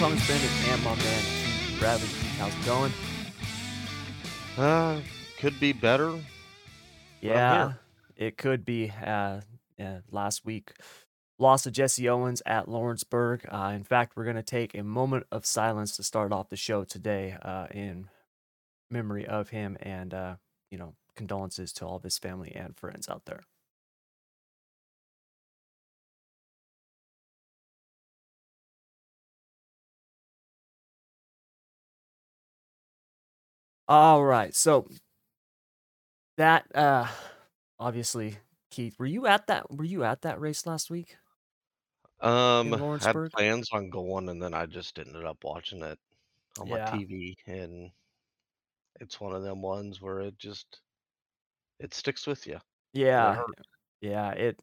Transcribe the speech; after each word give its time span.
Thomas 0.00 0.26
Bennett, 0.26 0.50
and 0.70 0.82
my 0.82 0.94
man 0.94 1.22
Bradley. 1.78 2.08
How's 2.38 2.54
it 2.54 2.64
going? 2.64 2.90
Uh, 4.56 4.98
could 5.38 5.60
be 5.60 5.74
better. 5.74 6.18
Yeah, 7.20 7.74
it 8.16 8.38
could 8.38 8.64
be. 8.64 8.90
Uh, 8.90 9.42
uh, 9.78 9.98
last 10.10 10.46
week, 10.46 10.72
loss 11.38 11.66
of 11.66 11.74
Jesse 11.74 12.08
Owens 12.08 12.40
at 12.46 12.66
Lawrenceburg. 12.66 13.44
Uh, 13.52 13.72
in 13.74 13.84
fact, 13.84 14.16
we're 14.16 14.24
going 14.24 14.36
to 14.36 14.42
take 14.42 14.74
a 14.74 14.82
moment 14.82 15.26
of 15.30 15.44
silence 15.44 15.94
to 15.96 16.02
start 16.02 16.32
off 16.32 16.48
the 16.48 16.56
show 16.56 16.82
today 16.84 17.36
uh, 17.42 17.66
in 17.70 18.08
memory 18.90 19.26
of 19.26 19.50
him 19.50 19.76
and, 19.82 20.14
uh, 20.14 20.36
you 20.70 20.78
know, 20.78 20.94
condolences 21.14 21.74
to 21.74 21.84
all 21.84 21.96
of 21.96 22.04
his 22.04 22.16
family 22.16 22.52
and 22.56 22.74
friends 22.74 23.06
out 23.06 23.26
there. 23.26 23.42
All 33.90 34.24
right. 34.24 34.54
So 34.54 34.88
that 36.36 36.64
uh 36.74 37.08
obviously 37.78 38.38
Keith, 38.70 38.98
were 38.98 39.06
you 39.06 39.26
at 39.26 39.46
that 39.48 39.70
were 39.70 39.84
you 39.84 40.04
at 40.04 40.22
that 40.22 40.40
race 40.40 40.66
last 40.66 40.90
week 40.90 41.16
Um, 42.20 42.82
had 43.00 43.20
plans 43.30 43.68
on 43.72 43.90
going, 43.90 44.28
and 44.30 44.42
then 44.42 44.54
I 44.54 44.64
just 44.66 44.98
ended 44.98 45.24
up 45.26 45.44
watching 45.44 45.82
it 45.82 45.98
on 46.58 46.68
my 46.70 46.78
TV, 46.80 47.36
and 47.46 47.92
it's 49.00 49.20
one 49.20 49.34
of 49.34 49.42
them 49.42 49.62
ones 49.62 50.00
where 50.00 50.20
it 50.20 50.38
just 50.38 50.80
it 51.80 51.94
sticks 51.94 52.26
with 52.26 52.46
you. 52.46 52.60
Yeah. 53.16 53.42
Yeah, 54.00 54.30
it 54.32 54.60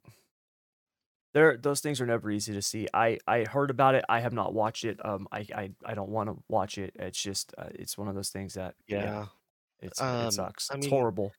there 1.38 1.58
those 1.58 1.82
things 1.82 2.02
are 2.02 2.06
never 2.08 2.32
easy 2.32 2.54
to 2.54 2.62
see. 2.62 2.88
I 2.94 3.20
I 3.28 3.46
heard 3.46 3.70
about 3.72 3.96
it. 3.96 4.06
I 4.10 4.20
have 4.22 4.34
not 4.34 4.54
watched 4.54 4.86
it. 4.86 5.04
Um 5.06 5.28
I 5.32 5.40
I, 5.56 5.72
I 5.86 5.94
don't 5.96 6.10
want 6.10 6.30
to 6.30 6.44
watch 6.48 6.78
it. 6.78 6.94
It's 6.98 7.22
just 7.22 7.54
uh, 7.58 7.70
it's 7.76 7.98
one 7.98 8.08
of 8.08 8.16
those 8.16 8.30
things 8.30 8.54
that 8.56 8.76
yeah, 8.88 9.12
Yeah. 9.12 9.28
it's 9.80 10.04
it 10.18 10.32
Um, 10.32 10.32
sucks. 10.32 10.72
I 10.72 10.78
It's 10.78 10.88
mean, 10.88 10.98
horrible. 10.98 11.38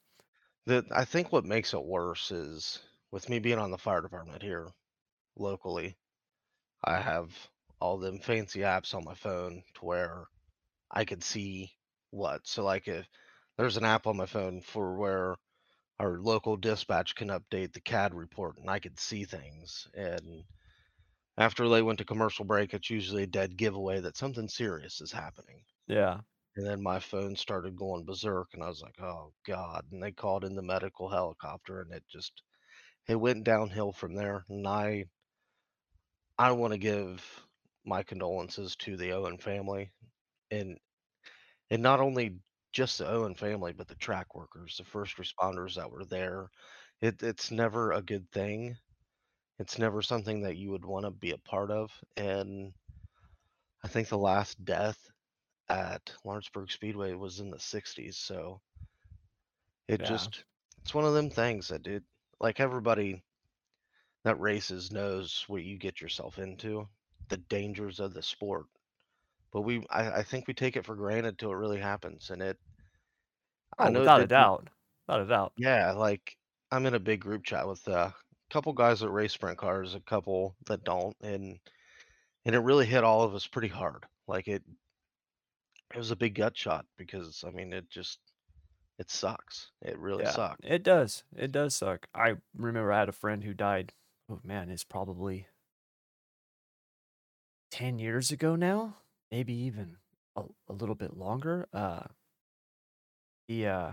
the 0.67 0.87
I 0.93 1.05
think 1.05 1.33
what 1.33 1.45
makes 1.45 1.75
it 1.75 1.85
worse 1.85 2.31
is 2.31 2.81
with 3.11 3.29
me 3.29 3.39
being 3.41 3.59
on 3.59 3.71
the 3.73 3.79
fire 3.79 4.03
department 4.03 4.43
here 4.43 4.71
locally, 5.37 5.99
I 6.85 7.01
have 7.01 7.51
all 7.81 7.99
them 7.99 8.21
fancy 8.21 8.61
apps 8.61 8.95
on 8.95 9.05
my 9.05 9.15
phone 9.15 9.65
to 9.75 9.85
where 9.85 10.27
I 10.91 11.05
can 11.07 11.21
see 11.23 11.73
what. 12.11 12.47
So 12.49 12.65
like 12.65 12.89
if 12.89 13.09
there's 13.59 13.77
an 13.79 13.85
app 13.85 14.07
on 14.07 14.17
my 14.19 14.27
phone 14.27 14.63
for 14.63 14.97
where 14.97 15.37
our 16.01 16.19
local 16.21 16.57
dispatch 16.57 17.15
can 17.15 17.29
update 17.29 17.73
the 17.73 17.81
CAD 17.81 18.15
report 18.15 18.59
and 18.59 18.71
I 18.71 18.79
could 18.79 18.99
see 18.99 19.25
things. 19.25 19.89
And 19.95 20.45
after 21.37 21.69
they 21.69 21.83
went 21.83 21.99
to 21.99 22.05
commercial 22.05 22.45
break, 22.45 22.75
it's 22.75 22.91
usually 22.91 23.25
a 23.25 23.27
dead 23.29 23.57
giveaway 23.57 24.01
that 24.01 24.17
something 24.17 24.49
serious 24.49 25.01
is 25.01 25.13
happening. 25.13 25.65
Yeah. 25.87 26.21
And 26.57 26.67
then 26.67 26.83
my 26.83 26.99
phone 27.01 27.37
started 27.37 27.77
going 27.77 28.05
berserk 28.05 28.49
and 28.55 28.63
I 28.63 28.69
was 28.69 28.83
like, 28.83 29.01
oh 29.01 29.33
God. 29.47 29.87
And 29.93 30.03
they 30.03 30.13
called 30.13 30.45
in 30.45 30.57
the 30.57 30.63
medical 30.63 31.09
helicopter 31.09 31.81
and 31.81 31.93
it 31.93 32.05
just 32.09 32.43
it 33.09 33.17
went 33.17 33.45
downhill 33.45 33.93
from 33.93 34.15
there. 34.15 34.45
And 34.49 34.67
I 34.67 35.07
I 36.39 36.53
want 36.53 36.73
to 36.73 36.79
give 36.79 37.47
my 37.85 38.03
condolences 38.03 38.77
to 38.77 38.97
the 38.97 39.13
Owen 39.13 39.39
family 39.39 39.93
and 40.51 40.79
and 41.71 41.83
not 41.83 42.01
only 42.01 42.41
just 42.73 42.99
the 42.99 43.09
Owen 43.09 43.35
family, 43.35 43.73
but 43.73 43.89
the 43.89 43.95
track 43.97 44.35
workers, 44.35 44.77
the 44.77 44.85
first 44.85 45.17
mm. 45.17 45.25
responders 45.25 45.75
that 45.75 45.91
were 45.91 46.05
there. 46.05 46.51
It 47.01 47.23
it's 47.23 47.51
never 47.51 47.93
a 47.93 48.03
good 48.03 48.31
thing. 48.31 48.77
It's 49.59 49.79
never 49.79 50.03
something 50.03 50.43
that 50.43 50.57
you 50.57 50.71
would 50.71 50.85
want 50.85 51.05
to 51.05 51.11
be 51.11 51.33
a 51.33 51.39
part 51.39 51.71
of. 51.71 51.93
And 52.17 52.73
I 53.85 53.89
think 53.89 54.09
the 54.09 54.19
last 54.19 54.65
death 54.65 55.11
at 55.69 56.13
Lawrenceburg 56.25 56.71
Speedway 56.71 57.15
was 57.15 57.41
in 57.41 57.51
the 57.51 57.59
60s. 57.59 58.17
So 58.17 58.61
it 59.89 60.01
Yeah. 60.01 60.07
just, 60.07 60.45
it's 60.81 60.95
one 60.95 61.05
of 61.05 61.15
them 61.15 61.31
things 61.31 61.69
that 61.69 61.87
it, 61.87 62.05
like 62.41 62.61
everybody 62.61 63.23
that 64.25 64.41
races 64.41 64.93
knows 64.93 65.45
what 65.49 65.65
you 65.65 65.79
get 65.79 66.01
yourself 66.01 66.39
into, 66.39 66.89
the 67.29 67.37
dangers 67.39 68.01
of 68.01 68.15
the 68.15 68.23
sport. 68.23 68.67
But 69.53 69.63
we, 69.63 69.85
I, 69.91 70.19
I 70.21 70.23
think 70.23 70.47
we 70.49 70.55
take 70.55 70.77
it 70.77 70.85
for 70.87 70.97
granted 70.97 71.39
till 71.39 71.51
it 71.53 71.57
really 71.57 71.81
happens. 71.81 72.31
And 72.31 72.43
it, 72.43 72.59
I 73.81 73.89
Oh, 73.89 73.91
know 73.91 74.03
without 74.03 74.21
a 74.21 74.27
doubt. 74.27 74.69
Without 75.07 75.23
a 75.23 75.27
doubt. 75.27 75.55
yeah, 75.57 75.93
like 75.93 76.37
I'm 76.71 76.87
in 76.87 76.95
a 76.95 77.01
big 77.01 77.21
group 77.21 77.45
chat 77.45 77.67
with 77.67 77.87
a 77.89 78.15
couple 78.51 78.73
guys 78.73 79.01
that 79.01 79.11
race 79.11 79.33
sprint 79.33 79.59
cars, 79.59 79.95
a 79.95 80.01
couple 80.01 80.57
that 80.67 80.85
don't. 80.85 81.17
And, 81.21 81.59
and 82.45 82.57
it 82.57 82.61
really 82.61 82.87
hit 82.87 83.05
all 83.05 83.23
of 83.23 83.35
us 83.35 83.47
pretty 83.47 83.69
hard. 83.69 84.07
Like 84.29 84.49
it, 84.49 84.65
it 85.95 85.99
was 85.99 86.11
a 86.11 86.17
big 86.17 86.35
gut 86.35 86.57
shot 86.57 86.87
because 86.97 87.45
I 87.45 87.51
mean 87.51 87.73
it 87.73 87.89
just 87.91 88.21
it 88.99 89.11
sucks. 89.11 89.73
It 89.83 89.99
really 89.99 90.25
Yeah. 90.25 90.27
sucks. 90.27 90.61
It 90.63 90.83
does. 90.83 91.25
It 91.35 91.53
does 91.53 91.75
suck. 91.75 92.09
I 92.15 92.37
remember 92.55 92.93
I 92.93 92.99
had 93.01 93.09
a 93.09 93.13
friend 93.13 93.43
who 93.45 93.55
died. 93.55 93.95
Oh 94.29 94.41
man, 94.45 94.71
it's 94.71 94.85
probably 94.85 95.49
10 97.71 97.99
years 97.99 98.31
ago 98.31 98.55
now, 98.55 98.99
maybe 99.31 99.53
even 99.55 99.97
a, 100.37 100.43
a 100.69 100.73
little 100.73 100.95
bit 100.95 101.17
longer. 101.17 101.67
Uh 101.73 102.05
he 103.47 103.67
uh 103.67 103.93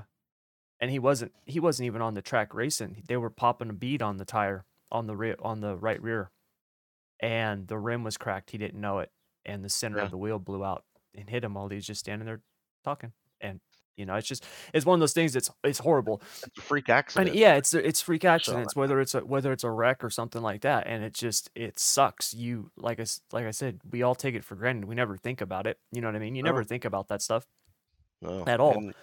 and 0.79 0.91
he 0.91 0.99
wasn't 0.99 1.31
he 1.45 1.59
wasn't 1.59 1.85
even 1.87 2.01
on 2.01 2.13
the 2.13 2.21
track 2.21 2.53
racing. 2.53 3.03
They 3.07 3.17
were 3.17 3.29
popping 3.29 3.69
a 3.69 3.73
bead 3.73 4.01
on 4.01 4.17
the 4.17 4.25
tire 4.25 4.65
on 4.91 5.07
the 5.07 5.15
rear 5.15 5.35
on 5.39 5.61
the 5.61 5.75
right 5.75 6.01
rear 6.01 6.31
and 7.19 7.67
the 7.67 7.77
rim 7.77 8.03
was 8.03 8.17
cracked. 8.17 8.51
He 8.51 8.57
didn't 8.57 8.79
know 8.81 8.99
it 8.99 9.11
and 9.45 9.63
the 9.63 9.69
center 9.69 9.97
Yeah. 9.97 10.05
of 10.05 10.11
the 10.11 10.17
wheel 10.17 10.39
blew 10.39 10.63
out 10.63 10.83
and 11.15 11.29
hit 11.29 11.43
him 11.43 11.53
while 11.53 11.69
he 11.69 11.75
was 11.75 11.85
just 11.87 12.01
standing 12.01 12.25
there 12.25 12.41
talking. 12.83 13.13
And 13.41 13.61
you 13.97 14.05
know, 14.05 14.15
it's 14.15 14.27
just 14.27 14.45
it's 14.73 14.85
one 14.85 14.95
of 14.95 14.99
those 15.01 15.13
things 15.13 15.33
that's 15.33 15.49
it's 15.63 15.79
horrible. 15.79 16.21
It's 16.47 16.57
a 16.57 16.61
freak 16.61 16.89
And 17.15 17.29
accident. 17.29 17.35
yeah, 17.35 17.55
it's 17.55 17.73
it's 17.73 18.01
freak 18.01 18.25
So 18.37 18.55
accidents, 18.55 18.75
whether 18.75 18.99
it's 18.99 19.15
a 19.15 19.21
whether 19.25 19.51
it's 19.53 19.63
a 19.63 19.71
wreck 19.71 20.03
or 20.03 20.09
something 20.09 20.41
like 20.41 20.61
that, 20.61 20.87
and 20.87 21.03
it 21.03 21.13
just 21.13 21.49
it 21.55 21.79
sucks. 21.79 22.33
You 22.33 22.71
like 22.77 22.99
I 22.99 23.05
like 23.31 23.45
I 23.45 23.51
said, 23.51 23.81
we 23.89 24.03
all 24.03 24.15
take 24.15 24.35
it 24.35 24.43
for 24.43 24.55
granted. 24.55 24.85
We 24.85 24.95
never 24.95 25.17
think 25.17 25.41
about 25.41 25.67
it. 25.67 25.79
You 25.91 26.01
know 26.01 26.07
what 26.09 26.15
I 26.15 26.19
mean? 26.19 26.35
You 26.35 26.43
never 26.43 26.63
think 26.63 26.85
about 26.85 27.07
that 27.09 27.21
stuff 27.21 27.47
no. 28.21 28.47
at 28.47 28.59
all. 28.59 28.77
And 28.77 28.93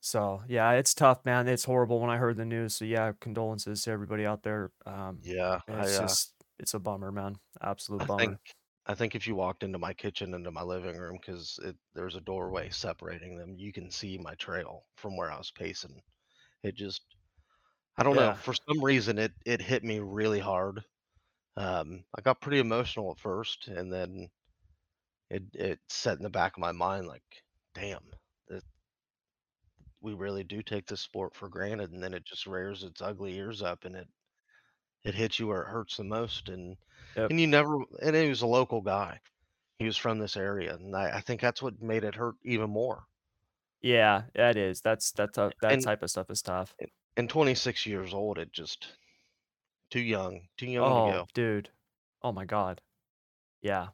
So 0.00 0.42
yeah, 0.48 0.72
it's 0.72 0.94
tough, 0.94 1.24
man. 1.24 1.48
It's 1.48 1.64
horrible 1.64 2.00
when 2.00 2.10
I 2.10 2.16
heard 2.18 2.36
the 2.36 2.44
news. 2.44 2.76
So 2.76 2.84
yeah, 2.84 3.12
condolences 3.20 3.82
to 3.84 3.90
everybody 3.90 4.24
out 4.26 4.42
there. 4.42 4.70
Um, 4.86 5.22
yeah, 5.22 5.60
I 5.68 5.86
it's 5.86 5.96
uh 5.96 6.00
just 6.00 6.32
it's 6.58 6.74
a 6.74 6.78
bummer, 6.80 7.12
man. 7.12 7.36
Absolute 7.62 8.02
I 8.02 8.06
bummer. 8.06 8.18
think 8.18 8.38
I 8.86 8.94
think 8.94 9.14
if 9.14 9.26
you 9.26 9.34
walked 9.34 9.62
into 9.62 9.78
my 9.78 9.92
kitchen 9.92 10.32
into 10.34 10.50
my 10.50 10.62
living 10.62 10.96
room 10.96 11.18
because 11.20 11.58
there's 11.94 12.14
a 12.14 12.20
doorway 12.20 12.70
separating 12.70 13.36
them, 13.36 13.54
you 13.58 13.72
can 13.72 13.90
see 13.90 14.16
my 14.18 14.34
trail 14.36 14.86
from 14.96 15.16
where 15.16 15.30
I 15.30 15.38
was 15.38 15.50
pacing. 15.50 16.02
It 16.62 16.76
just 16.76 17.02
I 17.98 18.04
don't 18.04 18.16
know. 18.16 18.32
Yeah, 18.32 18.36
For 18.36 18.54
some 18.54 18.84
reason 18.84 19.18
it 19.18 19.34
it 19.46 19.62
hit 19.62 19.84
me 19.84 20.00
really 20.00 20.40
hard. 20.40 20.84
Um 21.56 22.06
I 22.16 22.22
got 22.22 22.40
pretty 22.42 22.60
emotional 22.60 23.12
at 23.12 23.20
first 23.20 23.68
and 23.68 23.92
then 23.92 24.30
it 25.30 25.44
it 25.54 25.80
set 25.88 26.16
in 26.18 26.24
the 26.24 26.30
back 26.30 26.56
of 26.56 26.60
my 26.60 26.72
mind 26.72 27.06
like, 27.06 27.44
damn, 27.74 28.10
that 28.48 28.64
we 30.00 30.14
really 30.14 30.42
do 30.42 30.62
take 30.62 30.86
this 30.86 31.02
sport 31.02 31.34
for 31.34 31.48
granted 31.50 31.90
and 31.92 32.02
then 32.02 32.14
it 32.14 32.24
just 32.24 32.46
rears 32.46 32.82
its 32.82 33.02
ugly 33.02 33.34
ears 33.36 33.60
up 33.62 33.84
and 33.84 33.94
it 33.94 34.08
it 35.06 35.14
hits 35.14 35.38
you 35.38 35.46
where 35.48 35.62
it 35.62 35.68
hurts 35.70 35.96
the 35.96 36.04
most 36.04 36.50
and 36.50 36.76
yep, 37.16 37.30
and 37.30 37.40
you 37.40 37.46
never 37.46 37.78
and 38.02 38.16
he 38.16 38.28
was 38.28 38.42
a 38.42 38.46
local 38.46 38.82
guy 38.82 39.20
he 39.78 39.86
was 39.86 39.96
from 39.98 40.18
this 40.18 40.36
area 40.36 40.74
and 40.76 40.96
i, 40.96 41.18
I 41.18 41.20
think 41.22 41.40
that's 41.40 41.62
what 41.62 41.82
made 41.82 42.04
it 42.04 42.16
hurt 42.16 42.36
even 42.44 42.70
more 42.70 43.06
yeah. 43.80 44.24
That 44.34 44.56
is 44.56 44.80
that's 44.80 45.12
that 45.12 45.32
tough. 45.34 45.54
That 45.60 45.80
and 45.80 45.80
type 45.80 46.02
of 46.02 46.10
stuff 46.10 46.30
is 46.30 46.42
tough. 46.42 46.76
and 47.16 47.30
26 47.30 47.86
years 47.86 48.12
old 48.12 48.36
it 48.36 48.52
just 48.52 48.98
too 49.90 50.00
young 50.00 50.48
too 50.56 50.66
young 50.68 50.94
to 50.94 51.00
Oh, 51.00 51.02
go 51.02 51.28
dude. 51.34 51.70
Oh 52.22 52.32
my 52.32 52.46
God. 52.46 52.80
Yeah, 53.62 53.90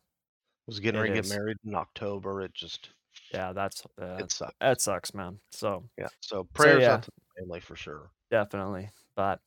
was 0.67 0.81
getting 0.81 0.99
ready 1.00 1.12
to 1.12 1.19
get 1.20 1.26
is. 1.26 1.29
married 1.29 1.59
in 1.64 1.75
october 1.75 2.43
it 2.43 2.55
just 2.55 2.91
Yeah, 3.31 3.53
that's 3.53 3.85
uh, 4.00 4.25
it 4.25 4.31
sucks 4.31 4.55
that 4.61 4.81
sucks, 4.81 5.14
man. 5.14 5.41
So 5.50 5.88
yeah 5.99 6.09
so 6.20 6.44
so 6.55 6.75
prayers 6.75 6.79
yeah, 6.79 6.88
out 6.88 7.03
to 7.03 7.11
the 7.11 7.41
family 7.43 7.61
for 7.61 7.76
sure 7.76 8.12
definitely. 8.31 8.91
But 9.14 9.41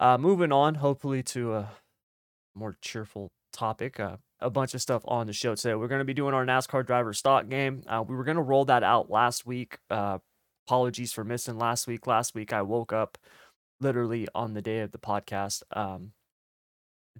uh, 0.00 0.18
moving 0.18 0.50
on, 0.50 0.76
hopefully 0.76 1.22
to 1.22 1.54
a 1.54 1.70
more 2.54 2.76
cheerful 2.80 3.30
topic. 3.52 4.00
Uh, 4.00 4.16
a 4.40 4.50
bunch 4.50 4.74
of 4.74 4.80
stuff 4.80 5.02
on 5.04 5.26
the 5.26 5.32
show 5.32 5.54
today. 5.54 5.74
We're 5.74 5.88
going 5.88 6.00
to 6.00 6.04
be 6.06 6.14
doing 6.14 6.34
our 6.34 6.46
NASCAR 6.46 6.84
driver 6.86 7.12
stock 7.12 7.48
game. 7.48 7.82
Uh, 7.86 8.02
we 8.06 8.16
were 8.16 8.24
going 8.24 8.38
to 8.38 8.42
roll 8.42 8.64
that 8.64 8.82
out 8.82 9.10
last 9.10 9.46
week. 9.46 9.78
Uh, 9.90 10.18
apologies 10.66 11.12
for 11.12 11.24
missing 11.24 11.58
last 11.58 11.86
week. 11.86 12.06
Last 12.06 12.34
week 12.34 12.52
I 12.52 12.62
woke 12.62 12.92
up 12.92 13.18
literally 13.80 14.26
on 14.34 14.54
the 14.54 14.62
day 14.62 14.80
of 14.80 14.92
the 14.92 14.98
podcast. 14.98 15.62
Um, 15.72 16.12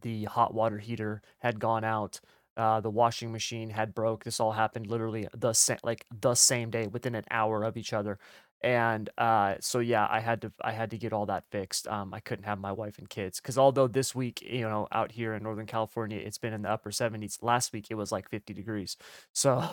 the 0.00 0.24
hot 0.24 0.54
water 0.54 0.78
heater 0.78 1.20
had 1.40 1.60
gone 1.60 1.84
out. 1.84 2.20
Uh, 2.56 2.80
the 2.80 2.90
washing 2.90 3.32
machine 3.32 3.70
had 3.70 3.94
broke. 3.94 4.24
This 4.24 4.40
all 4.40 4.52
happened 4.52 4.86
literally 4.86 5.28
the 5.36 5.52
same, 5.52 5.78
like 5.82 6.06
the 6.10 6.34
same 6.34 6.70
day, 6.70 6.86
within 6.86 7.14
an 7.14 7.24
hour 7.30 7.62
of 7.64 7.76
each 7.76 7.92
other. 7.92 8.18
And 8.62 9.08
uh, 9.16 9.54
so 9.60 9.78
yeah, 9.78 10.06
I 10.10 10.20
had 10.20 10.42
to 10.42 10.52
I 10.62 10.72
had 10.72 10.90
to 10.90 10.98
get 10.98 11.12
all 11.12 11.26
that 11.26 11.44
fixed. 11.50 11.88
Um, 11.88 12.12
I 12.12 12.20
couldn't 12.20 12.44
have 12.44 12.58
my 12.58 12.72
wife 12.72 12.98
and 12.98 13.08
kids 13.08 13.40
because 13.40 13.56
although 13.58 13.88
this 13.88 14.14
week, 14.14 14.42
you 14.42 14.62
know, 14.68 14.86
out 14.92 15.12
here 15.12 15.34
in 15.34 15.42
Northern 15.42 15.66
California, 15.66 16.18
it's 16.18 16.38
been 16.38 16.52
in 16.52 16.62
the 16.62 16.70
upper 16.70 16.90
70s. 16.90 17.42
Last 17.42 17.72
week 17.72 17.86
it 17.90 17.94
was 17.94 18.12
like 18.12 18.28
50 18.28 18.52
degrees, 18.52 18.96
so 19.32 19.64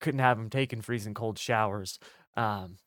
couldn't 0.00 0.20
have 0.20 0.38
them 0.38 0.50
taking 0.50 0.80
freezing 0.80 1.14
cold 1.14 1.38
showers. 1.38 1.98
Um, 2.36 2.78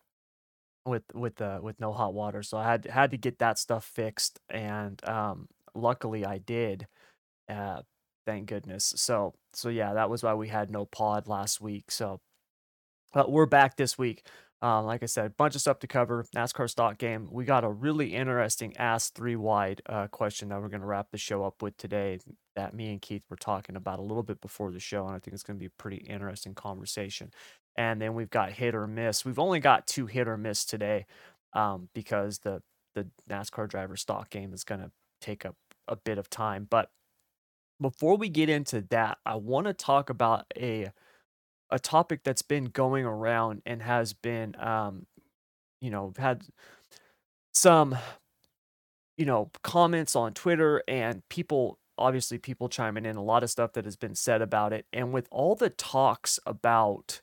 with 0.86 1.04
with 1.14 1.36
the 1.36 1.60
with 1.62 1.80
no 1.80 1.94
hot 1.94 2.14
water, 2.14 2.44
so 2.44 2.58
I 2.58 2.64
had 2.66 2.86
had 2.86 3.12
to 3.12 3.18
get 3.18 3.40
that 3.40 3.60
stuff 3.60 3.86
fixed, 3.86 4.40
and 4.50 5.04
um, 5.08 5.48
luckily 5.76 6.26
I 6.26 6.40
did. 6.40 6.88
Uh, 7.50 7.82
thank 8.26 8.48
goodness. 8.48 8.94
So 8.98 9.34
so 9.54 9.70
yeah, 9.70 9.94
that 9.94 10.10
was 10.10 10.24
why 10.24 10.34
we 10.34 10.48
had 10.48 10.72
no 10.72 10.86
pod 10.86 11.28
last 11.28 11.62
week. 11.62 11.92
So, 11.92 12.20
but 13.14 13.32
we're 13.32 13.46
back 13.46 13.78
this 13.78 13.98
week. 13.98 14.26
Um, 14.62 14.86
like 14.86 15.02
I 15.02 15.08
said, 15.08 15.36
bunch 15.38 15.56
of 15.56 15.62
stuff 15.62 15.80
to 15.80 15.88
cover. 15.88 16.24
NASCAR 16.36 16.70
stock 16.70 17.00
game. 17.00 17.28
We 17.32 17.46
got 17.46 17.64
a 17.64 17.70
really 17.70 18.14
interesting 18.14 18.78
Ask 18.78 19.16
Three 19.16 19.36
Wide 19.36 19.82
uh, 19.88 20.08
question 20.08 20.50
that 20.50 20.62
we're 20.62 20.70
going 20.70 20.82
to 20.82 20.88
wrap 20.88 21.08
the 21.12 21.18
show 21.18 21.44
up 21.44 21.64
with 21.64 21.76
today. 21.78 22.20
That 22.56 22.76
me 22.76 22.92
and 22.92 23.02
Keith 23.02 23.24
were 23.30 23.38
talking 23.38 23.76
about 23.76 23.98
a 23.98 24.04
little 24.04 24.22
bit 24.22 24.40
before 24.40 24.72
the 24.72 24.80
show, 24.80 25.08
and 25.08 25.16
I 25.16 25.20
think 25.20 25.34
it's 25.34 25.42
going 25.44 25.58
to 25.58 25.60
be 25.60 25.66
a 25.66 25.82
pretty 25.82 25.98
interesting 25.98 26.54
conversation. 26.54 27.32
And 27.76 28.00
then 28.00 28.14
we've 28.14 28.30
got 28.30 28.52
hit 28.52 28.76
or 28.76 28.86
miss. 28.86 29.26
We've 29.26 29.40
only 29.40 29.60
got 29.60 29.88
two 29.88 30.06
hit 30.06 30.28
or 30.28 30.38
miss 30.38 30.64
today 30.64 31.08
um, 31.54 31.90
because 31.94 32.40
the 32.40 32.62
the 32.94 33.08
NASCAR 33.30 33.68
driver 33.68 33.96
stock 33.96 34.30
game 34.30 34.54
is 34.54 34.64
going 34.64 34.82
to 34.82 34.92
take 35.22 35.46
up 35.46 35.56
a 35.88 35.96
bit 35.96 36.18
of 36.18 36.30
time. 36.30 36.68
But 36.70 36.92
before 37.80 38.16
we 38.16 38.30
get 38.30 38.50
into 38.50 38.82
that, 38.92 39.18
I 39.26 39.36
want 39.36 39.68
to 39.68 39.74
talk 39.74 40.10
about 40.10 40.46
a 40.56 40.92
a 41.72 41.80
topic 41.80 42.22
that's 42.24 42.42
been 42.42 42.66
going 42.66 43.06
around 43.06 43.62
and 43.66 43.82
has 43.82 44.14
been, 44.14 44.56
um, 44.60 45.06
you 45.82 45.90
know, 45.92 46.14
had 46.18 46.44
some, 47.54 47.98
you 49.18 49.26
know, 49.26 49.50
comments 49.64 50.16
on 50.16 50.34
Twitter 50.34 50.84
and 50.88 51.28
people, 51.30 51.80
obviously, 51.98 52.38
people 52.38 52.70
chiming 52.70 53.06
in, 53.06 53.16
a 53.16 53.24
lot 53.24 53.44
of 53.44 53.50
stuff 53.50 53.74
that 53.74 53.86
has 53.86 53.96
been 53.96 54.16
said 54.16 54.42
about 54.42 54.74
it. 54.74 54.86
And 54.94 55.14
with 55.14 55.28
all 55.32 55.56
the 55.56 55.70
talks 55.70 56.40
about 56.46 57.22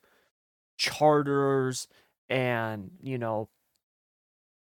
charters 0.78 1.88
and, 2.28 2.92
you 3.02 3.18
know, 3.18 3.48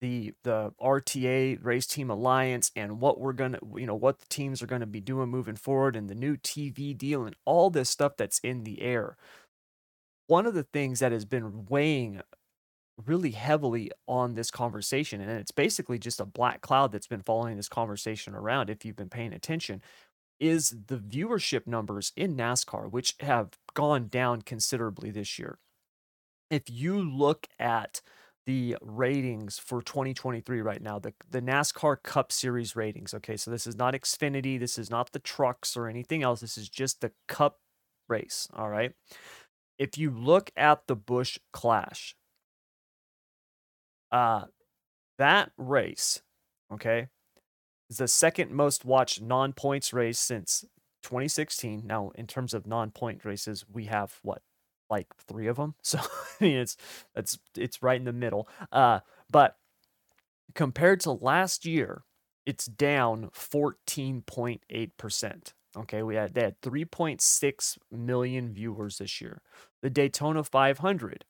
the 0.01 0.33
the 0.45 0.73
RTA 0.81 1.59
Race 1.63 1.87
Team 1.87 2.11
Alliance 2.11 2.71
and 2.77 3.01
what 3.01 3.21
we're 3.21 3.33
gonna 3.33 3.59
you 3.77 3.87
know 3.87 3.95
what 3.95 4.21
the 4.21 4.27
teams 4.29 4.63
are 4.63 4.67
gonna 4.67 4.87
be 4.87 5.01
doing 5.01 5.29
moving 5.29 5.57
forward 5.57 5.97
and 5.97 6.09
the 6.09 6.15
new 6.15 6.37
TV 6.37 6.97
deal 6.97 7.25
and 7.25 7.35
all 7.45 7.71
this 7.71 7.91
stuff 7.91 8.17
that's 8.17 8.39
in 8.41 8.65
the 8.65 8.81
air 8.83 9.17
one 10.29 10.47
of 10.47 10.55
the 10.55 10.63
things 10.63 11.01
that 11.01 11.13
has 11.13 11.25
been 11.25 11.67
weighing 11.67 12.23
really 13.07 13.31
heavily 13.33 13.91
on 14.07 14.35
this 14.35 14.51
conversation, 14.51 15.21
and 15.21 15.31
it's 15.31 15.53
basically 15.53 15.99
just 15.99 16.21
a 16.21 16.27
black 16.27 16.61
cloud 16.61 16.93
that's 16.93 17.07
been 17.07 17.23
following 17.23 17.57
this 17.57 17.69
conversation 17.69 18.35
around, 18.35 18.71
if 18.71 18.85
you've 18.85 18.97
been 18.97 19.09
paying 19.09 19.33
attention, 19.33 19.83
is 20.41 20.75
the 20.87 20.97
viewership 20.97 21.67
numbers 21.67 22.13
in 22.17 22.37
NASCAR, 22.37 22.91
which 22.91 23.15
have 23.21 23.51
gone 23.75 24.09
down 24.09 24.43
considerably 24.43 25.11
this 25.11 25.39
year. 25.39 25.59
If 26.51 26.65
you 26.69 27.01
look 27.01 27.47
at 27.59 28.01
the 28.47 28.77
ratings 28.81 29.59
for 29.59 29.83
2023 29.83 30.63
right 30.63 30.83
now, 30.83 30.99
the, 30.99 31.13
the 31.31 31.43
NASCAR 31.43 32.03
Cup 32.03 32.33
Series 32.33 32.75
ratings, 32.75 33.13
okay, 33.15 33.37
so 33.37 33.51
this 33.51 33.67
is 33.67 33.77
not 33.77 33.95
Xfinity, 33.95 34.59
this 34.59 34.79
is 34.79 34.91
not 34.91 35.13
the 35.13 35.19
trucks 35.19 35.77
or 35.77 35.89
anything 35.89 36.23
else, 36.23 36.41
this 36.41 36.57
is 36.57 36.69
just 36.69 37.01
the 37.01 37.13
Cup 37.27 37.59
race, 38.09 38.49
all 38.55 38.69
right? 38.71 38.93
If 39.79 39.97
you 39.97 40.11
look 40.11 40.51
at 40.57 40.87
the 40.87 40.97
Busch 40.97 41.39
Clash, 41.53 42.17
uh, 44.11 44.45
that 45.19 45.53
race, 45.57 46.23
okay, 46.73 47.09
is 47.91 47.99
the 47.99 48.09
second 48.09 48.51
most 48.51 48.85
watched 48.85 49.23
non 49.23 49.53
points 49.53 49.93
race 49.93 50.19
since 50.19 50.65
2016. 51.03 51.83
Now, 51.87 52.11
in 52.15 52.27
terms 52.27 52.55
of 52.55 52.67
non 52.67 52.91
point 52.91 53.25
races, 53.25 53.65
we 53.73 53.85
have 53.85 54.19
what, 54.23 54.43
like 54.91 55.07
three 55.17 55.47
of 55.47 55.57
them? 55.57 55.75
So, 55.83 55.99
I 55.99 56.45
mean, 56.45 56.59
it's, 56.59 56.77
it's, 57.15 57.39
it's 57.57 57.83
right 57.83 57.99
in 57.99 58.05
the 58.05 58.13
middle. 58.13 58.49
Uh, 58.73 59.01
but 59.31 59.57
compared 60.55 61.01
to 61.01 61.13
last 61.13 61.65
year, 61.65 62.03
it's 62.47 62.67
down 62.67 63.31
14.8%. 63.35 65.53
Okay, 65.77 66.03
we 66.03 66.17
had 66.17 66.35
they 66.35 66.43
had 66.43 66.61
3.6 66.61 67.79
million 67.91 68.53
viewers 68.53 68.99
this 68.99 69.21
year. 69.21 69.43
The 69.83 69.91
Daytona 69.91 70.43
500, 70.43 71.25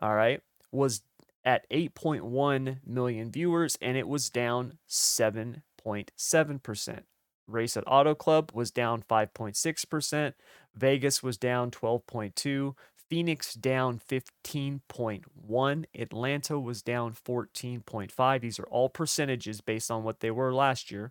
all 0.00 0.14
right, 0.14 0.42
was 0.72 1.02
at 1.44 1.68
8.1 1.70 2.78
million 2.86 3.30
viewers 3.30 3.78
and 3.80 3.96
it 3.96 4.08
was 4.08 4.30
down 4.30 4.78
7.7%. 4.88 7.00
Race 7.46 7.76
at 7.78 7.84
Auto 7.86 8.14
Club 8.14 8.50
was 8.52 8.70
down 8.70 9.02
5.6%. 9.08 10.34
Vegas 10.74 11.22
was 11.22 11.38
down 11.38 11.70
12.2. 11.70 12.74
Phoenix 13.08 13.54
down 13.54 13.98
15.1. 13.98 15.84
Atlanta 15.98 16.60
was 16.60 16.82
down 16.82 17.14
14.5. 17.14 18.40
These 18.40 18.58
are 18.58 18.66
all 18.66 18.90
percentages 18.90 19.62
based 19.62 19.90
on 19.90 20.04
what 20.04 20.20
they 20.20 20.30
were 20.30 20.52
last 20.52 20.90
year. 20.90 21.10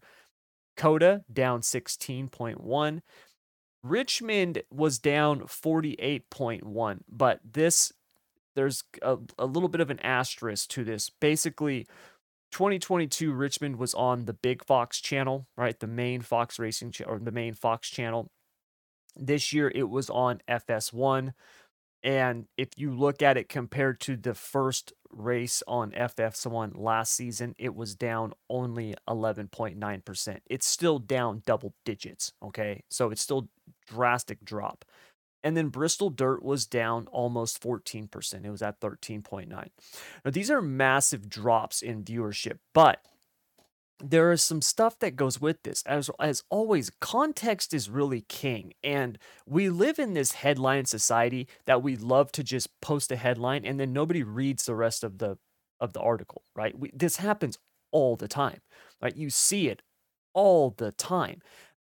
COTA 0.77 1.23
down 1.31 1.61
16.1. 1.61 3.01
Richmond 3.83 4.63
was 4.71 4.99
down 4.99 5.41
48.1, 5.41 6.99
but 7.09 7.39
this 7.43 7.91
there's 8.55 8.83
a, 9.03 9.17
a 9.37 9.45
little 9.45 9.69
bit 9.69 9.81
of 9.81 9.91
an 9.91 9.99
asterisk 9.99 10.69
to 10.69 10.83
this. 10.83 11.11
Basically, 11.11 11.85
2022 12.51 13.31
Richmond 13.31 13.75
was 13.75 13.93
on 13.93 14.25
the 14.25 14.33
Big 14.33 14.65
Fox 14.65 14.99
channel, 14.99 15.47
right? 15.55 15.79
The 15.79 15.87
main 15.87 16.21
Fox 16.21 16.57
Racing 16.57 16.91
ch- 16.91 17.03
or 17.05 17.19
the 17.19 17.31
main 17.31 17.53
Fox 17.53 17.89
channel. 17.89 18.31
This 19.15 19.53
year 19.53 19.71
it 19.73 19.89
was 19.89 20.09
on 20.09 20.41
FS1. 20.49 21.33
And 22.03 22.45
if 22.57 22.69
you 22.77 22.93
look 22.93 23.21
at 23.21 23.37
it 23.37 23.49
compared 23.49 23.99
to 24.01 24.15
the 24.15 24.33
first 24.33 24.93
race 25.09 25.63
on 25.67 25.91
FS1 25.91 26.77
last 26.77 27.13
season, 27.13 27.55
it 27.57 27.75
was 27.75 27.95
down 27.95 28.33
only 28.49 28.95
11.9%. 29.09 30.39
It's 30.45 30.67
still 30.67 30.99
down 30.99 31.41
double 31.45 31.73
digits. 31.85 32.33
Okay. 32.43 32.83
So 32.89 33.09
it's 33.09 33.21
still 33.21 33.49
drastic 33.87 34.43
drop. 34.45 34.85
And 35.43 35.55
then 35.55 35.69
Bristol 35.69 36.09
Dirt 36.09 36.43
was 36.43 36.65
down 36.65 37.07
almost 37.07 37.61
14%. 37.61 38.43
It 38.45 38.49
was 38.49 38.61
at 38.61 38.81
13.9. 38.81 39.49
Now, 39.49 39.69
these 40.31 40.51
are 40.51 40.61
massive 40.61 41.29
drops 41.29 41.81
in 41.81 42.03
viewership, 42.03 42.57
but 42.73 43.01
there 43.99 44.31
is 44.31 44.43
some 44.43 44.61
stuff 44.61 44.99
that 44.99 45.15
goes 45.15 45.41
with 45.41 45.63
this. 45.63 45.83
As 45.85 46.09
as 46.19 46.43
always, 46.49 46.91
context 47.01 47.73
is 47.73 47.89
really 47.89 48.21
king. 48.21 48.73
And 48.83 49.17
we 49.45 49.69
live 49.69 49.99
in 49.99 50.13
this 50.13 50.33
headline 50.33 50.85
society 50.85 51.47
that 51.65 51.81
we 51.81 51.95
love 51.95 52.31
to 52.33 52.43
just 52.43 52.69
post 52.81 53.11
a 53.11 53.15
headline 53.15 53.65
and 53.65 53.79
then 53.79 53.93
nobody 53.93 54.23
reads 54.23 54.65
the 54.65 54.75
rest 54.75 55.03
of 55.03 55.17
the 55.17 55.37
of 55.79 55.93
the 55.93 55.99
article, 55.99 56.43
right? 56.55 56.77
We, 56.77 56.91
this 56.93 57.17
happens 57.17 57.57
all 57.91 58.15
the 58.15 58.27
time. 58.27 58.61
Right? 59.01 59.15
You 59.15 59.29
see 59.29 59.67
it 59.69 59.81
all 60.33 60.73
the 60.77 60.91
time. 60.91 61.41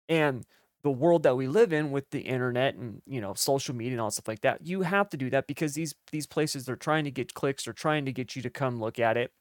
And 0.09 0.45
the 0.85 0.91
world 0.91 1.23
that 1.23 1.37
we 1.37 1.49
live 1.49 1.73
in 1.73 1.91
with 1.91 2.11
the 2.11 2.21
internet 2.21 2.75
and 2.75 3.01
you 3.07 3.21
know 3.21 3.35
social 3.35 3.75
media 3.75 3.93
and 3.93 4.01
all 4.03 4.11
stuff 4.11 4.29
like 4.29 4.43
that 4.43 4.65
you 4.67 4.83
have 4.83 5.09
to 5.09 5.17
do 5.17 5.31
that 5.31 5.47
because 5.47 5.73
these 5.73 5.95
these 6.13 6.27
places 6.27 6.67
they're 6.67 6.77
trying 6.77 7.05
to 7.05 7.11
get 7.11 7.33
clicks 7.33 7.65
they're 7.65 7.73
trying 7.73 8.05
to 8.05 8.13
get 8.13 8.37
you 8.37 8.43
to 8.43 8.51
come 8.51 8.79
look 8.79 8.99
at 8.99 9.17
it 9.17 9.33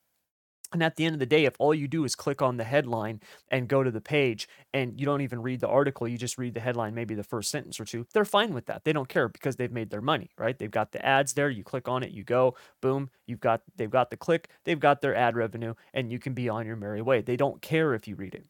and 0.73 0.83
at 0.83 0.95
the 0.95 1.05
end 1.05 1.13
of 1.13 1.19
the 1.19 1.25
day, 1.25 1.45
if 1.45 1.55
all 1.59 1.73
you 1.73 1.87
do 1.87 2.03
is 2.03 2.15
click 2.15 2.41
on 2.41 2.57
the 2.57 2.63
headline 2.63 3.21
and 3.49 3.67
go 3.67 3.83
to 3.83 3.91
the 3.91 4.01
page 4.01 4.47
and 4.73 4.99
you 4.99 5.05
don't 5.05 5.21
even 5.21 5.41
read 5.41 5.59
the 5.61 5.67
article, 5.67 6.07
you 6.07 6.17
just 6.17 6.37
read 6.37 6.55
the 6.55 6.59
headline, 6.59 6.95
maybe 6.95 7.15
the 7.15 7.23
first 7.23 7.51
sentence 7.51 7.79
or 7.79 7.85
two, 7.85 8.05
they're 8.13 8.25
fine 8.25 8.53
with 8.53 8.65
that. 8.65 8.83
They 8.83 8.91
don't 8.91 9.07
care 9.07 9.29
because 9.29 9.55
they've 9.55 9.71
made 9.71 9.91
their 9.91 10.01
money, 10.01 10.31
right? 10.37 10.57
They've 10.57 10.71
got 10.71 10.91
the 10.91 11.05
ads 11.05 11.33
there. 11.33 11.49
You 11.49 11.63
click 11.63 11.87
on 11.87 12.03
it, 12.03 12.11
you 12.11 12.23
go, 12.23 12.55
boom, 12.81 13.09
you've 13.27 13.39
got 13.39 13.61
they've 13.77 13.89
got 13.89 14.09
the 14.09 14.17
click, 14.17 14.49
they've 14.65 14.79
got 14.79 15.01
their 15.01 15.15
ad 15.15 15.35
revenue, 15.35 15.75
and 15.93 16.11
you 16.11 16.19
can 16.19 16.33
be 16.33 16.49
on 16.49 16.65
your 16.65 16.75
merry 16.75 17.01
way. 17.01 17.21
They 17.21 17.37
don't 17.37 17.61
care 17.61 17.93
if 17.93 18.07
you 18.07 18.15
read 18.15 18.35
it. 18.35 18.45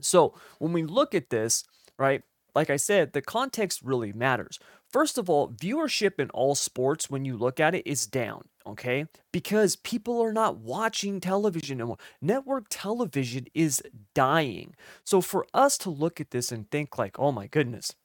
So 0.00 0.34
when 0.58 0.72
we 0.72 0.82
look 0.82 1.14
at 1.14 1.30
this, 1.30 1.64
right, 1.98 2.22
like 2.54 2.70
I 2.70 2.76
said, 2.76 3.12
the 3.12 3.22
context 3.22 3.82
really 3.82 4.12
matters. 4.12 4.58
First 4.94 5.18
of 5.18 5.28
all, 5.28 5.48
viewership 5.48 6.20
in 6.20 6.30
all 6.30 6.54
sports, 6.54 7.10
when 7.10 7.24
you 7.24 7.36
look 7.36 7.58
at 7.58 7.74
it, 7.74 7.84
is 7.84 8.06
down, 8.06 8.44
okay? 8.64 9.06
Because 9.32 9.74
people 9.74 10.22
are 10.22 10.32
not 10.32 10.58
watching 10.58 11.18
television 11.18 11.80
anymore. 11.80 11.96
Network 12.22 12.66
television 12.70 13.48
is 13.54 13.82
dying. 14.14 14.76
So 15.02 15.20
for 15.20 15.46
us 15.52 15.76
to 15.78 15.90
look 15.90 16.20
at 16.20 16.30
this 16.30 16.52
and 16.52 16.70
think, 16.70 16.96
like, 16.96 17.18
oh 17.18 17.32
my 17.32 17.48
goodness, 17.48 17.96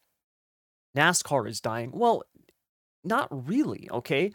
NASCAR 0.97 1.47
is 1.47 1.61
dying, 1.61 1.91
well, 1.93 2.23
not 3.03 3.27
really, 3.29 3.87
okay? 3.91 4.31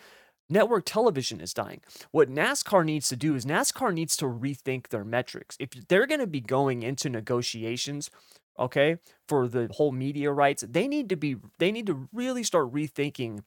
Network 0.49 0.84
television 0.84 1.40
is 1.40 1.52
dying. 1.52 1.80
What 2.12 2.30
NASCAR 2.30 2.84
needs 2.84 3.08
to 3.08 3.16
do 3.16 3.34
is 3.34 3.44
NASCAR 3.44 3.92
needs 3.92 4.16
to 4.18 4.26
rethink 4.26 4.90
their 4.90 5.04
metrics. 5.04 5.56
If 5.58 5.70
they're 5.88 6.06
going 6.06 6.20
to 6.20 6.28
be 6.28 6.40
going 6.40 6.84
into 6.84 7.11
negotiations 7.11 8.11
okay, 8.58 8.99
for 9.28 9.49
the 9.49 9.68
whole 9.73 9.92
media 9.92 10.32
rights, 10.32 10.64
they 10.68 10.88
need 10.88 11.08
to 11.08 11.16
be 11.16 11.37
they 11.58 11.73
need 11.73 11.87
to 11.87 12.08
really 12.12 12.42
start 12.42 12.73
rethinking 12.73 13.40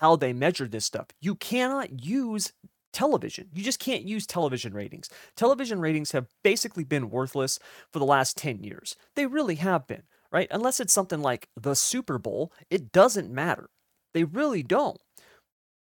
how 0.00 0.16
they 0.16 0.32
measure 0.32 0.66
this 0.66 0.84
stuff. 0.84 1.08
You 1.20 1.34
cannot 1.34 2.04
use 2.04 2.52
television. 2.92 3.48
You 3.52 3.62
just 3.62 3.80
can't 3.80 4.04
use 4.04 4.26
television 4.26 4.72
ratings. 4.72 5.10
Television 5.36 5.80
ratings 5.80 6.12
have 6.12 6.28
basically 6.42 6.84
been 6.84 7.10
worthless 7.10 7.58
for 7.92 7.98
the 7.98 8.04
last 8.06 8.36
10 8.36 8.62
years. 8.62 8.96
They 9.16 9.26
really 9.26 9.56
have 9.56 9.86
been, 9.86 10.04
right? 10.30 10.48
Unless 10.50 10.80
it's 10.80 10.92
something 10.92 11.20
like 11.20 11.48
the 11.60 11.74
Super 11.74 12.18
Bowl, 12.18 12.52
it 12.70 12.92
doesn't 12.92 13.30
matter. 13.30 13.68
They 14.14 14.24
really 14.24 14.62
don't. 14.62 14.98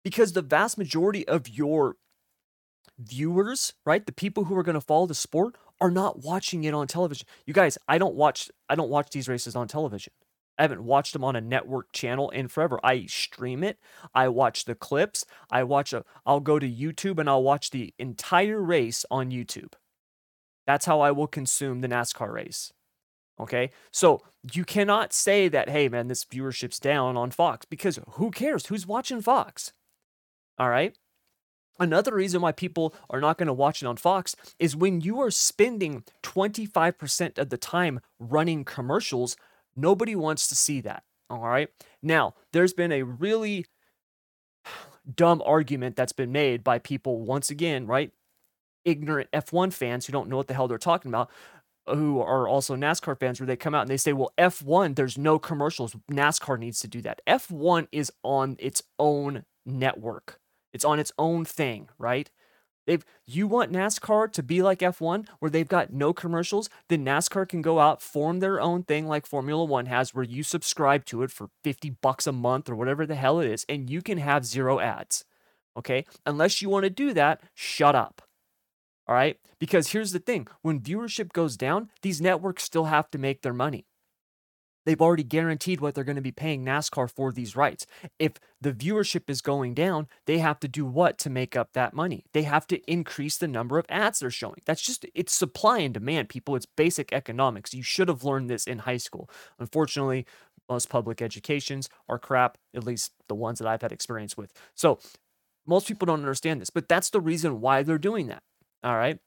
Because 0.03 0.33
the 0.33 0.41
vast 0.41 0.77
majority 0.77 1.27
of 1.27 1.47
your 1.47 1.95
viewers, 2.97 3.73
right? 3.85 4.05
The 4.05 4.11
people 4.11 4.45
who 4.45 4.57
are 4.57 4.63
going 4.63 4.75
to 4.75 4.81
follow 4.81 5.05
the 5.05 5.13
sport 5.13 5.55
are 5.81 5.91
not 5.91 6.23
watching 6.23 6.63
it 6.63 6.73
on 6.73 6.87
television. 6.87 7.27
You 7.45 7.53
guys, 7.53 7.77
I 7.87 7.97
don't 7.97 8.15
watch 8.15 8.49
I 8.69 8.75
don't 8.75 8.89
watch 8.89 9.09
these 9.09 9.27
races 9.27 9.55
on 9.55 9.67
television. 9.67 10.13
I 10.57 10.61
haven't 10.61 10.83
watched 10.83 11.13
them 11.13 11.23
on 11.23 11.35
a 11.35 11.41
network 11.41 11.91
channel 11.91 12.29
in 12.29 12.47
forever. 12.47 12.79
I 12.83 13.07
stream 13.07 13.63
it. 13.63 13.79
I 14.13 14.27
watch 14.27 14.65
the 14.65 14.75
clips. 14.75 15.25
I 15.49 15.63
watch 15.63 15.91
a 15.91 16.05
I'll 16.25 16.39
go 16.39 16.59
to 16.59 16.69
YouTube 16.69 17.19
and 17.19 17.27
I'll 17.27 17.43
watch 17.43 17.71
the 17.71 17.93
entire 17.97 18.61
race 18.61 19.03
on 19.09 19.31
YouTube. 19.31 19.73
That's 20.67 20.85
how 20.85 21.01
I 21.01 21.11
will 21.11 21.27
consume 21.27 21.81
the 21.81 21.87
NASCAR 21.87 22.31
race. 22.31 22.71
Okay? 23.39 23.71
So, 23.91 24.21
you 24.53 24.63
cannot 24.63 25.13
say 25.13 25.47
that 25.47 25.69
hey 25.69 25.89
man, 25.89 26.07
this 26.07 26.23
viewership's 26.25 26.79
down 26.79 27.17
on 27.17 27.31
Fox 27.31 27.65
because 27.65 27.99
who 28.11 28.29
cares? 28.29 28.67
Who's 28.67 28.85
watching 28.85 29.21
Fox? 29.21 29.73
All 30.59 30.69
right? 30.69 30.95
Another 31.81 32.13
reason 32.13 32.41
why 32.41 32.51
people 32.51 32.93
are 33.09 33.19
not 33.19 33.39
going 33.39 33.47
to 33.47 33.53
watch 33.53 33.81
it 33.81 33.87
on 33.87 33.97
Fox 33.97 34.35
is 34.59 34.75
when 34.75 35.01
you 35.01 35.19
are 35.19 35.31
spending 35.31 36.03
25% 36.21 37.39
of 37.39 37.49
the 37.49 37.57
time 37.57 37.99
running 38.19 38.63
commercials, 38.63 39.35
nobody 39.75 40.15
wants 40.15 40.47
to 40.47 40.55
see 40.55 40.79
that. 40.81 41.03
All 41.27 41.39
right. 41.39 41.69
Now, 42.03 42.35
there's 42.53 42.73
been 42.73 42.91
a 42.91 43.01
really 43.01 43.65
dumb 45.15 45.41
argument 45.43 45.95
that's 45.95 46.13
been 46.13 46.31
made 46.31 46.63
by 46.63 46.77
people, 46.77 47.21
once 47.21 47.49
again, 47.49 47.87
right? 47.87 48.11
Ignorant 48.85 49.31
F1 49.31 49.73
fans 49.73 50.05
who 50.05 50.13
don't 50.13 50.29
know 50.29 50.37
what 50.37 50.47
the 50.47 50.53
hell 50.53 50.67
they're 50.67 50.77
talking 50.77 51.09
about, 51.09 51.31
who 51.87 52.21
are 52.21 52.47
also 52.47 52.75
NASCAR 52.75 53.19
fans, 53.19 53.39
where 53.39 53.47
they 53.47 53.55
come 53.55 53.73
out 53.73 53.81
and 53.81 53.89
they 53.89 53.97
say, 53.97 54.13
well, 54.13 54.33
F1, 54.37 54.95
there's 54.95 55.17
no 55.17 55.39
commercials. 55.39 55.95
NASCAR 56.11 56.59
needs 56.59 56.79
to 56.81 56.87
do 56.87 57.01
that. 57.01 57.21
F1 57.25 57.87
is 57.91 58.11
on 58.21 58.55
its 58.59 58.83
own 58.99 59.45
network. 59.65 60.40
It's 60.73 60.85
on 60.85 60.99
its 60.99 61.11
own 61.17 61.45
thing, 61.45 61.89
right? 61.97 62.29
They've 62.87 63.05
you 63.25 63.47
want 63.47 63.71
NASCAR 63.71 64.31
to 64.33 64.43
be 64.43 64.61
like 64.61 64.79
F1 64.79 65.27
where 65.39 65.51
they've 65.51 65.67
got 65.67 65.93
no 65.93 66.13
commercials, 66.13 66.69
then 66.89 67.05
NASCAR 67.05 67.47
can 67.47 67.61
go 67.61 67.79
out, 67.79 68.01
form 68.01 68.39
their 68.39 68.59
own 68.59 68.83
thing 68.83 69.07
like 69.07 69.25
Formula 69.25 69.63
1 69.63 69.85
has 69.85 70.13
where 70.13 70.23
you 70.23 70.43
subscribe 70.43 71.05
to 71.05 71.23
it 71.23 71.31
for 71.31 71.49
50 71.63 71.91
bucks 72.01 72.25
a 72.25 72.31
month 72.31 72.69
or 72.69 72.75
whatever 72.75 73.05
the 73.05 73.15
hell 73.15 73.39
it 73.39 73.49
is 73.49 73.65
and 73.69 73.89
you 73.89 74.01
can 74.01 74.17
have 74.17 74.45
zero 74.45 74.79
ads. 74.79 75.25
Okay? 75.77 76.05
Unless 76.25 76.61
you 76.61 76.69
want 76.69 76.83
to 76.83 76.89
do 76.89 77.13
that, 77.13 77.41
shut 77.53 77.95
up. 77.95 78.21
All 79.07 79.15
right? 79.15 79.37
Because 79.59 79.91
here's 79.91 80.11
the 80.11 80.19
thing, 80.19 80.47
when 80.61 80.79
viewership 80.79 81.33
goes 81.33 81.55
down, 81.55 81.89
these 82.01 82.19
networks 82.19 82.63
still 82.63 82.85
have 82.85 83.11
to 83.11 83.17
make 83.17 83.41
their 83.41 83.53
money 83.53 83.85
they've 84.85 85.01
already 85.01 85.23
guaranteed 85.23 85.81
what 85.81 85.95
they're 85.95 86.03
going 86.03 86.15
to 86.15 86.21
be 86.21 86.31
paying 86.31 86.65
NASCAR 86.65 87.09
for 87.09 87.31
these 87.31 87.55
rights. 87.55 87.85
If 88.19 88.33
the 88.59 88.73
viewership 88.73 89.29
is 89.29 89.41
going 89.41 89.73
down, 89.73 90.07
they 90.25 90.39
have 90.39 90.59
to 90.61 90.67
do 90.67 90.85
what 90.85 91.17
to 91.19 91.29
make 91.29 91.55
up 91.55 91.73
that 91.73 91.93
money? 91.93 92.25
They 92.33 92.43
have 92.43 92.67
to 92.67 92.79
increase 92.91 93.37
the 93.37 93.47
number 93.47 93.77
of 93.77 93.85
ads 93.89 94.19
they're 94.19 94.31
showing. 94.31 94.61
That's 94.65 94.81
just 94.81 95.05
it's 95.13 95.33
supply 95.33 95.79
and 95.79 95.93
demand, 95.93 96.29
people. 96.29 96.55
It's 96.55 96.65
basic 96.65 97.13
economics. 97.13 97.73
You 97.73 97.83
should 97.83 98.07
have 98.07 98.23
learned 98.23 98.49
this 98.49 98.65
in 98.65 98.79
high 98.79 98.97
school. 98.97 99.29
Unfortunately, 99.59 100.25
most 100.69 100.89
public 100.89 101.21
educations 101.21 101.89
are 102.07 102.19
crap, 102.19 102.57
at 102.75 102.83
least 102.83 103.11
the 103.27 103.35
ones 103.35 103.59
that 103.59 103.67
I've 103.67 103.81
had 103.81 103.91
experience 103.91 104.37
with. 104.37 104.53
So, 104.75 104.99
most 105.67 105.87
people 105.87 106.05
don't 106.05 106.19
understand 106.19 106.59
this, 106.59 106.69
but 106.69 106.87
that's 106.87 107.09
the 107.11 107.21
reason 107.21 107.61
why 107.61 107.83
they're 107.83 107.97
doing 107.97 108.27
that. 108.27 108.41
All 108.83 108.95
right? 108.95 109.19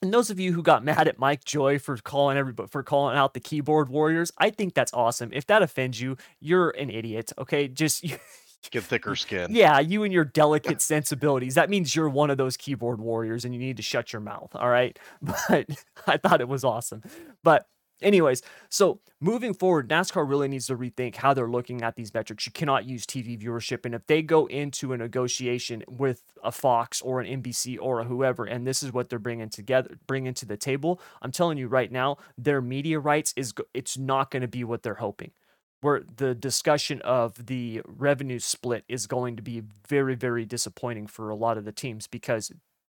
And 0.00 0.14
those 0.14 0.30
of 0.30 0.38
you 0.38 0.52
who 0.52 0.62
got 0.62 0.84
mad 0.84 1.08
at 1.08 1.18
Mike 1.18 1.44
Joy 1.44 1.78
for 1.78 1.96
calling 1.96 2.36
everybody 2.36 2.68
for 2.68 2.82
calling 2.82 3.16
out 3.16 3.34
the 3.34 3.40
keyboard 3.40 3.88
warriors, 3.88 4.32
I 4.38 4.50
think 4.50 4.74
that's 4.74 4.92
awesome. 4.92 5.30
If 5.32 5.46
that 5.46 5.62
offends 5.62 6.00
you, 6.00 6.16
you're 6.40 6.70
an 6.70 6.90
idiot. 6.90 7.32
Okay, 7.38 7.68
just 7.68 8.04
get 8.70 8.84
thicker 8.84 9.16
skin. 9.16 9.54
Yeah, 9.54 9.78
you 9.80 10.04
and 10.04 10.12
your 10.12 10.24
delicate 10.24 10.80
sensibilities. 10.80 11.54
That 11.54 11.70
means 11.70 11.94
you're 11.94 12.08
one 12.08 12.30
of 12.30 12.38
those 12.38 12.56
keyboard 12.56 13.00
warriors, 13.00 13.44
and 13.44 13.54
you 13.54 13.60
need 13.60 13.76
to 13.78 13.82
shut 13.82 14.12
your 14.12 14.20
mouth. 14.20 14.54
All 14.54 14.68
right, 14.68 14.98
but 15.22 15.66
I 16.06 16.16
thought 16.16 16.40
it 16.40 16.48
was 16.48 16.64
awesome. 16.64 17.02
But 17.42 17.66
Anyways, 18.00 18.42
so 18.68 19.00
moving 19.20 19.54
forward, 19.54 19.88
NASCAR 19.88 20.28
really 20.28 20.46
needs 20.46 20.66
to 20.68 20.76
rethink 20.76 21.16
how 21.16 21.34
they're 21.34 21.48
looking 21.48 21.82
at 21.82 21.96
these 21.96 22.14
metrics. 22.14 22.46
You 22.46 22.52
cannot 22.52 22.84
use 22.84 23.04
TV 23.04 23.40
viewership. 23.40 23.84
And 23.84 23.94
if 23.94 24.06
they 24.06 24.22
go 24.22 24.46
into 24.46 24.92
a 24.92 24.96
negotiation 24.96 25.82
with 25.88 26.22
a 26.44 26.52
Fox 26.52 27.02
or 27.02 27.20
an 27.20 27.42
NBC 27.42 27.76
or 27.80 28.00
a 28.00 28.04
whoever, 28.04 28.44
and 28.44 28.66
this 28.66 28.82
is 28.82 28.92
what 28.92 29.08
they're 29.08 29.18
bringing 29.18 29.48
together, 29.48 29.98
bringing 30.06 30.34
to 30.34 30.46
the 30.46 30.56
table, 30.56 31.00
I'm 31.22 31.32
telling 31.32 31.58
you 31.58 31.66
right 31.66 31.90
now, 31.90 32.18
their 32.36 32.60
media 32.60 33.00
rights 33.00 33.32
is 33.36 33.52
it's 33.74 33.98
not 33.98 34.30
going 34.30 34.42
to 34.42 34.48
be 34.48 34.62
what 34.62 34.82
they're 34.82 34.94
hoping. 34.94 35.32
Where 35.80 36.02
the 36.16 36.34
discussion 36.34 37.00
of 37.02 37.46
the 37.46 37.82
revenue 37.86 38.40
split 38.40 38.84
is 38.88 39.06
going 39.06 39.36
to 39.36 39.42
be 39.42 39.62
very, 39.86 40.16
very 40.16 40.44
disappointing 40.44 41.06
for 41.06 41.30
a 41.30 41.36
lot 41.36 41.56
of 41.56 41.64
the 41.64 41.72
teams 41.72 42.08
because 42.08 42.50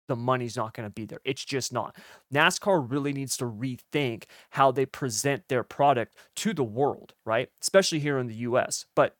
the 0.08 0.15
money's 0.15 0.58
not 0.58 0.74
going 0.74 0.88
to 0.88 0.93
be 0.93 1.05
there. 1.05 1.22
It's 1.24 1.46
just 1.46 1.72
not. 1.72 1.96
NASCAR 2.34 2.89
really 2.89 3.13
needs 3.13 3.38
to 3.38 3.46
rethink 3.46 4.25
how 4.51 4.72
they 4.72 4.86
present 4.86 5.48
their 5.48 5.63
product 5.63 6.15
to 6.38 6.53
the 6.53 6.63
world, 6.63 7.13
right? 7.25 7.50
Especially 7.62 8.00
here 8.00 8.17
in 8.17 8.27
the 8.27 8.36
US. 8.36 8.86
But 8.96 9.15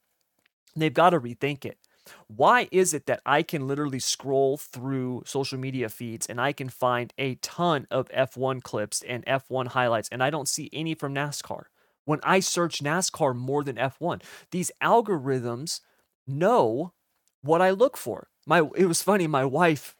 they've 0.76 0.94
got 0.94 1.12
to 1.12 1.20
rethink 1.20 1.66
it. 1.66 1.78
Why 2.28 2.68
is 2.72 2.94
it 2.94 3.06
that 3.06 3.22
I 3.26 3.44
can 3.44 3.68
literally 3.68 4.00
scroll 4.00 4.58
through 4.58 5.24
social 5.26 5.60
media 5.60 5.90
feeds 5.90 6.26
and 6.26 6.42
I 6.42 6.52
can 6.52 6.70
find 6.70 7.14
a 7.18 7.36
ton 7.36 7.88
of 7.92 8.10
F1 8.10 8.64
clips 8.64 9.04
and 9.08 9.26
F1 9.26 9.68
highlights 9.68 10.10
and 10.12 10.24
I 10.24 10.30
don't 10.30 10.50
see 10.50 10.70
any 10.74 10.96
from 10.96 11.14
NASCAR? 11.14 11.66
When 12.06 12.20
I 12.24 12.40
search 12.40 12.84
NASCAR 12.84 13.36
more 13.36 13.64
than 13.64 13.76
F1, 13.76 14.24
these 14.50 14.72
algorithms 14.82 15.82
know 16.28 16.94
what 17.42 17.62
I 17.62 17.70
look 17.72 17.98
for. 17.98 18.28
My 18.46 18.68
it 18.76 18.86
was 18.86 19.04
funny, 19.04 19.28
my 19.28 19.46
wife 19.46 19.96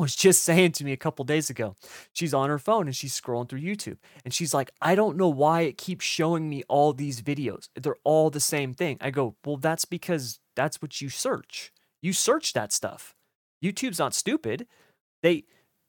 was 0.00 0.16
just 0.16 0.42
saying 0.42 0.72
to 0.72 0.84
me 0.84 0.92
a 0.92 0.96
couple 0.96 1.24
days 1.24 1.50
ago. 1.50 1.76
She's 2.12 2.34
on 2.34 2.48
her 2.48 2.58
phone 2.58 2.86
and 2.86 2.96
she's 2.96 3.18
scrolling 3.18 3.48
through 3.48 3.60
YouTube 3.60 3.98
and 4.24 4.32
she's 4.34 4.54
like, 4.54 4.70
I 4.80 4.94
don't 4.94 5.16
know 5.16 5.28
why 5.28 5.62
it 5.62 5.78
keeps 5.78 6.04
showing 6.04 6.48
me 6.48 6.62
all 6.68 6.92
these 6.92 7.22
videos. 7.22 7.68
They're 7.74 7.96
all 8.04 8.30
the 8.30 8.40
same 8.40 8.74
thing. 8.74 8.98
I 9.00 9.10
go, 9.10 9.36
Well, 9.44 9.56
that's 9.56 9.84
because 9.84 10.40
that's 10.56 10.82
what 10.82 11.00
you 11.00 11.08
search. 11.08 11.72
You 12.02 12.12
search 12.12 12.52
that 12.54 12.72
stuff. 12.72 13.14
YouTube's 13.62 13.98
not 13.98 14.14
stupid. 14.14 14.66
They 15.22 15.44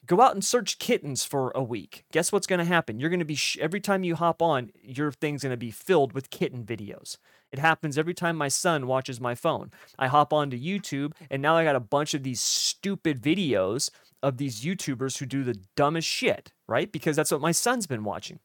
go 0.06 0.22
out 0.22 0.34
and 0.34 0.44
search 0.44 0.80
kittens 0.80 1.24
for 1.24 1.52
a 1.56 1.64
week. 1.64 2.04
Guess 2.12 2.32
what's 2.32 2.48
going 2.48 2.60
to 2.60 2.66
happen? 2.66 3.00
You're 3.00 3.10
going 3.10 3.20
to 3.20 3.26
be, 3.26 3.36
sh- 3.36 3.58
every 3.62 3.80
time 3.80 4.04
you 4.04 4.16
hop 4.16 4.42
on, 4.42 4.72
your 4.82 5.12
thing's 5.12 5.44
going 5.44 5.52
to 5.52 5.58
be 5.58 5.72
filled 5.72 6.14
with 6.14 6.30
kitten 6.30 6.64
videos. 6.66 7.18
It 7.52 7.60
happens 7.60 7.98
every 7.98 8.14
time 8.14 8.38
my 8.38 8.48
son 8.48 8.88
watches 8.88 9.20
my 9.20 9.36
phone. 9.36 9.72
I 10.00 10.08
hop 10.08 10.32
onto 10.32 10.58
YouTube 10.58 11.14
and 11.30 11.42
now 11.42 11.56
I 11.56 11.64
got 11.64 11.76
a 11.76 11.82
bunch 11.82 12.14
of 12.14 12.24
these 12.24 12.42
stupid 12.42 13.22
videos 13.22 13.90
of 14.24 14.38
these 14.38 14.64
YouTubers 14.64 15.18
who 15.18 15.26
do 15.26 15.44
the 15.44 15.60
dumbest 15.76 16.08
shit, 16.08 16.52
right? 16.68 16.92
Because 16.92 17.16
that's 17.16 17.32
what 17.32 17.42
my 17.42 17.52
son's 17.52 17.88
been 17.88 18.04
watching. 18.04 18.40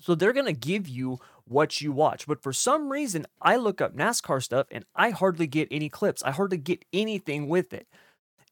So 0.00 0.14
they're 0.14 0.32
going 0.32 0.46
to 0.46 0.52
give 0.52 0.88
you 0.88 1.18
what 1.44 1.80
you 1.80 1.92
watch. 1.92 2.26
But 2.26 2.42
for 2.42 2.52
some 2.52 2.90
reason, 2.90 3.26
I 3.42 3.56
look 3.56 3.80
up 3.80 3.94
NASCAR 3.94 4.42
stuff 4.42 4.66
and 4.70 4.84
I 4.94 5.10
hardly 5.10 5.46
get 5.46 5.68
any 5.70 5.88
clips. 5.88 6.22
I 6.22 6.30
hardly 6.30 6.56
get 6.56 6.84
anything 6.92 7.48
with 7.48 7.72
it. 7.72 7.86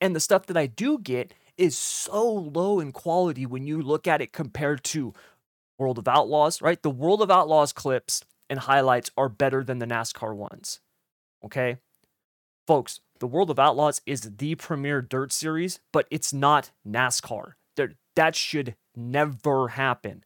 And 0.01 0.15
the 0.15 0.21
stuff 0.21 0.47
that 0.47 0.57
I 0.57 0.67
do 0.67 0.99
get 0.99 1.33
is 1.57 1.77
so 1.77 2.31
low 2.31 2.79
in 2.79 2.93
quality 2.93 3.47
when 3.47 3.67
you 3.67 3.83
look 3.83 4.07
at 4.07 4.21
it 4.21 4.33
compared 4.33 4.85
to 4.85 5.13
World 5.79 5.99
of 5.99 6.07
Outlaws, 6.07 6.61
right? 6.61 6.81
The 6.83 6.91
World 6.91 7.23
of 7.23 7.31
Outlaws 7.31 7.73
clips 7.73 8.25
and 8.49 8.61
highlights 8.61 9.11
are 9.17 9.29
better 9.29 9.63
than 9.63 9.79
the 9.79 9.87
NASCAR 9.87 10.35
ones. 10.35 10.81
Okay? 11.45 11.79
Folks, 12.67 13.01
the 13.21 13.27
World 13.27 13.51
of 13.51 13.59
Outlaws 13.59 14.01
is 14.07 14.37
the 14.37 14.55
premier 14.55 15.01
dirt 15.03 15.33
series, 15.33 15.81
but 15.93 16.07
it's 16.11 16.33
not 16.33 16.71
NASCAR. 16.87 17.55
There, 17.77 17.95
that 18.17 18.35
should 18.35 18.75
never 18.97 19.69
happen. 19.69 20.25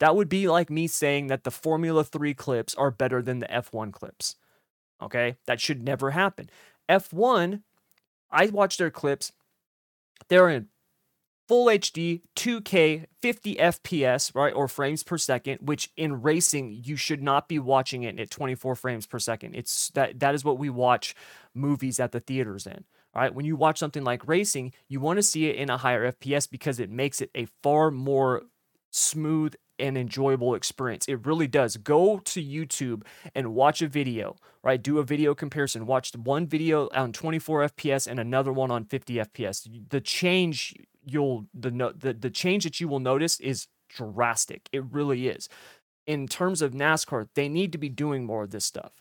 That 0.00 0.14
would 0.14 0.28
be 0.28 0.48
like 0.48 0.70
me 0.70 0.86
saying 0.86 1.26
that 1.28 1.44
the 1.44 1.50
Formula 1.50 2.04
3 2.04 2.34
clips 2.34 2.74
are 2.74 2.90
better 2.90 3.20
than 3.20 3.40
the 3.40 3.46
F1 3.46 3.92
clips. 3.92 4.36
Okay? 5.02 5.36
That 5.46 5.60
should 5.60 5.82
never 5.82 6.10
happen. 6.10 6.50
F1, 6.88 7.62
I 8.30 8.46
watch 8.46 8.76
their 8.76 8.90
clips. 8.90 9.32
They're 10.28 10.48
in 10.48 10.68
full 11.48 11.66
HD, 11.66 12.20
2K, 12.36 13.06
50 13.22 13.54
FPS, 13.56 14.34
right, 14.34 14.54
or 14.54 14.68
frames 14.68 15.02
per 15.02 15.16
second, 15.16 15.58
which 15.62 15.90
in 15.96 16.20
racing 16.20 16.82
you 16.84 16.94
should 16.94 17.22
not 17.22 17.48
be 17.48 17.58
watching 17.58 18.02
it 18.02 18.20
at 18.20 18.30
24 18.30 18.76
frames 18.76 19.06
per 19.06 19.18
second. 19.18 19.54
It's 19.56 19.88
that 19.90 20.20
that 20.20 20.34
is 20.34 20.44
what 20.44 20.58
we 20.58 20.68
watch 20.68 21.16
movies 21.54 21.98
at 21.98 22.12
the 22.12 22.20
theaters 22.20 22.66
in. 22.66 22.84
Right, 23.14 23.34
when 23.34 23.46
you 23.46 23.56
watch 23.56 23.78
something 23.78 24.04
like 24.04 24.28
racing, 24.28 24.74
you 24.86 25.00
want 25.00 25.16
to 25.16 25.22
see 25.22 25.46
it 25.46 25.56
in 25.56 25.70
a 25.70 25.78
higher 25.78 26.12
FPS 26.12 26.48
because 26.48 26.78
it 26.78 26.90
makes 26.90 27.20
it 27.20 27.30
a 27.34 27.46
far 27.62 27.90
more 27.90 28.42
smooth 28.90 29.54
an 29.78 29.96
enjoyable 29.96 30.54
experience. 30.54 31.06
It 31.06 31.26
really 31.26 31.46
does. 31.46 31.76
Go 31.76 32.18
to 32.18 32.42
YouTube 32.42 33.02
and 33.34 33.54
watch 33.54 33.80
a 33.80 33.88
video, 33.88 34.36
right? 34.62 34.82
Do 34.82 34.98
a 34.98 35.04
video 35.04 35.34
comparison. 35.34 35.86
Watch 35.86 36.12
one 36.16 36.46
video 36.46 36.88
on 36.94 37.12
24 37.12 37.68
FPS 37.68 38.06
and 38.06 38.18
another 38.18 38.52
one 38.52 38.70
on 38.70 38.84
50 38.84 39.14
FPS. 39.14 39.88
The 39.90 40.00
change 40.00 40.74
you'll 41.04 41.46
the 41.54 41.70
the 41.96 42.12
the 42.12 42.30
change 42.30 42.64
that 42.64 42.80
you 42.80 42.88
will 42.88 43.00
notice 43.00 43.40
is 43.40 43.66
drastic. 43.88 44.68
It 44.72 44.84
really 44.90 45.28
is. 45.28 45.48
In 46.06 46.26
terms 46.26 46.62
of 46.62 46.72
NASCAR, 46.72 47.28
they 47.34 47.48
need 47.48 47.72
to 47.72 47.78
be 47.78 47.88
doing 47.88 48.24
more 48.24 48.44
of 48.44 48.50
this 48.50 48.64
stuff. 48.64 48.92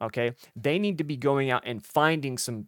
Okay? 0.00 0.34
They 0.54 0.78
need 0.78 0.98
to 0.98 1.04
be 1.04 1.16
going 1.16 1.50
out 1.50 1.62
and 1.64 1.84
finding 1.84 2.38
some 2.38 2.66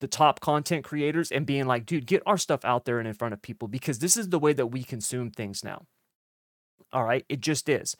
the 0.00 0.08
top 0.08 0.40
content 0.40 0.84
creators 0.84 1.30
and 1.30 1.46
being 1.46 1.66
like, 1.66 1.86
dude, 1.86 2.06
get 2.06 2.24
our 2.26 2.36
stuff 2.36 2.64
out 2.64 2.84
there 2.84 2.98
and 2.98 3.06
in 3.06 3.14
front 3.14 3.32
of 3.32 3.40
people 3.40 3.68
because 3.68 4.00
this 4.00 4.16
is 4.16 4.30
the 4.30 4.38
way 4.38 4.52
that 4.52 4.66
we 4.66 4.82
consume 4.82 5.30
things 5.30 5.62
now. 5.62 5.86
All 6.92 7.04
right, 7.04 7.24
it 7.28 7.40
just 7.40 7.68
is. 7.68 7.96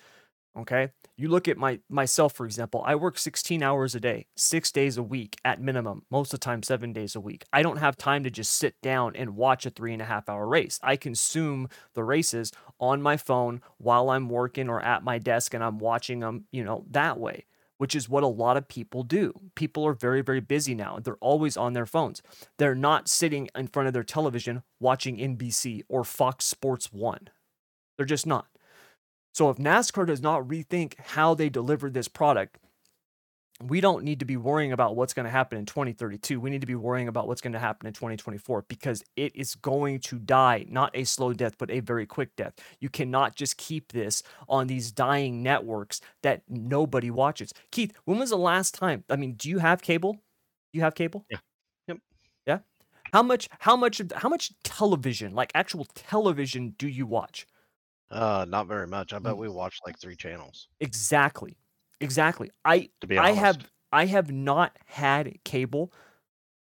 Okay? 0.56 0.90
You 1.16 1.28
look 1.28 1.48
at 1.48 1.56
my 1.56 1.80
myself 1.88 2.34
for 2.34 2.44
example, 2.44 2.82
I 2.84 2.94
work 2.94 3.18
16 3.18 3.62
hours 3.62 3.94
a 3.94 4.00
day, 4.00 4.26
6 4.36 4.72
days 4.72 4.96
a 4.98 5.02
week 5.02 5.36
at 5.44 5.60
minimum, 5.60 6.04
most 6.10 6.32
of 6.32 6.40
the 6.40 6.44
time 6.44 6.62
7 6.62 6.92
days 6.92 7.14
a 7.14 7.20
week. 7.20 7.44
I 7.52 7.62
don't 7.62 7.78
have 7.78 7.96
time 7.96 8.24
to 8.24 8.30
just 8.30 8.52
sit 8.52 8.80
down 8.82 9.16
and 9.16 9.36
watch 9.36 9.66
a 9.66 9.70
three 9.70 9.92
and 9.92 10.02
a 10.02 10.06
half 10.06 10.28
hour 10.28 10.46
race. 10.46 10.78
I 10.82 10.96
consume 10.96 11.68
the 11.94 12.04
races 12.04 12.52
on 12.80 13.02
my 13.02 13.16
phone 13.16 13.62
while 13.78 14.10
I'm 14.10 14.28
working 14.28 14.68
or 14.68 14.80
at 14.82 15.04
my 15.04 15.18
desk 15.18 15.54
and 15.54 15.64
I'm 15.64 15.78
watching 15.78 16.20
them, 16.20 16.46
you 16.52 16.64
know, 16.64 16.84
that 16.90 17.18
way 17.18 17.46
which 17.82 17.96
is 17.96 18.08
what 18.08 18.22
a 18.22 18.28
lot 18.28 18.56
of 18.56 18.68
people 18.68 19.02
do. 19.02 19.32
People 19.56 19.84
are 19.84 19.92
very, 19.92 20.22
very 20.22 20.38
busy 20.38 20.72
now. 20.72 21.00
They're 21.02 21.16
always 21.16 21.56
on 21.56 21.72
their 21.72 21.84
phones. 21.84 22.22
They're 22.56 22.76
not 22.76 23.08
sitting 23.08 23.48
in 23.56 23.66
front 23.66 23.88
of 23.88 23.92
their 23.92 24.04
television 24.04 24.62
watching 24.78 25.16
NBC 25.16 25.82
or 25.88 26.04
Fox 26.04 26.44
Sports 26.44 26.92
1. 26.92 27.28
They're 27.96 28.06
just 28.06 28.24
not. 28.24 28.46
So 29.32 29.50
if 29.50 29.56
NASCAR 29.56 30.06
does 30.06 30.20
not 30.22 30.46
rethink 30.48 30.98
how 30.98 31.34
they 31.34 31.48
deliver 31.48 31.90
this 31.90 32.08
product, 32.08 32.58
we 33.62 33.80
don't 33.80 34.02
need 34.02 34.18
to 34.18 34.24
be 34.24 34.36
worrying 34.36 34.72
about 34.72 34.96
what's 34.96 35.14
going 35.14 35.24
to 35.24 35.30
happen 35.30 35.56
in 35.56 35.66
2032. 35.66 36.40
We 36.40 36.50
need 36.50 36.62
to 36.62 36.66
be 36.66 36.74
worrying 36.74 37.06
about 37.06 37.28
what's 37.28 37.40
going 37.40 37.52
to 37.52 37.60
happen 37.60 37.86
in 37.86 37.92
2024 37.92 38.62
because 38.68 39.04
it 39.16 39.36
is 39.36 39.54
going 39.54 40.00
to 40.00 40.18
die, 40.18 40.64
not 40.68 40.90
a 40.94 41.04
slow 41.04 41.32
death, 41.32 41.54
but 41.58 41.70
a 41.70 41.78
very 41.80 42.04
quick 42.06 42.34
death. 42.34 42.54
You 42.80 42.88
cannot 42.88 43.36
just 43.36 43.56
keep 43.58 43.92
this 43.92 44.22
on 44.48 44.66
these 44.66 44.90
dying 44.90 45.42
networks 45.42 46.00
that 46.22 46.42
nobody 46.48 47.10
watches. 47.10 47.52
Keith, 47.70 47.92
when 48.04 48.18
was 48.18 48.30
the 48.30 48.36
last 48.38 48.74
time? 48.74 49.04
I 49.08 49.16
mean, 49.16 49.34
do 49.34 49.48
you 49.48 49.58
have 49.58 49.80
cable? 49.80 50.14
Do 50.14 50.20
you 50.78 50.80
have 50.82 50.94
cable? 50.96 51.24
Yeah. 51.30 51.38
Yep. 51.88 51.98
Yeah. 52.46 52.58
How 53.12 53.22
much 53.22 53.48
how 53.60 53.76
much 53.76 54.00
how 54.16 54.28
much 54.28 54.52
television, 54.64 55.34
like 55.34 55.52
actual 55.54 55.84
television 55.94 56.74
do 56.78 56.88
you 56.88 57.06
watch? 57.06 57.46
Uh, 58.12 58.44
not 58.46 58.66
very 58.66 58.86
much. 58.86 59.14
I 59.14 59.18
bet 59.18 59.34
mm. 59.34 59.38
we 59.38 59.48
watch 59.48 59.78
like 59.86 59.98
three 59.98 60.16
channels. 60.16 60.68
Exactly. 60.80 61.56
Exactly. 62.00 62.50
I 62.64 62.90
to 63.00 63.06
be 63.06 63.16
I 63.16 63.32
have 63.32 63.58
I 63.90 64.06
have 64.06 64.30
not 64.30 64.76
had 64.86 65.38
cable 65.44 65.92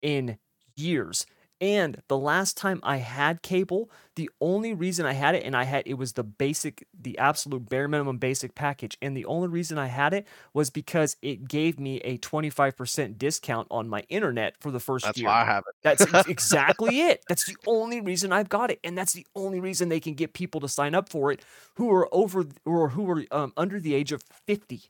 in 0.01 0.37
years. 0.75 1.25
And 1.61 2.01
the 2.07 2.17
last 2.17 2.55
time 2.55 2.79
I 2.83 2.97
had 2.97 3.41
cable, 3.41 3.91
the 4.15 4.29
only 4.39 4.73
reason 4.73 5.05
I 5.05 5.13
had 5.13 5.35
it, 5.35 5.43
and 5.43 5.55
I 5.55 5.63
had 5.63 5.83
it 5.85 5.95
was 5.95 6.13
the 6.13 6.23
basic, 6.23 6.87
the 6.97 7.17
absolute 7.17 7.67
bare 7.67 7.87
minimum 7.87 8.17
basic 8.17 8.55
package. 8.55 8.97
And 9.01 9.15
the 9.15 9.25
only 9.25 9.49
reason 9.49 9.77
I 9.77 9.87
had 9.87 10.13
it 10.13 10.25
was 10.53 10.69
because 10.69 11.17
it 11.21 11.47
gave 11.47 11.79
me 11.79 11.97
a 12.01 12.17
25% 12.19 13.17
discount 13.17 13.67
on 13.69 13.89
my 13.89 14.01
internet 14.09 14.55
for 14.59 14.71
the 14.71 14.79
first 14.79 15.05
That's 15.05 15.19
year. 15.19 15.27
why 15.27 15.41
I 15.41 15.45
have 15.45 15.63
it. 15.67 15.75
That's 15.83 16.27
exactly 16.29 17.01
it. 17.01 17.23
That's 17.27 17.45
the 17.45 17.57
only 17.67 17.99
reason 17.99 18.31
I've 18.31 18.49
got 18.49 18.71
it. 18.71 18.79
And 18.83 18.97
that's 18.97 19.13
the 19.13 19.27
only 19.35 19.59
reason 19.59 19.89
they 19.89 19.99
can 19.99 20.13
get 20.13 20.33
people 20.33 20.61
to 20.61 20.69
sign 20.69 20.95
up 20.95 21.09
for 21.09 21.31
it 21.31 21.43
who 21.75 21.91
are 21.91 22.07
over 22.13 22.45
or 22.65 22.89
who 22.89 23.09
are 23.09 23.25
um, 23.31 23.53
under 23.57 23.79
the 23.79 23.93
age 23.95 24.11
of 24.11 24.23
50 24.47 24.83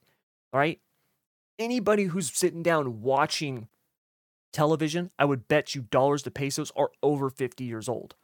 right? 0.53 0.79
Anybody 1.57 2.05
who's 2.05 2.31
sitting 2.35 2.63
down 2.63 3.01
watching 3.01 3.67
television, 4.51 5.11
I 5.17 5.25
would 5.25 5.47
bet 5.47 5.75
you 5.75 5.81
dollars 5.81 6.23
to 6.23 6.31
pesos 6.31 6.71
are 6.75 6.91
over 7.01 7.29
50 7.29 7.63
years 7.63 7.87
old. 7.89 8.15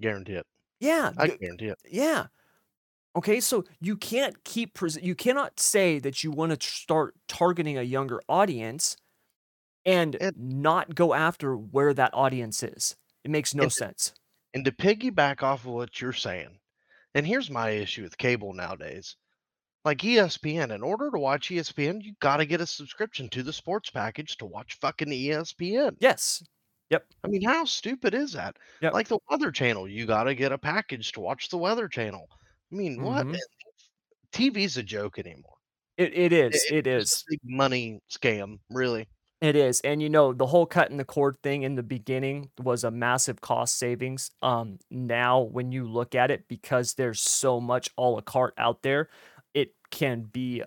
Guarantee 0.00 0.34
it. 0.34 0.46
Yeah. 0.80 1.12
I 1.16 1.28
guarantee 1.28 1.66
it. 1.66 1.78
Yeah. 1.90 2.26
Okay, 3.16 3.40
so 3.40 3.64
you 3.80 3.96
can't 3.96 4.44
keep 4.44 4.74
pres- 4.74 5.02
you 5.02 5.14
cannot 5.14 5.58
say 5.58 5.98
that 5.98 6.22
you 6.22 6.30
want 6.30 6.58
to 6.58 6.66
start 6.68 7.14
targeting 7.28 7.78
a 7.78 7.82
younger 7.82 8.20
audience 8.28 8.96
and 9.86 10.16
it, 10.16 10.36
not 10.36 10.94
go 10.94 11.14
after 11.14 11.56
where 11.56 11.94
that 11.94 12.10
audience 12.12 12.62
is. 12.62 12.96
It 13.24 13.30
makes 13.30 13.54
no 13.54 13.64
and, 13.64 13.72
sense. 13.72 14.12
And 14.52 14.64
to 14.66 14.72
piggyback 14.72 15.42
off 15.42 15.60
of 15.60 15.72
what 15.72 16.00
you're 16.00 16.12
saying, 16.12 16.58
and 17.14 17.26
here's 17.26 17.48
my 17.50 17.70
issue 17.70 18.02
with 18.02 18.18
cable 18.18 18.52
nowadays 18.52 19.16
like 19.86 19.98
ESPN, 19.98 20.74
in 20.74 20.82
order 20.82 21.10
to 21.10 21.18
watch 21.18 21.48
ESPN, 21.48 22.02
you 22.02 22.14
got 22.20 22.38
to 22.38 22.46
get 22.46 22.60
a 22.60 22.66
subscription 22.66 23.28
to 23.30 23.42
the 23.42 23.52
sports 23.52 23.88
package 23.88 24.36
to 24.38 24.44
watch 24.46 24.78
fucking 24.80 25.08
ESPN. 25.08 25.96
Yes. 26.00 26.42
Yep. 26.90 27.06
I 27.24 27.28
mean, 27.28 27.42
how 27.42 27.64
stupid 27.64 28.12
is 28.14 28.32
that? 28.32 28.56
Yep. 28.82 28.92
Like 28.92 29.08
the 29.08 29.18
Weather 29.30 29.50
Channel, 29.50 29.88
you 29.88 30.06
got 30.06 30.24
to 30.24 30.34
get 30.34 30.52
a 30.52 30.58
package 30.58 31.12
to 31.12 31.20
watch 31.20 31.48
the 31.48 31.58
Weather 31.58 31.88
Channel. 31.88 32.28
I 32.72 32.74
mean, 32.74 33.02
what? 33.02 33.26
Mhm. 33.26 33.38
TV's 34.32 34.76
a 34.76 34.82
joke 34.82 35.18
anymore. 35.18 35.54
It 35.96 36.12
it 36.14 36.32
is. 36.32 36.64
It 36.70 36.86
a 36.86 37.06
big 37.30 37.40
money 37.44 38.00
scam, 38.10 38.58
really. 38.70 39.08
It 39.40 39.54
is. 39.54 39.80
And 39.82 40.02
you 40.02 40.08
know, 40.08 40.32
the 40.32 40.46
whole 40.46 40.66
cut 40.66 40.84
cutting 40.84 40.96
the 40.96 41.04
cord 41.04 41.36
thing 41.42 41.62
in 41.62 41.74
the 41.74 41.82
beginning 41.82 42.50
was 42.58 42.84
a 42.84 42.90
massive 42.90 43.40
cost 43.40 43.78
savings. 43.78 44.30
Um 44.42 44.78
now 44.90 45.40
when 45.40 45.72
you 45.72 45.86
look 45.88 46.14
at 46.14 46.30
it 46.30 46.48
because 46.48 46.94
there's 46.94 47.20
so 47.20 47.60
much 47.60 47.90
a 47.98 48.02
la 48.02 48.20
carte 48.22 48.54
out 48.58 48.82
there, 48.82 49.02
it 49.02 49.35
can 49.90 50.22
be 50.22 50.62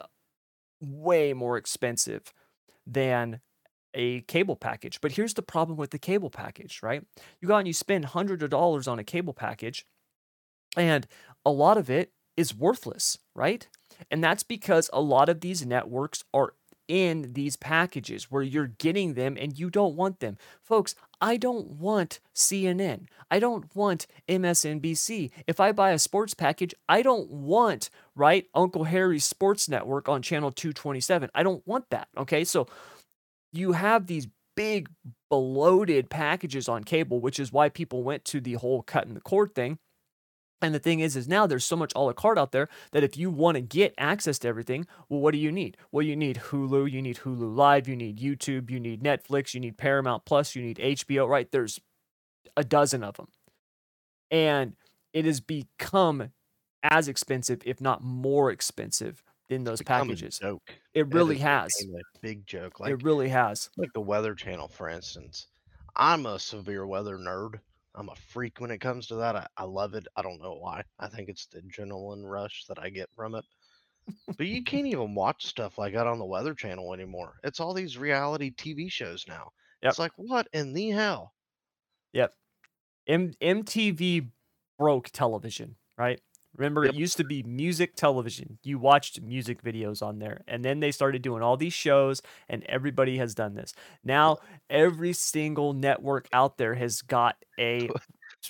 way 0.82 1.34
more 1.34 1.58
expensive 1.58 2.34
than 2.86 3.41
a 3.93 4.21
cable 4.21 4.55
package. 4.55 5.01
But 5.01 5.13
here's 5.13 5.34
the 5.34 5.41
problem 5.41 5.77
with 5.77 5.91
the 5.91 5.99
cable 5.99 6.29
package, 6.29 6.79
right? 6.84 7.03
You 7.41 7.47
go 7.47 7.55
and 7.55 7.67
you 7.67 7.73
spend 7.73 8.05
hundreds 8.05 8.43
of 8.43 8.49
dollars 8.49 8.88
on 8.88 8.99
a 8.99 9.03
cable 9.03 9.34
package, 9.34 9.86
and 10.77 11.08
a 11.45 11.51
lot 11.51 11.77
of 11.77 11.89
it 11.89 12.12
is 12.38 12.55
worthless, 12.55 13.17
right? 13.36 13.67
And 14.10 14.23
that's 14.23 14.43
because 14.43 14.89
a 14.93 15.01
lot 15.01 15.27
of 15.27 15.41
these 15.41 15.65
networks 15.65 16.23
are 16.34 16.53
in 16.89 17.34
these 17.34 17.56
packages 17.56 18.30
where 18.32 18.41
you're 18.41 18.67
getting 18.67 19.13
them 19.13 19.38
and 19.39 19.58
you 19.58 19.69
don't 19.69 19.95
want 19.95 20.19
them. 20.19 20.38
Folks, 20.62 20.95
I 21.21 21.38
don't 21.38 21.67
want 21.67 22.19
CNN. 22.36 23.06
I 23.30 23.39
don't 23.39 23.73
want 23.75 24.08
MSNBC. 24.28 25.32
If 25.47 25.60
I 25.60 25.71
buy 25.71 25.91
a 25.91 25.99
sports 25.99 26.34
package, 26.34 26.73
I 26.89 27.04
don't 27.04 27.30
want, 27.30 27.91
right, 28.15 28.47
Uncle 28.56 28.86
Harry's 28.86 29.23
Sports 29.23 29.69
Network 29.69 30.10
on 30.10 30.23
channel 30.23 30.52
227. 30.52 31.30
I 31.36 31.43
don't 31.43 31.65
want 31.67 31.86
that. 31.91 32.10
Okay. 32.17 32.43
So 32.43 32.67
you 33.54 33.73
have 33.73 34.08
these 34.08 34.28
big 34.56 34.89
bloated 35.30 36.10
packages 36.10 36.67
on 36.67 36.84
cable, 36.84 37.19
which 37.19 37.39
is 37.39 37.54
why 37.54 37.69
people 37.69 38.04
went 38.04 38.25
to 38.25 38.41
the 38.41 38.54
whole 38.54 38.82
cut 38.82 39.04
cutting 39.04 39.13
the 39.13 39.21
cord 39.21 39.54
thing 39.54 39.78
and 40.61 40.75
the 40.75 40.79
thing 40.79 40.99
is, 40.99 41.15
is 41.15 41.27
now 41.27 41.47
there's 41.47 41.65
so 41.65 41.75
much 41.75 41.91
a 41.95 41.99
la 41.99 42.13
carte 42.13 42.37
out 42.37 42.51
there 42.51 42.69
that 42.91 43.03
if 43.03 43.17
you 43.17 43.29
want 43.29 43.55
to 43.55 43.61
get 43.61 43.93
access 43.97 44.39
to 44.39 44.47
everything, 44.47 44.85
well, 45.07 45.19
what 45.21 45.31
do 45.31 45.37
you 45.37 45.51
need? 45.51 45.77
Well, 45.91 46.05
you 46.05 46.15
need 46.15 46.37
Hulu, 46.37 46.91
you 46.91 47.01
need 47.01 47.17
Hulu 47.17 47.55
Live, 47.55 47.87
you 47.87 47.95
need 47.95 48.19
YouTube, 48.19 48.69
you 48.69 48.79
need 48.79 49.01
Netflix, 49.01 49.53
you 49.53 49.59
need 49.59 49.77
Paramount 49.77 50.25
Plus, 50.25 50.55
you 50.55 50.61
need 50.61 50.77
HBO, 50.77 51.27
right? 51.27 51.49
There's 51.51 51.79
a 52.57 52.63
dozen 52.63 53.03
of 53.03 53.15
them. 53.17 53.27
And 54.31 54.73
it 55.13 55.25
has 55.25 55.39
become 55.39 56.31
as 56.83 57.07
expensive, 57.07 57.61
if 57.65 57.81
not 57.81 58.03
more 58.03 58.51
expensive, 58.51 59.23
than 59.49 59.63
those 59.63 59.81
packages. 59.81 60.37
joke. 60.37 60.61
It 60.93 61.13
really 61.13 61.35
it 61.35 61.41
has. 61.41 61.71
A 61.81 62.19
big 62.21 62.45
joke. 62.45 62.79
Like 62.79 62.91
it 62.91 63.03
really 63.03 63.29
has. 63.29 63.69
Like 63.77 63.93
the 63.93 64.01
Weather 64.01 64.35
Channel, 64.35 64.67
for 64.67 64.89
instance. 64.89 65.47
I'm 65.95 66.25
a 66.25 66.39
severe 66.39 66.85
weather 66.85 67.17
nerd. 67.17 67.59
I'm 67.95 68.10
a 68.10 68.15
freak 68.15 68.60
when 68.60 68.71
it 68.71 68.80
comes 68.80 69.08
to 69.08 69.15
that. 69.15 69.36
I, 69.36 69.47
I 69.58 69.63
love 69.63 69.93
it. 69.93 70.08
I 70.15 70.21
don't 70.21 70.41
know 70.41 70.56
why. 70.56 70.84
I 70.99 71.08
think 71.08 71.30
it's 71.30 71.47
the 71.47 71.62
adrenaline 71.62 72.23
rush 72.23 72.65
that 72.67 72.80
I 72.80 72.89
get 72.89 73.10
from 73.15 73.36
it. 73.36 73.45
but 74.38 74.47
you 74.47 74.63
can't 74.63 74.88
even 74.88 75.15
watch 75.15 75.45
stuff 75.45 75.78
like 75.78 75.93
that 75.93 76.08
on 76.08 76.19
the 76.19 76.25
Weather 76.25 76.54
Channel 76.54 76.93
anymore. 76.93 77.39
It's 77.43 77.60
all 77.60 77.73
these 77.73 77.97
reality 77.97 78.52
TV 78.52 78.91
shows 78.91 79.25
now. 79.28 79.52
Yep. 79.82 79.89
It's 79.89 79.99
like, 79.99 80.12
what 80.17 80.47
in 80.54 80.73
the 80.73 80.89
hell? 80.89 81.34
Yep. 82.13 82.34
M- 83.08 83.34
MTV 83.41 84.30
broke 84.78 85.10
television, 85.10 85.75
right? 85.97 86.21
Remember, 86.59 86.83
Yep. 86.83 86.93
it 86.93 86.97
used 86.99 87.15
to 87.17 87.23
be 87.23 87.41
music 87.43 87.95
television. 87.95 88.59
You 88.63 88.77
watched 88.79 89.21
music 89.21 89.63
videos 89.63 90.03
on 90.05 90.19
there. 90.19 90.43
And 90.45 90.63
then 90.63 90.81
they 90.81 90.91
started 90.91 91.21
doing 91.21 91.41
all 91.41 91.55
these 91.55 91.73
shows, 91.73 92.21
and 92.49 92.63
everybody 92.65 93.17
has 93.17 93.33
done 93.33 93.55
this. 93.55 93.73
Now, 94.03 94.37
every 94.69 95.13
single 95.13 95.71
network 95.73 96.27
out 96.33 96.57
there 96.57 96.75
has 96.75 97.01
got 97.01 97.37
a 97.57 97.89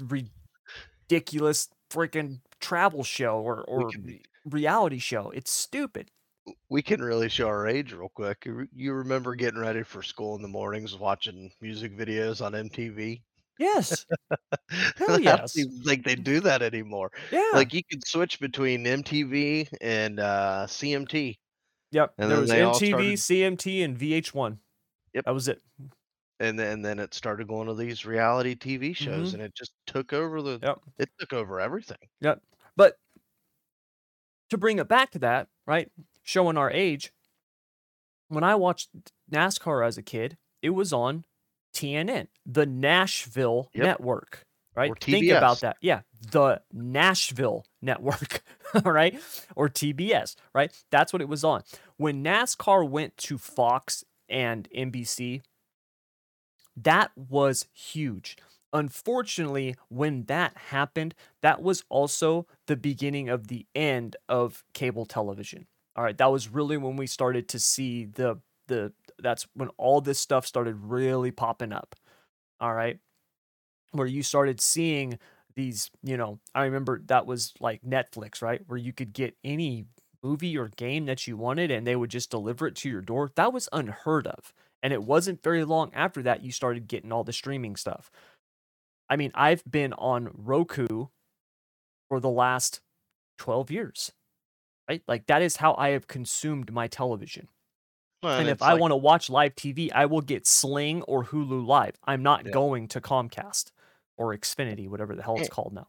ridiculous 1.09 1.69
freaking 1.91 2.39
travel 2.59 3.03
show 3.03 3.39
or, 3.39 3.61
or 3.61 3.89
can- 3.91 4.19
reality 4.45 4.97
show. 4.99 5.29
It's 5.29 5.51
stupid. 5.51 6.09
We 6.69 6.81
can 6.81 7.01
really 7.01 7.29
show 7.29 7.47
our 7.47 7.67
age 7.67 7.93
real 7.93 8.09
quick. 8.09 8.43
You 8.45 8.67
You 8.73 8.93
remember 8.93 9.35
getting 9.35 9.59
ready 9.59 9.83
for 9.83 10.01
school 10.01 10.35
in 10.35 10.41
the 10.41 10.47
mornings 10.47 10.95
watching 10.97 11.51
music 11.61 11.95
videos 11.95 12.43
on 12.43 12.53
MTV? 12.53 13.21
Yes. 13.59 14.05
Hell 14.97 15.11
I 15.11 15.17
don't 15.17 15.23
yes. 15.23 15.57
even 15.57 15.81
think 15.83 16.05
they 16.05 16.15
do 16.15 16.39
that 16.41 16.61
anymore. 16.63 17.11
Yeah. 17.31 17.43
Like, 17.53 17.73
you 17.73 17.83
could 17.83 18.07
switch 18.07 18.39
between 18.39 18.85
MTV 18.85 19.69
and, 19.81 20.19
uh, 20.19 20.65
CMT. 20.67 21.37
Yep. 21.91 22.13
And 22.17 22.31
there 22.31 22.39
was 22.39 22.51
MTV, 22.51 23.17
started 23.17 23.19
CMT, 23.19 23.83
and 23.85 23.97
VH1. 23.97 24.57
Yep. 25.13 25.25
That 25.25 25.33
was 25.33 25.47
it. 25.47 25.61
and 26.41 26.57
then 26.57 26.81
then 26.81 26.99
it 26.99 27.13
started 27.13 27.47
going 27.49 27.67
to 27.67 27.73
these 27.73 28.05
reality 28.05 28.55
TV 28.55 28.95
shows, 28.95 29.31
Mhm. 29.31 29.33
and 29.35 29.43
it 29.43 29.55
just 29.55 29.73
took 29.87 30.13
over 30.13 30.41
the 30.41 30.59
Yep. 30.63 30.79
it 30.99 31.09
took 31.19 31.33
over 31.33 31.59
everything. 31.59 31.97
Yep. 32.21 32.41
But 32.77 32.97
to 34.49 34.57
bring 34.57 34.79
it 34.79 34.87
back 34.87 35.11
to 35.11 35.19
that, 35.19 35.47
right? 35.65 35.91
Showing 36.23 36.57
our 36.57 36.71
age. 36.71 37.11
When 38.29 38.43
I 38.43 38.55
watched 38.55 38.89
NASCAR 39.31 39.85
as 39.85 39.97
a 39.97 40.03
kid, 40.03 40.37
it 40.61 40.69
was 40.71 40.93
on 40.93 41.25
TNN, 41.73 42.27
the 42.45 42.65
Nashville 42.65 43.69
Yep. 43.73 43.83
network, 43.85 44.45
right? 44.75 44.91
Or 44.91 44.95
Think 44.95 45.29
about 45.29 45.61
that. 45.61 45.77
Yeah, 45.81 46.01
the 46.31 46.61
Nashville 46.73 47.65
network, 47.81 48.41
all 48.85 48.91
right? 48.91 49.19
Or 49.55 49.69
TBS, 49.69 50.35
right? 50.53 50.71
That's 50.91 51.13
what 51.13 51.21
it 51.21 51.29
was 51.29 51.43
on. 51.43 51.63
When 51.97 52.23
NASCAR 52.23 52.87
went 52.87 53.17
to 53.17 53.37
Fox 53.37 54.03
and 54.27 54.67
NBC, 54.75 55.41
that 56.77 57.11
was 57.15 57.67
huge. 57.73 58.37
Unfortunately, 58.71 59.75
when 59.89 60.25
that 60.25 60.55
happened, 60.69 61.15
that 61.41 61.61
was 61.61 61.83
also 61.89 62.45
the 62.67 62.75
beginning 62.75 63.27
of 63.27 63.47
the 63.47 63.65
end 63.73 64.15
of 64.29 64.63
cable 64.73 65.05
television. 65.05 65.65
All 65.95 66.03
right, 66.03 66.17
that 66.17 66.31
was 66.31 66.47
really 66.49 66.77
when 66.77 66.95
we 66.95 67.07
started 67.07 67.47
to 67.49 67.59
see 67.59 68.05
the 68.05 68.39
the 68.67 68.93
that's 69.21 69.47
when 69.53 69.69
all 69.77 70.01
this 70.01 70.19
stuff 70.19 70.45
started 70.45 70.75
really 70.81 71.31
popping 71.31 71.71
up. 71.71 71.95
All 72.59 72.73
right. 72.73 72.99
Where 73.91 74.07
you 74.07 74.23
started 74.23 74.61
seeing 74.61 75.17
these, 75.55 75.89
you 76.03 76.17
know, 76.17 76.39
I 76.53 76.65
remember 76.65 77.01
that 77.07 77.25
was 77.25 77.53
like 77.59 77.81
Netflix, 77.81 78.41
right? 78.41 78.61
Where 78.67 78.77
you 78.77 78.93
could 78.93 79.13
get 79.13 79.35
any 79.43 79.85
movie 80.23 80.57
or 80.57 80.69
game 80.69 81.05
that 81.05 81.27
you 81.27 81.37
wanted 81.37 81.71
and 81.71 81.87
they 81.87 81.95
would 81.95 82.09
just 82.09 82.29
deliver 82.29 82.67
it 82.67 82.75
to 82.75 82.89
your 82.89 83.01
door. 83.01 83.31
That 83.35 83.53
was 83.53 83.69
unheard 83.71 84.27
of. 84.27 84.53
And 84.81 84.93
it 84.93 85.03
wasn't 85.03 85.43
very 85.43 85.65
long 85.65 85.91
after 85.93 86.21
that 86.23 86.43
you 86.43 86.51
started 86.51 86.87
getting 86.87 87.11
all 87.11 87.23
the 87.23 87.33
streaming 87.33 87.75
stuff. 87.75 88.11
I 89.09 89.15
mean, 89.15 89.31
I've 89.33 89.63
been 89.69 89.93
on 89.93 90.29
Roku 90.33 91.07
for 92.09 92.19
the 92.19 92.29
last 92.29 92.81
12 93.39 93.71
years. 93.71 94.11
Right? 94.87 95.01
Like 95.07 95.27
that 95.27 95.41
is 95.41 95.57
how 95.57 95.75
I 95.75 95.89
have 95.89 96.07
consumed 96.07 96.71
my 96.71 96.87
television. 96.87 97.47
Well, 98.21 98.39
And 98.39 98.49
if 98.49 98.61
I 98.61 98.73
like 98.73 98.81
want 98.81 98.91
to 98.91 98.97
watch 98.97 99.29
live 99.29 99.55
TV, 99.55 99.91
I 99.93 100.05
will 100.05 100.21
get 100.21 100.45
Sling 100.45 101.03
or 101.03 101.23
Hulu 101.25 101.65
Live. 101.65 101.95
I'm 102.03 102.21
not 102.21 102.45
Yeah. 102.45 102.51
going 102.51 102.87
to 102.89 102.99
Comcast 103.01 103.71
or 104.17 104.35
Xfinity, 104.35 104.89
whatever 104.89 105.15
the 105.15 105.23
hell 105.23 105.37
it's 105.37 105.47
Eh. 105.47 105.51
called 105.51 105.73
now. 105.73 105.87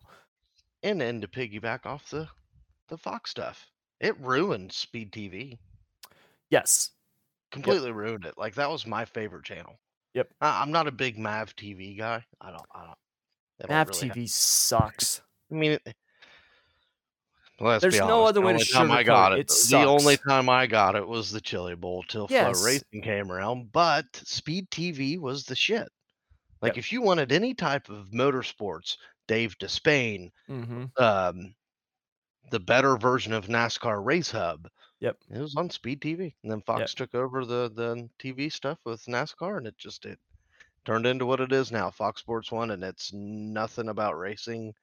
and 0.83 1.01
then 1.01 1.21
to 1.21 1.29
piggyback 1.29 1.85
off 1.87 2.09
the 2.11 2.29
the 2.89 2.97
Fox 2.99 3.31
stuff, 3.31 3.67
it 4.01 4.19
ruined 4.19 4.73
Speed 4.73 5.13
TV. 5.13 5.59
Yes. 6.51 6.91
Completely 7.53 7.93
ruined 7.93 8.25
it. 8.25 8.37
Like 8.39 8.55
that 8.55 8.71
was 8.71 8.87
my 8.87 9.05
favorite 9.05 9.45
channel. 9.45 9.79
Yep. 10.15 10.33
I, 10.41 10.63
I'm 10.63 10.73
not 10.73 10.87
a 10.89 10.93
big 10.93 11.19
Mav 11.19 11.55
TV 11.57 11.97
guy. 11.97 12.25
I 12.41 12.51
don't. 12.51 12.67
I 12.75 12.87
don't. 12.87 13.69
Mav 13.69 13.89
really 13.89 14.09
TV 14.11 14.29
sucks. 14.29 15.21
I 15.51 15.55
mean, 15.55 15.73
it, 15.73 15.95
let's 17.61 17.83
There's 17.83 17.99
no 17.99 18.25
other 18.25 18.41
the 18.41 18.47
way 18.47 18.59
to 18.59 18.65
time 18.65 18.91
I 18.91 19.03
got 19.03 19.39
it. 19.39 19.49
The 19.69 19.85
only 19.85 20.17
time 20.17 20.49
I 20.49 20.67
got 20.67 20.97
it 20.97 21.07
was 21.07 21.31
the 21.31 21.41
Chili 21.41 21.75
Bowl 21.75 22.03
till 22.05 22.27
Flow 22.27 22.37
Yes. 22.37 22.65
Racing 22.65 23.03
came 23.03 23.31
around. 23.31 23.71
But 23.73 24.07
Speed 24.17 24.71
TV 24.71 25.19
was 25.19 25.45
the 25.45 25.55
shit. 25.57 25.89
Like 26.63 26.77
Yep. 26.77 26.79
if 26.79 26.93
you 26.93 27.03
wanted 27.03 27.33
any 27.33 27.55
type 27.55 27.89
of 27.89 28.11
motorsports, 28.11 28.97
Dave 29.27 29.57
Despain, 29.59 30.31
hmm 30.47 30.87
um, 30.97 31.55
the 32.51 32.61
better 32.61 32.97
version 32.97 33.33
of 33.33 33.47
NASCAR 33.47 34.05
Race 34.05 34.31
Hub, 34.31 34.69
Yep. 34.99 35.19
it 35.31 35.39
was 35.39 35.57
on 35.57 35.71
Speed 35.71 36.01
TV. 36.01 36.35
And 36.43 36.51
then 36.51 36.63
Fox 36.63 36.95
took 36.95 37.15
over 37.15 37.45
the 37.45 37.71
the 37.75 38.09
TV 38.19 38.51
stuff 38.53 38.79
with 38.85 39.05
NASCAR, 39.07 39.59
and 39.59 39.67
it 39.67 39.79
just 39.79 40.05
it 40.05 40.19
turned 40.85 41.07
into 41.07 41.27
what 41.27 41.41
it 41.41 41.53
is 41.53 41.71
now, 41.71 41.91
Fox 41.91 42.21
Sports 42.21 42.51
One, 42.51 42.71
and 42.73 42.83
it's 42.83 43.13
nothing 43.13 43.89
about 43.89 44.19
racing 44.19 44.75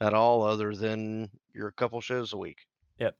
at 0.00 0.14
all, 0.14 0.42
other 0.42 0.74
than 0.74 1.30
your 1.54 1.70
couple 1.70 2.00
shows 2.00 2.32
a 2.32 2.36
week. 2.36 2.66
Yep. 2.98 3.16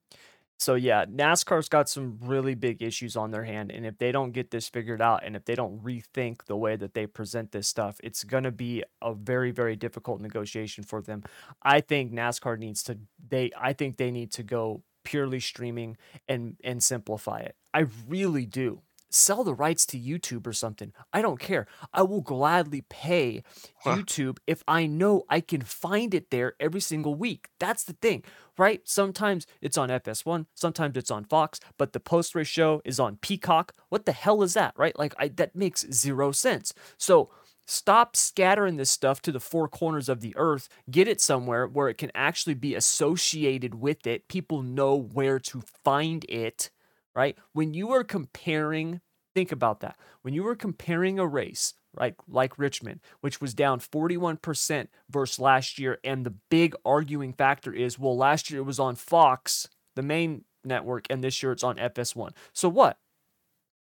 So 0.58 0.74
yeah, 0.74 1.04
NASCAR's 1.04 1.68
got 1.68 1.88
some 1.88 2.18
really 2.22 2.54
big 2.54 2.82
issues 2.82 3.14
on 3.14 3.30
their 3.30 3.44
hand, 3.44 3.70
and 3.70 3.84
if 3.84 3.98
they 3.98 4.10
don't 4.10 4.32
get 4.32 4.50
this 4.50 4.68
figured 4.68 5.02
out, 5.02 5.22
and 5.22 5.36
if 5.36 5.44
they 5.44 5.54
don't 5.54 5.82
rethink 5.82 6.46
the 6.46 6.56
way 6.56 6.76
that 6.76 6.94
they 6.94 7.06
present 7.06 7.52
this 7.52 7.68
stuff, 7.68 8.00
it's 8.02 8.24
gonna 8.24 8.50
be 8.50 8.82
a 9.02 9.12
very, 9.12 9.50
very 9.50 9.76
difficult 9.76 10.20
negotiation 10.20 10.82
for 10.82 11.02
them. 11.02 11.24
I 11.62 11.80
think 11.80 12.12
NASCAR 12.12 12.58
needs 12.58 12.82
to 12.84 12.98
they 13.28 13.50
I 13.58 13.74
think 13.74 13.98
they 13.98 14.10
need 14.10 14.32
to 14.32 14.42
go 14.42 14.82
purely 15.04 15.40
streaming 15.40 15.98
and 16.26 16.56
and 16.64 16.82
simplify 16.82 17.40
it. 17.40 17.54
I 17.74 17.86
really 18.08 18.46
do. 18.46 18.80
Sell 19.08 19.44
the 19.44 19.54
rights 19.54 19.86
to 19.86 19.98
YouTube 19.98 20.46
or 20.46 20.52
something. 20.52 20.92
I 21.12 21.22
don't 21.22 21.38
care. 21.40 21.66
I 21.92 22.02
will 22.02 22.20
gladly 22.20 22.82
pay 22.88 23.42
Huh. 23.80 23.96
YouTube 23.96 24.38
if 24.46 24.62
I 24.66 24.86
know 24.86 25.24
I 25.28 25.40
can 25.40 25.60
find 25.62 26.12
it 26.14 26.30
there 26.30 26.54
every 26.58 26.80
single 26.80 27.14
week. 27.14 27.48
That's 27.58 27.84
the 27.84 27.92
thing, 27.94 28.24
right? 28.58 28.80
Sometimes 28.84 29.46
it's 29.60 29.78
on 29.78 29.90
FS1, 29.90 30.46
sometimes 30.54 30.96
it's 30.96 31.10
on 31.10 31.24
Fox, 31.24 31.60
but 31.78 31.92
the 31.92 32.00
post 32.00 32.34
race 32.34 32.48
show 32.48 32.82
is 32.84 32.98
on 32.98 33.16
Peacock. 33.16 33.72
What 33.88 34.06
the 34.06 34.12
hell 34.12 34.42
is 34.42 34.54
that, 34.54 34.74
right? 34.76 34.98
Like 34.98 35.14
I 35.18 35.28
that 35.28 35.54
makes 35.54 35.86
zero 35.92 36.32
sense. 36.32 36.72
So 36.98 37.30
stop 37.66 38.16
scattering 38.16 38.76
this 38.76 38.90
stuff 38.90 39.20
to 39.22 39.32
the 39.32 39.40
four 39.40 39.68
corners 39.68 40.08
of 40.08 40.20
the 40.20 40.34
earth. 40.36 40.68
Get 40.90 41.08
it 41.08 41.20
somewhere 41.20 41.66
where 41.66 41.88
it 41.88 41.98
can 41.98 42.10
actually 42.14 42.54
be 42.54 42.74
associated 42.74 43.74
with 43.74 44.06
it. 44.06 44.28
People 44.28 44.62
know 44.62 44.94
where 44.96 45.38
to 45.40 45.62
find 45.84 46.24
it, 46.28 46.70
right? 47.16 47.36
When 47.54 47.74
you 47.74 47.90
are 47.92 48.04
comparing, 48.04 49.00
think 49.34 49.50
about 49.50 49.80
that. 49.80 49.96
When 50.22 50.34
you 50.34 50.44
were 50.44 50.54
comparing 50.54 51.18
a 51.18 51.26
race, 51.26 51.72
right, 51.98 52.14
like 52.28 52.58
Richmond, 52.58 53.00
which 53.22 53.40
was 53.40 53.54
down 53.54 53.80
41% 53.80 54.88
versus 55.10 55.38
last 55.40 55.78
year, 55.78 55.98
and 56.04 56.24
the 56.24 56.34
big 56.50 56.76
arguing 56.84 57.32
factor 57.32 57.72
is, 57.72 57.98
well, 57.98 58.16
last 58.16 58.50
year 58.50 58.60
it 58.60 58.64
was 58.64 58.78
on 58.78 58.94
Fox, 58.94 59.66
the 59.96 60.02
main 60.02 60.44
network, 60.62 61.06
and 61.08 61.24
this 61.24 61.42
year 61.42 61.52
it's 61.52 61.64
on 61.64 61.76
FS1. 61.76 62.32
So 62.52 62.68
what? 62.68 62.98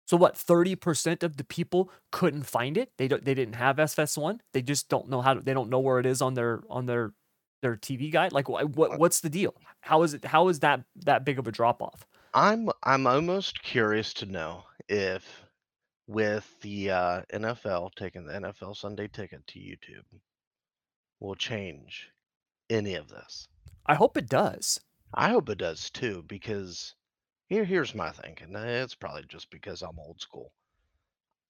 So 0.07 0.17
what? 0.17 0.37
Thirty 0.37 0.75
percent 0.75 1.23
of 1.23 1.37
the 1.37 1.45
people 1.45 1.89
couldn't 2.11 2.43
find 2.43 2.77
it. 2.77 2.91
They 2.99 3.07
don't. 3.07 3.25
They 3.25 3.35
didn't 3.35 3.55
have 3.55 3.77
FS1. 3.77 4.41
They 4.53 4.61
just 4.61 4.89
don't 4.89 5.09
know 5.09 5.21
how 5.21 5.35
to. 5.35 5.41
They 5.41 5.55
don't 5.55 5.71
know 5.71 5.79
where 5.79 6.01
it 6.01 6.07
is 6.07 6.21
on 6.21 6.35
their 6.35 6.63
on 6.69 6.87
their 6.87 7.13
their 7.63 7.77
TV 7.77 8.11
guide. 8.11 8.33
Like 8.33 8.49
what? 8.49 8.71
what 8.71 8.99
what's 8.99 9.21
the 9.21 9.31
deal? 9.31 9.55
How 9.83 10.03
is 10.03 10.15
it? 10.15 10.25
How 10.25 10.49
is 10.49 10.59
that 10.61 10.83
that 11.05 11.25
big 11.25 11.39
of 11.39 11.47
a 11.47 11.53
drop 11.53 11.81
off? 11.81 12.09
I'm 12.35 12.69
I'm 12.83 13.07
almost 13.07 13.63
curious 13.63 14.15
to 14.15 14.27
know 14.27 14.65
if 14.89 15.45
with 16.07 16.61
the 16.61 16.91
uh, 16.91 17.23
NFL 17.33 17.95
taking 17.95 18.27
the 18.27 18.33
NFL 18.35 18.77
Sunday 18.77 19.09
ticket 19.09 19.47
to 19.49 19.59
YouTube 19.59 20.05
will 21.21 21.35
change 21.35 22.11
any 22.69 22.95
of 22.95 23.09
this. 23.09 23.49
I 23.87 23.95
hope 23.95 24.17
it 24.17 24.29
does. 24.29 24.81
I 25.15 25.31
hope 25.31 25.49
it 25.49 25.59
does 25.59 25.91
too, 25.91 26.25
because 26.29 26.95
here 27.49 27.65
here's 27.65 27.95
my 27.95 28.11
thinking. 28.11 28.55
and 28.55 28.69
It's 28.69 28.95
probably 28.95 29.25
just 29.29 29.51
because 29.51 29.83
I'm 29.83 29.99
old 29.99 30.21
school. 30.21 30.53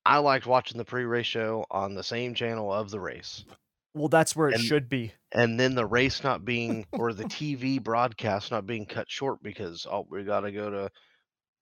I 0.06 0.18
liked 0.18 0.46
watching 0.46 0.78
the 0.78 0.84
pre-race 0.84 1.26
show 1.26 1.66
on 1.70 1.94
the 1.94 2.02
same 2.02 2.34
channel 2.34 2.72
of 2.72 2.90
the 2.90 3.00
race, 3.00 3.44
Well, 3.94 4.08
that's 4.08 4.36
where 4.36 4.48
it 4.48 4.54
And- 4.54 4.64
should 4.64 4.88
be. 4.88 5.12
and 5.32 5.58
then 5.58 5.74
the 5.74 5.86
race 5.86 6.22
not 6.22 6.44
being 6.44 6.86
or 6.92 7.12
the 7.12 7.24
TV 7.24 7.82
broadcast 7.82 8.50
not 8.50 8.66
being 8.66 8.86
cut 8.86 9.10
short 9.10 9.42
because 9.42 9.86
oh 9.90 10.06
we 10.10 10.22
got 10.24 10.40
to 10.40 10.52
go 10.52 10.70
to 10.70 10.90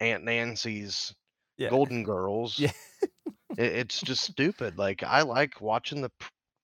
Aunt 0.01 0.25
Nancy's 0.25 1.15
Yeah. 1.57 1.71
Golden 1.71 2.03
Girls. 2.05 2.59
Yeah. 2.59 2.73
It, 3.57 3.73
it's 3.73 4.01
just 4.03 4.23
stupid. 4.25 4.79
Like 4.79 5.03
I 5.03 5.23
like 5.23 5.61
watching 5.61 6.03
the 6.03 6.11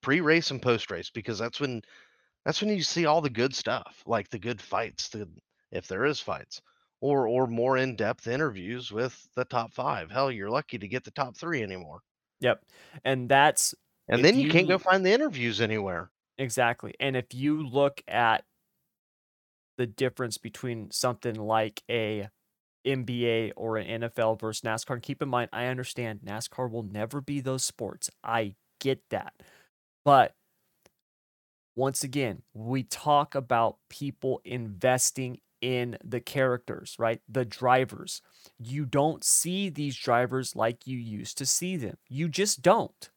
pre-race 0.02 0.50
and 0.50 0.60
post-race 0.60 1.10
because 1.10 1.38
that's 1.38 1.58
when 1.60 1.80
that's 2.44 2.60
when 2.60 2.70
you 2.70 2.82
see 2.82 3.06
all 3.06 3.22
the 3.22 3.30
good 3.30 3.54
stuff, 3.54 4.02
like 4.06 4.28
the 4.28 4.38
good 4.38 4.60
fights, 4.60 5.08
the 5.08 5.26
if 5.72 5.88
there 5.88 6.04
is 6.04 6.20
fights, 6.20 6.60
or 7.00 7.26
or 7.26 7.46
more 7.46 7.78
in-depth 7.78 8.26
interviews 8.28 8.92
with 8.92 9.18
the 9.34 9.46
top 9.46 9.72
five. 9.72 10.10
Hell, 10.10 10.30
you're 10.30 10.50
lucky 10.50 10.78
to 10.78 10.86
get 10.88 11.04
the 11.04 11.10
top 11.10 11.36
three 11.38 11.62
anymore. 11.62 12.00
Yep. 12.40 12.60
And 13.04 13.28
that's 13.30 13.74
And 14.08 14.20
If 14.20 14.24
then 14.24 14.38
you 14.38 14.50
can't 14.50 14.68
go 14.68 14.78
find 14.78 15.04
the 15.04 15.12
interviews 15.12 15.60
anywhere. 15.60 16.10
Exactly. 16.38 16.94
And 17.00 17.16
if 17.16 17.32
you 17.32 17.66
look 17.66 18.02
at 18.08 18.44
the 19.78 19.86
difference 19.86 20.38
between 20.38 20.90
something 20.90 21.34
like 21.34 21.82
a 21.90 22.28
NBA 22.86 23.52
or 23.56 23.76
an 23.76 24.02
NFL 24.02 24.40
versus 24.40 24.62
NASCAR, 24.62 24.94
and 24.94 25.02
keep 25.02 25.22
in 25.22 25.28
mind, 25.28 25.48
I 25.52 25.66
understand 25.66 26.20
NASCAR 26.24 26.70
will 26.70 26.82
never 26.82 27.20
be 27.20 27.40
those 27.40 27.64
sports. 27.64 28.10
I 28.22 28.54
get 28.80 29.00
that. 29.10 29.32
But 30.04 30.34
once 31.76 32.04
again, 32.04 32.42
we 32.52 32.82
talk 32.82 33.34
about 33.34 33.78
people 33.88 34.40
investing 34.44 35.40
in 35.60 35.96
the 36.04 36.20
characters, 36.20 36.94
right? 36.98 37.20
The 37.28 37.44
drivers. 37.44 38.20
You 38.58 38.84
don't 38.84 39.24
see 39.24 39.70
these 39.70 39.96
drivers 39.96 40.54
like 40.54 40.86
you 40.86 40.98
used 40.98 41.38
to 41.38 41.46
see 41.46 41.76
them. 41.76 41.96
You 42.08 42.28
just 42.28 42.60
don't. 42.60 43.08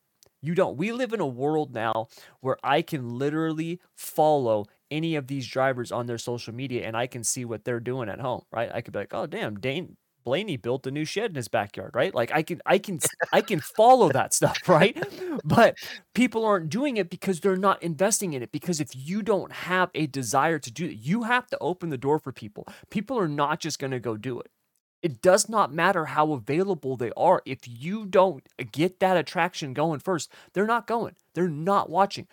You 0.42 0.54
don't. 0.56 0.78
We 0.78 0.92
live 0.92 1.14
in 1.14 1.20
a 1.20 1.28
world 1.28 1.74
now 1.74 2.08
where 2.42 2.58
I 2.64 2.82
can 2.82 3.18
literally 3.18 3.80
follow 3.96 4.66
any 4.92 5.16
of 5.16 5.28
these 5.28 5.48
drivers 5.48 5.92
on 5.92 6.06
their 6.06 6.18
social 6.18 6.54
media 6.54 6.86
and 6.88 6.96
I 6.96 7.08
can 7.08 7.24
see 7.24 7.44
what 7.46 7.66
they're 7.66 7.80
doing 7.80 8.10
at 8.10 8.20
home, 8.20 8.44
right? 8.52 8.70
I 8.74 8.82
could 8.82 8.94
be 8.94 9.00
like, 9.00 9.14
"Oh, 9.14 9.26
damn, 9.26 9.60
Dane 9.60 9.98
Blaney 10.24 10.58
built 10.58 10.86
a 10.88 10.92
new 10.92 11.06
shed 11.06 11.32
in 11.32 11.36
his 11.36 11.48
backyard, 11.48 11.92
right? 11.94 12.14
Like 12.14 12.32
I 12.34 12.44
can 12.44 12.62
I 12.66 12.78
can 12.80 13.00
I 13.34 13.42
can 13.42 13.60
follow 13.62 14.10
that 14.10 14.34
stuff, 14.34 14.58
right? 14.68 14.96
But 15.44 15.78
people 16.14 16.46
aren't 16.46 16.70
doing 16.70 16.98
it 16.98 17.10
because 17.10 17.40
they're 17.40 17.56
not 17.58 17.82
investing 17.82 18.34
in 18.34 18.44
it 18.44 18.52
because 18.52 18.80
if 18.80 18.90
you 18.94 19.22
don't 19.24 19.52
have 19.52 19.90
a 19.96 20.06
desire 20.08 20.60
to 20.60 20.72
do 20.72 20.86
it, 20.86 20.98
you 20.98 21.24
have 21.24 21.48
to 21.48 21.58
open 21.60 21.90
the 21.90 21.98
door 21.98 22.20
for 22.20 22.32
people. 22.32 22.68
People 22.90 23.18
are 23.20 23.28
not 23.30 23.60
just 23.60 23.80
going 23.80 23.92
to 23.92 24.00
go 24.00 24.18
do 24.18 24.40
it. 24.40 24.52
It 25.02 25.22
does 25.22 25.48
not 25.48 25.74
matter 25.74 26.06
how 26.06 26.34
available 26.34 26.98
they 26.98 27.12
are. 27.16 27.42
If 27.46 27.60
you 27.68 28.06
don't 28.06 28.48
get 28.72 29.00
that 29.00 29.18
attraction 29.18 29.74
going 29.74 30.00
first, 30.00 30.32
they're 30.54 30.66
not 30.66 30.88
going. 30.88 31.16
They're 31.34 31.48
not 31.48 31.90
watching. 31.90 32.28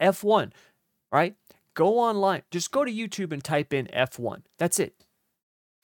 F1, 0.00 0.52
right? 1.10 1.34
Go 1.74 1.98
online. 1.98 2.42
Just 2.50 2.70
go 2.70 2.84
to 2.84 2.92
YouTube 2.92 3.32
and 3.32 3.42
type 3.42 3.72
in 3.72 3.86
F1. 3.86 4.42
That's 4.58 4.78
it 4.78 4.94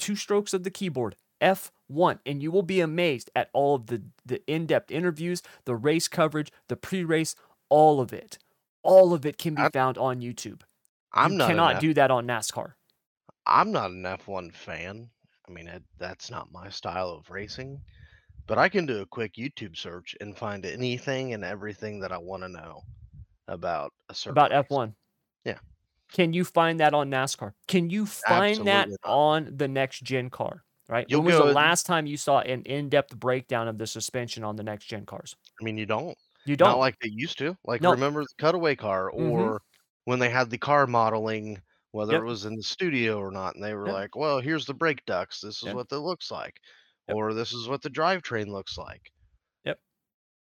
two 0.03 0.17
strokes 0.17 0.53
of 0.53 0.65
the 0.65 0.71
keyboard, 0.71 1.15
F1, 1.41 2.19
and 2.27 2.43
you 2.43 2.51
will 2.51 2.65
be 2.65 2.81
amazed 2.81 3.31
at 3.37 3.49
all 3.53 3.77
of 3.77 3.87
the, 3.87 4.03
the 4.27 4.43
in 4.47 4.67
depth 4.67 4.91
interviews, 4.91 5.43
the 5.65 5.77
race 5.77 6.09
coverage, 6.09 6.51
the 6.69 6.77
pre 6.77 7.05
race, 7.05 7.37
all 7.69 8.01
of 8.01 8.13
it. 8.13 8.39
All 8.83 9.15
of 9.15 9.25
it 9.25 9.39
can 9.39 9.55
be 9.55 9.69
found 9.73 9.97
on 9.97 10.21
YouTube. 10.21 10.63
I'm 11.13 11.33
you 11.33 11.39
not 11.39 11.49
cannot 11.49 11.75
F- 11.77 11.81
do 11.81 11.95
that 11.95 12.11
on 12.11 12.27
NASCAR. 12.27 12.73
I'm 13.47 13.71
not 13.71 13.93
an 13.93 14.03
F1 14.03 14.53
fan. 14.53 15.11
I 15.53 15.55
mean, 15.55 15.69
it, 15.69 15.83
that's 15.99 16.31
not 16.31 16.51
my 16.51 16.71
style 16.71 17.11
of 17.11 17.31
racing, 17.31 17.79
but 18.47 18.57
I 18.57 18.69
can 18.71 18.87
do 18.87 19.03
a 19.03 19.07
quick 19.07 19.35
YouTube 19.35 19.77
search 19.77 20.17
and 20.21 20.37
find 20.37 20.65
anything 20.65 21.35
and 21.35 21.45
everything 21.45 22.01
that 22.01 22.11
I 22.11 22.19
want 22.19 22.43
to 22.43 22.49
know 22.49 22.83
about 23.49 23.93
a 24.09 24.15
certain 24.15 24.33
about 24.33 24.51
race. 24.51 24.65
F1. 24.71 24.95
Yeah. 25.45 25.59
Can 26.13 26.33
you 26.33 26.45
find 26.45 26.81
that 26.81 26.95
on 26.95 27.11
NASCAR? 27.11 27.53
Can 27.69 27.91
you 27.91 28.07
find 28.07 28.61
Absolutely 28.61 28.73
that 28.73 28.89
not. 28.89 28.99
on 29.05 29.53
the 29.57 29.69
next 29.69 30.03
gen 30.05 30.31
car? 30.31 30.65
Right. 30.89 31.07
You'll 31.09 31.23
when 31.23 31.35
was 31.35 31.47
the 31.47 31.53
last 31.53 31.85
time 31.85 32.07
you 32.07 32.17
saw 32.17 32.41
an 32.41 32.63
in-depth 32.63 33.17
breakdown 33.17 33.69
of 33.69 33.79
the 33.79 33.87
suspension 33.87 34.45
on 34.45 34.57
the 34.57 34.63
next 34.63 34.87
gen 34.87 35.05
cars? 35.07 35.37
I 35.61 35.65
mean, 35.65 35.77
you 35.77 35.87
don't. 35.87 36.17
You 36.47 36.57
don't. 36.57 36.69
Not 36.69 36.79
like 36.79 36.99
they 37.01 37.11
used 37.11 37.39
to. 37.39 37.57
Like 37.65 37.83
no. 37.83 37.93
remember 37.93 38.23
the 38.23 38.29
cutaway 38.39 38.75
car, 38.75 39.11
mm-hmm. 39.11 39.31
or 39.31 39.41
mm-hmm. 39.41 39.57
when 40.05 40.19
they 40.19 40.29
had 40.29 40.51
the 40.51 40.59
car 40.59 40.87
modeling, 40.87 41.61
whether 41.93 42.15
yep. 42.15 42.23
it 42.23 42.27
was 42.27 42.45
in 42.45 42.57
the 42.57 42.63
studio 42.63 43.19
or 43.19 43.31
not, 43.31 43.55
and 43.55 43.63
they 43.63 43.75
were 43.75 43.87
yep. 43.87 43.95
like, 43.95 44.17
"Well, 44.17 44.41
here's 44.41 44.67
the 44.67 44.75
brake 44.75 45.05
ducts. 45.07 45.41
This 45.41 45.59
is 45.59 45.67
yep. 45.67 45.77
what 45.77 45.87
it 45.91 45.97
looks 45.97 46.31
like," 46.31 46.57
or 47.09 47.33
"This 47.35 47.53
is 47.53 47.69
what 47.69 47.83
the 47.83 47.91
drivetrain 47.91 48.49
looks 48.49 48.77
like." 48.77 49.13
Yep. 49.65 49.79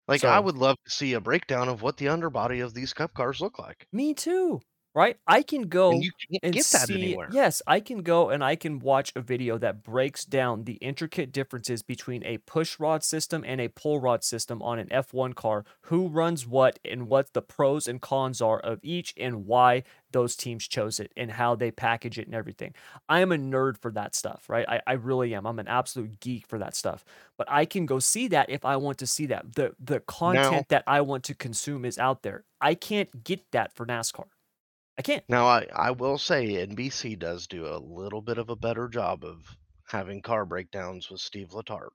Like 0.08 0.20
so, 0.22 0.28
I 0.28 0.40
would 0.40 0.56
love 0.56 0.76
to 0.84 0.90
see 0.90 1.12
a 1.12 1.20
breakdown 1.20 1.68
of 1.68 1.82
what 1.82 1.98
the 1.98 2.08
underbody 2.08 2.60
of 2.60 2.74
these 2.74 2.92
cup 2.92 3.12
cars 3.14 3.40
look 3.40 3.58
like. 3.58 3.86
Me 3.92 4.14
too 4.14 4.60
right? 4.94 5.16
I 5.26 5.42
can 5.42 5.62
go 5.68 6.06
and 6.30 6.40
and 6.42 6.52
get 6.52 6.70
that 6.72 6.88
see, 6.88 6.94
anywhere. 6.94 7.28
yes, 7.28 7.62
I 7.66 7.80
can 7.80 8.02
go 8.02 8.30
and 8.30 8.44
I 8.44 8.56
can 8.56 8.78
watch 8.78 9.12
a 9.16 9.20
video 9.20 9.58
that 9.58 9.82
breaks 9.82 10.24
down 10.24 10.64
the 10.64 10.74
intricate 10.74 11.32
differences 11.32 11.82
between 11.82 12.24
a 12.24 12.38
push 12.38 12.78
rod 12.78 13.02
system 13.04 13.44
and 13.46 13.60
a 13.60 13.68
pull 13.68 14.00
rod 14.00 14.24
system 14.24 14.60
on 14.62 14.78
an 14.78 14.88
F1 14.88 15.34
car, 15.34 15.64
who 15.82 16.08
runs 16.08 16.46
what 16.46 16.78
and 16.84 17.08
what 17.08 17.32
the 17.32 17.42
pros 17.42 17.86
and 17.88 18.00
cons 18.02 18.40
are 18.42 18.60
of 18.60 18.80
each 18.82 19.14
and 19.16 19.46
why 19.46 19.82
those 20.12 20.36
teams 20.36 20.68
chose 20.68 21.00
it 21.00 21.10
and 21.16 21.30
how 21.32 21.54
they 21.54 21.70
package 21.70 22.18
it 22.18 22.26
and 22.26 22.34
everything. 22.34 22.74
I 23.08 23.20
am 23.20 23.32
a 23.32 23.36
nerd 23.36 23.78
for 23.78 23.90
that 23.92 24.14
stuff, 24.14 24.48
right? 24.48 24.68
I, 24.68 24.80
I 24.86 24.92
really 24.92 25.34
am. 25.34 25.46
I'm 25.46 25.58
an 25.58 25.68
absolute 25.68 26.20
geek 26.20 26.46
for 26.46 26.58
that 26.58 26.76
stuff. 26.76 27.04
But 27.38 27.50
I 27.50 27.64
can 27.64 27.86
go 27.86 27.98
see 27.98 28.28
that 28.28 28.50
if 28.50 28.64
I 28.64 28.76
want 28.76 28.98
to 28.98 29.06
see 29.06 29.26
that. 29.26 29.54
The 29.54 29.74
the 29.80 30.00
content 30.00 30.52
now, 30.52 30.64
that 30.68 30.84
I 30.86 31.00
want 31.00 31.24
to 31.24 31.34
consume 31.34 31.84
is 31.84 31.98
out 31.98 32.22
there. 32.22 32.44
I 32.60 32.74
can't 32.74 33.24
get 33.24 33.50
that 33.52 33.72
for 33.74 33.86
NASCAR. 33.86 34.26
I 34.98 35.02
can't. 35.02 35.24
Now, 35.28 35.46
I, 35.46 35.66
I 35.74 35.90
will 35.90 36.18
say 36.18 36.66
NBC 36.66 37.18
does 37.18 37.46
do 37.46 37.66
a 37.66 37.78
little 37.78 38.20
bit 38.20 38.38
of 38.38 38.50
a 38.50 38.56
better 38.56 38.88
job 38.88 39.24
of 39.24 39.56
having 39.86 40.22
car 40.22 40.44
breakdowns 40.44 41.10
with 41.10 41.20
Steve 41.20 41.48
Letarte. 41.50 41.90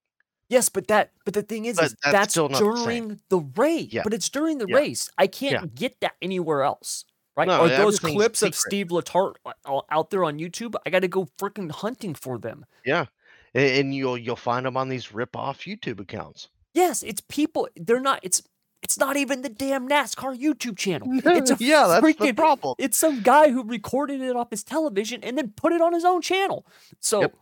Yes, 0.50 0.70
but 0.70 0.88
that 0.88 1.12
but 1.26 1.34
the 1.34 1.44
thing 1.44 1.66
is, 1.66 1.76
But 1.76 1.86
is 1.86 1.96
that's 2.04 2.14
that's 2.14 2.38
not 2.38 2.52
the 2.52 2.60
during 2.60 3.20
the 3.30 3.40
race. 3.56 3.90
Yeah, 3.92 4.04
But 4.04 4.14
it's 4.14 4.30
during 4.30 4.60
the 4.60 4.68
yeah, 4.68 4.78
race. 4.78 5.10
I 5.18 5.28
can't 5.28 5.54
yeah. 5.54 5.66
get 5.76 6.00
that 6.00 6.14
anywhere 6.22 6.64
else. 6.64 7.04
Right? 7.36 7.48
No, 7.48 7.62
Are 7.62 7.70
those 7.70 8.00
clips 8.00 8.42
of 8.42 8.56
Steve 8.56 8.88
Letarte 8.88 9.36
uh, 9.46 9.52
uh, 9.66 9.82
out 9.92 10.10
there 10.10 10.24
on 10.24 10.40
YouTube? 10.40 10.74
I 10.86 10.90
got 10.90 11.02
to 11.02 11.08
go 11.08 11.28
freaking 11.38 11.70
hunting 11.70 12.16
for 12.16 12.40
them. 12.40 12.66
Yeah, 12.84 13.06
and, 13.54 13.94
you'll 13.94 14.18
you'll 14.18 14.36
find 14.36 14.66
them 14.66 14.76
on 14.76 14.90
these 14.90 15.14
rip 15.14 15.36
off 15.36 15.60
YouTube 15.60 16.00
accounts. 16.00 16.48
Yes, 16.74 17.04
it's 17.04 17.22
people. 17.22 17.68
They're 17.76 18.00
not. 18.00 18.22
It's 18.24 18.42
it's 18.88 18.98
not 18.98 19.18
even 19.18 19.42
the 19.42 19.50
damn 19.50 19.90
NASCAR 19.90 20.40
YouTube 20.40 20.78
channel. 20.78 21.10
It's 21.26 21.52
a 21.52 21.58
yeah, 21.60 21.88
that's 21.88 22.06
freaking, 22.06 22.28
the 22.28 22.32
problem. 22.32 22.76
It's 22.78 22.98
some 22.98 23.22
guy 23.22 23.52
who 23.52 23.62
recorded 23.64 24.22
it 24.22 24.34
off 24.34 24.50
his 24.50 24.64
television 24.64 25.22
and 25.26 25.38
then 25.38 25.52
put 25.58 25.74
it 25.74 25.82
on 25.82 25.92
his 25.92 26.06
own 26.06 26.22
channel. 26.22 26.66
So 27.02 27.20
yep. 27.20 27.36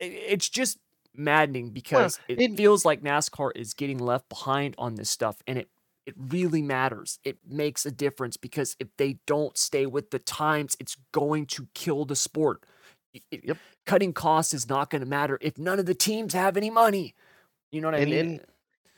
it's 0.00 0.48
just 0.48 0.78
maddening 1.14 1.68
because 1.68 2.18
well, 2.30 2.38
it, 2.38 2.52
it 2.52 2.56
feels 2.56 2.86
like 2.86 3.02
NASCAR 3.02 3.50
is 3.54 3.74
getting 3.74 3.98
left 3.98 4.30
behind 4.30 4.74
on 4.78 4.94
this 4.94 5.10
stuff, 5.10 5.42
and 5.46 5.58
it 5.58 5.68
it 6.06 6.14
really 6.16 6.62
matters. 6.62 7.18
It 7.24 7.36
makes 7.46 7.84
a 7.84 7.90
difference 7.90 8.38
because 8.38 8.74
if 8.80 8.88
they 8.96 9.18
don't 9.26 9.58
stay 9.58 9.84
with 9.84 10.12
the 10.12 10.18
times, 10.18 10.78
it's 10.80 10.96
going 11.12 11.44
to 11.46 11.68
kill 11.74 12.06
the 12.06 12.16
sport. 12.16 12.64
It, 13.30 13.44
yep. 13.44 13.58
Cutting 13.84 14.14
costs 14.14 14.54
is 14.54 14.66
not 14.66 14.88
going 14.88 15.00
to 15.00 15.06
matter 15.06 15.36
if 15.42 15.58
none 15.58 15.78
of 15.78 15.84
the 15.84 15.94
teams 15.94 16.32
have 16.32 16.56
any 16.56 16.70
money. 16.70 17.14
You 17.70 17.82
know 17.82 17.88
what 17.88 18.00
and, 18.00 18.08
I 18.08 18.10
mean? 18.10 18.26
And, 18.26 18.40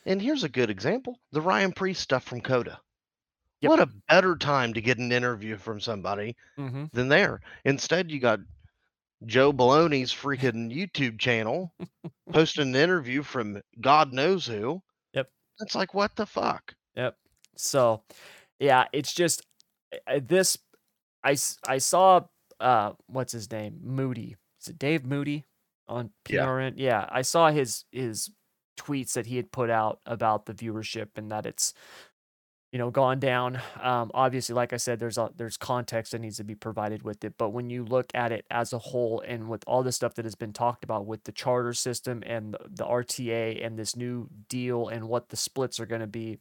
and 0.09 0.21
here's 0.21 0.43
a 0.43 0.49
good 0.49 0.71
example 0.71 1.21
the 1.33 1.41
Ryan 1.41 1.73
Preece 1.73 2.01
stuff 2.01 2.25
from 2.25 2.41
COTA. 2.41 2.81
Yep. 3.61 3.71
What 3.71 3.81
a 3.81 3.91
better 4.09 4.37
time 4.37 4.73
to 4.75 4.81
get 4.81 4.99
an 4.99 5.13
interview 5.13 5.57
from 5.57 5.81
somebody 5.81 6.37
mm-hmm. 6.59 6.85
than 6.93 7.09
there. 7.09 7.41
Instead, 7.65 8.11
you 8.11 8.21
got 8.21 8.39
Joe 9.27 9.53
Baloney's 9.53 10.13
freaking 10.13 10.73
YouTube 10.73 11.19
channel 11.19 11.75
posting 12.33 12.69
an 12.69 12.77
interview 12.77 13.23
from 13.23 13.61
God 13.81 14.13
knows 14.13 14.47
who. 14.47 14.81
Yep. 15.13 15.29
It's 15.61 15.75
like, 15.75 15.93
what 15.93 16.15
the 16.15 16.27
fuck? 16.27 16.75
Yep. 16.95 17.17
So, 17.57 18.03
yeah, 18.61 18.85
it's 18.93 19.13
just 19.13 19.45
this. 20.23 20.57
I, 21.25 21.37
I 21.67 21.79
saw, 21.79 22.21
uh, 22.61 22.93
what's 23.09 23.33
his 23.33 23.51
name? 23.51 23.81
Moody. 23.83 24.37
Is 24.61 24.69
it 24.69 24.79
Dave 24.79 25.05
Moody 25.05 25.47
on 25.89 26.11
PRN? 26.25 26.75
Yeah. 26.77 27.01
yeah 27.01 27.09
I 27.11 27.23
saw 27.23 27.51
his, 27.51 27.85
his 27.91 28.31
tweets 28.79 29.13
that 29.13 29.27
he 29.27 29.37
had 29.37 29.53
put 29.53 29.71
out 29.71 30.01
about 30.07 30.47
the 30.47 30.55
viewership 30.55 31.09
and 31.17 31.31
that 31.31 31.47
it's 31.47 31.75
you 32.73 32.79
know 32.79 32.91
gone 32.91 33.19
down. 33.19 33.61
Um, 33.83 34.11
obviously 34.15 34.55
like 34.55 34.73
i 34.73 34.77
said 34.77 34.99
there's 34.99 35.19
a 35.19 35.31
there's 35.37 35.57
context 35.57 36.13
that 36.13 36.21
needs 36.21 36.37
to 36.37 36.45
be 36.45 36.55
provided 36.55 37.03
with 37.03 37.25
it. 37.25 37.35
But 37.39 37.51
when 37.51 37.71
you 37.71 37.85
look 37.85 38.11
at 38.15 38.33
it 38.33 38.45
as 38.51 38.73
a 38.73 38.79
whole 38.79 39.23
and 39.27 39.49
with 39.49 39.65
all 39.67 39.83
the 39.83 39.93
stuff 39.93 40.15
that 40.15 40.25
has 40.25 40.35
been 40.35 40.53
talked 40.53 40.85
about 40.85 41.07
with 41.07 41.25
the 41.25 41.33
charter 41.33 41.73
system 41.73 42.23
and 42.27 42.55
the, 42.55 42.59
the 42.69 42.85
rta 42.85 43.65
and 43.65 43.79
this 43.79 43.97
new 43.97 44.29
deal 44.49 44.89
and 44.89 45.09
what 45.09 45.29
the 45.31 45.37
splits 45.37 45.81
are 45.81 45.87
going 45.87 46.01
to 46.01 46.07
be 46.07 46.39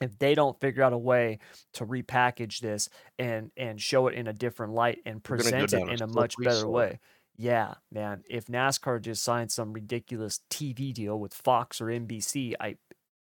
if 0.00 0.18
they 0.18 0.34
don't 0.34 0.60
figure 0.60 0.82
out 0.82 0.92
a 0.92 0.98
way 0.98 1.38
to 1.74 1.86
repackage 1.86 2.60
this 2.60 2.88
and 3.18 3.50
and 3.56 3.80
show 3.80 4.08
it 4.08 4.14
in 4.14 4.26
a 4.26 4.32
different 4.32 4.72
light 4.72 4.98
and 5.06 5.22
present 5.22 5.72
it 5.72 5.88
in 5.88 6.02
a 6.02 6.06
much 6.06 6.34
better 6.38 6.68
way 6.68 6.98
yeah, 7.36 7.74
man. 7.92 8.22
If 8.28 8.46
NASCAR 8.46 9.00
just 9.00 9.22
signs 9.22 9.54
some 9.54 9.72
ridiculous 9.72 10.40
TV 10.50 10.92
deal 10.92 11.18
with 11.18 11.34
Fox 11.34 11.80
or 11.80 11.86
NBC, 11.86 12.54
I 12.58 12.76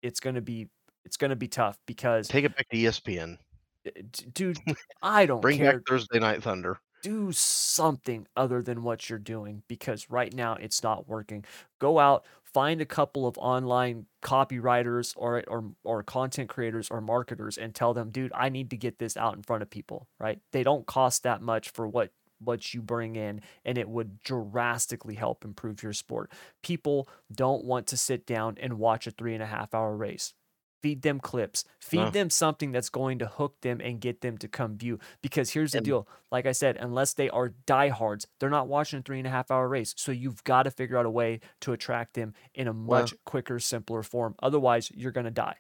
it's 0.02 0.20
gonna 0.20 0.42
be 0.42 0.68
it's 1.06 1.18
gonna 1.18 1.36
be 1.36 1.48
tough 1.48 1.80
because 1.86 2.28
take 2.28 2.46
it 2.46 2.56
back 2.56 2.68
to 2.70 2.78
ESPN. 2.78 3.38
Eh, 3.86 4.02
dude, 4.34 4.58
I 5.02 5.26
don't 5.26 5.42
bring 5.42 5.58
care. 5.58 5.74
back 5.74 5.82
Thursday 5.88 6.20
Night 6.20 6.42
Thunder. 6.44 6.80
Do 7.04 7.32
something 7.32 8.28
other 8.38 8.62
than 8.62 8.84
what 8.84 9.10
you're 9.10 9.18
doing 9.18 9.64
because 9.68 10.10
right 10.10 10.32
now 10.34 10.54
it's 10.54 10.84
not 10.84 11.08
working. 11.08 11.46
Go 11.80 11.98
out, 11.98 12.26
find 12.44 12.80
a 12.80 12.86
couple 12.86 13.26
of 13.26 13.38
online 13.40 14.06
copywriters 14.24 15.14
or 15.16 15.44
or 15.48 15.72
or 15.84 16.04
content 16.04 16.50
creators 16.50 16.90
or 16.90 17.02
marketers 17.02 17.58
and 17.58 17.74
tell 17.74 17.94
them, 17.94 18.12
dude, 18.12 18.32
I 18.36 18.50
need 18.50 18.70
to 18.72 18.78
get 18.78 19.00
this 19.00 19.18
out 19.18 19.36
in 19.36 19.44
front 19.44 19.64
of 19.64 19.70
people. 19.70 20.08
Right? 20.20 20.40
They 20.52 20.64
don't 20.64 20.86
cost 20.86 21.24
that 21.24 21.42
much 21.42 21.70
for 21.70 21.88
what 21.88 22.12
what 22.44 22.74
you 22.74 22.82
bring 22.82 23.16
in, 23.16 23.42
and 23.64 23.78
it 23.78 23.90
would 23.90 24.22
drastically 24.24 25.16
help 25.16 25.46
improve 25.46 25.84
your 25.84 25.94
sport. 25.94 26.32
People 26.64 27.08
don't 27.34 27.64
want 27.64 27.88
to 27.88 27.98
sit 27.98 28.26
down 28.26 28.58
and 28.60 28.74
watch 28.74 29.08
a 29.08 29.12
three 29.12 29.34
and 29.34 29.44
a 29.44 29.48
half 29.48 29.74
hour 29.74 29.96
race. 29.96 30.34
Feed 30.82 31.04
them 31.04 31.20
clips, 31.20 31.64
feed 31.80 32.12
them 32.12 32.32
something 32.32 32.72
that's 32.72 32.90
going 32.90 33.20
to 33.20 33.28
hook 33.28 33.56
them 33.62 33.80
and 33.82 34.02
get 34.02 34.22
them 34.22 34.40
to 34.40 34.48
come 34.48 34.80
view. 34.80 34.98
Because 35.22 35.52
here's 35.52 35.74
the 35.74 35.78
and, 35.78 35.86
deal 35.86 36.08
like 36.32 36.48
I 36.48 36.54
said, 36.54 36.76
unless 36.80 37.14
they 37.14 37.30
are 37.30 37.54
diehards, 37.68 38.26
they're 38.40 38.50
not 38.50 38.68
watching 38.68 38.98
a 38.98 39.02
three 39.04 39.20
and 39.20 39.28
a 39.28 39.30
half 39.30 39.52
hour 39.52 39.68
race. 39.68 39.94
So 39.96 40.12
you've 40.12 40.44
got 40.44 40.64
to 40.64 40.72
figure 40.72 40.98
out 40.98 41.06
a 41.06 41.10
way 41.12 41.42
to 41.60 41.74
attract 41.74 42.16
them 42.16 42.34
in 42.56 42.68
a 42.68 42.74
much 42.74 43.14
quicker, 43.26 43.60
simpler 43.60 44.02
form. 44.02 44.34
Otherwise, 44.42 44.90
you're 44.96 45.12
going 45.12 45.26
to 45.26 45.32
die. 45.32 45.58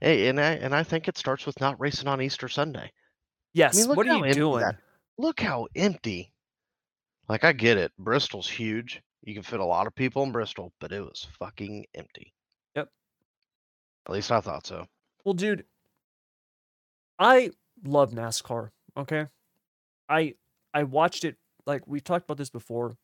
Hey, 0.00 0.28
and 0.28 0.40
I 0.40 0.52
and 0.52 0.74
I 0.74 0.82
think 0.82 1.06
it 1.06 1.18
starts 1.18 1.44
with 1.44 1.60
not 1.60 1.78
racing 1.78 2.08
on 2.08 2.22
Easter 2.22 2.48
Sunday. 2.48 2.92
Yes. 3.52 3.76
I 3.76 3.80
mean, 3.88 3.96
what 3.96 4.08
are 4.08 4.26
you 4.26 4.34
doing? 4.34 4.60
That, 4.60 4.76
look 5.18 5.40
how 5.40 5.66
empty. 5.74 6.32
Like 7.28 7.44
I 7.44 7.52
get 7.52 7.78
it. 7.78 7.92
Bristol's 7.98 8.48
huge. 8.48 9.02
You 9.22 9.34
can 9.34 9.42
fit 9.42 9.60
a 9.60 9.64
lot 9.64 9.86
of 9.86 9.94
people 9.94 10.22
in 10.22 10.32
Bristol, 10.32 10.72
but 10.80 10.92
it 10.92 11.00
was 11.00 11.26
fucking 11.38 11.86
empty. 11.94 12.32
Yep. 12.76 12.88
At 14.06 14.12
least 14.12 14.30
I 14.30 14.40
thought 14.40 14.66
so. 14.66 14.86
Well, 15.24 15.34
dude, 15.34 15.64
I 17.18 17.50
love 17.84 18.12
NASCAR. 18.12 18.70
Okay, 18.96 19.26
I 20.08 20.34
I 20.72 20.84
watched 20.84 21.24
it 21.24 21.36
like 21.66 21.86
we 21.86 22.00
talked 22.00 22.24
about 22.24 22.36
this 22.36 22.50
before. 22.50 22.96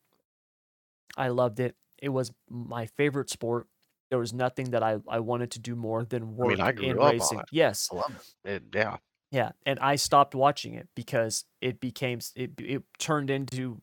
I 1.16 1.28
loved 1.28 1.58
it. 1.58 1.74
It 2.00 2.10
was 2.10 2.32
my 2.48 2.86
favorite 2.86 3.30
sport. 3.30 3.66
There 4.10 4.18
was 4.18 4.32
nothing 4.32 4.70
that 4.70 4.82
I, 4.82 4.98
I 5.08 5.20
wanted 5.20 5.50
to 5.52 5.58
do 5.58 5.74
more 5.74 6.04
than 6.04 6.22
I 6.22 6.26
work 6.26 6.48
mean, 6.50 6.60
I 6.60 6.70
in 6.70 6.76
grew 6.76 6.90
up 6.90 7.00
on 7.00 7.12
racing. 7.12 7.42
Yes, 7.50 7.88
I 7.90 7.96
love 7.96 8.34
it. 8.44 8.50
it. 8.50 8.62
Yeah. 8.74 8.96
Yeah, 9.32 9.52
and 9.64 9.78
I 9.80 9.96
stopped 9.96 10.34
watching 10.34 10.74
it 10.74 10.88
because 10.94 11.46
it 11.62 11.80
became 11.80 12.20
it 12.36 12.52
it 12.58 12.82
turned 12.98 13.30
into 13.30 13.80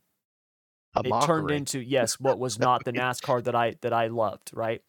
A 0.96 1.02
it 1.04 1.24
turned 1.24 1.50
into 1.50 1.80
yes 1.80 2.20
what 2.20 2.38
was 2.38 2.60
not 2.68 2.86
the 2.86 2.94
NASCAR 2.94 3.44
that 3.44 3.56
I 3.56 3.76
that 3.82 3.92
I 3.92 4.08
loved, 4.08 4.52
right? 4.54 4.84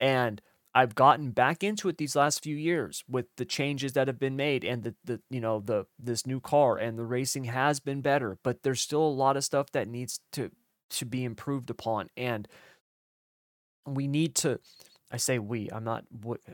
And 0.00 0.42
I've 0.74 0.96
gotten 0.96 1.30
back 1.30 1.62
into 1.62 1.88
it 1.88 1.96
these 1.98 2.16
last 2.16 2.42
few 2.42 2.56
years 2.56 3.04
with 3.08 3.26
the 3.36 3.44
changes 3.44 3.92
that 3.92 4.08
have 4.08 4.18
been 4.18 4.34
made 4.34 4.64
and 4.64 4.82
the 4.82 4.94
the 5.04 5.20
you 5.30 5.40
know 5.40 5.60
the 5.60 5.86
this 5.96 6.26
new 6.26 6.40
car 6.40 6.76
and 6.76 6.98
the 6.98 7.06
racing 7.06 7.44
has 7.44 7.78
been 7.78 8.00
better, 8.00 8.36
but 8.42 8.64
there's 8.64 8.80
still 8.80 9.02
a 9.02 9.18
lot 9.22 9.36
of 9.36 9.44
stuff 9.44 9.70
that 9.72 9.86
needs 9.86 10.18
to 10.32 10.50
to 10.90 11.06
be 11.06 11.22
improved 11.22 11.70
upon 11.70 12.10
and 12.16 12.48
we 13.86 14.08
need 14.08 14.34
to 14.34 14.58
I 15.10 15.16
say 15.16 15.38
we. 15.38 15.68
I'm 15.72 15.82
not. 15.82 16.04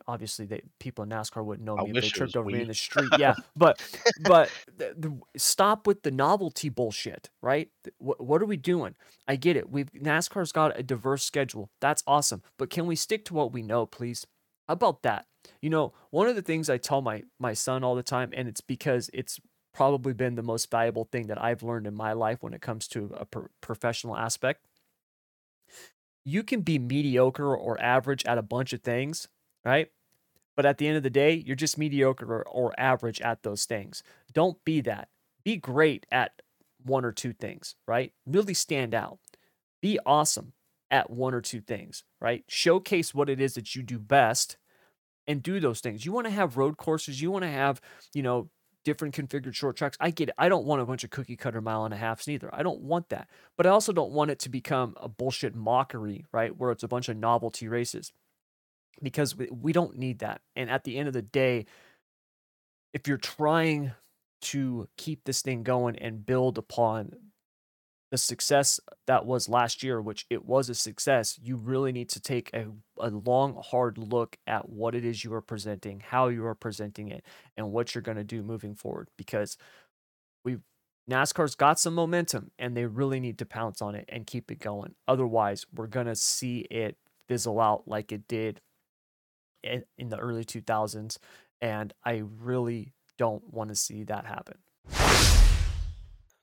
Obviously, 0.09 0.47
they 0.47 0.63
people 0.79 1.05
in 1.05 1.11
NASCAR 1.11 1.45
wouldn't 1.45 1.65
know 1.65 1.77
I 1.79 1.85
me 1.85 1.91
if 1.91 2.05
they 2.05 2.09
tripped 2.09 2.37
over 2.37 2.49
me 2.49 2.63
in 2.63 2.69
the 2.69 2.75
street. 2.89 3.11
Yeah, 3.19 3.35
but 3.55 3.83
but 4.23 4.51
the, 4.79 4.95
the, 4.97 5.39
stop 5.39 5.87
with 5.87 6.03
the 6.03 6.11
novelty 6.11 6.71
bullshit, 6.71 7.31
right? 7.43 7.69
What 7.99 8.25
what 8.25 8.41
are 8.41 8.47
we 8.47 8.57
doing? 8.57 8.95
I 9.29 9.37
get 9.37 9.57
it. 9.57 9.71
We've 9.71 9.93
NASCAR's 9.93 10.53
got 10.53 10.79
a 10.79 10.83
diverse 10.83 11.25
schedule. 11.25 11.71
That's 11.81 12.03
awesome. 12.07 12.43
But 12.59 12.71
can 12.71 12.87
we 12.87 12.97
stick 12.97 13.27
to 13.27 13.35
what 13.35 13.53
we 13.53 13.63
know, 13.63 13.85
please? 13.85 14.27
How 14.67 14.75
about 14.75 15.03
that? 15.03 15.27
You 15.61 15.71
know, 15.71 15.93
one 16.11 16.27
of 16.27 16.35
the 16.35 16.43
things 16.43 16.71
I 16.71 16.79
tell 16.79 17.03
my 17.03 17.25
my 17.39 17.53
son 17.53 17.85
all 17.85 17.95
the 17.95 18.03
time, 18.03 18.31
and 18.35 18.49
it's 18.49 18.63
because 18.63 19.11
it's 19.13 19.39
probably 19.75 20.15
been 20.15 20.37
the 20.37 20.43
most 20.43 20.71
valuable 20.71 21.05
thing 21.05 21.27
that 21.27 21.43
I've 21.43 21.63
learned 21.63 21.87
in 21.87 21.95
my 21.95 22.15
life 22.15 22.43
when 22.43 22.55
it 22.55 22.63
comes 22.63 22.89
to 22.89 23.15
a 23.19 23.27
pro- 23.27 23.49
professional 23.61 24.17
aspect 24.17 24.65
you 26.27 26.43
can 26.43 26.61
be 26.61 26.77
mediocre 26.79 27.57
or 27.57 27.81
average 27.81 28.25
at 28.27 28.37
a 28.37 28.43
bunch 28.43 28.73
of 28.73 28.83
things, 28.83 29.29
right? 29.65 29.89
But 30.57 30.67
at 30.67 30.79
the 30.79 30.89
end 30.89 30.97
of 30.97 31.05
the 31.05 31.11
day, 31.11 31.35
you're 31.47 31.55
just 31.55 31.79
mediocre 31.79 32.27
or, 32.27 32.43
or 32.49 32.75
average 32.79 33.21
at 33.21 33.45
those 33.45 33.65
things. 33.65 34.03
Don't 34.33 34.63
be 34.65 34.81
that. 34.81 35.09
Be 35.45 35.57
great 35.57 36.05
at 36.11 36.43
one 36.83 37.05
or 37.05 37.13
two 37.13 37.33
things, 37.33 37.77
right? 37.87 38.13
Really 38.27 38.55
stand 38.55 38.93
out. 38.93 39.19
Be 39.81 40.01
awesome 40.05 40.53
at 40.91 41.11
one 41.11 41.33
or 41.33 41.41
two 41.41 41.61
things, 41.61 42.03
right? 42.21 42.43
Showcase 42.49 43.15
what 43.15 43.31
it 43.31 43.41
is 43.41 43.55
that 43.55 43.77
you 43.77 43.85
do 43.85 43.99
best 44.01 44.57
and 45.29 45.45
do 45.45 45.61
those 45.61 45.81
things. 45.81 46.05
You 46.05 46.11
want 46.11 46.27
to 46.27 46.33
have 46.33 46.57
road 46.57 46.77
courses, 46.77 47.23
you 47.23 47.31
want 47.31 47.45
to 47.45 47.51
have, 47.51 47.81
you 48.13 48.23
know, 48.23 48.49
different 48.87 49.17
configured 49.17 49.53
short 49.53 49.77
tracks. 49.77 49.97
I 49.99 50.11
get 50.11 50.29
it. 50.29 50.37
I 50.39 50.49
don't 50.49 50.65
want 50.65 50.81
a 50.81 50.87
bunch 50.87 51.03
of 51.03 51.11
cookie 51.11 51.35
cutter 51.35 51.61
mile 51.61 51.85
and 51.85 51.93
a 51.93 51.97
halfs 51.97 52.29
neither. 52.29 52.49
I 52.55 52.63
don't 52.63 52.83
want 52.83 53.09
that. 53.09 53.29
But 53.57 53.67
I 53.67 53.71
also 53.71 53.93
don't 53.93 54.13
want 54.13 54.31
it 54.31 54.39
to 54.41 54.49
become 54.49 54.95
a 54.99 55.09
bullshit 55.09 55.57
mockery, 55.57 56.25
right? 56.31 56.57
Where 56.57 56.71
it's 56.71 56.85
a 56.85 56.89
bunch 56.89 57.09
of 57.09 57.17
novelty 57.17 57.67
races. 57.67 58.13
Because 59.03 59.37
we, 59.37 59.49
we 59.51 59.73
don't 59.73 59.99
need 59.99 60.21
that. 60.21 60.41
And 60.55 60.71
at 60.71 60.85
the 60.85 60.99
end 60.99 61.09
of 61.09 61.15
the 61.15 61.23
day, 61.23 61.67
if 62.95 63.09
you're 63.09 63.17
trying 63.17 63.91
to 64.43 64.89
keep 64.97 65.25
this 65.25 65.43
thing 65.43 65.65
going 65.65 65.99
and 65.99 66.25
build 66.25 66.57
upon 66.57 67.11
the 68.11 68.19
success 68.19 68.79
that 69.07 69.27
was 69.27 69.49
last 69.49 69.83
year, 69.83 70.01
which 70.01 70.27
it 70.31 70.45
was 70.45 70.69
a 70.69 70.75
success, 70.75 71.39
you 71.43 71.57
really 71.57 71.93
need 71.93 72.09
to 72.11 72.21
take 72.21 72.51
a, 72.55 72.67
a 72.99 73.11
long, 73.11 73.61
hard 73.65 73.99
look 73.99 74.37
at 74.47 74.69
what 74.69 74.95
it 74.95 75.05
is 75.05 75.25
you 75.25 75.35
are 75.35 75.41
presenting, 75.41 76.01
how 76.01 76.29
you 76.29 76.47
are 76.47 76.55
presenting 76.55 77.09
it, 77.09 77.25
and 77.57 77.73
what 77.73 77.95
you're 77.95 78.03
going 78.03 78.17
to 78.17 78.25
do 78.25 78.43
moving 78.43 78.75
forward. 78.75 79.09
Because 79.17 79.57
we've 80.45 80.63
NASCAR's 81.11 81.55
got 81.55 81.79
some 81.79 81.95
momentum 81.95 82.51
and 82.59 82.77
they 82.77 82.85
really 82.85 83.21
need 83.21 83.39
to 83.39 83.47
pounce 83.47 83.81
on 83.81 83.95
it 83.95 84.07
and 84.09 84.27
keep 84.27 84.51
it 84.51 84.59
going. 84.59 84.95
Otherwise, 85.07 85.65
we're 85.73 85.87
going 85.87 86.07
to 86.07 86.17
see 86.17 86.61
it 86.71 86.97
fizzle 87.29 87.61
out 87.61 87.87
like 87.87 88.11
it 88.13 88.27
did 88.27 88.61
in, 89.63 89.85
in 89.99 90.09
the 90.09 90.19
early 90.19 90.45
2000s. 90.45 91.19
And 91.61 91.93
I 92.05 92.23
really 92.41 92.93
don't 93.19 93.53
want 93.53 93.71
to 93.71 93.77
see 93.77 94.03
that 94.05 94.27
happen. 94.27 94.59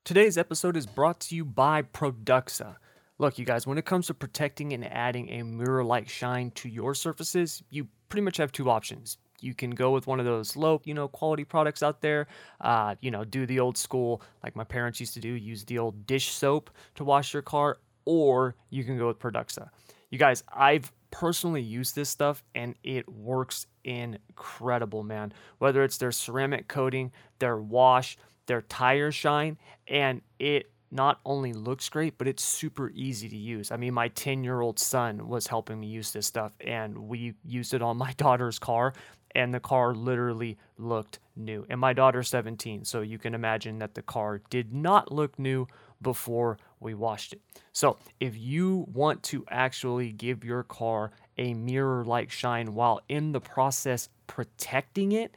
Today's 0.06 0.38
episode 0.38 0.76
is 0.76 0.86
brought 0.86 1.22
to 1.22 1.36
you 1.36 1.46
by 1.46 1.82
Produxa. 1.82 2.76
Look, 3.20 3.39
you 3.39 3.46
guys, 3.46 3.66
when 3.66 3.78
it 3.78 3.86
comes 3.86 4.08
to 4.08 4.13
protecting 4.13 4.74
and 4.74 4.84
adding 4.84 5.30
a 5.30 5.44
mirror 5.44 5.82
like 5.82 6.10
shine 6.10 6.52
to 6.56 6.68
your 6.68 6.94
surfaces, 6.94 7.63
you 7.70 7.88
pretty 8.10 8.24
much 8.24 8.36
have 8.36 8.52
two 8.52 8.70
options. 8.70 9.18
You 9.39 9.54
can 9.54 9.72
go 9.72 9.92
with 9.92 10.06
one 10.06 10.20
of 10.20 10.26
those 10.26 10.58
low, 10.58 10.82
you 10.84 10.94
know, 10.94 11.08
quality 11.08 11.46
products 11.46 11.82
out 11.82 12.02
there. 12.02 12.28
Uh, 12.60 12.96
you 13.00 13.12
know, 13.12 13.24
do 13.24 13.46
the 13.46 13.62
old 13.62 13.78
school, 13.78 14.22
like 14.44 14.58
my 14.58 14.66
parents 14.66 15.00
used 15.00 15.13
to 15.13 15.22
do, 15.22 15.30
use 15.30 15.63
the 15.63 15.80
old 15.80 16.06
dish 16.06 16.32
soap 16.32 16.70
to 16.96 17.06
wash 17.06 17.32
your 17.32 17.42
car, 17.42 17.78
or 18.04 18.56
you 18.72 18.84
can 18.84 18.98
go 18.98 19.08
with 19.08 19.20
Produxa. 19.20 19.70
You 20.10 20.18
guys, 20.20 20.44
I've 20.54 20.92
personally 21.13 21.62
used 21.62 21.95
this 21.95 22.10
stuff 22.10 22.43
and 22.56 22.73
it 22.84 23.08
works 23.08 23.67
incredible, 23.84 25.04
man. 25.04 25.32
Whether 25.60 25.84
it's 25.84 25.97
their 25.97 26.12
ceramic 26.12 26.67
coating, 26.67 27.12
their 27.38 27.58
wash, 27.58 28.17
their 28.47 28.63
tire 28.63 29.12
shine, 29.12 29.58
and 29.88 30.21
it 30.39 30.71
not 30.89 31.19
only 31.23 31.54
looks 31.54 31.88
great, 31.88 32.17
but 32.17 32.28
it's 32.28 32.43
super 32.43 32.89
easy 32.95 33.30
to 33.30 33.38
use. 33.38 33.71
I 33.71 33.78
mean, 33.78 33.93
my 33.93 34.08
10 34.10 34.43
year 34.43 34.60
old 34.60 34.80
son 34.80 35.28
was 35.28 35.45
helping 35.45 35.80
me 35.80 35.88
use 35.88 36.12
this 36.12 36.26
stuff, 36.26 36.54
and 36.60 36.97
we 36.97 37.36
used 37.45 37.76
it 37.76 37.84
on 37.84 37.97
my 38.06 38.13
daughter's 38.13 38.58
car, 38.58 38.93
and 39.36 39.54
the 39.54 39.60
car 39.60 39.93
literally 39.93 40.58
looked 40.80 41.19
new. 41.36 41.63
And 41.69 41.80
my 41.80 41.93
daughter's 41.93 42.28
17, 42.30 42.86
so 42.86 43.02
you 43.02 43.19
can 43.19 43.36
imagine 43.36 43.78
that 43.80 43.93
the 43.93 44.02
car 44.02 44.41
did 44.49 44.73
not 44.73 45.12
look 45.12 45.38
new 45.38 45.67
before 46.02 46.58
we 46.84 46.93
washed 46.93 47.34
it. 47.34 47.41
So, 47.72 47.98
if 48.19 48.38
you 48.38 48.86
want 48.93 49.24
to 49.24 49.46
actually 49.50 50.12
give 50.12 50.43
your 50.43 50.63
car 50.63 51.12
a 51.38 51.54
mirror 51.54 52.04
like 52.06 52.30
shine 52.32 52.74
while 52.76 53.02
in 53.10 53.32
the 53.32 53.41
process 53.41 54.10
protecting 54.28 55.12
it, 55.13 55.36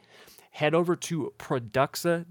head 0.50 0.74
over 0.74 0.96
to 0.96 1.32
produxa.com 1.38 2.26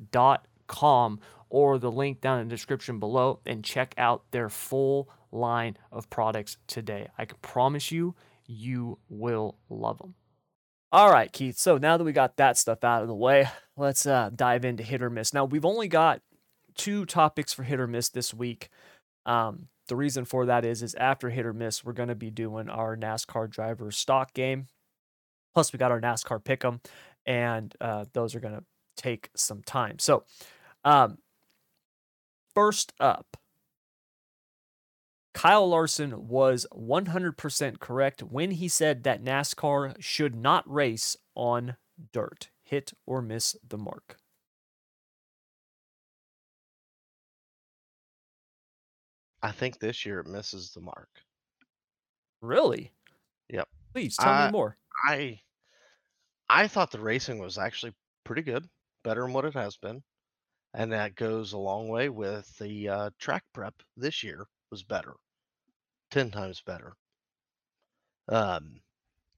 or 1.49 1.78
the 1.78 1.91
link 1.91 2.21
down 2.21 2.39
in 2.39 2.47
the 2.47 2.56
description 2.56 2.99
below 2.99 3.39
and 3.45 3.63
check 3.63 3.93
out 3.97 4.23
their 4.32 4.49
full 4.49 5.10
line 5.32 5.78
of 5.91 6.10
products 6.10 6.58
today. 6.67 7.08
I 7.17 7.25
can 7.25 7.38
promise 7.41 7.91
you, 7.91 8.15
you 8.47 8.99
will 9.10 9.58
love 9.69 9.99
them. 9.99 10.15
All 10.91 11.12
right, 11.12 11.32
Keith. 11.32 11.58
So 11.58 11.78
now 11.78 11.97
that 11.97 12.04
we 12.04 12.13
got 12.13 12.38
that 12.38 12.58
stuff 12.58 12.84
out 12.84 13.01
of 13.01 13.08
the 13.08 13.15
way, 13.15 13.47
let's 13.78 14.06
uh, 14.06 14.30
dive 14.34 14.63
into 14.63 14.84
hit 14.84 15.01
or 15.01 15.10
miss. 15.10 15.34
Now, 15.34 15.45
we've 15.45 15.65
only 15.65 15.88
got 15.88 16.21
two 16.75 17.06
topics 17.06 17.54
for 17.54 17.63
hit 17.63 17.80
or 17.80 17.88
miss 17.88 18.10
this 18.10 18.34
week. 18.34 18.69
Um, 19.26 19.68
the 19.88 19.96
reason 19.96 20.26
for 20.26 20.46
that 20.48 20.66
is, 20.66 20.82
is 20.82 20.96
after 20.96 21.30
hit 21.30 21.46
or 21.46 21.54
miss, 21.54 21.84
we're 21.84 21.94
going 21.94 22.10
to 22.10 22.16
be 22.16 22.32
doing 22.32 22.70
our 22.70 22.98
NASCAR 22.98 23.50
driver 23.50 23.92
stock 23.92 24.34
game. 24.34 24.68
Plus, 25.54 25.72
we 25.72 25.78
got 25.78 25.92
our 25.92 26.02
NASCAR 26.02 26.44
pick'em, 26.44 26.84
and 27.26 27.74
uh, 27.80 28.06
those 28.14 28.36
are 28.36 28.40
going 28.40 28.56
to 28.56 28.64
take 28.98 29.30
some 29.36 29.62
time. 29.64 30.00
So, 30.00 30.24
um, 30.84 31.18
first 32.54 32.94
up, 33.00 33.38
Kyle 35.34 35.68
Larson 35.68 36.28
was 36.28 36.66
100% 36.74 37.80
correct 37.80 38.24
when 38.24 38.52
he 38.52 38.68
said 38.68 39.04
that 39.04 39.24
NASCAR 39.24 40.02
should 40.02 40.36
not 40.36 40.70
race 40.72 41.18
on 41.36 41.76
dirt. 42.12 42.50
Hit 42.64 42.94
or 43.06 43.22
miss 43.22 43.56
the 43.68 43.78
mark. 43.78 44.18
I 49.45 49.51
think 49.51 49.77
this 49.77 50.08
year 50.08 50.21
it 50.21 50.27
misses 50.27 50.71
the 50.71 50.81
mark. 50.81 51.08
Really? 52.41 52.91
Yep. 53.49 53.69
Please 53.93 54.17
tell 54.17 54.47
me 54.47 54.51
more. 54.51 54.75
I 55.08 55.39
I 56.50 56.67
thought 56.67 56.89
the 56.89 57.00
racing 57.00 57.37
was 57.37 57.60
actually 57.60 57.93
pretty 58.23 58.41
good, 58.41 58.67
better 59.04 59.21
than 59.21 59.33
what 59.33 59.46
it 59.46 59.54
has 59.54 59.77
been, 59.77 60.02
and 60.73 60.91
that 60.93 61.13
goes 61.13 61.54
a 61.54 61.60
long 61.60 61.89
way 61.89 62.10
with 62.10 62.58
the 62.58 62.89
uh, 62.89 63.10
track 63.19 63.43
prep 63.54 63.75
this 63.96 64.23
year 64.23 64.48
was 64.71 64.81
better, 64.81 65.13
ten 66.10 66.31
times 66.31 66.63
better. 66.65 66.96
Um, 68.27 68.81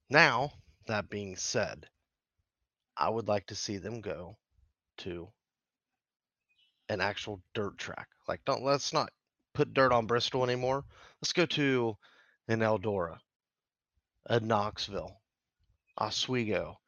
now 0.10 0.53
that 0.86 1.10
being 1.10 1.36
said, 1.36 1.86
I 2.95 3.10
would 3.10 3.28
like 3.28 3.47
to 3.47 3.55
see 3.55 3.76
them 3.76 3.99
go 3.99 4.38
to 4.99 5.28
an 6.88 7.01
actual 7.01 7.41
dirt 7.53 7.78
track. 7.78 8.08
Like, 8.26 8.39
don't 8.45 8.64
let's 8.64 8.93
not 8.93 9.10
put 9.58 9.74
dirt 9.74 9.91
on 9.91 10.05
Bristol 10.05 10.43
anymore. 10.43 10.86
Let's 11.20 11.34
go 11.34 11.47
to 11.47 11.97
an 12.47 12.60
Eldora, 12.60 13.18
a 14.28 14.39
Knoxville, 14.39 15.20
Oswego, 15.97 16.80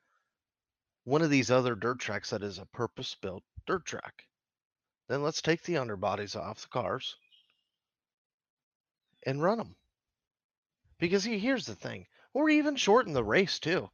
one 1.03 1.23
of 1.23 1.31
these 1.31 1.49
other 1.49 1.73
dirt 1.73 1.99
tracks 1.99 2.29
that 2.29 2.43
is 2.43 2.59
a 2.59 2.67
purpose 2.67 3.15
built 3.15 3.41
dirt 3.65 3.85
track. 3.85 4.25
Then 5.07 5.23
let's 5.23 5.41
take 5.41 5.63
the 5.63 5.77
underbodies 5.77 6.35
off 6.35 6.61
the 6.61 6.67
cars 6.67 7.15
and 9.25 9.41
run 9.41 9.57
them. 9.57 9.75
Because 10.99 11.23
he, 11.23 11.39
here's 11.39 11.65
the 11.65 11.73
thing, 11.73 12.05
or 12.35 12.51
even 12.51 12.75
shorten 12.75 13.13
the 13.13 13.23
race 13.23 13.57
too. 13.57 13.89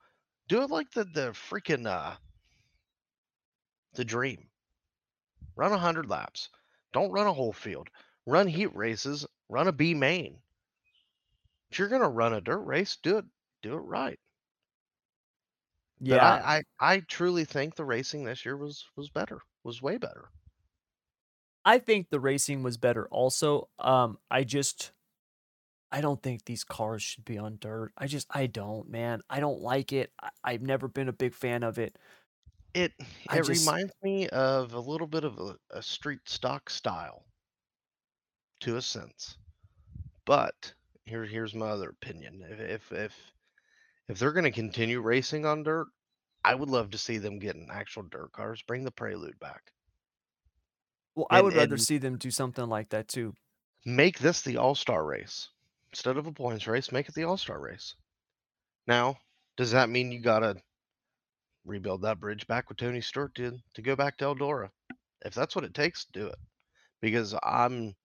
Do 0.50 0.64
it 0.64 0.70
like 0.70 0.92
the 0.92 1.06
the 1.06 1.32
freaking 1.32 1.88
uh 1.88 2.18
the 3.94 4.04
dream. 4.04 4.50
Run 5.56 5.72
a 5.72 5.78
hundred 5.78 6.10
laps. 6.10 6.50
Don't 6.92 7.12
run 7.12 7.28
a 7.28 7.34
whole 7.34 7.54
field. 7.54 7.90
Run 8.26 8.48
heat 8.48 8.76
races. 8.76 9.26
Run 9.50 9.68
a 9.68 9.72
B 9.72 9.94
main. 9.94 10.40
If 11.70 11.80
you're 11.80 11.90
gonna 11.90 12.10
run 12.10 12.34
a 12.34 12.42
dirt 12.42 12.60
race, 12.60 12.98
do 13.02 13.18
it 13.18 13.26
do 13.62 13.74
it 13.74 13.80
right. 13.80 14.20
Yeah, 16.00 16.24
I, 16.26 16.58
I 16.58 16.64
I 16.80 17.00
truly 17.02 17.46
think 17.46 17.76
the 17.76 17.86
racing 17.86 18.24
this 18.24 18.46
year 18.46 18.58
was 18.58 18.86
was 18.96 19.10
better. 19.10 19.40
Was 19.64 19.82
way 19.82 19.98
better. 19.98 20.30
I 21.64 21.80
think 21.80 22.10
the 22.10 22.20
racing 22.20 22.64
was 22.64 22.78
better 22.78 23.08
also. 23.08 23.70
Um, 23.80 24.20
I 24.30 24.44
just 24.44 24.92
I 25.92 26.02
don't 26.02 26.22
think 26.22 26.46
these 26.46 26.64
cars 26.64 27.02
should 27.02 27.26
be 27.26 27.38
on 27.38 27.58
dirt. 27.60 27.92
I 27.98 28.08
just 28.08 28.28
I 28.30 28.48
don't, 28.48 28.90
man. 28.90 29.22
I 29.30 29.40
don't 29.40 29.62
like 29.62 29.94
it. 29.94 30.12
I, 30.22 30.30
I've 30.44 30.62
never 30.62 30.88
been 30.88 31.10
a 31.10 31.14
big 31.14 31.34
fan 31.34 31.64
of 31.64 31.80
it. 31.80 31.98
It 32.74 32.92
it 33.00 33.44
just 33.46 33.66
reminds 33.66 33.94
me 34.04 34.28
of 34.30 34.74
a 34.74 34.80
little 34.80 35.08
bit 35.08 35.24
of 35.24 35.40
a, 35.40 35.56
a 35.72 35.82
street 35.82 36.20
stock 36.26 36.70
style 36.70 37.24
to 38.62 38.78
a 38.78 38.82
sense. 38.82 39.38
But 40.26 40.74
here 41.06 41.26
here's 41.26 41.54
my 41.54 41.68
other 41.68 41.90
opinion. 41.90 42.44
If 42.50 42.60
if 42.60 42.92
if, 42.92 43.16
if 44.10 44.20
they're 44.20 44.34
gonna 44.34 44.52
continue 44.52 45.02
racing 45.02 45.46
on 45.46 45.64
dirt, 45.64 45.88
I 46.44 46.56
would 46.56 46.70
love 46.70 46.92
to 46.92 46.98
see 46.98 47.18
them 47.18 47.40
get 47.40 47.56
an 47.56 47.68
actual 47.72 48.04
dirt 48.04 48.32
cars. 48.32 48.62
Bring 48.62 48.84
the 48.84 48.92
Prelude 48.92 49.40
back 49.40 49.72
well, 51.16 51.28
I 51.30 51.42
would 51.42 51.56
rather 51.56 51.78
see 51.78 51.98
them 51.98 52.18
do 52.18 52.30
something 52.30 52.68
like 52.68 52.90
that 52.90 53.08
too. 53.08 53.34
make 53.86 54.20
this 54.20 54.42
the 54.42 54.58
All 54.58 54.76
Star 54.76 55.06
race 55.06 55.50
instead 55.92 56.18
of 56.18 56.28
a 56.28 56.32
points 56.32 56.68
race. 56.68 56.92
Make 56.92 57.08
it 57.08 57.16
the 57.16 57.24
All 57.24 57.38
Star 57.38 57.60
race. 57.60 57.96
Now, 58.86 59.18
does 59.58 59.72
that 59.72 59.90
mean 59.90 60.12
you 60.12 60.20
gotta 60.20 60.58
rebuild 61.66 62.02
that 62.02 62.20
bridge 62.20 62.46
back 62.48 62.70
with 62.70 62.78
Tony 62.78 63.02
Stewart 63.02 63.34
did 63.34 63.60
to 63.74 63.82
go 63.82 63.96
back 63.96 64.18
to 64.18 64.26
Eldora? 64.26 64.70
If 65.24 65.34
that's 65.34 65.56
what 65.56 65.66
it 65.66 65.74
takes, 65.74 66.06
do 66.06 66.28
it. 66.28 66.38
Because 67.02 67.34
I'm 67.42 67.96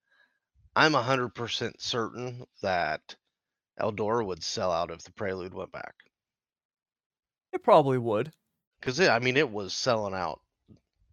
I'm 0.75 0.95
a 0.95 1.01
hundred 1.01 1.35
percent 1.35 1.81
certain 1.81 2.45
that 2.61 3.15
Eldora 3.79 4.25
would 4.25 4.43
sell 4.43 4.71
out 4.71 4.91
if 4.91 5.03
the 5.03 5.11
Prelude 5.11 5.53
went 5.53 5.71
back. 5.71 5.93
It 7.53 7.63
probably 7.63 7.97
would. 7.97 8.31
Because 8.79 8.99
I 8.99 9.19
mean, 9.19 9.37
it 9.37 9.51
was 9.51 9.73
selling 9.73 10.13
out 10.13 10.41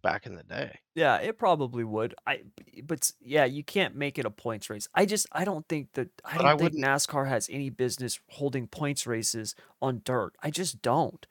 back 0.01 0.25
in 0.25 0.35
the 0.35 0.43
day. 0.43 0.79
Yeah, 0.95 1.17
it 1.17 1.37
probably 1.37 1.83
would. 1.83 2.15
I, 2.25 2.43
but 2.83 3.11
yeah, 3.19 3.45
you 3.45 3.63
can't 3.63 3.95
make 3.95 4.17
it 4.17 4.25
a 4.25 4.31
points 4.31 4.69
race. 4.69 4.87
I 4.93 5.05
just 5.05 5.27
I 5.31 5.45
don't 5.45 5.67
think 5.67 5.93
that 5.93 6.09
I 6.23 6.37
But 6.37 6.43
don't 6.43 6.57
think 6.57 6.61
wouldn't. 6.61 6.85
NASCAR 6.85 7.27
has 7.27 7.49
any 7.49 7.69
business 7.69 8.19
holding 8.29 8.67
points 8.67 9.05
races 9.05 9.55
on 9.81 10.01
dirt. 10.03 10.35
I 10.41 10.49
just 10.51 10.81
don't. 10.81 11.25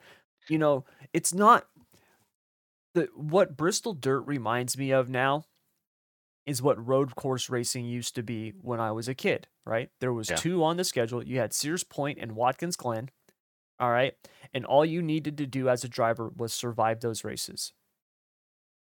You 0.47 0.57
know, 0.57 0.85
it's 1.13 1.33
not 1.33 1.67
the 2.93 3.09
what 3.15 3.57
Bristol 3.57 3.93
dirt 3.93 4.21
reminds 4.21 4.77
me 4.77 4.91
of 4.91 5.09
now 5.09 5.45
is 6.45 6.61
what 6.61 6.83
road 6.85 7.15
course 7.15 7.49
racing 7.49 7.85
used 7.85 8.15
to 8.15 8.23
be 8.23 8.51
mm. 8.53 8.63
when 8.63 8.79
I 8.79 8.91
was 8.91 9.07
a 9.07 9.15
kid, 9.15 9.47
right? 9.65 9.89
There 9.99 10.13
was 10.13 10.29
Yeah. 10.29 10.35
two 10.35 10.63
on 10.63 10.77
the 10.77 10.83
schedule. 10.83 11.23
You 11.23 11.39
had 11.39 11.53
Sears 11.53 11.83
Point 11.83 12.17
and 12.19 12.35
Watkins 12.35 12.75
Glen. 12.75 13.09
All 13.79 13.91
right. 13.91 14.15
And 14.53 14.65
all 14.65 14.85
you 14.85 15.01
needed 15.01 15.37
to 15.37 15.45
do 15.47 15.69
as 15.69 15.83
a 15.83 15.89
driver 15.89 16.29
was 16.29 16.53
survive 16.53 16.99
those 17.01 17.23
races. 17.23 17.73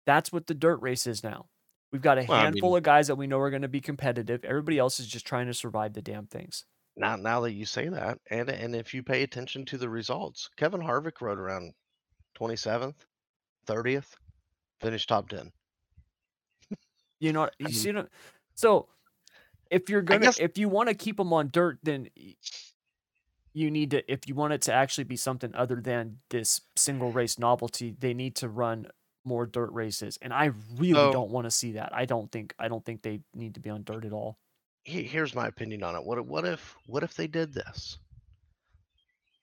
That's 0.06 0.32
what 0.32 0.46
the 0.46 0.54
dirt 0.54 0.78
race 0.82 1.06
is 1.06 1.22
now. 1.22 1.48
We've 1.92 2.02
got 2.02 2.18
a 2.18 2.24
Well, 2.26 2.38
I 2.38 2.44
handful 2.44 2.70
mean, 2.70 2.78
of 2.78 2.82
guys 2.84 3.06
that 3.08 3.16
we 3.16 3.26
know 3.26 3.38
are 3.40 3.50
going 3.50 3.62
to 3.62 3.68
be 3.68 3.80
competitive. 3.80 4.44
Everybody 4.44 4.78
else 4.78 4.98
is 5.00 5.06
just 5.06 5.26
trying 5.26 5.46
to 5.46 5.54
survive 5.54 5.92
the 5.94 6.02
damn 6.02 6.26
things. 6.26 6.64
now 6.96 7.16
now 7.16 7.40
that 7.40 7.52
you 7.52 7.64
say 7.64 7.88
that, 7.88 8.18
and 8.30 8.50
and 8.50 8.74
if 8.76 8.92
you 8.92 9.02
pay 9.02 9.22
attention 9.22 9.64
to 9.66 9.78
the 9.78 9.88
results, 9.88 10.50
Kevin 10.56 10.80
Harvick 10.82 11.20
rode 11.20 11.38
around 11.38 11.72
27th, 12.38 13.06
30th, 13.66 14.16
finished 14.80 15.08
top 15.08 15.28
10. 15.28 15.52
You 17.20 17.32
know, 17.32 17.50
you 17.58 17.66
mean, 17.66 17.72
see, 17.74 17.92
what- 17.92 18.10
so 18.54 18.88
if 19.70 19.88
you're 19.88 20.02
gonna, 20.02 20.20
guess 20.26 20.38
if 20.38 20.56
you 20.58 20.68
want 20.68 20.88
to 20.88 20.94
keep 20.94 21.16
them 21.16 21.32
on 21.32 21.50
dirt, 21.50 21.78
then 21.82 22.08
you 23.52 23.70
need 23.70 23.90
to, 23.90 24.12
if 24.12 24.28
you 24.28 24.34
want 24.34 24.52
it 24.52 24.62
to 24.62 24.72
actually 24.72 25.04
be 25.04 25.16
something 25.16 25.54
other 25.54 25.76
than 25.80 26.18
this 26.30 26.60
single 26.76 27.10
race 27.12 27.38
novelty, 27.38 27.94
they 27.98 28.14
need 28.14 28.36
to 28.36 28.48
run 28.48 28.86
more 29.24 29.46
dirt 29.46 29.70
races. 29.72 30.18
And 30.22 30.32
I 30.32 30.52
really 30.76 31.08
don't 31.12 31.30
want 31.30 31.44
to 31.46 31.50
see 31.50 31.72
that. 31.72 31.92
I 31.94 32.04
don't 32.04 32.30
think, 32.30 32.54
I 32.58 32.68
don't 32.68 32.84
think 32.84 33.02
they 33.02 33.20
need 33.34 33.54
to 33.54 33.60
be 33.60 33.70
on 33.70 33.82
dirt 33.84 34.04
at 34.04 34.12
all. 34.12 34.38
Here's 34.84 35.34
my 35.34 35.46
opinion 35.48 35.82
on 35.82 35.96
it. 35.96 36.04
What 36.04 36.24
what 36.24 36.46
if 36.46 36.74
what 36.86 37.02
if 37.02 37.12
they 37.14 37.26
did 37.26 37.52
this? 37.52 37.98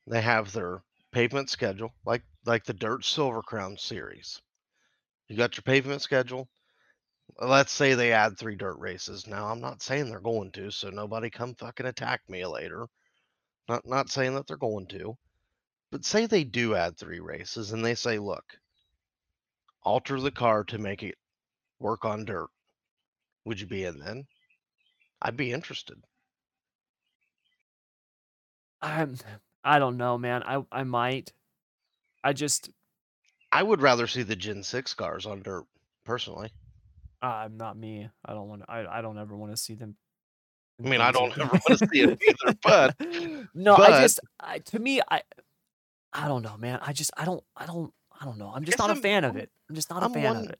They 0.07 0.21
have 0.21 0.51
their 0.51 0.81
pavement 1.11 1.51
schedule, 1.51 1.93
like 2.03 2.23
like 2.45 2.63
the 2.63 2.73
Dirt 2.73 3.05
Silver 3.05 3.43
Crown 3.43 3.77
series. 3.77 4.41
You 5.27 5.37
got 5.37 5.55
your 5.55 5.61
pavement 5.61 6.01
schedule. 6.01 6.49
Let's 7.39 7.71
say 7.71 7.93
they 7.93 8.13
add 8.13 8.37
three 8.37 8.55
dirt 8.55 8.77
races. 8.79 9.27
Now 9.27 9.47
I'm 9.47 9.61
not 9.61 9.81
saying 9.81 10.09
they're 10.09 10.19
going 10.19 10.51
to, 10.53 10.71
so 10.71 10.89
nobody 10.89 11.29
come 11.29 11.55
fucking 11.55 11.85
attack 11.85 12.21
me 12.29 12.45
later. 12.45 12.87
Not 13.67 13.85
not 13.85 14.09
saying 14.09 14.35
that 14.35 14.47
they're 14.47 14.57
going 14.57 14.87
to, 14.87 15.17
but 15.91 16.05
say 16.05 16.25
they 16.25 16.43
do 16.43 16.75
add 16.75 16.97
three 16.97 17.19
races 17.19 17.71
and 17.71 17.83
they 17.83 17.95
say, 17.95 18.19
look, 18.19 18.59
alter 19.83 20.19
the 20.19 20.31
car 20.31 20.63
to 20.65 20.77
make 20.77 21.03
it 21.03 21.15
work 21.79 22.05
on 22.05 22.25
dirt. 22.25 22.49
Would 23.45 23.59
you 23.59 23.67
be 23.67 23.85
in 23.85 23.99
then? 23.99 24.25
I'd 25.21 25.37
be 25.37 25.51
interested. 25.51 25.97
I'm, 28.81 29.17
I 29.63 29.79
don't 29.79 29.97
know, 29.97 30.17
man. 30.17 30.43
I, 30.43 30.63
I 30.71 30.83
might. 30.83 31.33
I 32.23 32.33
just, 32.33 32.69
I 33.51 33.63
would 33.63 33.81
rather 33.81 34.07
see 34.07 34.23
the 34.23 34.35
Gen 34.35 34.63
6 34.63 34.93
cars 34.95 35.25
on 35.25 35.41
dirt, 35.41 35.65
personally. 36.03 36.51
I'm 37.21 37.57
not 37.57 37.77
me. 37.77 38.09
I 38.25 38.33
don't 38.33 38.47
want 38.47 38.61
to, 38.63 38.71
I, 38.71 38.99
I 38.99 39.01
don't 39.01 39.17
ever 39.17 39.35
want 39.35 39.51
to 39.51 39.57
see 39.57 39.75
them. 39.75 39.95
I 40.83 40.89
mean, 40.89 41.01
I 41.01 41.11
don't 41.11 41.31
ever 41.37 41.51
want 41.67 41.79
to 41.79 41.87
see 41.87 42.01
it 42.01 42.21
either, 42.21 42.57
but 42.63 42.95
no, 43.53 43.75
I 43.75 44.01
just, 44.01 44.19
I, 44.39 44.59
to 44.59 44.79
me, 44.79 45.01
I, 45.09 45.21
I 46.13 46.27
don't 46.27 46.41
know, 46.43 46.57
man. 46.57 46.79
I 46.81 46.91
just, 46.93 47.11
I 47.17 47.25
don't, 47.25 47.43
I 47.55 47.65
don't, 47.65 47.93
I 48.19 48.25
don't 48.25 48.37
know. 48.37 48.51
I'm 48.53 48.63
just 48.65 48.77
not 48.77 48.89
a 48.89 48.93
I'm- 48.93 49.01
fan 49.01 49.23
of 49.23 49.35
it. 49.37 49.49
I'm 49.69 49.75
just 49.75 49.89
not 49.89 50.01
a 50.03 50.05
I'm 50.05 50.13
fan 50.13 50.23
one- 50.35 50.37
of 50.45 50.49
it. 50.49 50.59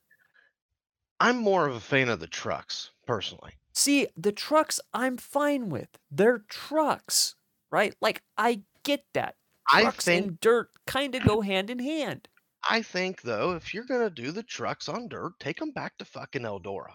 I'm 1.20 1.38
more 1.38 1.66
of 1.66 1.74
a 1.74 1.80
fan 1.80 2.08
of 2.10 2.20
the 2.20 2.26
trucks, 2.26 2.90
personally. 3.06 3.52
See, 3.72 4.06
the 4.16 4.32
trucks 4.32 4.80
I'm 4.92 5.16
fine 5.16 5.68
with. 5.70 5.88
They're 6.10 6.44
trucks, 6.48 7.34
right? 7.70 7.94
Like 8.02 8.22
I 8.36 8.62
get 8.84 9.04
that. 9.14 9.34
I 9.70 9.82
Trucks 9.82 10.04
think 10.04 10.26
and 10.26 10.40
dirt 10.40 10.68
kind 10.86 11.14
of 11.14 11.24
go 11.24 11.40
hand 11.40 11.70
in 11.70 11.78
hand. 11.78 12.28
I 12.68 12.82
think 12.82 13.22
though, 13.22 13.52
if 13.52 13.72
you're 13.74 13.84
gonna 13.84 14.10
do 14.10 14.30
the 14.32 14.42
trucks 14.42 14.88
on 14.88 15.08
dirt, 15.08 15.38
take 15.40 15.58
them 15.58 15.72
back 15.72 15.96
to 15.98 16.04
fucking 16.04 16.42
Eldora. 16.42 16.94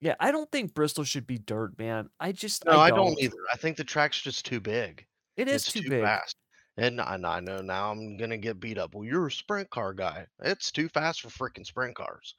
Yeah, 0.00 0.16
I 0.18 0.32
don't 0.32 0.50
think 0.50 0.74
Bristol 0.74 1.04
should 1.04 1.26
be 1.26 1.38
dirt, 1.38 1.78
man. 1.78 2.08
I 2.18 2.32
just 2.32 2.64
No, 2.64 2.72
I 2.72 2.86
I 2.86 2.90
don't. 2.90 2.98
don't 3.14 3.20
either. 3.20 3.36
I 3.52 3.56
think 3.56 3.76
the 3.76 3.84
track's 3.84 4.20
just 4.20 4.44
too 4.44 4.60
big. 4.60 5.06
It 5.36 5.48
is 5.48 5.62
it's 5.62 5.72
too, 5.72 5.82
too, 5.82 5.90
big. 5.90 6.02
fast. 6.02 6.36
And 6.76 7.00
I, 7.00 7.14
I 7.22 7.40
know 7.40 7.60
now 7.60 7.90
I'm 7.92 8.16
gonna 8.16 8.38
get 8.38 8.58
beat 8.60 8.78
up. 8.78 8.94
Well, 8.94 9.04
you're 9.04 9.26
a 9.26 9.30
sprint 9.32 9.70
car 9.70 9.92
guy. 9.94 10.26
It's 10.40 10.72
too 10.72 10.88
fast 10.88 11.20
for 11.20 11.28
freaking 11.28 11.66
sprint 11.66 11.94
cars. 11.94 12.34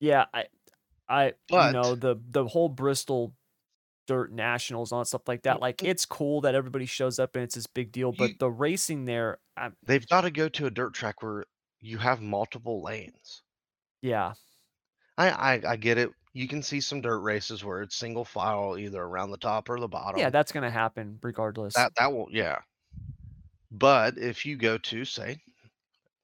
Yeah, 0.00 0.26
I 0.34 0.44
I 1.08 1.32
But- 1.48 1.68
you 1.68 1.72
know, 1.80 1.94
the 1.94 2.16
the 2.30 2.46
whole 2.46 2.68
Bristol 2.68 3.34
dirt 4.06 4.30
nationals 4.32 4.92
on 4.92 5.04
stuff 5.04 5.26
like 5.26 5.42
that. 5.42 5.56
Mm, 5.56 5.60
like 5.60 5.76
mm. 5.78 5.88
it's 5.88 6.04
cool 6.04 6.40
that 6.42 6.54
everybody 6.54 6.86
shows 6.86 7.18
up 7.18 7.34
and 7.34 7.42
it's 7.44 7.54
this 7.56 7.66
big 7.66 7.90
deal, 7.92 8.12
but 8.12 8.30
You- 8.30 8.36
the 8.38 8.50
racing 8.50 9.04
there, 9.04 9.38
I, 9.56 9.70
They've 9.84 10.06
got 10.06 10.20
to 10.22 10.30
go 10.30 10.48
to 10.48 10.66
a 10.66 10.70
dirt 10.70 10.94
track 10.94 11.22
where 11.22 11.44
you 11.80 11.98
have 11.98 12.20
multiple 12.20 12.82
lanes. 12.82 13.42
yeah. 14.02 14.34
I, 15.18 15.30
I 15.30 15.62
I 15.72 15.76
get 15.76 15.98
it. 15.98 16.10
You 16.34 16.46
can 16.48 16.62
see 16.62 16.80
some 16.80 17.00
dirt 17.00 17.20
races 17.20 17.64
where 17.64 17.80
it's 17.82 17.96
single 17.96 18.24
file 18.24 18.76
either 18.78 19.02
around 19.02 19.30
the 19.30 19.38
top 19.38 19.68
or 19.70 19.80
the 19.80 19.88
bottom. 19.88 20.20
Yeah, 20.20 20.28
that's 20.30 20.52
gonna 20.52 20.70
happen 20.70 21.18
regardless. 21.22 21.74
that 21.74 21.92
that 21.96 22.12
will 22.12 22.28
yeah. 22.30 22.58
But 23.70 24.18
if 24.18 24.44
you 24.44 24.56
go 24.56 24.78
to 24.78 25.04
say, 25.04 25.38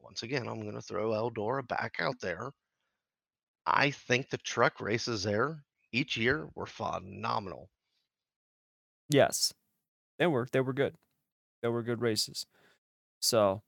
once 0.00 0.22
again, 0.22 0.48
I'm 0.48 0.60
going 0.62 0.74
to 0.74 0.82
throw 0.82 1.10
Eldora 1.10 1.66
back 1.66 1.96
out 2.00 2.20
there. 2.20 2.50
I 3.66 3.90
think 3.90 4.30
the 4.30 4.38
truck 4.38 4.80
races 4.80 5.22
there 5.24 5.64
each 5.92 6.16
year 6.16 6.48
were 6.54 6.66
phenomenal. 6.66 7.70
Yes. 9.08 9.52
They 10.18 10.26
were. 10.26 10.48
They 10.52 10.60
were 10.60 10.72
good. 10.72 10.96
They 11.62 11.68
were 11.68 11.82
good 11.82 12.00
races. 12.00 12.46
So 13.20 13.62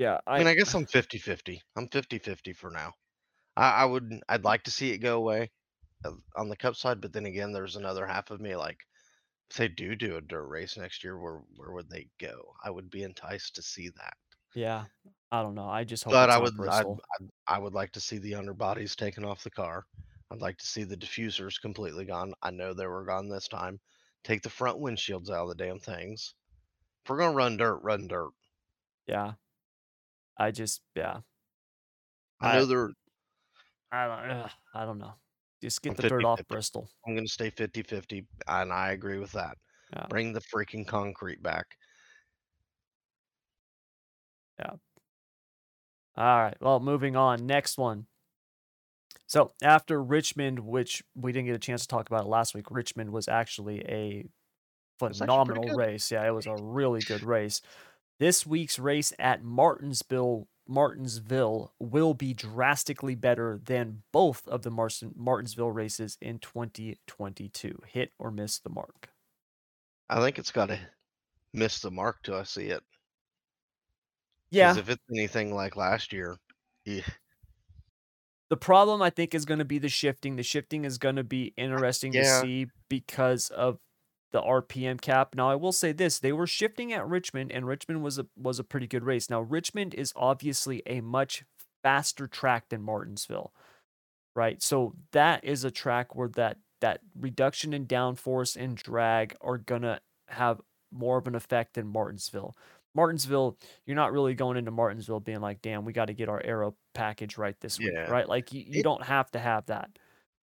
yeah, 0.00 0.18
I, 0.26 0.36
I, 0.36 0.38
mean, 0.38 0.46
I 0.48 0.54
guess 0.54 0.74
I'm 0.74 0.86
50 0.86 1.18
50. 1.18 1.62
I'm 1.76 1.88
50 1.88 2.18
50 2.18 2.52
for 2.54 2.70
now. 2.70 2.94
I, 3.56 3.82
I 3.82 3.84
would, 3.84 4.10
I'd 4.28 4.44
like 4.44 4.64
to 4.64 4.70
see 4.70 4.92
it 4.92 4.98
go 4.98 5.18
away 5.18 5.50
uh, 6.04 6.12
on 6.36 6.48
the 6.48 6.56
cup 6.56 6.76
side, 6.76 7.00
but 7.00 7.12
then 7.12 7.26
again, 7.26 7.52
there's 7.52 7.76
another 7.76 8.06
half 8.06 8.30
of 8.30 8.40
me 8.40 8.56
like, 8.56 8.78
if 9.50 9.56
they 9.56 9.68
do 9.68 9.96
do 9.96 10.16
a 10.16 10.20
dirt 10.22 10.46
race 10.46 10.76
next 10.78 11.04
year, 11.04 11.18
where 11.18 11.42
where 11.56 11.72
would 11.72 11.90
they 11.90 12.08
go? 12.18 12.54
I 12.64 12.70
would 12.70 12.90
be 12.90 13.02
enticed 13.02 13.56
to 13.56 13.62
see 13.62 13.90
that. 13.90 14.14
yeah. 14.54 14.86
I 15.32 15.42
don't 15.42 15.54
know. 15.54 15.68
I 15.68 15.84
just 15.84 16.04
hope 16.04 16.12
but 16.12 16.30
I 16.30 16.38
would, 16.38 16.54
I'd, 16.68 16.86
I'd, 16.86 17.30
I 17.46 17.58
would 17.58 17.74
like 17.74 17.92
to 17.92 18.00
see 18.00 18.18
the 18.18 18.32
underbodies 18.32 18.96
taken 18.96 19.24
off 19.24 19.44
the 19.44 19.50
car. 19.50 19.86
I'd 20.30 20.40
like 20.40 20.58
to 20.58 20.66
see 20.66 20.84
the 20.84 20.96
diffusers 20.96 21.60
completely 21.60 22.04
gone. 22.04 22.34
I 22.42 22.50
know 22.50 22.74
they 22.74 22.86
were 22.86 23.04
gone 23.04 23.28
this 23.28 23.48
time. 23.48 23.80
Take 24.24 24.42
the 24.42 24.50
front 24.50 24.78
windshields 24.80 25.30
out 25.30 25.44
of 25.44 25.48
the 25.50 25.54
damn 25.64 25.78
things. 25.80 26.34
If 27.04 27.10
we're 27.10 27.18
gonna 27.18 27.36
run 27.36 27.56
dirt, 27.58 27.80
run 27.82 28.08
dirt. 28.08 28.32
Yeah. 29.06 29.34
I 30.40 30.50
just 30.50 30.80
yeah. 30.96 31.18
I 32.40 32.56
know 32.56 32.64
they're 32.64 32.90
I 33.92 34.06
don't 34.06 34.30
ugh, 34.30 34.50
I 34.74 34.84
don't 34.86 34.98
know. 34.98 35.12
Just 35.62 35.84
I'm 35.84 35.92
get 35.92 36.02
the 36.02 36.08
dirt 36.08 36.24
off 36.24 36.40
50-50. 36.40 36.48
Bristol. 36.48 36.88
I'm 37.06 37.14
gonna 37.14 37.28
stay 37.28 37.50
50-50, 37.50 38.24
and 38.48 38.72
I 38.72 38.92
agree 38.92 39.18
with 39.18 39.32
that. 39.32 39.58
Yeah. 39.92 40.06
Bring 40.08 40.32
the 40.32 40.40
freaking 40.40 40.86
concrete 40.86 41.42
back. 41.42 41.66
Yeah. 44.58 44.72
Alright, 46.18 46.56
well, 46.60 46.80
moving 46.80 47.16
on, 47.16 47.46
next 47.46 47.76
one. 47.76 48.06
So, 49.26 49.52
after 49.62 50.02
Richmond, 50.02 50.58
which 50.60 51.04
we 51.14 51.32
didn't 51.32 51.46
get 51.46 51.56
a 51.56 51.60
chance 51.60 51.82
to 51.82 51.88
talk 51.88 52.08
about 52.08 52.28
last 52.28 52.54
week, 52.54 52.70
Richmond 52.70 53.10
was 53.10 53.28
actually 53.28 53.80
a 53.80 54.24
It's 55.08 55.20
actually 55.20 55.26
phenomenal 55.26 55.76
race. 55.76 56.10
Yeah, 56.10 56.26
it 56.26 56.30
was 56.30 56.46
a 56.46 56.56
really 56.56 57.00
good 57.00 57.22
race. 57.22 57.60
This 58.20 58.46
week's 58.46 58.78
race 58.78 59.14
at 59.18 59.42
Martinsville 59.42 60.46
Martinsville 60.68 61.72
will 61.80 62.12
be 62.12 62.34
drastically 62.34 63.14
better 63.14 63.58
than 63.64 64.02
both 64.12 64.46
of 64.46 64.62
the 64.62 64.70
Martin 64.70 65.14
Martinsville 65.16 65.70
races 65.70 66.18
in 66.20 66.38
2022. 66.38 67.82
Hit 67.88 68.12
or 68.18 68.30
miss 68.30 68.58
the 68.58 68.68
mark? 68.68 69.08
I 70.10 70.20
think 70.20 70.38
it's 70.38 70.52
gotta 70.52 70.78
miss 71.54 71.80
the 71.80 71.90
mark 71.90 72.18
till 72.22 72.34
I 72.34 72.42
see 72.42 72.66
it. 72.66 72.82
Yeah. 74.50 74.76
if 74.76 74.90
it's 74.90 75.02
anything 75.10 75.54
like 75.54 75.76
last 75.76 76.12
year, 76.12 76.36
yeah. 76.84 77.00
The 78.50 78.56
problem, 78.58 79.00
I 79.00 79.08
think, 79.08 79.34
is 79.34 79.46
gonna 79.46 79.64
be 79.64 79.78
the 79.78 79.88
shifting. 79.88 80.36
The 80.36 80.42
shifting 80.42 80.84
is 80.84 80.98
gonna 80.98 81.24
be 81.24 81.54
interesting 81.56 82.12
to 82.12 82.24
see 82.24 82.66
because 82.90 83.48
of 83.48 83.78
the 84.32 84.40
RPM 84.42 84.98
cap. 85.00 85.34
Now, 85.34 85.50
I 85.50 85.56
will 85.56 85.72
say 85.72 85.92
this, 85.92 86.18
they 86.18 86.32
were 86.32 86.46
shifting 86.46 86.92
at 86.92 87.06
Richmond, 87.08 87.52
and 87.52 87.66
Richmond 87.66 88.02
was 88.02 88.18
a 88.18 88.26
was 88.36 88.58
a 88.58 88.64
pretty 88.64 88.86
good 88.86 89.04
race. 89.04 89.30
Now, 89.30 89.40
Richmond 89.40 89.94
is 89.94 90.12
obviously 90.16 90.82
a 90.86 91.00
much 91.00 91.44
faster 91.82 92.26
track 92.28 92.68
than 92.70 92.82
Martinsville, 92.82 93.52
right? 94.36 94.62
So, 94.62 94.94
that 95.12 95.44
is 95.44 95.64
a 95.64 95.70
track 95.70 96.14
where 96.14 96.28
that 96.30 96.58
that 96.80 97.00
reduction 97.18 97.74
in 97.74 97.86
downforce 97.86 98.56
and 98.56 98.76
drag 98.76 99.36
are 99.40 99.58
gonna 99.58 100.00
have 100.28 100.60
more 100.92 101.18
of 101.18 101.26
an 101.26 101.34
effect 101.34 101.74
than 101.74 101.86
Martinsville. 101.88 102.56
Martinsville, 102.94 103.58
you're 103.86 103.96
not 103.96 104.12
really 104.12 104.34
going 104.34 104.56
into 104.56 104.70
Martinsville 104.72 105.20
being 105.20 105.40
like, 105.40 105.62
"Damn, 105.62 105.84
we 105.84 105.92
gotta 105.92 106.14
get 106.14 106.28
our 106.28 106.42
aero 106.44 106.76
package 106.94 107.38
right 107.38 107.58
this 107.60 107.82
week," 107.82 108.08
right? 108.08 108.28
Like, 108.28 108.52
you 108.52 108.62
you 108.66 108.80
It 108.80 108.82
don't 108.82 109.04
have 109.04 109.30
to 109.32 109.38
have 109.40 109.66
that. 109.66 109.90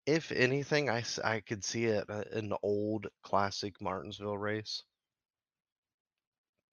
If 0.07 0.31
anything, 0.31 0.89
I 0.89 1.01
s 1.01 1.19
I 1.19 1.41
could 1.41 1.63
see 1.63 1.85
it, 1.85 2.09
uh, 2.09 2.23
an 2.31 2.53
old 2.63 3.07
classic 3.21 3.79
Martinsville 3.79 4.35
race. 4.37 4.83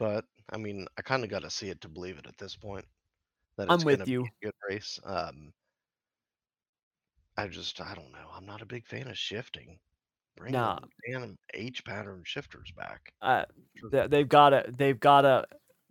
But, 0.00 0.26
I 0.48 0.56
mean, 0.58 0.86
I 0.96 1.02
kinda 1.02 1.26
gotta 1.26 1.50
see 1.50 1.70
it 1.70 1.80
to 1.82 1.88
believe 1.88 2.18
it 2.18 2.26
at 2.26 2.38
this 2.38 2.56
point, 2.56 2.86
that 3.58 3.68
I'm 3.68 3.82
it's 3.82 3.84
gonna 3.86 4.06
with 4.06 4.08
be 4.08 4.08
you. 4.08 4.30
a 4.42 4.46
good 4.46 4.54
race, 4.68 5.00
um 5.04 5.52
I 7.36 7.46
just 7.48 7.80
I 7.80 7.94
don't 7.94 8.12
know, 8.12 8.30
I'm 8.32 8.46
not 8.46 8.62
a 8.62 8.66
big 8.66 8.86
fan 8.86 9.08
of 9.08 9.18
shifting. 9.18 9.80
Bring 10.36 10.56
Nah. 10.56 10.78
the 10.80 10.88
damn 11.06 11.38
H 11.54 11.84
pattern 11.84 12.24
shifters 12.24 12.72
back. 12.76 13.12
Uh, 13.20 13.44
Sure. 13.76 13.92
they've 13.92 14.28
gotta 14.28 14.70
they've 14.76 14.98
gotta 14.98 15.46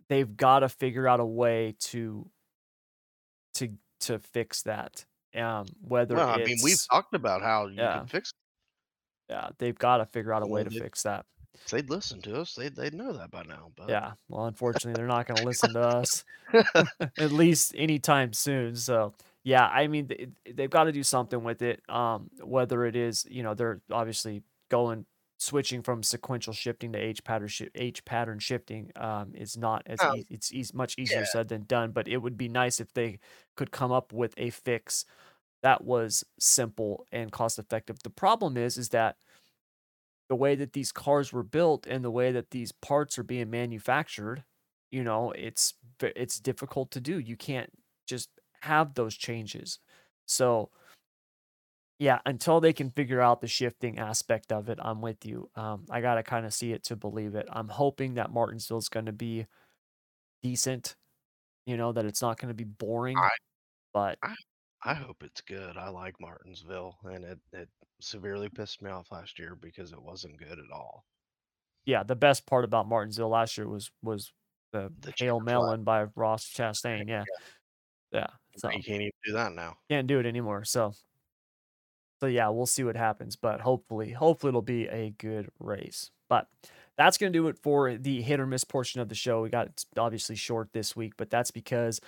they've 0.08 0.36
gotta 0.36 0.68
figure 0.68 1.06
out 1.06 1.20
a 1.20 1.24
way 1.26 1.74
to 1.78 2.30
to 3.54 3.78
to 4.00 4.18
fix 4.18 4.62
that, 4.62 5.06
um, 5.38 5.74
whether 5.82 6.16
Well, 6.16 6.28
I 6.28 6.38
mean, 6.44 6.60
we've 6.62 6.80
talked 6.90 7.14
about 7.14 7.40
how 7.42 7.68
you 7.68 7.88
Yeah. 7.88 7.88
can 7.88 8.06
fix 8.06 8.32
Yeah, 9.28 9.50
they've 9.58 9.78
gotta 9.78 10.06
figure 10.06 10.32
out 10.32 10.42
a 10.42 10.46
You 10.46 10.46
way 10.46 10.64
to 10.64 10.70
they 10.70 10.80
fix 10.80 11.02
that. 11.02 11.26
they'd 11.70 11.90
listen 11.90 12.22
to 12.22 12.40
us, 12.40 12.54
they'd 12.54 12.76
they'd 12.76 12.94
know 12.94 13.12
that 13.14 13.30
by 13.30 13.42
now, 13.44 13.72
but 13.76 13.98
Yeah, 13.98 14.14
well, 14.28 14.46
unfortunately, 14.46 14.94
they're 14.96 15.06
not 15.06 15.26
gonna 15.26 15.42
listen 15.42 15.72
to 15.74 15.80
us, 15.80 16.24
at 17.18 17.32
least 17.32 17.74
anytime 17.76 18.32
soon, 18.32 18.76
so, 18.76 19.14
yeah, 19.44 19.66
I 19.68 19.88
mean, 19.88 20.08
they 20.08 20.28
they've 20.52 20.70
gotta 20.70 20.92
do 20.92 21.02
something 21.02 21.44
with 21.44 21.62
it, 21.62 21.82
um, 21.90 22.30
whether 22.42 22.84
it 22.86 22.96
is, 22.96 23.26
you 23.30 23.42
know, 23.42 23.54
they're 23.54 23.82
obviously 23.90 24.42
going 24.70 25.06
switching 25.38 25.82
from 25.82 26.02
sequential 26.02 26.52
shifting 26.52 26.92
to 26.92 26.98
H 26.98 27.24
pattern 27.24 27.48
shi 27.48 27.70
H 27.76 28.04
pattern 28.04 28.38
shifting, 28.40 28.90
um, 28.96 29.34
is 29.34 29.56
not 29.56 29.82
as 29.86 30.04
Um, 30.04 30.08
ea 30.08 30.26
it's 30.30 30.52
eas 30.52 30.74
much 30.74 30.96
easier 30.98 31.24
yeah. 31.24 31.26
said 31.26 31.48
than 31.48 31.64
done, 31.64 31.92
but 31.92 32.08
it 32.08 32.18
would 32.18 32.36
be 32.38 32.48
nice 32.48 32.80
if 32.80 32.92
they 32.94 33.20
could 33.56 33.70
come 33.72 33.92
up 33.92 34.12
with 34.12 34.34
a 34.38 34.50
fix 34.50 35.04
that 35.62 35.84
was 35.84 36.24
simple 36.38 37.06
and 37.12 37.32
cost 37.32 37.58
effective. 37.58 37.98
The 38.02 38.10
problem 38.10 38.56
is, 38.56 38.78
is 38.78 38.90
that 38.90 39.16
the 40.28 40.36
way 40.36 40.54
that 40.54 40.72
these 40.72 40.92
cars 40.92 41.32
were 41.32 41.42
built 41.42 41.86
and 41.86 42.04
the 42.04 42.10
way 42.10 42.32
that 42.32 42.50
these 42.50 42.72
parts 42.72 43.18
are 43.18 43.22
being 43.22 43.50
manufactured, 43.50 44.44
you 44.90 45.02
know, 45.02 45.32
it's 45.32 45.74
it's 46.02 46.38
difficult 46.40 46.90
to 46.92 47.00
do. 47.00 47.18
You 47.18 47.36
can't 47.36 47.70
just 48.06 48.30
have 48.60 48.94
those 48.94 49.14
changes. 49.16 49.78
So 50.26 50.70
yeah, 51.98 52.20
until 52.26 52.60
they 52.60 52.72
can 52.72 52.90
figure 52.90 53.20
out 53.20 53.40
the 53.40 53.48
shifting 53.48 53.98
aspect 53.98 54.52
of 54.52 54.68
it, 54.68 54.78
I'm 54.80 55.00
with 55.00 55.24
you. 55.26 55.50
Um, 55.56 55.84
I 55.90 56.00
gotta 56.00 56.22
kinda 56.22 56.50
see 56.50 56.72
it 56.72 56.84
to 56.84 56.96
believe 56.96 57.34
it. 57.34 57.46
I'm 57.50 57.68
hoping 57.68 58.14
that 58.14 58.30
Martinsville's 58.30 58.88
gonna 58.88 59.12
be 59.12 59.46
decent, 60.42 60.96
you 61.66 61.76
know, 61.76 61.92
that 61.92 62.06
it's 62.06 62.22
not 62.22 62.38
gonna 62.38 62.54
be 62.54 62.64
boring, 62.64 63.26
I 63.26 63.28
but 63.94 64.20
I 64.22 64.34
I 64.84 64.94
hope 64.94 65.22
it's 65.22 65.40
good. 65.40 65.76
I 65.76 65.88
like 65.88 66.20
Martinsville, 66.20 66.98
and 67.04 67.24
it 67.24 67.38
it 67.52 67.68
severely 68.00 68.48
pissed 68.48 68.80
me 68.82 68.90
off 68.90 69.10
last 69.10 69.38
year 69.38 69.54
because 69.56 69.92
it 69.92 70.00
wasn't 70.02 70.38
good 70.38 70.58
at 70.58 70.70
all. 70.72 71.04
Yeah, 71.84 72.02
the 72.02 72.16
best 72.16 72.46
part 72.46 72.64
about 72.64 72.88
Martinsville 72.88 73.28
last 73.30 73.56
year 73.56 73.68
was 73.68 73.90
was 74.02 74.32
the 74.72 74.92
The 75.00 75.12
Hail. 75.18 75.40
Melon 75.40 75.84
by 75.84 76.04
Ross 76.14 76.44
Chastain, 76.46 77.08
yeah. 77.08 77.24
Yeah. 78.12 78.20
Yeah, 78.20 78.26
Now 78.64 78.70
you 78.70 78.82
can't 78.82 79.02
even 79.02 79.12
do 79.24 79.32
that 79.34 79.52
now. 79.52 79.76
can't 79.90 80.06
do 80.06 80.18
it 80.18 80.26
anymore, 80.26 80.64
so 80.64 80.94
so, 82.20 82.26
yeah, 82.26 82.48
we'll 82.48 82.66
see 82.66 82.82
what 82.82 82.96
happens, 82.96 83.36
but 83.36 83.60
hopefully 83.60 84.10
hopefully 84.12 84.48
it'll 84.48 84.62
be 84.62 84.88
a 84.88 85.10
good 85.10 85.50
race. 85.60 86.10
But 86.28 86.48
that's 86.96 87.16
gonna 87.16 87.30
do 87.30 87.46
it 87.48 87.56
for 87.58 87.96
the 87.96 88.22
hit 88.22 88.40
or 88.40 88.46
miss 88.46 88.64
portion 88.64 89.00
of 89.00 89.08
the 89.08 89.14
show. 89.14 89.42
We 89.42 89.50
got 89.50 89.68
it's 89.68 89.86
obviously 89.96 90.34
short 90.36 90.72
this 90.72 90.96
week, 90.96 91.14
but 91.16 91.30
that's 91.30 91.50
because 91.52 92.00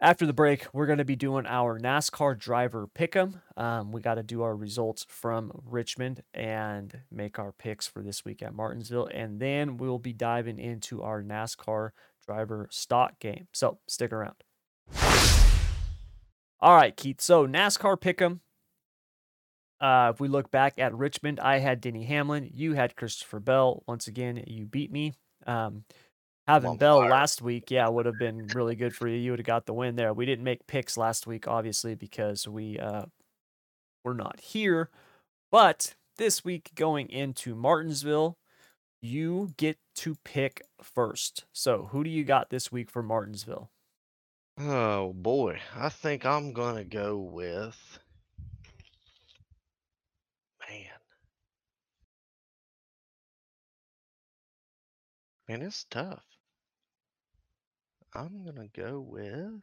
after 0.00 0.26
the 0.26 0.32
break, 0.32 0.66
we're 0.72 0.86
gonna 0.86 1.04
be 1.04 1.16
doing 1.16 1.46
our 1.46 1.78
NASCAR 1.78 2.38
driver 2.38 2.86
pick 2.86 3.16
'em. 3.16 3.42
Um, 3.56 3.92
we 3.92 4.00
gotta 4.00 4.22
do 4.22 4.42
our 4.42 4.54
results 4.54 5.04
from 5.08 5.52
Richmond 5.64 6.22
and 6.34 7.02
make 7.10 7.38
our 7.38 7.52
picks 7.52 7.86
for 7.86 8.02
this 8.02 8.24
week 8.24 8.42
at 8.42 8.54
Martinsville, 8.54 9.08
and 9.12 9.40
then 9.40 9.76
we'll 9.76 9.98
be 9.98 10.12
diving 10.12 10.58
into 10.58 11.02
our 11.02 11.22
NASCAR 11.22 11.90
driver 12.24 12.68
stock 12.70 13.18
game, 13.20 13.48
so 13.52 13.78
stick 13.86 14.12
around. 14.12 14.44
Alright, 16.62 16.96
Keith, 16.96 17.20
so 17.20 17.46
NASCAR 17.46 18.00
pick 18.00 18.20
'em 18.20 18.40
uh, 19.80 20.10
if 20.14 20.20
we 20.20 20.28
look 20.28 20.50
back 20.50 20.78
at 20.78 20.94
Richmond, 20.94 21.38
I 21.40 21.58
had 21.58 21.80
Denny 21.80 22.04
Hamlin, 22.04 22.50
you 22.52 22.74
had 22.74 22.96
Christopher 22.96 23.40
Bell. 23.40 23.82
Once 23.86 24.06
again, 24.06 24.42
you 24.46 24.66
beat 24.66 24.90
me. 24.90 25.12
Um, 25.46 25.84
having 26.46 26.76
Bell 26.76 27.00
fire. 27.00 27.10
last 27.10 27.42
week, 27.42 27.70
yeah, 27.70 27.88
would 27.88 28.06
have 28.06 28.18
been 28.18 28.46
really 28.54 28.76
good 28.76 28.94
for 28.94 29.08
you. 29.08 29.16
You 29.16 29.32
would 29.32 29.40
have 29.40 29.46
got 29.46 29.66
the 29.66 29.74
win 29.74 29.96
there. 29.96 30.12
We 30.12 30.26
didn't 30.26 30.44
make 30.44 30.66
picks 30.66 30.96
last 30.96 31.26
week, 31.26 31.48
obviously, 31.48 31.94
because 31.94 32.46
we 32.46 32.78
uh, 32.78 33.06
were 34.04 34.14
not 34.14 34.40
here. 34.40 34.90
But 35.50 35.94
this 36.16 36.44
week, 36.44 36.70
going 36.74 37.08
into 37.10 37.54
Martinsville, 37.54 38.38
you 39.00 39.52
get 39.56 39.78
to 39.96 40.16
pick 40.24 40.62
first. 40.82 41.44
So, 41.52 41.88
who 41.92 42.04
do 42.04 42.10
you 42.10 42.24
got 42.24 42.50
this 42.50 42.72
week 42.72 42.90
for 42.90 43.02
Martinsville? 43.02 43.70
Oh, 44.58 45.12
boy. 45.12 45.60
I 45.74 45.90
think 45.90 46.24
I'm 46.24 46.52
gonna 46.52 46.84
go 46.84 47.18
with 47.18 47.98
man. 50.68 50.86
Man, 55.48 55.62
it's 55.62 55.84
tough. 55.84 56.25
I'm 58.16 58.44
gonna 58.46 58.68
go 58.74 58.98
with 58.98 59.62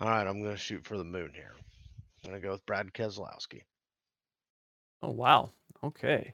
Alright, 0.00 0.26
I'm 0.28 0.40
gonna 0.40 0.56
shoot 0.56 0.84
for 0.84 0.96
the 0.96 1.04
moon 1.04 1.32
here. 1.34 1.52
I'm 2.24 2.30
gonna 2.30 2.40
go 2.40 2.52
with 2.52 2.64
Brad 2.64 2.92
Keselowski. 2.92 3.62
Oh, 5.02 5.10
wow. 5.10 5.50
Okay. 5.82 6.32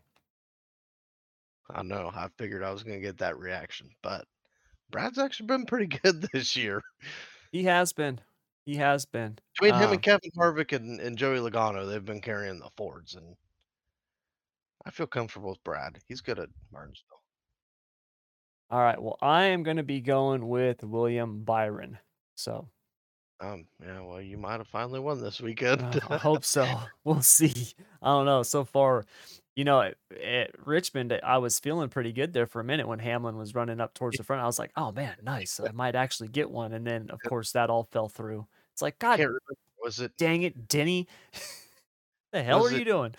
I 1.71 1.83
know, 1.83 2.13
I 2.15 2.29
figured 2.37 2.63
I 2.63 2.71
was 2.71 2.83
gonna 2.83 3.01
get 3.01 3.19
that 3.19 3.39
reaction, 3.39 3.89
but 4.03 4.27
Brad's 4.91 5.19
actually 5.19 5.47
been 5.47 5.65
pretty 5.65 5.87
good 6.03 6.29
this 6.33 6.55
year. 6.55 6.83
He 7.51 7.65
has 7.65 7.95
been. 7.95 8.21
He 8.67 8.77
has 8.77 9.07
been. 9.07 9.39
Between 9.55 9.75
him 9.77 9.93
Uh 9.93 9.93
and 9.93 10.03
Kevin 10.03 10.31
Harvick 10.37 10.73
and 10.77 11.01
and 11.01 11.17
Joey 11.17 11.39
Logano, 11.39 11.89
they've 11.89 12.05
been 12.05 12.21
carrying 12.21 12.59
the 12.59 12.69
Fords, 12.77 13.15
and 13.15 13.37
I 14.87 14.91
feel 14.91 15.07
comfortable 15.07 15.51
with 15.51 15.63
Brad. 15.65 15.99
He's 16.07 16.23
good 16.23 16.39
at 16.39 16.49
Martinsville. 16.73 17.23
Alright, 18.73 19.01
well, 19.01 19.17
I 19.21 19.45
am 19.45 19.63
gonna 19.63 19.83
be 19.85 20.01
going 20.01 20.49
with 20.49 20.83
William 20.83 21.45
Byron. 21.45 21.99
So 22.37 22.69
Um, 23.41 23.69
yeah, 23.83 24.01
well, 24.01 24.21
you 24.21 24.39
might 24.39 24.59
have 24.61 24.69
finally 24.69 25.01
won 25.01 25.21
this 25.21 25.41
Uh, 25.41 25.45
weekend. 25.45 25.83
I 26.09 26.17
hope 26.19 26.45
so. 26.45 26.67
We'll 27.05 27.23
see. 27.23 27.75
I 28.03 28.07
don't 28.09 28.27
know. 28.27 28.43
So 28.43 28.65
far, 28.65 29.07
you 29.55 29.65
know, 29.65 29.81
at, 29.83 29.97
at 30.23 30.67
Richmond, 30.67 31.13
I 31.23 31.39
was 31.39 31.61
feeling 31.61 31.89
pretty 31.91 32.13
good 32.13 32.33
there 32.33 32.47
for 32.47 32.61
a 32.61 32.65
minute 32.65 32.89
when 32.89 32.99
Hamlin 32.99 33.37
was 33.37 33.55
running 33.55 33.81
up 33.81 33.95
towards 33.95 34.17
the 34.19 34.25
front. 34.25 34.43
I 34.43 34.47
was 34.47 34.59
like, 34.59 34.73
oh 34.77 34.93
man, 34.93 35.17
nice. 35.23 35.61
I 35.61 35.73
might 35.73 35.95
actually 35.95 36.29
get 36.29 36.51
one. 36.51 36.73
And 36.73 36.87
then, 36.87 37.11
of 37.11 37.23
course, 37.23 37.53
that 37.53 37.71
all 37.71 37.85
fell 37.85 38.09
through. 38.09 38.47
It's 38.77 38.83
like, 38.83 38.99
God. 38.99 39.19
Was 39.83 40.01
it 40.01 40.19
dang 40.19 40.43
it, 40.43 40.69
Denny. 40.69 41.09
the 42.33 42.43
hell 42.43 42.63
are 42.63 42.71
it 42.71 42.79
you 42.79 42.85
doing? 42.85 43.15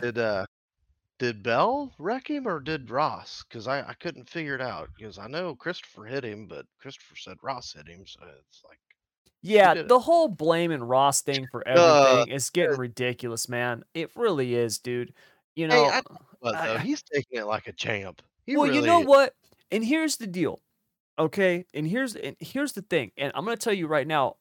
did 0.00 0.18
uh 0.18 0.46
did 1.18 1.42
Bell 1.42 1.92
wreck 1.98 2.28
him 2.28 2.48
or 2.48 2.60
did 2.60 2.90
Ross? 2.90 3.44
Because 3.48 3.68
I, 3.68 3.82
I 3.88 3.94
couldn't 3.94 4.28
figure 4.28 4.54
it 4.56 4.60
out. 4.60 4.90
Because 4.96 5.18
I 5.18 5.28
know 5.28 5.54
Christopher 5.54 6.04
hit 6.06 6.24
him, 6.24 6.48
but 6.48 6.66
Christopher 6.80 7.16
said 7.16 7.36
Ross 7.42 7.74
hit 7.74 7.86
him, 7.88 8.04
so 8.06 8.20
it's 8.48 8.62
like 8.68 8.80
Yeah, 9.42 9.74
did 9.74 9.86
it? 9.86 9.88
the 9.88 10.00
whole 10.00 10.28
blaming 10.28 10.82
Ross 10.82 11.22
thing 11.22 11.46
for 11.50 11.66
Uh, 11.74 12.24
everything 12.24 12.28
is 12.28 12.50
getting 12.50 12.76
ridiculous, 12.76 13.48
man. 13.48 13.84
It 13.94 14.10
really 14.14 14.54
is, 14.54 14.78
dude. 14.78 15.14
You 15.54 15.66
hey, 15.68 15.76
know, 15.76 15.88
I 15.88 16.00
tell 16.00 16.02
you 16.20 16.36
what 16.40 16.58
though, 16.62 16.76
I, 16.76 16.78
he's 16.78 17.02
taking 17.02 17.38
it 17.40 17.46
like 17.46 17.66
a 17.66 17.72
champ. 17.72 18.22
He 18.46 18.56
Well, 18.56 18.66
you 18.66 18.82
know 18.82 19.00
is. 19.00 19.06
what? 19.06 19.34
And 19.70 19.84
here's 19.84 20.16
the 20.16 20.26
deal, 20.26 20.60
okay? 21.18 21.64
And 21.74 21.86
here's 21.86 22.16
and 22.16 22.36
here's 22.40 22.72
the 22.72 22.82
thing, 22.82 23.12
and 23.16 23.32
I'm 23.34 23.44
gonna 23.44 23.56
tell 23.56 23.72
you 23.72 23.86
right 23.86 24.06
now, 24.06 24.36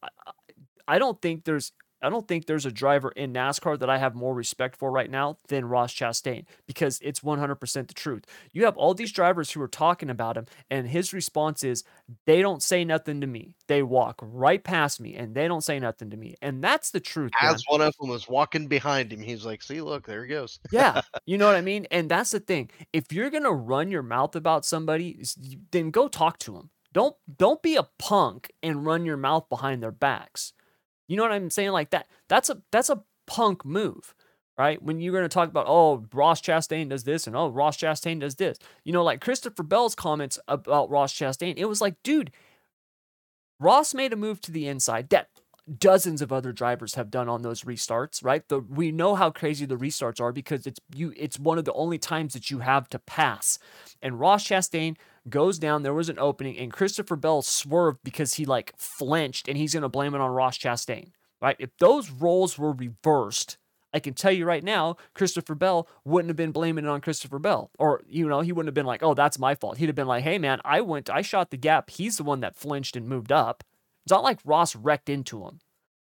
I, 0.90 1.00
don't 1.00 1.22
think 1.22 1.46
there's 1.46 1.72
I 2.02 2.10
don't 2.10 2.28
think 2.28 2.46
there's 2.46 2.66
a 2.66 2.72
driver 2.72 3.12
in 3.12 3.34
NASCAR 3.34 3.78
that 3.80 3.90
I 3.90 3.98
have 3.98 4.16
more 4.16 4.34
respect 4.34 4.78
for 4.78 4.90
right 4.90 5.10
now 5.10 5.38
than 5.50 5.66
Ross 5.66 5.94
Chastain 5.94 6.46
because 6.66 7.00
it's 7.02 7.20
100% 7.20 7.88
the 7.88 7.94
truth. 7.94 8.24
You 8.54 8.66
have 8.66 8.78
all 8.78 8.94
these 8.94 9.12
drivers 9.12 9.52
who 9.52 9.62
are 9.62 9.68
talking 9.68 10.10
about 10.10 10.38
him, 10.38 10.46
and 10.70 10.88
his 10.88 11.14
response 11.14 11.64
is, 11.64 11.84
they 12.26 12.42
don't 12.42 12.64
say 12.64 12.86
nothing 12.86 13.20
to 13.22 13.28
me. 13.28 13.56
They 13.68 13.84
walk 13.84 14.20
right 14.22 14.64
past 14.64 15.02
me 15.02 15.16
and 15.16 15.36
they 15.36 15.48
don't 15.48 15.64
say 15.64 15.80
nothing 15.80 16.10
to 16.12 16.18
me. 16.18 16.36
And 16.42 16.64
that's 16.64 16.92
the 16.92 17.02
truth, 17.02 17.32
man. 17.42 17.54
As 17.54 17.64
one 17.68 17.82
of 17.82 17.94
them 18.00 18.10
was 18.10 18.30
walking 18.30 18.68
behind 18.68 19.12
him, 19.12 19.20
he's 19.20 19.46
like, 19.46 19.62
"See, 19.62 19.82
look, 19.82 20.08
there 20.08 20.24
he 20.24 20.30
goes." 20.30 20.60
Yeah, 20.72 21.02
you 21.26 21.38
know 21.38 21.48
what 21.48 21.56
I 21.56 21.62
mean? 21.62 21.86
And 21.92 22.10
that's 22.10 22.32
the 22.32 22.40
thing. 22.40 22.70
If 22.94 23.12
you're 23.12 23.30
going 23.30 23.44
to 23.44 23.52
run 23.52 23.92
your 23.92 24.04
mouth 24.04 24.36
about 24.36 24.66
somebody, 24.66 25.22
then 25.72 25.92
go 25.92 26.08
talk 26.08 26.40
to 26.40 26.54
them. 26.54 26.70
Don't 26.94 27.16
don't 27.38 27.62
be 27.62 27.76
a 27.76 27.88
punk 28.00 28.52
and 28.64 28.86
run 28.86 29.06
your 29.06 29.18
mouth 29.18 29.50
behind 29.50 29.84
their 29.84 29.92
backs. 29.92 30.54
You 31.10 31.18
know 31.18 31.24
what 31.24 31.34
I'm 31.34 31.50
saying? 31.50 31.72
Like 31.72 31.90
that. 31.90 32.08
That's 32.30 32.50
a 32.50 32.62
that's 32.72 32.90
a 32.90 33.04
punk 33.28 33.66
move, 33.66 34.16
right? 34.58 34.82
When 34.82 35.02
you're 35.02 35.12
going 35.12 35.24
to 35.24 35.30
talk 35.30 35.50
about, 35.50 35.66
oh, 35.68 36.06
Ross 36.14 36.42
Chastain 36.42 36.90
does 36.90 37.04
this 37.04 37.28
and 37.28 37.36
oh, 37.36 37.50
Ross 37.50 37.78
Chastain 37.78 38.22
does 38.22 38.36
this. 38.36 38.58
You 38.86 38.94
know, 38.94 39.04
like 39.04 39.20
Christopher 39.20 39.64
Bell's 39.64 39.96
comments 39.96 40.40
about 40.48 40.90
Ross 40.90 41.14
Chastain. 41.14 41.56
It 41.58 41.66
was 41.66 41.82
like, 41.82 41.96
dude, 42.04 42.32
Ross 43.60 43.94
made 43.94 44.14
a 44.14 44.16
move 44.16 44.40
to 44.42 44.52
the 44.52 44.68
inside 44.68 45.10
that 45.10 45.30
dozens 45.78 46.22
of 46.22 46.32
other 46.32 46.52
drivers 46.52 46.96
have 46.96 47.12
done 47.12 47.30
on 47.30 47.42
those 47.42 47.64
restarts, 47.64 48.24
right? 48.24 48.48
The 48.48 48.60
we 48.60 48.92
know 48.92 49.16
how 49.16 49.30
crazy 49.30 49.66
the 49.66 49.76
restarts 49.76 50.22
are 50.22 50.32
because 50.32 50.66
it's 50.66 50.80
you 50.96 51.14
it's 51.18 51.40
one 51.40 51.58
of 51.58 51.66
the 51.66 51.74
only 51.74 51.98
times 51.98 52.34
that 52.34 52.50
you 52.50 52.60
have 52.60 52.90
to 52.90 53.00
pass. 53.00 53.60
And 54.02 54.20
Ross 54.20 54.44
Chastain 54.48 54.96
goes 55.30 55.60
down, 55.60 55.84
there 55.84 55.94
was 55.94 56.10
an 56.10 56.20
opening 56.20 56.58
and 56.58 56.72
Christopher 56.72 57.16
Bell 57.16 57.42
swerved 57.42 58.00
because 58.04 58.36
he 58.36 58.46
like 58.46 58.74
flinched 58.78 59.48
and 59.48 59.58
he's 59.58 59.74
going 59.74 59.84
to 59.84 59.90
blame 59.90 60.16
it 60.16 60.22
on 60.22 60.32
Ross 60.32 60.58
Chastain, 60.58 61.12
right? 61.42 61.56
If 61.60 61.70
those 61.80 62.10
roles 62.10 62.58
were 62.58 62.74
reversed, 62.74 63.58
I 63.94 64.00
can 64.00 64.14
tell 64.14 64.32
you 64.32 64.46
right 64.46 64.64
now, 64.64 64.98
Christopher 65.16 65.56
Bell 65.56 65.88
wouldn't 66.06 66.30
have 66.30 66.38
been 66.38 66.52
blaming 66.52 66.86
it 66.86 66.90
on 66.90 67.02
Christopher 67.02 67.40
Bell. 67.40 67.72
Or, 67.80 68.02
you 68.08 68.28
know, 68.28 68.42
he 68.42 68.52
wouldn't 68.52 68.68
have 68.68 68.76
been 68.76 68.86
like, 68.86 69.02
oh, 69.02 69.14
that's 69.16 69.40
my 69.40 69.56
fault. 69.56 69.78
He'd 69.78 69.88
have 69.88 69.96
been 69.96 70.08
like, 70.08 70.24
hey, 70.24 70.38
man, 70.38 70.62
I 70.64 70.82
went, 70.82 71.10
I 71.10 71.22
shot 71.22 71.50
the 71.50 71.58
gap. 71.58 71.90
He's 71.90 72.18
the 72.18 72.24
one 72.24 72.42
that 72.42 72.56
flinched 72.56 72.96
and 72.96 73.08
moved 73.08 73.32
up. 73.32 73.64
It's 74.06 74.12
not 74.12 74.24
like 74.24 74.40
Ross 74.46 74.76
wrecked 74.76 75.10
into 75.10 75.44
him. 75.46 75.60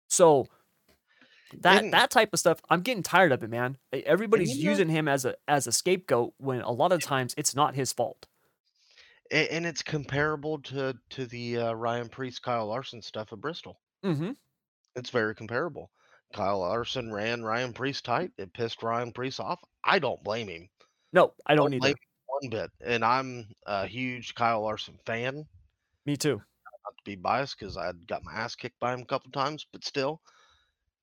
So 0.10 0.48
that 1.58 1.76
Didn't 1.78 1.92
that 1.92 2.10
type 2.12 2.30
of 2.34 2.40
stuff, 2.40 2.62
I'm 2.70 2.82
getting 2.82 3.04
tired 3.04 3.32
of 3.32 3.44
it, 3.44 3.50
man. 3.50 3.78
Everybody's 3.92 4.56
using 4.56 4.90
him 4.90 5.08
as 5.08 5.26
a 5.26 5.36
as 5.48 5.68
a 5.68 5.72
scapegoat 5.72 6.34
when 6.38 6.62
a 6.62 6.72
lot 6.72 6.92
of 6.92 7.02
times 7.02 7.34
it's 7.38 7.56
not 7.56 7.76
his 7.76 7.92
fault. 7.92 8.28
And 9.32 9.66
it's 9.66 9.84
comparable 9.84 10.60
to 10.64 10.98
to 11.12 11.26
the, 11.28 11.58
uh, 11.58 11.74
Ryan 11.74 12.10
Preece 12.10 12.40
Kyle 12.40 12.66
Larson 12.66 13.02
stuff 13.02 13.32
at 13.32 13.40
Bristol. 13.42 13.80
Mm-hmm. 14.04 14.32
It's 14.96 15.12
very 15.12 15.36
comparable. 15.36 15.92
Kyle 16.34 16.60
Larson 16.60 17.12
ran 17.12 17.44
Ryan 17.44 17.74
Preece 17.74 18.02
tight. 18.02 18.32
It 18.38 18.54
pissed 18.54 18.82
Ryan 18.84 19.12
Preece 19.12 19.40
off. 19.40 19.60
I 19.84 20.00
don't 20.00 20.24
blame 20.24 20.48
him. 20.48 20.70
No, 21.14 21.34
I 21.46 21.56
don't 21.56 21.72
Don't 21.72 21.80
blame 21.80 21.92
either. 21.92 21.98
him 21.98 21.98
one 22.28 22.50
bit. 22.50 22.72
And 22.82 23.04
I'm 23.06 23.52
a 23.66 23.86
huge 23.88 24.36
Kyle 24.36 24.62
Larson 24.62 25.00
fan. 25.06 25.48
Me 26.06 26.16
too. 26.18 26.36
Not 26.36 26.98
to 26.98 27.04
be 27.06 27.16
biased 27.16 27.58
because 27.60 27.78
I 27.78 27.92
got 28.08 28.24
my 28.24 28.34
ass 28.34 28.56
kicked 28.56 28.80
by 28.80 28.94
him 28.94 29.02
a 29.02 29.06
couple 29.06 29.32
times, 29.32 29.66
but 29.72 29.84
still. 29.86 30.22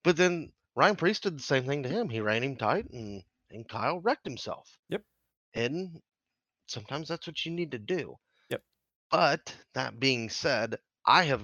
But 0.05 0.17
then 0.17 0.53
Ryan 0.75 0.97
Preece 0.97 1.21
did 1.21 1.39
the 1.39 1.43
same 1.43 1.65
thing 1.67 1.83
to 1.85 1.89
him. 1.89 2.09
He 2.09 2.21
ran 2.21 2.43
him 2.43 2.57
tight, 2.57 2.91
and 2.91 3.23
and 3.51 3.69
Kyle 3.69 4.01
wrecked 4.01 4.27
himself. 4.27 4.77
Yep. 4.89 5.03
And 5.55 6.01
sometimes 6.67 7.09
that's 7.09 7.27
what 7.27 7.45
you 7.45 7.53
need 7.53 7.71
to 7.73 7.79
do. 7.79 8.17
Yep. 8.51 8.63
But 9.11 9.55
that 9.75 10.01
being 10.01 10.29
said, 10.29 10.77
I 11.07 11.25
have 11.25 11.43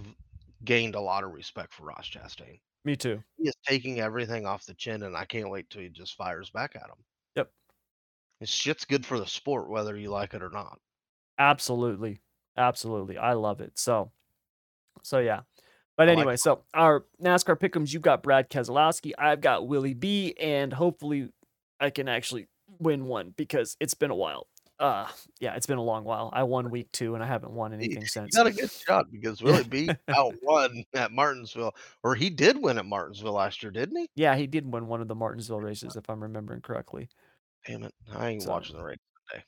gained 0.65 0.95
a 0.95 1.01
lot 1.01 1.25
of 1.25 1.33
respect 1.33 1.75
for 1.75 1.85
Ross 1.85 2.09
Chastain. 2.09 2.61
Me 2.85 2.97
too. 2.97 3.23
He 3.39 3.49
is 3.49 3.55
taking 3.67 4.01
everything 4.01 4.47
off 4.47 4.67
the 4.67 4.75
chin, 4.75 5.05
and 5.05 5.17
I 5.17 5.25
can't 5.25 5.51
wait 5.51 5.71
till 5.71 5.83
he 5.83 5.89
just 5.89 6.17
fires 6.17 6.51
back 6.51 6.75
at 6.75 6.83
him. 6.83 7.05
Yep. 7.37 7.51
This 8.41 8.51
shit's 8.51 8.85
good 8.85 9.07
for 9.07 9.19
the 9.19 9.27
sport, 9.27 9.71
whether 9.71 9.97
you 9.97 10.11
like 10.11 10.35
it 10.35 10.43
or 10.43 10.51
not. 10.51 10.79
Absolutely. 11.39 12.21
Absolutely. 12.57 13.19
I 13.19 13.35
love 13.35 13.61
it. 13.61 13.79
So 13.79 14.11
so 15.03 15.19
yeah. 15.19 15.41
But 15.97 16.09
I 16.09 16.13
like 16.13 16.19
anyway, 16.19 16.37
so 16.37 16.63
our 16.75 17.05
NASCAR 17.23 17.59
pickums, 17.59 17.93
you've 17.93 18.03
got 18.03 18.23
Brad 18.23 18.51
Keselowski, 18.51 19.13
I've 19.19 19.41
got 19.41 19.69
Willie 19.69 19.95
B, 19.95 20.35
and 20.41 20.73
hopefully 20.73 21.29
I 21.81 21.91
can 21.91 22.09
actually 22.09 22.49
win 22.79 23.07
one 23.07 23.35
because 23.37 23.77
it's 23.79 23.95
been 23.95 24.11
a 24.11 24.17
while. 24.17 24.47
Uh 24.83 25.07
yeah, 25.39 25.55
it's 25.55 25.67
been 25.67 25.79
a 25.79 25.83
long 25.83 26.03
while. 26.03 26.29
I 26.33 26.43
won 26.43 26.69
week 26.71 26.91
two 26.91 27.15
and 27.15 27.23
I 27.23 27.27
haven't 27.29 27.53
won 27.53 27.73
anything 27.73 28.01
you 28.03 28.07
since. 28.07 28.35
got 28.37 28.49
a 28.49 28.51
good 28.51 28.71
shot 28.71 29.07
because 29.13 29.41
Willie 29.41 29.63
B 29.71 29.89
out 30.09 30.35
won 30.43 30.83
at 30.93 31.13
Martinsville, 31.13 31.75
or 32.03 32.17
he 32.17 32.29
did 32.31 32.61
win 32.61 32.79
at 32.79 32.85
Martinsville 32.87 33.33
last 33.35 33.63
year, 33.63 33.71
didn't 33.71 33.97
he? 33.97 34.11
Yeah, 34.17 34.35
he 34.35 34.49
did 34.49 34.71
win 34.71 34.89
one 34.89 35.01
of 35.01 35.07
the 35.07 35.15
Martinsville 35.15 35.61
races, 35.61 35.95
if 35.95 36.11
I'm 36.11 36.21
remembering 36.21 36.63
correctly. 36.63 37.09
Damn 37.67 37.85
it, 37.85 37.95
I 38.13 38.31
ain't 38.31 38.43
So- 38.43 38.51
watching 38.51 38.77
the 38.77 38.83
race 38.83 38.99
today. 39.31 39.45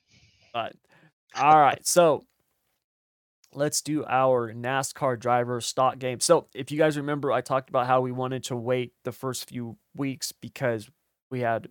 But 0.53 0.73
all 1.35 1.59
right, 1.59 1.85
so 1.85 2.23
let's 3.53 3.81
do 3.81 4.05
our 4.05 4.53
NASCAR 4.53 5.19
driver 5.19 5.59
stock 5.59 5.99
game. 5.99 6.21
So 6.21 6.47
if 6.53 6.71
you 6.71 6.77
guys 6.77 6.95
remember, 6.95 7.31
I 7.33 7.41
talked 7.41 7.67
about 7.69 7.87
how 7.87 7.99
we 7.99 8.13
wanted 8.13 8.45
to 8.45 8.55
wait 8.55 8.93
the 9.03 9.11
first 9.11 9.49
few 9.49 9.77
weeks 9.95 10.31
because 10.31 10.89
we 11.29 11.41
had 11.41 11.67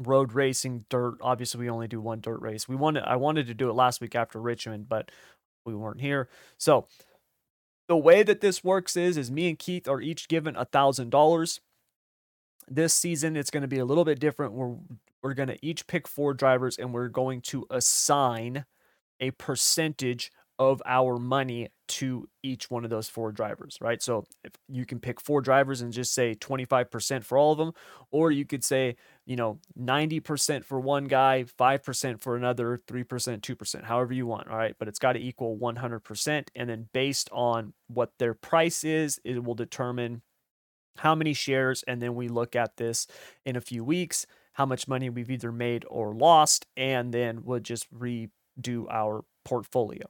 road 0.00 0.32
racing, 0.32 0.86
dirt. 0.88 1.16
Obviously, 1.20 1.60
we 1.60 1.70
only 1.70 1.88
do 1.88 2.00
one 2.00 2.20
dirt 2.20 2.40
race. 2.40 2.68
We 2.68 2.76
wanted 2.76 3.04
I 3.04 3.16
wanted 3.16 3.46
to 3.46 3.54
do 3.54 3.70
it 3.70 3.74
last 3.74 4.00
week 4.00 4.14
after 4.14 4.40
Richmond, 4.40 4.88
but 4.88 5.10
we 5.64 5.74
weren't 5.74 6.00
here. 6.00 6.28
So 6.58 6.86
the 7.88 7.96
way 7.96 8.22
that 8.22 8.40
this 8.40 8.64
works 8.64 8.96
is 8.96 9.16
is 9.16 9.30
me 9.30 9.48
and 9.48 9.58
Keith 9.58 9.88
are 9.88 10.00
each 10.00 10.28
given 10.28 10.56
a 10.56 10.64
thousand 10.64 11.10
dollars. 11.10 11.60
This 12.68 12.94
season 12.94 13.36
it's 13.36 13.50
going 13.50 13.62
to 13.62 13.68
be 13.68 13.78
a 13.78 13.84
little 13.84 14.04
bit 14.04 14.20
different. 14.20 14.52
We're 14.52 14.76
we're 15.22 15.34
going 15.34 15.48
to 15.48 15.58
each 15.64 15.86
pick 15.86 16.08
four 16.08 16.32
drivers 16.34 16.78
and 16.78 16.94
we're 16.94 17.08
going 17.08 17.42
to 17.42 17.66
assign 17.70 18.64
a 19.20 19.32
percentage 19.32 20.32
of 20.60 20.82
our 20.86 21.18
money 21.18 21.68
to 21.88 22.28
each 22.44 22.70
one 22.70 22.84
of 22.84 22.90
those 22.90 23.08
four 23.08 23.32
drivers, 23.32 23.78
right? 23.80 24.02
So 24.02 24.26
if 24.44 24.52
you 24.68 24.86
can 24.86 25.00
pick 25.00 25.20
four 25.20 25.40
drivers 25.40 25.80
and 25.80 25.92
just 25.92 26.14
say 26.14 26.36
25% 26.36 27.24
for 27.24 27.38
all 27.38 27.52
of 27.52 27.58
them, 27.58 27.72
or 28.12 28.30
you 28.30 28.44
could 28.44 28.62
say, 28.62 28.96
you 29.26 29.36
know, 29.36 29.58
90% 29.76 30.64
for 30.64 30.78
one 30.78 31.06
guy, 31.06 31.44
5% 31.58 32.20
for 32.20 32.36
another, 32.36 32.80
3%, 32.86 33.40
2%, 33.42 33.84
however 33.84 34.12
you 34.12 34.26
want, 34.26 34.48
all 34.48 34.58
right? 34.58 34.76
But 34.78 34.88
it's 34.88 34.98
got 35.00 35.14
to 35.14 35.20
equal 35.20 35.56
100%. 35.56 36.50
And 36.54 36.68
then 36.70 36.88
based 36.92 37.30
on 37.32 37.72
what 37.88 38.12
their 38.18 38.34
price 38.34 38.84
is, 38.84 39.18
it 39.24 39.42
will 39.42 39.54
determine 39.54 40.22
how 40.98 41.14
many 41.14 41.32
shares. 41.32 41.82
And 41.88 42.02
then 42.02 42.14
we 42.14 42.28
look 42.28 42.54
at 42.56 42.76
this 42.76 43.06
in 43.46 43.56
a 43.56 43.60
few 43.60 43.84
weeks, 43.84 44.26
how 44.54 44.66
much 44.66 44.88
money 44.88 45.10
we've 45.10 45.30
either 45.30 45.52
made 45.52 45.84
or 45.88 46.14
lost, 46.14 46.66
and 46.76 47.12
then 47.14 47.44
we'll 47.44 47.60
just 47.60 47.92
redo 47.92 48.86
our 48.90 49.24
portfolio. 49.44 50.06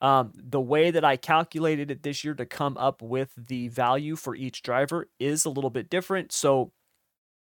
Um, 0.00 0.32
the 0.34 0.60
way 0.60 0.90
that 0.90 1.04
I 1.04 1.16
calculated 1.16 1.90
it 1.90 2.02
this 2.02 2.24
year 2.24 2.34
to 2.34 2.44
come 2.44 2.76
up 2.76 3.02
with 3.02 3.30
the 3.36 3.68
value 3.68 4.16
for 4.16 4.34
each 4.34 4.62
driver 4.62 5.08
is 5.20 5.44
a 5.44 5.50
little 5.50 5.70
bit 5.70 5.88
different. 5.88 6.32
So 6.32 6.72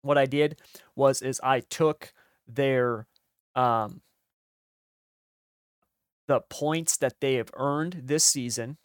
what 0.03 0.18
I 0.18 0.27
did 0.27 0.61
was 0.97 1.23
is 1.23 1.41
I 1.43 1.61
took 1.61 2.12
their 2.49 3.07
um 3.55 4.01
the 6.27 6.41
points 6.41 6.97
that 6.97 7.20
they 7.20 7.35
have 7.35 7.51
earned 7.55 8.03
this 8.05 8.25
season. 8.25 8.79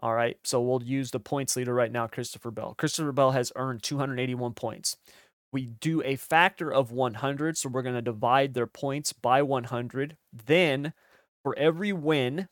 All 0.00 0.14
right. 0.14 0.36
So 0.44 0.60
we'll 0.60 0.82
use 0.82 1.10
the 1.10 1.20
points 1.20 1.56
leader 1.56 1.74
right 1.74 1.90
now, 1.90 2.06
Christopher 2.06 2.50
Bell. 2.50 2.74
Christopher 2.76 3.12
Bell 3.12 3.30
has 3.30 3.52
earned 3.56 3.82
281 3.82 4.52
points. 4.54 4.96
We 5.52 5.66
do 5.66 6.02
a 6.02 6.16
factor 6.16 6.72
of 6.72 6.92
100. 6.92 7.56
So 7.56 7.68
we're 7.68 7.82
going 7.82 7.94
to 7.94 8.02
divide 8.02 8.54
their 8.54 8.66
points 8.66 9.12
by 9.12 9.42
100. 9.42 10.16
Then 10.32 10.92
for 11.46 11.56
every 11.56 11.92
win 11.92 12.48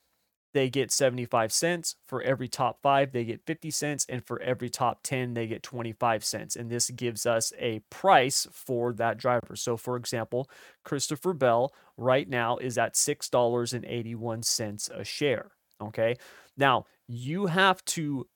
they 0.53 0.71
get 0.71 0.93
75 0.93 1.53
cents. 1.53 1.97
For 2.07 2.23
every 2.23 2.47
top 2.47 2.79
five, 2.81 3.11
they 3.11 3.25
get 3.25 3.45
50 3.45 3.73
cents. 3.73 4.07
And 4.09 4.25
for 4.25 4.41
every 4.41 4.71
top 4.71 5.01
10, 5.03 5.35
they 5.35 5.49
get 5.49 5.65
25 5.65 6.25
cents. 6.25 6.55
And 6.55 6.71
this 6.71 6.91
gives 6.91 7.27
us 7.27 7.53
a 7.59 7.81
price 7.91 8.47
for 8.53 8.93
that 8.93 9.19
driver. 9.19 9.57
So, 9.57 9.77
for 9.77 9.97
example, 9.97 10.49
Christopher 10.85 11.33
Bell 11.33 11.75
right 11.97 12.29
now 12.29 12.57
is 12.59 12.79
at 12.79 12.95
$6.81 12.95 14.91
a 14.91 15.05
share. 15.05 15.51
Okay. 15.83 16.15
Now, 16.57 16.87
you 17.09 17.47
have 17.47 17.85
to 17.87 18.29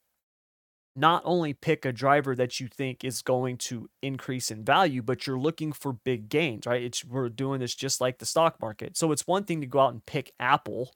not 0.99 1.21
only 1.25 1.53
pick 1.53 1.85
a 1.85 1.91
driver 1.91 2.35
that 2.35 2.59
you 2.59 2.67
think 2.67 3.03
is 3.03 3.21
going 3.21 3.57
to 3.57 3.89
increase 4.01 4.51
in 4.51 4.63
value, 4.63 5.01
but 5.01 5.25
you're 5.25 5.39
looking 5.39 5.71
for 5.71 5.93
big 5.93 6.29
gains, 6.29 6.65
right? 6.65 6.83
It's 6.83 7.05
we're 7.05 7.29
doing 7.29 7.59
this 7.59 7.75
just 7.75 8.01
like 8.01 8.19
the 8.19 8.25
stock 8.25 8.61
market. 8.61 8.97
So 8.97 9.11
it's 9.11 9.27
one 9.27 9.45
thing 9.45 9.61
to 9.61 9.67
go 9.67 9.79
out 9.79 9.93
and 9.93 10.05
pick 10.05 10.33
Apple. 10.39 10.93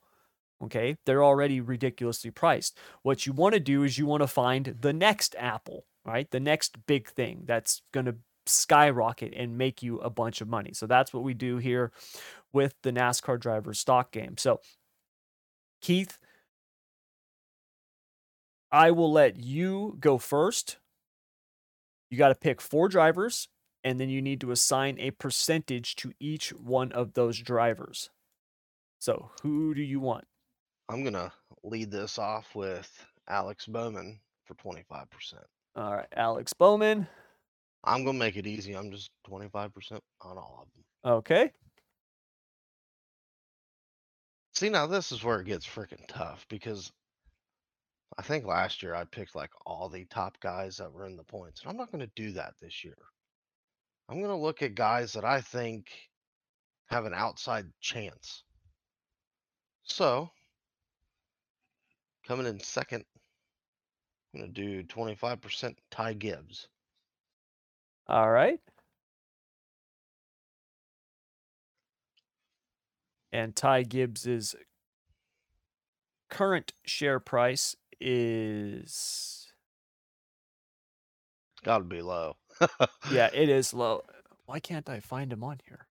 Okay. 0.63 0.97
They're 1.05 1.23
already 1.23 1.61
ridiculously 1.61 2.31
priced. 2.31 2.77
What 3.01 3.25
you 3.25 3.33
want 3.33 3.53
to 3.53 3.59
do 3.59 3.83
is 3.83 3.97
you 3.97 4.05
want 4.05 4.21
to 4.21 4.27
find 4.27 4.77
the 4.79 4.93
next 4.93 5.35
Apple, 5.37 5.85
right? 6.05 6.29
The 6.29 6.39
next 6.39 6.85
big 6.85 7.09
thing 7.09 7.43
that's 7.45 7.81
going 7.91 8.05
to 8.05 8.15
skyrocket 8.45 9.33
and 9.35 9.57
make 9.57 9.81
you 9.81 9.99
a 9.99 10.09
bunch 10.09 10.41
of 10.41 10.47
money. 10.47 10.71
So 10.73 10.85
that's 10.85 11.13
what 11.13 11.23
we 11.23 11.33
do 11.33 11.57
here 11.57 11.91
with 12.51 12.75
the 12.83 12.91
NASCAR 12.91 13.39
driver 13.39 13.73
stock 13.73 14.11
game. 14.11 14.37
So, 14.37 14.59
Keith, 15.81 16.17
I 18.73 18.89
will 18.89 19.11
let 19.11 19.39
you 19.39 19.97
go 19.99 20.17
first. 20.17 20.77
You 22.09 22.17
got 22.17 22.29
to 22.29 22.35
pick 22.35 22.59
four 22.59 22.89
drivers, 22.89 23.47
and 23.83 23.99
then 23.99 24.09
you 24.09 24.19
need 24.19 24.41
to 24.41 24.49
assign 24.49 24.97
a 24.99 25.11
percentage 25.11 25.95
to 25.97 26.11
each 26.19 26.49
one 26.49 26.91
of 26.91 27.13
those 27.13 27.37
drivers. 27.37 28.09
So, 28.97 29.29
who 29.43 29.75
do 29.75 29.83
you 29.83 29.99
want? 29.99 30.25
I'm 30.89 31.03
gonna 31.03 31.31
lead 31.63 31.91
this 31.91 32.17
off 32.17 32.55
with 32.55 32.91
Alex 33.29 33.67
Bowman 33.67 34.19
for 34.45 34.55
25%. 34.55 35.05
All 35.75 35.95
right, 35.95 36.07
Alex 36.15 36.53
Bowman. 36.53 37.07
I'm 37.83 38.03
gonna 38.03 38.17
make 38.17 38.37
it 38.37 38.47
easy. 38.47 38.73
I'm 38.73 38.91
just 38.91 39.11
25% 39.29 39.99
on 40.21 40.37
all 40.37 40.59
of 40.61 40.67
them. 40.73 41.13
Okay. 41.13 41.51
See, 44.55 44.69
now 44.69 44.87
this 44.87 45.11
is 45.11 45.23
where 45.23 45.41
it 45.41 45.47
gets 45.47 45.65
freaking 45.65 46.05
tough 46.07 46.45
because 46.47 46.91
I 48.17 48.21
think 48.21 48.45
last 48.45 48.83
year 48.83 48.93
I 48.93 49.05
picked 49.05 49.35
like 49.35 49.51
all 49.65 49.89
the 49.89 50.05
top 50.05 50.39
guys 50.39 50.77
that 50.77 50.91
were 50.91 51.05
in 51.05 51.17
the 51.17 51.23
points. 51.23 51.61
And 51.61 51.69
I'm 51.69 51.77
not 51.77 51.91
going 51.91 52.05
to 52.05 52.11
do 52.15 52.31
that 52.33 52.53
this 52.61 52.83
year. 52.83 52.97
I'm 54.09 54.17
going 54.17 54.29
to 54.29 54.35
look 54.35 54.61
at 54.61 54.75
guys 54.75 55.13
that 55.13 55.25
I 55.25 55.41
think 55.41 55.87
have 56.87 57.05
an 57.05 57.13
outside 57.13 57.65
chance. 57.81 58.43
So, 59.83 60.29
coming 62.27 62.45
in 62.45 62.59
second, 62.59 63.03
I'm 64.33 64.41
going 64.41 64.53
to 64.53 64.61
do 64.61 64.83
25% 64.83 65.75
Ty 65.89 66.13
Gibbs. 66.13 66.67
All 68.07 68.29
right. 68.29 68.59
And 73.31 73.55
Ty 73.55 73.83
Gibbs's 73.83 74.55
current 76.29 76.73
share 76.85 77.19
price 77.19 77.75
is 78.03 79.47
Got 81.63 81.79
to 81.79 81.85
be 81.85 82.01
low. 82.01 82.37
yeah, 83.07 83.29
it 83.33 83.49
is 83.49 83.73
low. 83.73 84.03
Why 84.45 84.59
can't 84.59 84.89
I 84.89 84.99
find 85.01 85.33
him 85.33 85.43
on 85.43 85.59
here? 85.67 85.87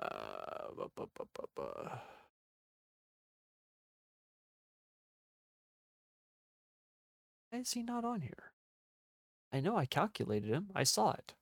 Uh, 0.00 0.68
bu- 0.76 0.90
bu- 0.96 1.08
bu- 1.16 1.26
bu- 1.34 1.48
bu. 1.56 1.64
Why 7.50 7.60
is 7.60 7.72
he 7.72 7.82
not 7.82 8.04
on 8.04 8.22
here? 8.22 8.52
I 9.52 9.60
know 9.60 9.76
I 9.76 9.86
calculated 9.86 10.50
him. 10.50 10.68
I 10.74 10.84
saw 10.84 11.12
it. 11.12 11.34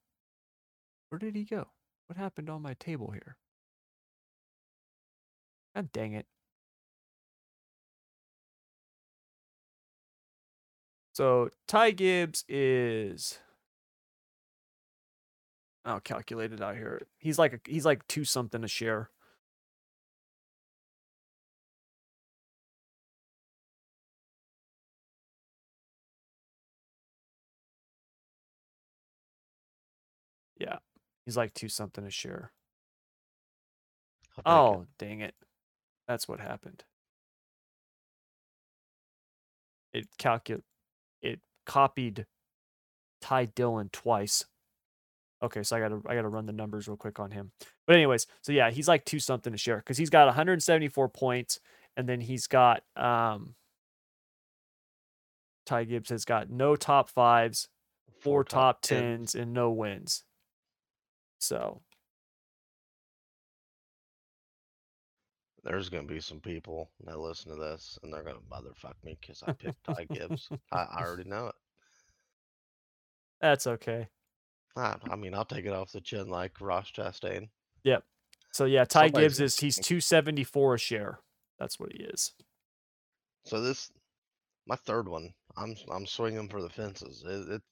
Where 1.11 1.19
did 1.19 1.37
he 1.37 1.45
go? 1.45 1.69
What 2.09 2.19
happened 2.19 2.51
on 2.51 2.63
my 2.63 2.75
table 2.75 3.13
here? 3.13 3.37
God 5.77 5.93
dang 5.93 6.15
it. 6.15 6.27
So 11.13 11.51
Ty 11.69 11.91
Gibbs 11.91 12.45
is 12.49 13.39
I'll 15.85 16.01
calculate 16.01 16.53
it 16.53 16.63
out 16.63 16.77
here. 16.77 17.03
He's 17.19 17.39
like 17.39 17.53
a, 17.53 17.61
he's 17.67 17.85
like 17.85 18.07
two 18.09 18.25
something 18.25 18.65
a 18.65 18.69
share. 18.69 19.11
Yeah, 30.59 30.79
he's 31.27 31.37
like 31.37 31.53
two 31.53 31.69
something 31.69 32.07
a 32.07 32.11
share. 32.11 32.53
I'll 34.39 34.45
take 34.45 34.75
it. 34.75 34.81
Oh, 34.81 34.87
dang 34.99 35.21
it. 35.21 35.35
That's 36.09 36.29
what 36.29 36.41
happened. 36.41 36.85
It 39.93 40.09
calcul 40.19 40.63
it 41.23 41.41
copied 41.65 42.27
Ty 43.21 43.47
Dillon 43.47 43.89
twice. 43.93 44.45
Okay, 45.43 45.63
so 45.63 45.77
I 45.77 45.81
gotta 45.81 46.01
I 46.07 46.15
gotta 46.15 46.29
run 46.29 46.47
the 46.47 46.53
numbers 46.53 46.89
real 46.89 46.97
quick 46.97 47.19
on 47.19 47.31
him. 47.31 47.53
But 47.87 47.97
anyways, 47.97 48.27
so 48.43 48.53
yeah, 48.53 48.71
he's 48.71 48.89
like 48.89 49.05
two 49.05 49.19
something 49.19 49.53
to 49.53 49.59
share 49.59 49.79
because 49.79 49.99
he's 49.99 50.11
got 50.11 50.27
174 50.27 51.09
points, 51.09 51.61
and 51.97 52.09
then 52.09 52.21
he's 52.21 52.47
got 52.47 52.83
um 52.97 53.55
Ty 55.67 55.85
Gibbs 55.85 56.11
has 56.11 56.25
got 56.25 56.49
no 56.49 56.77
top 56.77 57.11
fives, 57.11 57.69
four 58.21 58.45
top 58.45 58.81
tens, 58.83 59.35
and 59.35 59.53
no 59.53 59.71
wins. 59.71 60.25
So 61.39 61.83
There's 65.67 65.89
going 65.89 66.07
to 66.07 66.15
be 66.15 66.21
some 66.21 66.39
people 66.39 66.91
that 67.05 67.19
listen 67.19 67.51
to 67.51 67.59
this 67.59 67.99
and 68.03 68.13
they're 68.13 68.23
going 68.23 68.37
to 68.37 68.43
motherfuck 68.43 68.95
me 69.03 69.19
because 69.21 69.43
I 69.45 69.53
picked 69.53 69.83
Ty 69.83 70.05
Gibbs. 70.05 70.49
I, 70.71 70.77
I 70.77 71.03
already 71.03 71.25
know 71.29 71.49
it. 71.49 71.55
that's 73.41 73.67
okay. 73.67 74.07
I, 74.77 74.95
I 75.11 75.17
mean, 75.17 75.35
I'll 75.35 75.45
take 75.45 75.67
it 75.67 75.73
off 75.73 75.91
the 75.91 76.01
chin 76.01 76.29
like 76.29 76.61
Ross 76.61 76.93
Chastain. 76.97 77.49
Yep. 77.83 78.05
So 78.53 78.65
yeah, 78.67 78.85
Ty 78.85 79.07
Somebody's 79.07 79.39
Gibbs 79.39 79.41
is 79.41 79.59
he's 79.59 79.77
274 79.77 80.75
a 80.75 80.79
share. 80.79 81.19
That's 81.59 81.81
what 81.81 81.93
he 81.93 82.05
is. 82.05 82.33
So 83.45 83.61
this, 83.61 83.91
my 84.69 84.77
third 84.77 85.09
one, 85.09 85.33
I'm 85.57 85.75
I'm 85.91 86.07
swinging 86.07 86.49
for 86.49 86.63
the 86.63 86.71
fences. 86.71 87.25
It, 87.27 87.55
it 87.55 87.63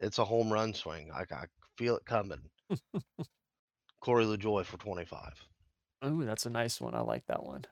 it's 0.00 0.18
a 0.18 0.24
home 0.24 0.52
run 0.52 0.74
swing. 0.74 1.10
I, 1.14 1.22
I 1.34 1.46
feel 1.78 1.96
it 1.96 2.04
coming. 2.04 2.40
Corey 4.00 4.24
LaJoie 4.26 4.66
for 4.66 4.76
25. 4.76 5.32
Ooh, 6.04 6.24
that's 6.24 6.46
a 6.46 6.50
nice 6.50 6.80
one. 6.80 6.94
I 6.94 7.00
like 7.00 7.26
that 7.26 7.44
one. 7.44 7.64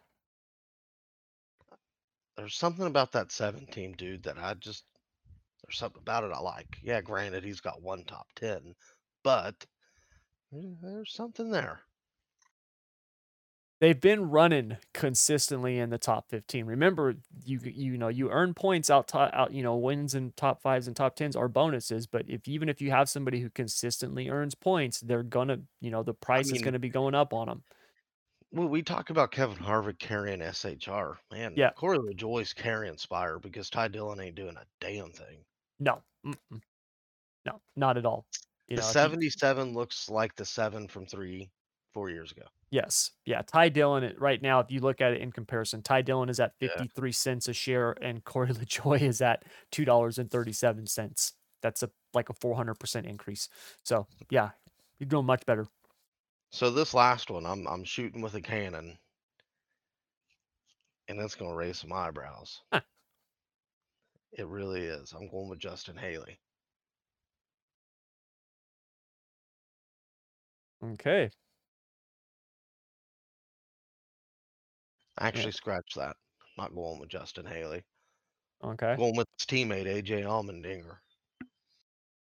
There's 2.36 2.54
something 2.54 2.86
about 2.86 3.12
that 3.12 3.30
seven 3.30 3.66
team 3.66 3.92
dude 3.92 4.22
that 4.24 4.38
I 4.38 4.54
just 4.54 4.84
there's 5.64 5.78
something 5.78 6.00
about 6.00 6.24
it 6.24 6.32
I 6.32 6.40
like. 6.40 6.78
Yeah, 6.82 7.00
granted 7.00 7.44
he's 7.44 7.60
got 7.60 7.82
one 7.82 8.04
top 8.04 8.26
10, 8.36 8.74
but 9.22 9.66
there's 10.50 11.12
something 11.12 11.50
there. 11.50 11.80
They've 13.80 14.00
been 14.00 14.30
running 14.30 14.76
consistently 14.94 15.76
in 15.76 15.90
the 15.90 15.98
top 15.98 16.30
15. 16.30 16.66
Remember, 16.66 17.16
you 17.44 17.58
you 17.64 17.98
know 17.98 18.06
you 18.06 18.30
earn 18.30 18.54
points 18.54 18.88
out 18.88 19.12
out 19.12 19.52
you 19.52 19.64
know 19.64 19.76
wins 19.76 20.14
and 20.14 20.36
top 20.36 20.62
fives 20.62 20.86
and 20.86 20.94
top 20.94 21.16
tens 21.16 21.34
are 21.34 21.48
bonuses. 21.48 22.06
But 22.06 22.26
if 22.28 22.46
even 22.46 22.68
if 22.68 22.80
you 22.80 22.92
have 22.92 23.08
somebody 23.08 23.40
who 23.40 23.50
consistently 23.50 24.28
earns 24.28 24.54
points, 24.54 25.00
they're 25.00 25.24
gonna 25.24 25.62
you 25.80 25.90
know 25.90 26.04
the 26.04 26.14
price 26.14 26.46
is 26.46 26.52
mean- 26.52 26.62
gonna 26.62 26.78
be 26.78 26.90
going 26.90 27.16
up 27.16 27.34
on 27.34 27.48
them. 27.48 27.64
Well, 28.52 28.68
we 28.68 28.82
talk 28.82 29.10
about 29.10 29.30
Kevin 29.32 29.56
Harvick 29.56 29.98
carrying 29.98 30.40
SHR. 30.40 31.16
Man, 31.32 31.54
Yeah. 31.56 31.70
Corey 31.70 31.98
LaJoie's 31.98 32.52
carrying 32.52 32.98
Spire 32.98 33.38
because 33.38 33.70
Ty 33.70 33.88
Dillon 33.88 34.20
ain't 34.20 34.34
doing 34.36 34.56
a 34.56 34.64
damn 34.80 35.10
thing. 35.10 35.44
No, 35.80 36.02
mm-mm. 36.26 36.60
no, 37.46 37.60
not 37.76 37.96
at 37.96 38.04
all. 38.04 38.26
You 38.68 38.76
the 38.76 38.82
know, 38.82 38.86
he- 38.88 38.92
77 38.92 39.72
looks 39.72 40.08
like 40.10 40.34
the 40.36 40.44
seven 40.44 40.86
from 40.86 41.06
three, 41.06 41.50
four 41.94 42.10
years 42.10 42.30
ago. 42.30 42.44
Yes. 42.70 43.10
Yeah. 43.24 43.42
Ty 43.42 43.70
Dillon, 43.70 44.04
it- 44.04 44.20
right 44.20 44.40
now, 44.40 44.60
if 44.60 44.70
you 44.70 44.80
look 44.80 45.00
at 45.00 45.12
it 45.12 45.20
in 45.22 45.32
comparison, 45.32 45.82
Ty 45.82 46.02
Dillon 46.02 46.28
is 46.28 46.38
at 46.38 46.52
Yeah. 46.60 46.68
53 46.76 47.12
cents 47.12 47.48
a 47.48 47.52
share 47.54 47.92
and 48.02 48.22
Corey 48.24 48.48
LaJoie 48.52 49.00
is 49.02 49.20
at 49.22 49.44
$2.37. 49.72 51.32
That's 51.62 51.82
a 51.82 51.90
like 52.14 52.28
a 52.28 52.34
400% 52.34 53.06
increase. 53.06 53.48
So, 53.84 54.06
yeah, 54.30 54.50
you're 54.98 55.08
doing 55.08 55.24
much 55.24 55.46
better. 55.46 55.66
So 56.52 56.70
this 56.70 56.94
last 56.94 57.30
one, 57.30 57.46
I'm 57.46 57.66
I'm 57.66 57.82
shooting 57.82 58.22
with 58.22 58.34
a 58.34 58.40
cannon, 58.40 58.96
and 61.08 61.20
it's 61.20 61.34
gonna 61.34 61.54
raise 61.54 61.78
some 61.78 61.92
eyebrows. 61.92 62.62
Huh. 62.72 62.80
It 64.32 64.46
really 64.46 64.82
is. 64.82 65.12
I'm 65.12 65.28
going 65.28 65.48
with 65.48 65.58
Justin 65.58 65.96
Haley. 65.96 66.38
Okay. 70.82 71.30
Actually, 75.18 75.52
scratch 75.52 75.94
that. 75.96 76.16
Not 76.58 76.74
going 76.74 76.98
with 77.00 77.08
Justin 77.08 77.46
Haley. 77.46 77.82
Okay. 78.62 78.96
Going 78.96 79.16
with 79.16 79.28
his 79.38 79.46
teammate 79.46 79.86
AJ 79.86 80.24
Allmendinger. 80.24 80.98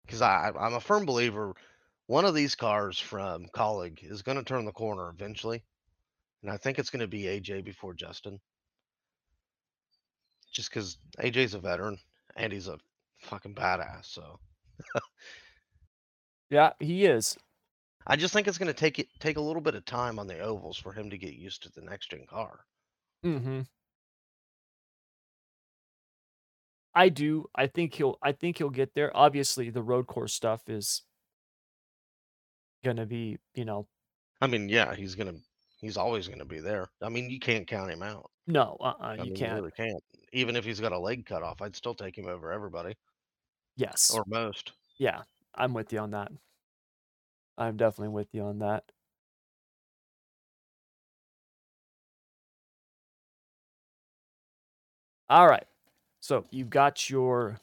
Because 0.05 0.23
I, 0.23 0.53
I'm 0.59 0.75
a 0.75 0.81
firm 0.81 1.05
believer, 1.07 1.55
one 2.09 2.25
of 2.25 2.35
these 2.35 2.55
cars 2.55 2.99
from 2.99 3.47
Kaulig 3.55 4.03
is 4.03 4.23
going 4.23 4.39
to 4.39 4.45
turn 4.45 4.65
the 4.65 4.73
corner 4.73 5.09
eventually, 5.11 5.63
and 6.43 6.51
I 6.51 6.57
think 6.57 6.79
it's 6.79 6.91
going 6.91 7.01
to 7.01 7.07
be 7.07 7.23
AJ 7.23 7.65
before 7.65 7.95
Justin. 7.95 8.41
Just 10.51 10.71
because 10.71 10.97
AJ's 11.21 11.55
a 11.55 11.59
veteran 11.61 11.99
and 12.35 12.53
he's 12.53 12.67
a 12.67 12.79
fucking 13.19 13.55
badass. 13.55 14.07
So 14.07 14.41
Yeah, 16.51 16.73
he 16.81 17.05
is. 17.05 17.37
I 18.07 18.17
just 18.17 18.33
think 18.33 18.49
it's 18.49 18.57
going 18.57 18.69
to 18.69 18.73
take 18.73 18.99
it 18.99 19.09
take 19.21 19.37
a 19.37 19.43
little 19.43 19.61
bit 19.61 19.75
of 19.75 19.85
time 19.85 20.19
on 20.19 20.27
the 20.27 20.39
ovals 20.39 20.79
for 20.79 20.93
him 20.93 21.11
to 21.11 21.19
get 21.19 21.35
used 21.35 21.63
to 21.65 21.71
the 21.71 21.83
next 21.83 22.11
gen 22.11 22.25
car. 22.27 22.61
Mm-hmm. 23.25 23.61
I 26.95 27.11
do. 27.11 27.45
I 27.55 27.67
think 27.67 27.95
he'll. 27.95 28.19
I 28.23 28.33
think 28.33 28.59
he'll 28.59 28.71
get 28.71 28.95
there. 28.95 29.15
Obviously, 29.15 29.69
the 29.69 29.83
road 29.83 30.07
course 30.07 30.33
stuff 30.33 30.63
is 30.69 31.03
gonna 32.83 33.07
be, 33.07 33.39
you 33.55 33.65
know, 33.65 33.89
I 34.41 34.47
mean, 34.47 34.69
yeah, 34.69 34.95
he's 34.95 35.15
gonna 35.15 35.39
he's 35.81 35.97
always 35.97 36.29
gonna 36.29 36.45
be 36.45 36.61
there. 36.61 36.89
I 37.03 37.09
mean, 37.09 37.31
you 37.31 37.39
can't 37.41 37.67
count 37.67 37.91
him 37.91 38.03
out. 38.03 38.31
no, 38.47 38.77
uh, 38.81 38.95
uh 39.01 39.17
I 39.19 39.25
you 39.25 39.31
mean, 39.31 39.43
you 39.43 39.51
can't. 39.51 39.55
really 39.55 39.73
can't. 39.73 40.03
Even 40.33 40.57
if 40.57 40.65
he's 40.65 40.81
got 40.81 40.93
a 40.93 40.99
leg 40.99 41.27
cut 41.27 41.43
off, 41.43 41.63
I'd 41.63 41.77
still 41.77 41.95
take 41.95 42.17
him 42.19 42.27
over 42.29 42.53
everybody 42.53 42.97
Yes. 43.77 44.11
or 44.11 44.25
most. 44.27 44.73
Yeah, 44.99 45.25
I'm 45.55 45.75
with 45.75 45.93
you 45.93 46.01
on 46.01 46.11
that. 46.13 46.33
I'm 47.59 47.77
definitely 47.77 48.09
with 48.15 48.33
you 48.35 48.45
on 48.45 48.59
that. 48.61 48.91
All 55.29 55.47
right. 55.49 55.67
So 56.21 56.45
you've 56.51 56.71
got 56.71 57.09
your 57.11 57.61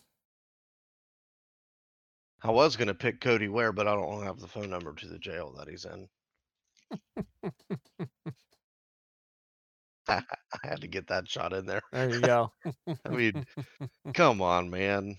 I 2.45 2.51
was 2.51 2.75
gonna 2.75 2.93
pick 2.93 3.19
Cody 3.21 3.47
Ware, 3.47 3.71
but 3.71 3.87
I 3.87 3.95
don't 3.95 4.23
have 4.23 4.39
the 4.39 4.47
phone 4.47 4.69
number 4.69 4.93
to 4.93 5.07
the 5.07 5.17
jail 5.17 5.51
that 5.57 5.67
he's 5.67 5.85
in. 5.85 6.07
I 10.07 10.21
had 10.63 10.81
to 10.81 10.87
get 10.87 11.07
that 11.07 11.27
shot 11.27 11.51
in 11.53 11.65
there. 11.65 11.81
there 11.91 12.09
you 12.11 12.21
go. 12.21 12.51
I 13.05 13.09
mean, 13.09 13.43
come 14.13 14.41
on, 14.41 14.69
man. 14.69 15.17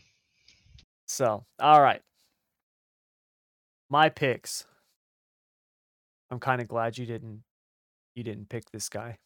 So, 1.06 1.44
all 1.60 1.82
right. 1.82 2.00
My 3.90 4.08
picks. 4.08 4.64
I'm 6.30 6.38
kind 6.40 6.60
of 6.60 6.68
glad 6.68 6.98
you 6.98 7.06
didn't 7.06 7.42
you 8.14 8.22
didn't 8.22 8.48
pick 8.48 8.70
this 8.70 8.88
guy, 8.88 9.18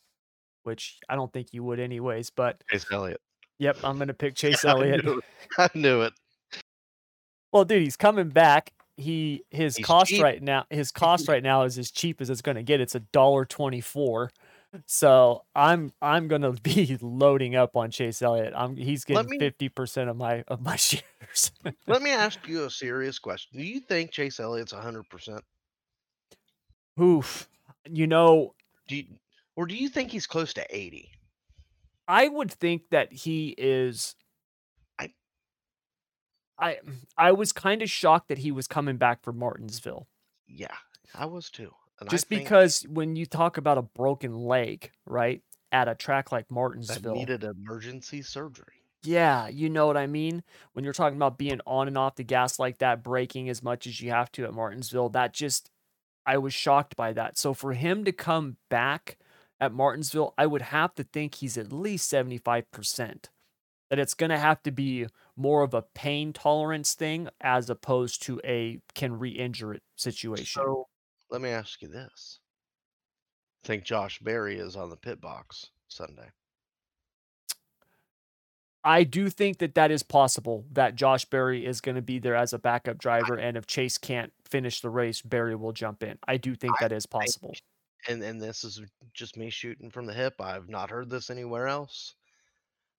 which 0.65 0.99
I 1.09 1.15
don't 1.17 1.33
think 1.33 1.49
you 1.53 1.63
would 1.65 1.79
anyways, 1.81 2.31
but 2.31 2.63
Chase 2.71 2.87
Elliott. 2.91 3.21
yep, 3.59 3.77
I'm 3.85 3.97
going 3.97 4.09
to 4.09 4.15
pick 4.15 4.35
Chase 4.35 4.65
I 4.65 4.71
Elliott. 4.71 5.05
knew 5.05 5.19
it. 5.19 5.25
I 5.59 5.69
knew 5.75 6.01
it. 6.03 6.13
Well, 7.53 7.65
dude, 7.65 7.83
he's 7.83 7.97
coming 7.97 8.29
back. 8.29 8.73
He 8.97 9.45
his 9.51 9.77
He's 9.77 9.87
cost 9.87 10.11
cheap. 10.11 10.23
right 10.23 10.43
now 10.43 10.67
his 10.69 10.93
cost 10.93 11.27
right 11.27 11.43
now 11.43 11.63
is 11.63 11.79
as 11.79 11.91
cheap 11.91 12.21
as 12.21 12.29
it's 12.29 12.43
going 12.43 12.57
to 12.57 12.63
get. 12.63 12.81
It's 12.81 12.95
a 12.95 13.01
dollar 13.01 13.45
24. 13.47 14.31
So, 14.87 15.45
I'm 15.55 15.93
I'm 16.01 16.29
going 16.29 16.43
to 16.43 16.53
be 16.53 16.97
loading 17.01 17.57
up 17.57 17.77
on 17.77 17.91
Chase 17.91 18.21
Elliott. 18.23 18.53
I'm 18.55 18.77
he's 18.77 19.05
getting 19.05 19.41
50% 19.41 20.09
of 20.09 20.17
my 20.17 20.43
of 20.49 20.61
my 20.61 20.77
shares. 20.77 21.51
Let 21.87 22.03
me 22.03 22.11
ask 22.11 22.47
you 22.47 22.65
a 22.65 22.71
serious 22.71 23.19
question. 23.19 23.59
Do 23.59 23.65
you 23.65 23.81
think 23.81 24.11
Chase 24.13 24.39
Elliott's 24.39 24.73
100%? 24.73 25.41
Oof. 27.01 27.49
You 27.89 28.07
know, 28.07 28.55
Do 28.87 28.97
you, 28.97 29.05
or 29.57 29.67
do 29.67 29.75
you 29.75 29.89
think 29.89 30.11
he's 30.11 30.27
close 30.27 30.53
to 30.55 30.67
80? 30.69 31.11
I 32.07 32.29
would 32.29 32.51
think 32.53 32.83
that 32.91 33.13
he 33.13 33.55
is. 33.57 34.15
I- 36.61 36.81
I 37.17 37.33
was 37.33 37.53
kind 37.53 37.83
of 37.83 37.91
shocked 37.91 38.29
that 38.29 38.39
he 38.39 38.53
was 38.53 38.67
coming 38.67 38.97
back 38.97 39.23
for 39.23 39.33
Martinsville, 39.33 40.07
Yeah, 40.47 40.77
I 41.15 41.27
was 41.27 41.51
too. 41.51 41.75
And 42.01 42.09
just 42.11 42.29
think 42.29 42.43
because 42.45 42.83
when 42.89 43.17
you 43.17 43.27
talk 43.27 43.57
about 43.57 43.79
a 43.79 43.83
broken 43.83 44.35
leg, 44.47 44.91
right, 45.07 45.43
at 45.73 45.89
a 45.89 45.95
track 45.95 46.33
like 46.33 46.51
Martinsville, 46.51 47.13
that 47.15 47.19
needed 47.19 47.45
emergency 47.45 48.23
surgery. 48.23 48.85
yeah, 49.03 49.49
you 49.49 49.69
know 49.71 49.87
what 49.87 49.97
I 49.97 50.07
mean. 50.07 50.43
When 50.73 50.85
you're 50.85 50.95
talking 50.95 51.17
about 51.17 51.39
being 51.39 51.61
on 51.67 51.89
and 51.89 51.97
off 51.99 52.17
the 52.17 52.25
gas 52.25 52.59
like 52.59 52.79
that, 52.79 53.03
braking 53.03 53.49
as 53.49 53.63
much 53.63 53.87
as 53.87 54.01
you 54.01 54.11
have 54.11 54.31
to 54.33 54.45
at 54.45 54.53
Martinsville, 54.55 55.09
that 55.11 55.33
just 55.35 55.71
I 56.27 56.39
was 56.39 56.53
shocked 56.55 56.97
by 56.97 57.13
that. 57.15 57.39
So 57.39 57.55
for 57.55 57.73
him 57.73 58.05
to 58.05 58.13
come 58.13 58.57
back 58.69 59.17
at 59.61 59.73
Martinsville, 59.73 60.33
I 60.39 60.47
would 60.47 60.63
have 60.63 60.95
to 60.97 61.05
think 61.05 61.37
he's 61.37 61.57
at 61.59 61.73
least 61.73 62.11
75%. 62.13 63.31
That 63.91 63.99
it's 63.99 64.15
going 64.15 64.31
to 64.31 64.39
have 64.39 64.63
to 64.63 64.71
be 64.71 65.07
more 65.37 65.63
of 65.63 65.75
a 65.75 65.83
pain 65.83 66.33
tolerance 66.33 66.95
thing 66.95 67.29
as 67.41 67.69
opposed 67.69 68.23
to 68.23 68.41
a 68.45 68.81
can 68.95 69.19
re 69.19 69.31
injure 69.31 69.75
it 69.75 69.83
situation. 69.97 70.63
So 70.63 70.87
let 71.31 71.41
me 71.41 71.51
ask 71.51 71.83
you 71.83 71.89
this. 71.89 72.39
Think 73.65 73.85
Josh 73.85 74.21
Berry 74.21 74.59
is 74.59 74.77
on 74.77 74.91
the 74.91 74.97
pit 74.97 75.21
box 75.21 75.71
Sunday? 75.89 76.31
I 78.83 79.05
do 79.05 79.29
think 79.29 79.59
that 79.59 79.75
that 79.75 79.91
is 79.91 80.03
possible 80.03 80.65
that 80.73 80.95
Josh 80.95 81.27
Berry 81.27 81.67
is 81.67 81.81
going 81.81 81.97
to 81.97 82.03
be 82.03 82.19
there 82.19 82.35
as 82.35 82.53
a 82.53 82.59
backup 82.59 82.97
driver. 82.97 83.35
And 83.35 83.57
if 83.57 83.67
Chase 83.67 83.99
can't 83.99 84.33
finish 84.49 84.81
the 84.81 84.89
race, 84.89 85.21
Berry 85.21 85.55
will 85.55 85.73
jump 85.73 86.03
in. 86.03 86.19
I 86.27 86.39
do 86.39 86.55
think 86.55 86.75
I 86.81 86.89
that 86.89 86.93
is 86.93 87.05
possible. 87.07 87.55
And 88.09 88.23
and 88.23 88.41
this 88.41 88.65
is 88.65 88.81
just 89.13 89.37
me 89.37 89.51
shooting 89.51 89.91
from 89.91 90.07
the 90.07 90.15
hip. 90.15 90.41
I've 90.41 90.71
not 90.71 90.91
heard 90.91 91.11
this 91.11 91.29
anywhere 91.29 91.69
else. 91.69 92.15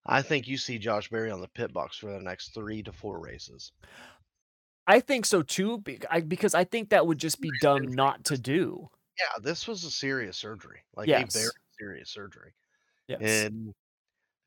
I 0.06 0.22
think 0.22 0.48
you 0.48 0.58
see 0.58 0.78
Josh 0.80 1.10
Berry 1.10 1.32
on 1.32 1.42
the 1.42 1.48
pit 1.48 1.74
box 1.74 1.98
for 1.98 2.12
the 2.12 2.20
next 2.22 2.54
three 2.54 2.84
to 2.84 2.92
four 2.94 3.20
races. 3.20 3.72
I 4.88 5.00
think 5.00 5.26
so 5.26 5.42
too, 5.44 5.80
because 5.80 6.54
I 6.54 6.64
think 6.64 6.90
that 6.90 7.06
would 7.08 7.20
just 7.20 7.40
be 7.40 7.52
dumb 7.52 7.88
not 7.88 8.26
to 8.26 8.38
do. 8.38 8.90
Yeah, 9.20 9.40
this 9.42 9.68
was 9.68 9.84
a 9.84 9.92
serious 9.92 10.38
surgery, 10.38 10.84
like 10.96 11.10
Yes. 11.10 11.16
a 11.16 11.26
very 11.28 11.52
serious 11.80 12.10
surgery, 12.10 12.54
Yes. 13.08 13.46
and 13.46 13.74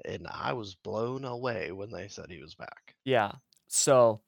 and 0.04 0.26
I 0.28 0.54
was 0.54 0.76
blown 0.76 1.24
away 1.24 1.72
when 1.72 1.90
they 1.90 2.08
said 2.08 2.30
he 2.30 2.42
was 2.42 2.54
back. 2.56 2.96
Yeah. 3.04 3.32
So 3.68 4.22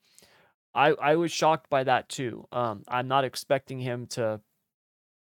I 0.74 0.91
I 0.93 1.16
was 1.16 1.33
shocked 1.33 1.70
by 1.70 1.85
that 1.85 2.09
too. 2.09 2.47
Um 2.53 2.85
I'm 2.89 3.09
not 3.09 3.24
expecting 3.24 3.81
him 3.81 4.07
to 4.09 4.43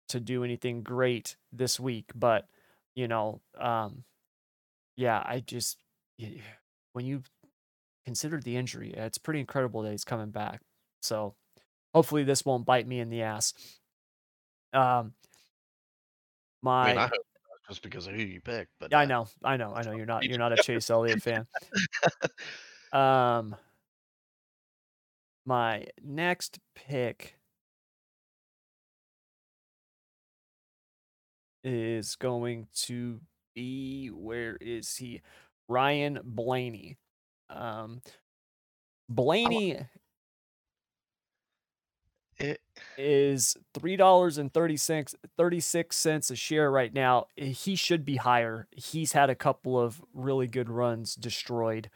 to 0.10 0.22
do 0.22 0.44
anything 0.44 0.84
great 0.84 1.38
this 1.52 1.80
week, 1.80 2.12
but 2.16 2.50
you 2.96 3.08
know, 3.10 3.42
um 3.60 4.06
yeah, 4.98 5.24
I 5.26 5.42
just 5.42 5.80
when 6.94 7.06
you 7.06 7.24
consider 8.06 8.40
the 8.40 8.58
injury, 8.58 8.94
it's 8.94 9.18
pretty 9.18 9.40
incredible 9.40 9.82
that 9.84 9.92
he's 9.92 10.04
coming 10.06 10.32
back. 10.32 10.62
So 11.02 11.36
hopefully 11.94 12.24
this 12.24 12.46
won't 12.46 12.66
bite 12.66 12.88
me 12.88 13.00
in 13.00 13.10
the 13.10 13.24
ass. 13.24 13.54
Um 14.74 15.14
my 16.62 16.84
I 16.84 16.88
mean, 16.88 16.98
I 16.98 17.10
just 17.68 17.82
because 17.82 18.08
of 18.08 18.14
who 18.14 18.22
you 18.22 18.42
pick, 18.42 18.68
but 18.80 18.92
Yeah, 18.92 19.00
I 19.00 19.06
know, 19.06 19.28
I 19.44 19.58
know, 19.58 19.74
I 19.74 19.82
know. 19.84 19.96
You're 19.96 20.06
not 20.06 20.24
you're 20.24 20.38
not 20.40 20.54
a 20.54 20.58
Chase 20.58 20.90
Elliott 20.90 21.22
fan. 21.22 21.48
Um, 22.92 23.58
my 25.46 25.86
next 26.02 26.60
pick 26.76 27.38
is 31.64 32.16
going 32.16 32.68
to 32.74 33.20
be 33.54 34.08
where 34.08 34.56
is 34.62 34.96
he? 34.96 35.22
Ryan 35.68 36.20
Blaney. 36.24 36.98
Um, 37.50 38.02
Blaney 39.10 39.80
it, 42.38 42.60
is 42.98 43.56
three 43.74 43.96
dollars 43.96 44.38
and 44.38 44.52
and 44.56 45.16
36 45.38 45.96
cents 45.96 46.30
a 46.32 46.36
share 46.36 46.70
right 46.70 46.94
now. 46.94 47.28
Eh, 47.38 47.48
He 47.48 47.76
should 47.76 48.06
be 48.06 48.18
higher. 48.18 48.68
He's 48.76 49.14
had 49.14 49.30
a 49.30 49.36
couple 49.36 49.80
of 49.80 50.02
really 50.14 50.48
good 50.48 50.70
runs 50.70 51.16
destroyed. 51.16 51.90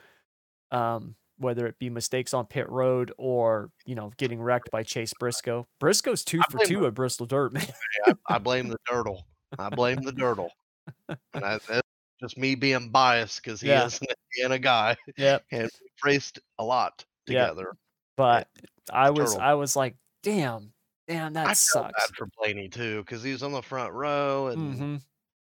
Um, 0.71 1.15
whether 1.37 1.65
it 1.65 1.79
be 1.79 1.89
mistakes 1.89 2.33
on 2.33 2.45
pit 2.45 2.69
road 2.69 3.13
or 3.17 3.71
you 3.85 3.95
know 3.95 4.11
getting 4.17 4.41
wrecked 4.41 4.69
by 4.71 4.83
Chase 4.83 5.13
Briscoe. 5.19 5.67
Briscoe's 5.79 6.23
two 6.23 6.41
for 6.49 6.59
two 6.65 6.79
him. 6.79 6.85
at 6.85 6.93
Bristol 6.93 7.25
Dirt, 7.25 7.53
man. 7.53 7.65
I, 8.05 8.13
I 8.27 8.37
blame 8.37 8.67
the 8.67 8.77
dirtle. 8.89 9.21
I 9.57 9.69
blame 9.69 10.01
the 10.01 10.11
dirtle. 10.11 10.49
and 11.09 11.17
I, 11.45 11.59
that's 11.67 11.88
just 12.21 12.37
me 12.37 12.55
being 12.55 12.89
biased 12.89 13.41
because 13.43 13.61
he 13.61 13.69
Yeah. 13.69 13.85
is 13.85 13.99
an 14.01 14.07
Indiana 14.35 14.59
guy, 14.59 14.97
yep. 15.17 15.45
and 15.51 15.63
we've 15.63 15.91
raced 16.03 16.39
a 16.57 16.63
lot 16.63 17.05
Yeah. 17.27 17.47
together. 17.47 17.73
But 18.17 18.49
I 18.91 19.09
was 19.09 19.29
turtle. 19.31 19.41
I 19.41 19.53
was 19.53 19.75
like, 19.75 19.95
damn, 20.23 20.73
damn, 21.07 21.33
that 21.33 21.47
I 21.47 21.53
sucks. 21.53 22.07
bad 22.07 22.15
for 22.15 22.27
Blaney 22.37 22.69
too 22.69 23.01
because 23.03 23.23
he 23.23 23.31
was 23.31 23.43
on 23.43 23.51
the 23.51 23.61
front 23.61 23.93
row, 23.93 24.47
and 24.47 24.77
hmm 24.79 24.95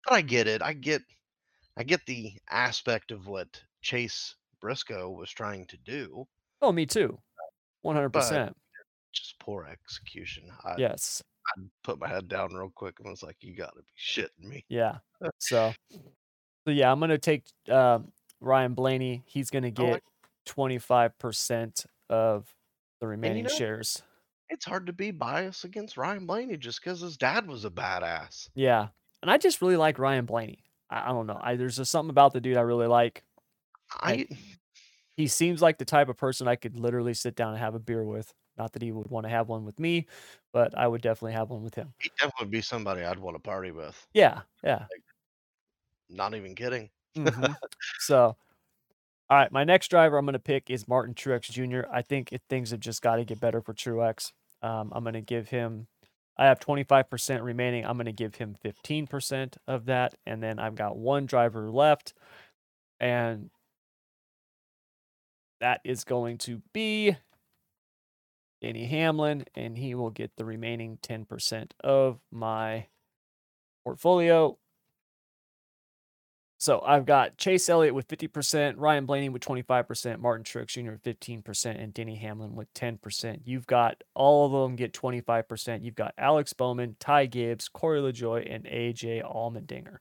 but 0.05 0.15
I 0.15 0.21
get 0.23 0.47
it. 0.47 0.63
I 0.63 0.73
get, 0.73 1.03
I 1.77 1.83
get 1.83 2.05
the 2.07 2.33
aspect 2.51 3.11
of 3.11 3.27
what 3.27 3.63
Chase 3.83 4.35
Briscoe 4.61 5.11
was 5.11 5.31
trying 5.31 5.67
to 5.67 5.77
do. 5.79 6.27
Oh, 6.63 6.73
me 6.73 6.87
too. 6.87 7.19
One 7.83 7.95
hundred 7.95 8.11
percent. 8.11 8.57
Just 9.13 9.39
poor 9.39 9.65
execution. 9.67 10.51
I, 10.65 10.75
Yes. 10.79 11.23
I 11.47 11.63
put 11.83 11.99
my 11.99 12.09
head 12.09 12.29
down 12.29 12.53
real 12.55 12.71
quick 12.75 13.01
and 13.01 13.09
was 13.09 13.23
like, 13.23 13.37
"You 13.41 13.57
gotta 13.57 13.77
be 13.81 13.93
shitting 13.99 14.45
me." 14.49 14.65
Yeah. 14.69 14.99
So, 15.39 15.73
so 16.69 16.73
yeah, 16.73 16.93
I'm 16.93 17.01
gonna 17.01 17.17
take 17.17 17.45
um, 17.71 18.13
Ryan 18.43 18.75
Blaney. 18.75 19.23
He's 19.25 19.49
gonna 19.49 19.71
get 19.71 20.03
25% 20.47 21.87
of 22.11 22.55
the 23.01 23.07
remaining 23.07 23.39
you 23.39 23.43
know, 23.45 23.49
shares. 23.49 24.03
it's 24.51 24.67
hard 24.67 24.85
to 24.85 24.93
be 24.93 25.11
biased 25.11 25.65
against 25.65 25.97
Ryan 25.97 26.27
Blaney 26.27 26.59
just 26.59 26.85
because 26.85 27.01
his 27.01 27.17
dad 27.17 27.49
was 27.49 27.65
a 27.65 27.71
badass. 27.71 28.51
Yeah. 28.55 28.89
And 29.23 29.31
I 29.31 29.39
just 29.39 29.63
really 29.63 29.79
like 29.79 29.99
Ryan 29.99 30.27
Blaney. 30.27 30.63
I, 30.91 31.09
I 31.09 31.13
don't 31.15 31.27
know. 31.27 31.41
I, 31.41 31.57
there's 31.57 31.79
just 31.79 31.91
something 31.91 32.11
about 32.11 32.35
the 32.35 32.41
dude 32.43 32.59
I 32.59 32.61
really 32.61 32.87
like. 32.87 33.25
And 34.03 34.21
I 34.21 34.37
he 35.17 35.27
seems 35.27 35.63
like 35.63 35.79
the 35.79 35.87
type 35.87 36.11
of 36.11 36.19
person 36.19 36.49
I 36.49 36.57
could 36.57 36.79
literally 36.79 37.15
sit 37.15 37.35
down 37.35 37.55
and 37.55 37.59
have 37.59 37.75
a 37.75 37.79
beer 37.79 38.05
with. 38.05 38.35
Not 38.59 38.75
that 38.75 38.83
he 38.83 38.93
would 38.93 39.09
want 39.09 39.25
to 39.25 39.31
have 39.31 39.49
one 39.49 39.65
with 39.65 39.79
me, 39.81 40.07
but 40.53 40.77
I 40.77 40.87
would 40.87 41.01
definitely 41.01 41.33
have 41.33 41.49
one 41.49 41.63
with 41.63 41.77
him. 41.77 41.95
he'd 41.99 42.11
definitely 42.21 42.49
be 42.49 42.61
somebody 42.61 43.05
I'd 43.05 43.19
want 43.19 43.37
to 43.37 43.41
party 43.41 43.71
with. 43.71 44.07
Yeah. 44.13 44.43
Yeah. 44.63 44.81
Like, 44.81 45.03
not 46.09 46.35
even 46.35 46.55
kidding. 46.55 46.91
hmm 47.17 47.31
So, 48.01 48.37
all 49.31 49.37
right, 49.37 49.53
my 49.53 49.65
next 49.65 49.89
driver 49.89 50.17
I'm 50.17 50.25
going 50.25 50.33
to 50.33 50.39
pick 50.39 50.71
is 50.71 50.89
Martin 50.89 51.15
Truex 51.15 51.51
Jr. 51.51 51.89
I 51.93 52.01
think 52.03 52.33
it, 52.33 52.43
things 52.49 52.71
have 52.71 52.81
just 52.81 53.03
got 53.03 53.17
to 53.17 53.25
get 53.25 53.41
better 53.41 53.61
for 53.61 53.75
Truex. 53.75 54.33
Um, 54.63 54.91
I'm 54.95 55.05
going 55.05 55.15
to 55.15 55.21
give 55.21 55.49
him, 55.49 55.87
I 56.39 56.47
have 56.47 56.61
25% 56.61 57.43
remaining. 57.43 57.85
I'm 57.85 57.97
going 57.97 58.07
to 58.07 58.13
give 58.13 58.37
him 58.37 58.57
15% 58.65 59.57
of 59.67 59.85
that. 59.87 60.15
And 60.27 60.43
then 60.43 60.59
I've 60.59 60.77
got 60.77 60.97
one 60.97 61.27
driver 61.27 61.71
left. 61.71 62.15
And 63.01 63.51
that 65.61 65.81
is 65.85 66.05
going 66.05 66.39
to 66.39 66.63
be 66.73 67.17
Denny 68.63 68.87
Hamlin. 68.87 69.45
And 69.55 69.77
he 69.77 69.95
will 69.95 70.11
get 70.11 70.33
the 70.37 70.45
remaining 70.47 70.99
10% 71.03 71.73
of 71.85 72.19
my 72.33 72.87
portfolio. 73.85 74.57
So 76.61 76.83
I've 76.85 77.07
got 77.07 77.39
Chase 77.39 77.69
Elliott 77.69 77.95
with 77.95 78.09
50%, 78.09 78.75
Ryan 78.79 79.07
Blaney 79.07 79.29
with 79.29 79.43
25%, 79.43 80.19
Martin 80.19 80.43
Truex 80.43 80.67
Jr. 80.69 80.91
with 80.91 81.05
15%, 81.05 81.81
and 81.81 81.95
Denny 81.95 82.17
Hamlin 82.17 82.57
with 82.57 82.73
10%. 82.75 83.43
You've 83.45 83.69
got 83.69 84.03
all 84.15 84.45
of 84.45 84.51
them 84.51 84.75
get 84.75 84.93
25%. 84.93 85.85
You've 85.85 85.95
got 85.95 86.15
Alex 86.19 86.53
Bowman, 86.53 86.97
Ty 86.99 87.27
Gibbs, 87.27 87.69
Corey 87.69 88.01
LaJoie, 88.01 88.53
and 88.53 88.65
AJ 88.65 89.23
Allmendinger. 89.23 89.99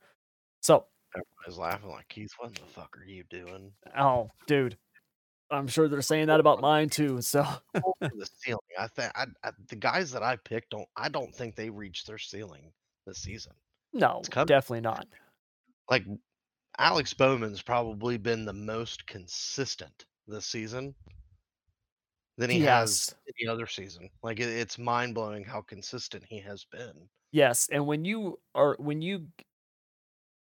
So, 0.61 0.85
Everybody's 1.15 1.59
laughing 1.59 1.89
like, 1.89 2.07
Keith, 2.09 2.31
what 2.39 2.55
the 2.55 2.61
fuck 2.61 2.97
are 2.97 3.05
you 3.05 3.23
doing? 3.29 3.71
oh, 3.95 4.31
dude, 4.47 4.77
I'm 5.51 5.67
sure 5.67 5.87
they're 5.87 6.01
saying 6.01 6.27
that 6.27 6.39
about 6.39 6.59
mine 6.61 6.89
too. 6.89 7.21
So, 7.21 7.45
the 7.73 8.27
ceiling. 8.39 8.59
I 8.79 8.87
think 8.87 9.11
I, 9.15 9.25
I, 9.43 9.51
the 9.69 9.75
guys 9.75 10.11
that 10.11 10.23
I 10.23 10.37
picked 10.37 10.71
don't. 10.71 10.87
I 10.95 11.09
don't 11.09 11.33
think 11.33 11.55
they 11.55 11.69
reached 11.69 12.07
their 12.07 12.17
ceiling 12.17 12.71
this 13.05 13.19
season. 13.19 13.53
no, 13.93 14.21
definitely 14.31 14.81
not. 14.81 15.05
Like 15.89 16.03
Alex 16.79 17.13
Bowman's 17.13 17.61
probably 17.61 18.17
been 18.17 18.45
the 18.45 18.53
most 18.53 19.05
consistent 19.07 20.05
this 20.27 20.45
season 20.45 20.93
than 22.37 22.49
he, 22.49 22.59
He 22.59 22.65
has 22.65 23.15
any 23.39 23.49
other 23.49 23.67
season. 23.67 24.09
Like 24.21 24.39
it, 24.39 24.49
it's 24.49 24.77
mind 24.77 25.15
blowing 25.15 25.43
how 25.43 25.61
consistent 25.61 26.23
he 26.27 26.39
has 26.41 26.65
been. 26.71 26.93
Yes, 27.31 27.67
and 27.71 27.85
when 27.85 28.05
you 28.05 28.39
are 28.55 28.75
when 28.79 29.01
you 29.01 29.27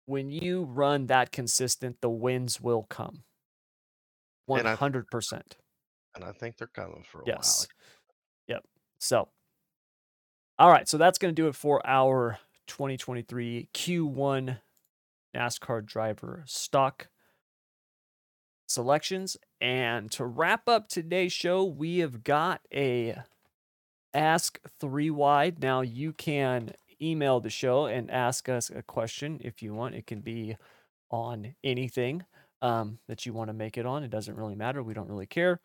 when 0.07 0.31
you 0.31 0.65
run 0.65 1.07
that 1.07 1.33
consistent, 1.33 2.01
the 2.01 2.11
wins 2.11 2.61
will 2.61 2.85
come. 2.89 3.25
100%. 4.49 5.43
And 6.15 6.25
I 6.25 6.33
think 6.33 6.57
they're 6.57 6.67
coming 6.67 7.05
for 7.07 7.21
a 7.21 7.25
Yes. 7.27 7.69
Yep. 8.49 8.65
So, 8.99 9.29
all 10.59 10.71
right. 10.71 10.89
So 10.89 10.97
that's 10.97 11.19
going 11.19 11.35
to 11.35 11.43
do 11.43 11.47
it 11.49 11.55
for 11.55 11.87
our 11.87 12.39
2023 12.69 13.69
Q1 13.75 14.59
NASCAR 15.35 15.85
driver 15.85 16.45
stock 16.47 17.09
selections. 18.67 19.37
And 19.61 20.11
to 20.13 20.25
wrap 20.25 20.69
up 20.69 20.89
today's 20.89 21.33
show, 21.33 21.65
we 21.65 21.99
have 21.99 22.25
got 22.25 22.61
a 22.73 23.17
Ask 24.15 24.61
Three 24.81 25.11
Wide. 25.11 25.63
Now 25.63 25.81
you 25.81 26.13
can 26.13 26.73
email 27.01 27.41
the 27.41 27.51
show 27.51 27.87
and 27.87 28.11
ask 28.11 28.49
us 28.49 28.71
a 28.71 28.83
question 28.83 29.41
if 29.43 29.63
you 29.63 29.75
want. 29.75 29.95
It 29.95 30.07
can 30.07 30.21
be 30.21 30.57
on 31.11 31.55
anything 31.63 32.25
um, 32.61 32.99
that 33.09 33.25
you 33.25 33.33
want 33.33 33.49
to 33.49 33.55
make 33.55 33.79
it 33.79 33.87
on. 33.87 34.03
It 34.03 34.11
doesn't 34.11 34.37
really 34.37 34.55
matter. 34.55 34.83
We 34.83 34.95
don't 34.95 35.09
really 35.09 35.27
care 35.27 35.61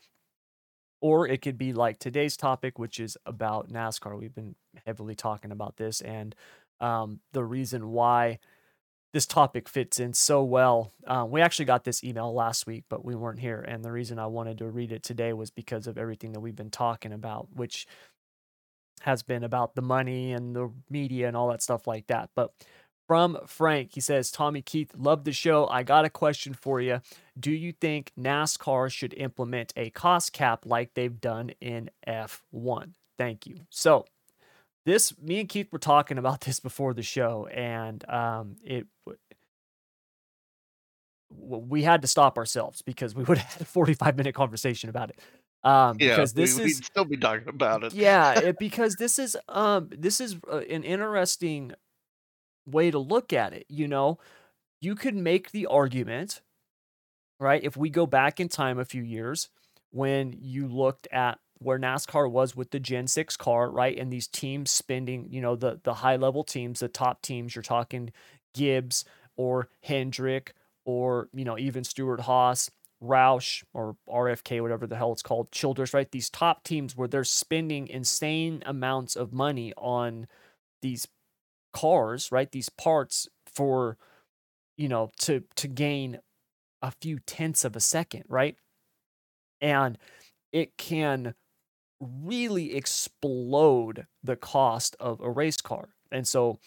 or 1.03 1.27
it 1.27 1.41
could 1.41 1.57
be 1.57 1.73
like 1.73 1.99
today's 1.99 2.37
topic, 2.37 2.79
which 2.79 2.97
is 2.97 3.17
about 3.25 3.69
NASCAR. 3.69 4.17
We've 4.17 4.33
been 4.33 4.55
heavily 4.85 5.15
talking 5.15 5.51
about 5.51 5.75
this, 5.75 5.99
and 5.99 6.33
um, 6.79 7.19
the 7.33 7.43
reason 7.43 7.89
why 7.89 8.39
this 9.13 9.25
topic 9.27 9.69
fits 9.69 9.99
in 9.99 10.13
so 10.13 10.43
well. 10.43 10.91
Uh, 11.05 11.25
we 11.29 11.39
actually 11.39 11.65
got 11.65 11.83
this 11.83 12.03
email 12.03 12.33
last 12.33 12.65
week, 12.65 12.83
but 12.89 13.05
we 13.05 13.15
weren't 13.15 13.39
here, 13.39 13.61
and 13.61 13.83
the 13.83 13.91
reason 13.91 14.19
I 14.19 14.25
wanted 14.25 14.57
to 14.57 14.69
read 14.69 14.91
it 14.91 15.03
today 15.03 15.33
was 15.33 15.51
because 15.51 15.87
of 15.87 15.97
everything 15.97 16.33
that 16.33 16.39
we've 16.39 16.55
been 16.55 16.71
talking 16.71 17.13
about, 17.13 17.47
which 17.53 17.87
has 19.01 19.21
been 19.21 19.43
about 19.43 19.75
the 19.75 19.81
money 19.81 20.31
and 20.33 20.55
the 20.55 20.71
media 20.89 21.27
and 21.27 21.37
all 21.37 21.49
that 21.49 21.61
stuff 21.61 21.87
like 21.87 22.07
that. 22.07 22.29
But 22.35 22.53
from 23.07 23.37
Frank, 23.47 23.91
he 23.93 23.99
says, 24.01 24.31
Tommy 24.31 24.61
Keith, 24.61 24.91
love 24.97 25.25
the 25.25 25.33
show. 25.33 25.67
I 25.67 25.83
got 25.83 26.05
a 26.05 26.09
question 26.09 26.53
for 26.53 26.79
you. 26.79 27.01
Do 27.37 27.51
you 27.51 27.73
think 27.73 28.11
NASCAR 28.19 28.91
should 28.91 29.13
implement 29.15 29.73
a 29.75 29.89
cost 29.89 30.33
cap 30.33 30.65
like 30.65 30.93
they've 30.93 31.19
done 31.19 31.51
in 31.59 31.89
F1? 32.07 32.93
Thank 33.17 33.45
you. 33.45 33.57
So, 33.69 34.05
this, 34.85 35.17
me 35.19 35.39
and 35.39 35.49
Keith 35.49 35.71
were 35.71 35.79
talking 35.79 36.17
about 36.17 36.41
this 36.41 36.59
before 36.59 36.93
the 36.93 37.03
show, 37.03 37.47
and 37.47 38.07
um, 38.09 38.55
it 38.63 38.87
we 41.35 41.83
had 41.83 42.01
to 42.01 42.07
stop 42.07 42.37
ourselves 42.37 42.81
because 42.81 43.15
we 43.15 43.23
would 43.23 43.37
have 43.37 43.53
had 43.53 43.61
a 43.61 43.65
45 43.65 44.17
minute 44.17 44.35
conversation 44.35 44.89
about 44.89 45.09
it. 45.09 45.19
Um, 45.63 45.97
Yeah, 45.99 46.09
because 46.09 46.33
this 46.33 46.57
we, 46.57 46.65
is 46.65 46.77
we'd 46.77 46.85
still 46.85 47.05
be 47.05 47.17
talking 47.17 47.47
about 47.47 47.83
it. 47.83 47.93
yeah, 47.93 48.39
it, 48.39 48.59
because 48.59 48.95
this 48.95 49.17
is 49.17 49.37
um 49.47 49.89
this 49.91 50.19
is 50.19 50.35
uh, 50.51 50.57
an 50.57 50.83
interesting 50.83 51.71
way 52.65 52.91
to 52.91 52.99
look 52.99 53.33
at 53.33 53.53
it, 53.53 53.65
you 53.69 53.87
know. 53.87 54.19
You 54.81 54.95
could 54.95 55.15
make 55.15 55.51
the 55.51 55.67
argument, 55.67 56.41
right? 57.39 57.63
If 57.63 57.77
we 57.77 57.89
go 57.89 58.05
back 58.05 58.41
in 58.41 58.49
time 58.49 58.79
a 58.79 58.85
few 58.85 59.01
years 59.01 59.49
when 59.91 60.35
you 60.37 60.67
looked 60.67 61.07
at 61.11 61.39
where 61.63 61.79
NASCAR 61.79 62.29
was 62.29 62.55
with 62.55 62.71
the 62.71 62.79
Gen 62.79 63.07
6 63.07 63.37
car, 63.37 63.69
right? 63.69 63.97
And 63.97 64.11
these 64.11 64.27
teams 64.27 64.71
spending, 64.71 65.27
you 65.29 65.41
know, 65.41 65.55
the 65.55 65.79
the 65.83 65.93
high 65.95 66.15
level 66.17 66.43
teams, 66.43 66.79
the 66.79 66.87
top 66.87 67.21
teams, 67.21 67.55
you're 67.55 67.63
talking 67.63 68.11
Gibbs 68.53 69.05
or 69.35 69.69
Hendrick 69.81 70.53
or, 70.85 71.29
you 71.33 71.45
know, 71.45 71.57
even 71.57 71.83
Stewart 71.83 72.21
Haas, 72.21 72.69
Roush 73.01 73.63
or 73.73 73.95
RFK, 74.07 74.61
whatever 74.61 74.87
the 74.87 74.95
hell 74.95 75.11
it's 75.11 75.21
called, 75.23 75.51
Childress, 75.51 75.93
right? 75.93 76.09
These 76.11 76.29
top 76.29 76.63
teams 76.63 76.95
where 76.95 77.07
they're 77.07 77.23
spending 77.23 77.87
insane 77.87 78.63
amounts 78.65 79.15
of 79.15 79.33
money 79.33 79.73
on 79.77 80.27
these 80.81 81.07
cars, 81.73 82.31
right? 82.31 82.51
These 82.51 82.69
parts 82.69 83.27
for, 83.47 83.97
you 84.77 84.89
know, 84.89 85.11
to 85.19 85.43
to 85.55 85.67
gain 85.67 86.19
a 86.81 86.91
few 86.91 87.19
tenths 87.19 87.65
of 87.65 87.75
a 87.75 87.81
second, 87.81 88.25
right? 88.29 88.57
And 89.61 89.97
it 90.51 90.77
can 90.77 91.35
really 92.23 92.75
explode 92.75 94.07
the 94.23 94.35
cost 94.35 94.95
of 94.99 95.19
a 95.21 95.29
race 95.29 95.61
car. 95.61 95.89
And 96.11 96.27
so 96.27 96.59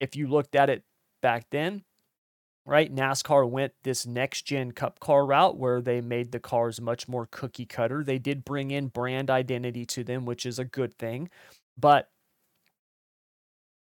if 0.00 0.16
you 0.16 0.26
looked 0.26 0.54
at 0.54 0.70
it 0.70 0.84
back 1.22 1.46
then, 1.50 1.84
right, 2.64 2.94
NASCAR 2.94 3.48
went 3.48 3.72
this 3.84 4.06
next 4.06 4.42
gen 4.42 4.72
cup 4.72 5.00
car 5.00 5.24
route 5.24 5.56
where 5.56 5.80
they 5.80 6.00
made 6.00 6.32
the 6.32 6.40
cars 6.40 6.80
much 6.80 7.08
more 7.08 7.28
cookie 7.30 7.66
cutter. 7.66 8.02
They 8.02 8.18
did 8.18 8.44
bring 8.44 8.70
in 8.70 8.88
brand 8.88 9.30
identity 9.30 9.86
to 9.86 10.04
them, 10.04 10.24
which 10.24 10.44
is 10.44 10.58
a 10.58 10.64
good 10.64 10.98
thing. 10.98 11.30
But 11.78 12.10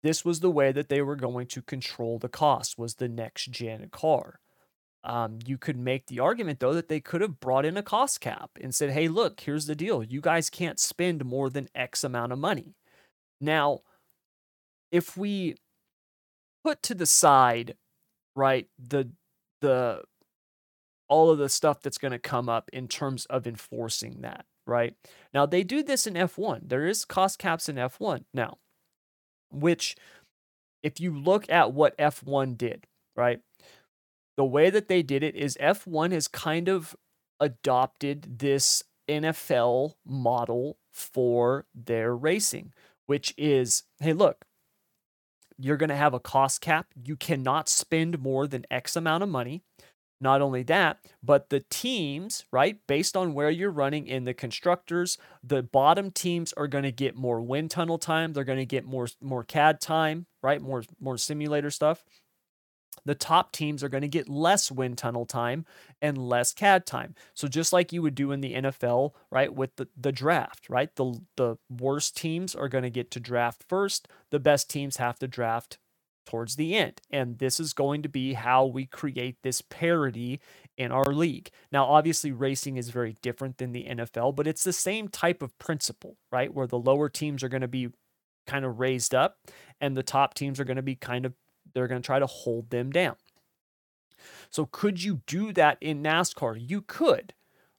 this 0.02 0.24
was 0.24 0.40
the 0.40 0.50
way 0.50 0.72
that 0.72 0.88
they 0.88 1.00
were 1.00 1.16
going 1.16 1.46
to 1.48 1.62
control 1.62 2.18
the 2.18 2.28
cost 2.28 2.76
was 2.76 2.96
the 2.96 3.08
next 3.08 3.50
gen 3.50 3.88
car. 3.92 4.40
Um, 5.04 5.38
you 5.44 5.58
could 5.58 5.76
make 5.76 6.06
the 6.06 6.20
argument 6.20 6.60
though 6.60 6.74
that 6.74 6.88
they 6.88 7.00
could 7.00 7.20
have 7.22 7.40
brought 7.40 7.64
in 7.64 7.76
a 7.76 7.82
cost 7.82 8.20
cap 8.20 8.50
and 8.60 8.74
said, 8.74 8.90
"Hey, 8.90 9.08
look, 9.08 9.40
here's 9.40 9.66
the 9.66 9.74
deal. 9.74 10.02
You 10.02 10.20
guys 10.20 10.48
can't 10.50 10.78
spend 10.78 11.24
more 11.24 11.50
than 11.50 11.68
X 11.74 12.04
amount 12.04 12.32
of 12.32 12.38
money." 12.38 12.74
Now, 13.40 13.80
if 14.90 15.16
we 15.16 15.56
put 16.64 16.82
to 16.84 16.94
the 16.94 17.06
side, 17.06 17.76
right, 18.36 18.68
the 18.78 19.10
the 19.60 20.02
all 21.08 21.30
of 21.30 21.38
the 21.38 21.48
stuff 21.48 21.80
that's 21.80 21.98
going 21.98 22.12
to 22.12 22.18
come 22.18 22.48
up 22.48 22.70
in 22.72 22.88
terms 22.88 23.26
of 23.26 23.46
enforcing 23.46 24.20
that, 24.22 24.46
right? 24.66 24.94
Now, 25.34 25.46
they 25.46 25.62
do 25.62 25.82
this 25.82 26.06
in 26.06 26.16
F1. 26.16 26.68
There 26.68 26.86
is 26.86 27.04
cost 27.04 27.38
caps 27.38 27.68
in 27.68 27.76
F1 27.78 28.24
now, 28.32 28.58
which 29.50 29.96
if 30.82 31.00
you 31.00 31.16
look 31.18 31.50
at 31.50 31.72
what 31.72 31.96
F1 31.98 32.56
did, 32.56 32.86
right? 33.16 33.40
The 34.36 34.44
way 34.44 34.70
that 34.70 34.88
they 34.88 35.02
did 35.02 35.22
it 35.22 35.34
is 35.36 35.58
F1 35.60 36.12
has 36.12 36.28
kind 36.28 36.68
of 36.68 36.96
adopted 37.40 38.38
this 38.38 38.82
NFL 39.08 39.94
model 40.06 40.78
for 40.92 41.66
their 41.74 42.14
racing, 42.14 42.72
which 43.06 43.34
is 43.36 43.84
hey, 44.00 44.12
look, 44.12 44.44
you're 45.58 45.76
going 45.76 45.90
to 45.90 45.96
have 45.96 46.14
a 46.14 46.20
cost 46.20 46.60
cap. 46.60 46.86
You 47.04 47.16
cannot 47.16 47.68
spend 47.68 48.20
more 48.20 48.46
than 48.46 48.64
X 48.70 48.96
amount 48.96 49.22
of 49.22 49.28
money. 49.28 49.62
Not 50.20 50.40
only 50.40 50.62
that, 50.64 50.98
but 51.20 51.50
the 51.50 51.64
teams, 51.68 52.44
right, 52.52 52.78
based 52.86 53.16
on 53.16 53.34
where 53.34 53.50
you're 53.50 53.72
running 53.72 54.06
in 54.06 54.22
the 54.22 54.32
constructors, 54.32 55.18
the 55.42 55.64
bottom 55.64 56.12
teams 56.12 56.52
are 56.52 56.68
going 56.68 56.84
to 56.84 56.92
get 56.92 57.16
more 57.16 57.40
wind 57.40 57.72
tunnel 57.72 57.98
time. 57.98 58.32
They're 58.32 58.44
going 58.44 58.60
to 58.60 58.64
get 58.64 58.84
more 58.84 59.08
more 59.20 59.42
CAD 59.42 59.80
time, 59.80 60.26
right? 60.40 60.62
More 60.62 60.84
more 61.00 61.18
simulator 61.18 61.70
stuff. 61.70 62.04
The 63.04 63.14
top 63.14 63.52
teams 63.52 63.82
are 63.82 63.88
going 63.88 64.02
to 64.02 64.08
get 64.08 64.28
less 64.28 64.70
wind 64.70 64.98
tunnel 64.98 65.26
time 65.26 65.64
and 66.00 66.18
less 66.18 66.52
CAD 66.52 66.86
time. 66.86 67.14
So 67.34 67.48
just 67.48 67.72
like 67.72 67.92
you 67.92 68.02
would 68.02 68.14
do 68.14 68.32
in 68.32 68.40
the 68.40 68.54
NFL, 68.54 69.12
right, 69.30 69.52
with 69.52 69.76
the, 69.76 69.88
the 69.96 70.12
draft, 70.12 70.68
right? 70.68 70.94
The 70.96 71.20
the 71.36 71.56
worst 71.70 72.16
teams 72.16 72.54
are 72.54 72.68
going 72.68 72.84
to 72.84 72.90
get 72.90 73.10
to 73.12 73.20
draft 73.20 73.64
first. 73.68 74.08
The 74.30 74.40
best 74.40 74.70
teams 74.70 74.96
have 74.98 75.18
to 75.20 75.28
draft 75.28 75.78
towards 76.26 76.56
the 76.56 76.74
end. 76.76 77.00
And 77.10 77.38
this 77.38 77.58
is 77.58 77.72
going 77.72 78.02
to 78.02 78.08
be 78.08 78.34
how 78.34 78.66
we 78.66 78.86
create 78.86 79.36
this 79.42 79.60
parity 79.60 80.40
in 80.76 80.92
our 80.92 81.12
league. 81.12 81.50
Now, 81.70 81.84
obviously, 81.84 82.32
racing 82.32 82.76
is 82.76 82.90
very 82.90 83.16
different 83.22 83.58
than 83.58 83.72
the 83.72 83.86
NFL, 83.88 84.36
but 84.36 84.46
it's 84.46 84.64
the 84.64 84.72
same 84.72 85.08
type 85.08 85.42
of 85.42 85.58
principle, 85.58 86.16
right? 86.30 86.52
Where 86.52 86.66
the 86.66 86.78
lower 86.78 87.08
teams 87.08 87.42
are 87.42 87.48
going 87.48 87.62
to 87.62 87.68
be 87.68 87.88
kind 88.46 88.64
of 88.64 88.80
raised 88.80 89.14
up 89.14 89.38
and 89.80 89.96
the 89.96 90.02
top 90.02 90.34
teams 90.34 90.58
are 90.58 90.64
going 90.64 90.76
to 90.76 90.82
be 90.82 90.96
kind 90.96 91.26
of, 91.26 91.34
they're 91.74 91.88
going 91.88 92.02
to 92.02 92.06
try 92.06 92.18
to 92.18 92.26
hold 92.26 92.70
them 92.70 92.90
down. 92.90 93.16
So, 94.50 94.66
could 94.66 95.02
you 95.02 95.22
do 95.26 95.52
that 95.52 95.78
in 95.80 96.02
NASCAR? 96.02 96.56
You 96.58 96.82
could, 96.82 97.34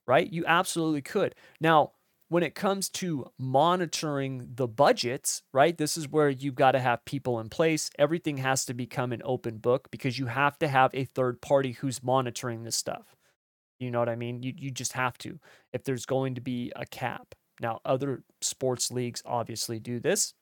right? 0.06 0.30
You 0.30 0.44
absolutely 0.46 1.02
could. 1.02 1.34
Now, 1.60 1.92
when 2.28 2.42
it 2.42 2.54
comes 2.54 2.88
to 2.88 3.26
monitoring 3.38 4.48
the 4.54 4.66
budgets, 4.66 5.42
right? 5.52 5.76
This 5.76 5.96
is 5.96 6.08
where 6.08 6.28
you've 6.28 6.54
got 6.54 6.72
to 6.72 6.80
have 6.80 7.04
people 7.04 7.38
in 7.38 7.48
place. 7.48 7.90
Everything 7.98 8.38
has 8.38 8.64
to 8.64 8.74
become 8.74 9.12
an 9.12 9.22
open 9.24 9.58
book 9.58 9.88
because 9.90 10.18
you 10.18 10.26
have 10.26 10.58
to 10.58 10.68
have 10.68 10.90
a 10.94 11.04
third 11.04 11.40
party 11.40 11.72
who's 11.72 12.02
monitoring 12.02 12.64
this 12.64 12.76
stuff. 12.76 13.14
You 13.78 13.90
know 13.90 13.98
what 13.98 14.08
I 14.08 14.16
mean? 14.16 14.42
You 14.42 14.52
you 14.56 14.70
just 14.70 14.94
have 14.94 15.18
to 15.18 15.38
if 15.72 15.84
there's 15.84 16.06
going 16.06 16.34
to 16.36 16.40
be 16.40 16.72
a 16.74 16.86
cap. 16.86 17.34
Now, 17.60 17.80
other 17.84 18.24
sports 18.40 18.90
leagues 18.90 19.22
obviously 19.24 19.78
do 19.78 20.00
this. 20.00 20.34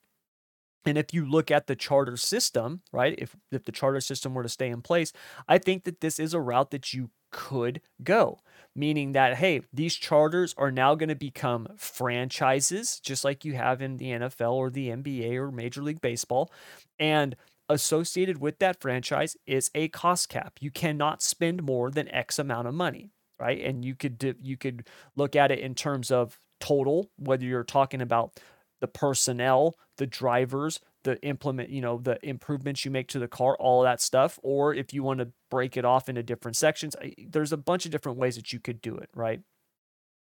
And 0.84 0.98
if 0.98 1.12
you 1.14 1.24
look 1.24 1.50
at 1.50 1.66
the 1.66 1.76
charter 1.76 2.16
system, 2.16 2.82
right? 2.92 3.14
If 3.18 3.36
if 3.50 3.64
the 3.64 3.72
charter 3.72 4.00
system 4.00 4.34
were 4.34 4.42
to 4.42 4.48
stay 4.48 4.68
in 4.68 4.82
place, 4.82 5.12
I 5.48 5.58
think 5.58 5.84
that 5.84 6.00
this 6.00 6.18
is 6.18 6.34
a 6.34 6.40
route 6.40 6.70
that 6.70 6.92
you 6.92 7.10
could 7.30 7.80
go 8.02 8.40
meaning 8.74 9.12
that, 9.12 9.36
hey, 9.36 9.62
these 9.72 9.94
charters 9.94 10.54
are 10.56 10.70
now 10.70 10.94
going 10.94 11.08
to 11.08 11.14
become 11.14 11.68
franchises, 11.76 13.00
just 13.00 13.24
like 13.24 13.44
you 13.44 13.54
have 13.54 13.82
in 13.82 13.96
the 13.96 14.06
NFL 14.06 14.52
or 14.52 14.70
the 14.70 14.88
NBA 14.88 15.36
or 15.36 15.50
Major 15.50 15.82
League 15.82 16.00
Baseball. 16.00 16.50
And 16.98 17.36
associated 17.68 18.38
with 18.38 18.58
that 18.58 18.80
franchise 18.80 19.36
is 19.46 19.70
a 19.74 19.88
cost 19.88 20.28
cap. 20.28 20.58
You 20.60 20.70
cannot 20.70 21.22
spend 21.22 21.62
more 21.62 21.90
than 21.90 22.08
X 22.08 22.38
amount 22.38 22.68
of 22.68 22.74
money, 22.74 23.12
right? 23.38 23.60
And 23.60 23.84
you 23.84 23.94
could 23.94 24.36
you 24.42 24.56
could 24.56 24.88
look 25.16 25.36
at 25.36 25.50
it 25.50 25.58
in 25.58 25.74
terms 25.74 26.10
of 26.10 26.38
total, 26.60 27.10
whether 27.16 27.44
you're 27.44 27.64
talking 27.64 28.00
about 28.00 28.40
the 28.82 28.88
personnel, 28.88 29.76
the 29.96 30.08
drivers, 30.08 30.80
the 31.04 31.22
implement, 31.22 31.70
you 31.70 31.80
know, 31.80 31.98
the 31.98 32.18
improvements 32.26 32.84
you 32.84 32.90
make 32.90 33.06
to 33.06 33.20
the 33.20 33.28
car, 33.28 33.56
all 33.60 33.82
that 33.82 34.00
stuff. 34.00 34.40
Or 34.42 34.74
if 34.74 34.92
you 34.92 35.04
want 35.04 35.20
to 35.20 35.28
break 35.52 35.76
it 35.76 35.84
off 35.84 36.08
into 36.08 36.24
different 36.24 36.56
sections, 36.56 36.96
there's 37.16 37.52
a 37.52 37.56
bunch 37.56 37.84
of 37.84 37.92
different 37.92 38.18
ways 38.18 38.34
that 38.34 38.52
you 38.52 38.58
could 38.58 38.82
do 38.82 38.96
it, 38.96 39.08
right? 39.14 39.40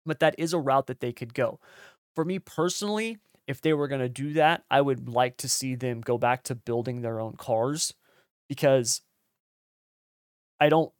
But 0.05 0.21
that 0.21 0.33
is 0.37 0.53
a 0.53 0.59
route 0.59 0.87
that 0.87 1.01
they 1.01 1.11
could 1.11 1.33
go. 1.33 1.59
For 2.15 2.23
me 2.23 2.39
personally, 2.39 3.17
if 3.47 3.59
they 3.59 3.73
were 3.73 3.89
going 3.89 3.99
to 3.99 4.07
do 4.07 4.31
that, 4.33 4.63
I 4.71 4.79
would 4.79 5.09
like 5.09 5.35
to 5.37 5.49
see 5.49 5.75
them 5.75 5.99
go 5.99 6.17
back 6.17 6.43
to 6.43 6.55
building 6.55 7.01
their 7.01 7.19
own 7.19 7.33
cars 7.33 7.93
because 8.47 9.01
I 10.57 10.69
don't 10.69 10.93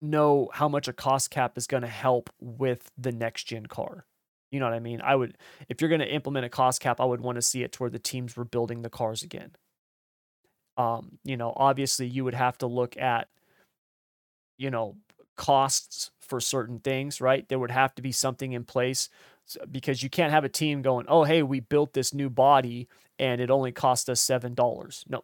know 0.00 0.48
how 0.54 0.66
much 0.66 0.88
a 0.88 0.94
cost 0.94 1.30
cap 1.30 1.58
is 1.58 1.66
going 1.66 1.82
to 1.82 1.88
help 1.88 2.30
with 2.40 2.90
the 2.96 3.12
next 3.12 3.44
gen 3.44 3.66
car. 3.66 4.06
You 4.50 4.58
know 4.60 4.66
what 4.66 4.74
I 4.74 4.80
mean? 4.80 5.00
I 5.02 5.14
would, 5.14 5.38
if 5.68 5.80
you're 5.80 5.88
going 5.90 6.00
to 6.00 6.12
implement 6.12 6.46
a 6.46 6.48
cost 6.48 6.80
cap, 6.80 7.00
I 7.00 7.04
would 7.04 7.20
want 7.20 7.36
to 7.36 7.42
see 7.42 7.62
it 7.62 7.72
to 7.72 7.78
where 7.82 7.90
the 7.90 7.98
teams 7.98 8.36
were 8.36 8.44
building 8.44 8.82
the 8.82 8.90
cars 8.90 9.22
again. 9.22 9.52
Um, 10.76 11.18
you 11.24 11.36
know, 11.36 11.52
obviously 11.56 12.06
you 12.06 12.24
would 12.24 12.34
have 12.34 12.56
to 12.58 12.66
look 12.66 12.96
at, 12.96 13.28
you 14.58 14.70
know, 14.70 14.96
costs 15.36 16.10
for 16.20 16.40
certain 16.40 16.78
things, 16.80 17.20
right? 17.20 17.48
There 17.48 17.58
would 17.58 17.70
have 17.70 17.94
to 17.96 18.02
be 18.02 18.12
something 18.12 18.52
in 18.52 18.64
place 18.64 19.08
because 19.70 20.02
you 20.02 20.10
can't 20.10 20.32
have 20.32 20.44
a 20.44 20.48
team 20.48 20.82
going, 20.82 21.06
oh, 21.08 21.24
hey, 21.24 21.42
we 21.42 21.60
built 21.60 21.92
this 21.92 22.14
new 22.14 22.30
body 22.30 22.88
and 23.18 23.40
it 23.40 23.50
only 23.50 23.72
cost 23.72 24.08
us 24.08 24.20
seven 24.20 24.54
dollars. 24.54 25.04
No, 25.08 25.22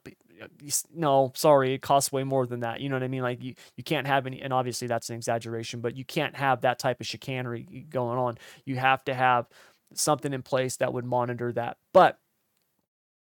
no, 0.95 1.33
sorry, 1.35 1.75
it 1.75 1.83
costs 1.83 2.13
way 2.13 2.25
more 2.25 2.47
than 2.47 2.61
that. 2.61 2.81
You 2.81 2.89
know 2.89 2.97
what 2.97 3.03
I 3.03 3.09
mean? 3.09 3.23
Like 3.23 3.43
you, 3.43 3.55
you 3.77 3.85
can't 3.85 4.07
have 4.07 4.27
any, 4.27 4.41
and 4.41 4.53
obviously 4.53 4.89
that's 4.89 5.11
an 5.11 5.17
exaggeration, 5.17 5.81
but 5.81 5.97
you 5.97 6.05
can't 6.05 6.37
have 6.37 6.63
that 6.63 6.79
type 6.79 7.01
of 7.01 7.07
chicanery 7.07 7.87
going 7.89 8.19
on. 8.19 8.39
You 8.65 8.77
have 8.77 9.05
to 9.05 9.15
have 9.15 9.47
something 9.95 10.33
in 10.33 10.43
place 10.43 10.77
that 10.77 10.93
would 10.93 11.05
monitor 11.05 11.53
that. 11.53 11.77
But 11.93 12.19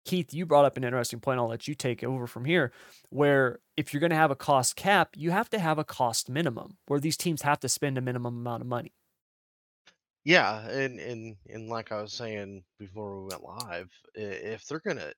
Keith, 0.04 0.32
you 0.32 0.46
brought 0.46 0.64
up 0.64 0.76
an 0.76 0.84
interesting 0.84 1.20
point. 1.20 1.38
I'll 1.38 1.48
let 1.48 1.68
you 1.68 1.74
take 1.74 2.02
over 2.02 2.26
from 2.26 2.44
here. 2.44 2.72
Where 3.10 3.58
if 3.76 3.92
you're 3.92 4.00
going 4.00 4.10
to 4.10 4.16
have 4.16 4.30
a 4.30 4.36
cost 4.36 4.74
cap, 4.74 5.10
you 5.16 5.30
have 5.30 5.50
to 5.50 5.58
have 5.58 5.78
a 5.78 5.84
cost 5.84 6.30
minimum 6.30 6.78
where 6.86 7.00
these 7.00 7.16
teams 7.16 7.42
have 7.42 7.60
to 7.60 7.68
spend 7.68 7.98
a 7.98 8.00
minimum 8.00 8.38
amount 8.38 8.62
of 8.62 8.68
money. 8.68 8.94
Yeah, 10.24 10.66
and 10.68 10.98
and 10.98 11.36
and 11.48 11.68
like 11.68 11.92
I 11.92 12.02
was 12.02 12.12
saying 12.12 12.62
before 12.78 13.18
we 13.18 13.28
went 13.28 13.44
live, 13.44 13.90
if 14.14 14.66
they're 14.66 14.80
gonna, 14.80 15.12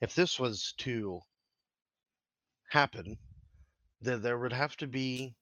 if 0.00 0.14
this 0.14 0.38
was 0.38 0.74
to 0.78 1.22
happen, 2.68 3.18
then 4.00 4.22
there 4.22 4.38
would 4.38 4.52
have 4.52 4.76
to 4.76 4.86
be 4.86 5.34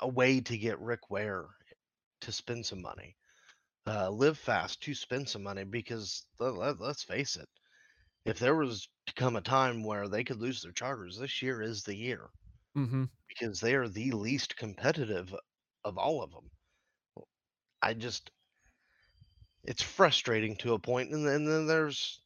a 0.00 0.08
way 0.08 0.40
to 0.40 0.56
get 0.58 0.80
Rick 0.80 1.10
Ware 1.10 1.46
to 2.20 2.32
spend 2.32 2.66
some 2.66 2.82
money, 2.82 3.16
uh, 3.86 4.10
live 4.10 4.38
fast 4.38 4.82
to 4.82 4.94
spend 4.94 5.28
some 5.28 5.42
money 5.42 5.64
because 5.64 6.26
let, 6.38 6.80
let's 6.80 7.02
face 7.04 7.36
it, 7.36 7.48
if 8.24 8.38
there 8.38 8.54
was 8.56 8.88
to 9.06 9.14
come 9.14 9.36
a 9.36 9.40
time 9.42 9.82
where 9.84 10.08
they 10.08 10.24
could 10.24 10.40
lose 10.40 10.62
their 10.62 10.72
charters, 10.72 11.18
this 11.18 11.42
year 11.42 11.62
is 11.62 11.82
the 11.84 11.96
year 11.96 12.30
Mm-hmm. 12.76 13.04
because 13.28 13.60
they 13.60 13.74
are 13.74 13.88
the 13.88 14.10
least 14.10 14.56
competitive 14.56 15.34
of 15.84 15.96
all 15.96 16.22
of 16.22 16.32
them. 16.32 16.50
I 17.82 17.94
just 17.94 18.30
it's 19.64 19.82
frustrating 19.82 20.56
to 20.56 20.72
a 20.72 20.78
point, 20.78 21.10
and 21.12 21.26
then, 21.26 21.34
and 21.42 21.48
then 21.48 21.66
there's 21.66 22.25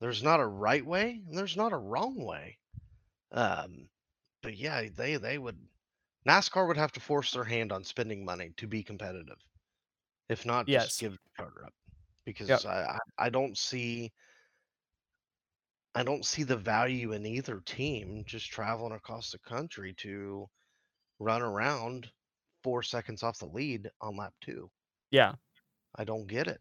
there's 0.00 0.22
not 0.22 0.40
a 0.40 0.46
right 0.46 0.84
way 0.84 1.22
and 1.26 1.36
there's 1.36 1.56
not 1.56 1.72
a 1.72 1.78
wrong 1.78 2.16
way. 2.24 2.58
Um, 3.32 3.90
but 4.42 4.56
yeah, 4.56 4.88
they 4.90 5.16
they 5.18 5.38
would 5.38 5.68
NASCAR 6.28 6.68
would 6.68 6.76
have 6.78 6.92
to 6.94 7.00
force 7.00 7.32
their 7.32 7.44
hand 7.44 7.72
on 7.72 7.84
spending 7.84 8.24
money 8.24 8.52
to 8.58 8.68
be 8.68 8.84
competitive. 8.84 9.38
If 10.28 10.46
not, 10.46 10.68
just 10.68 10.96
Yes. 10.96 10.98
give 10.98 11.12
the 11.14 11.30
charter 11.36 11.66
up 11.66 11.74
because 12.24 12.64
Yep. 12.64 12.66
I, 12.66 12.84
I 13.18 13.26
I 13.26 13.30
don't 13.30 13.58
see 13.58 14.12
I 15.96 16.04
don't 16.04 16.24
see 16.24 16.44
the 16.44 16.56
value 16.56 17.10
in 17.10 17.26
either 17.26 17.60
team 17.60 18.24
just 18.24 18.46
traveling 18.46 18.92
across 18.92 19.32
the 19.32 19.38
country 19.40 19.92
to 19.94 20.48
run 21.18 21.42
around 21.42 22.12
four 22.62 22.82
seconds 22.82 23.22
off 23.22 23.38
the 23.40 23.46
lead 23.46 23.90
on 24.00 24.16
lap 24.16 24.34
two. 24.40 24.72
Yeah. 25.10 25.36
I 25.96 26.04
don't 26.04 26.28
get 26.28 26.46
it. 26.46 26.60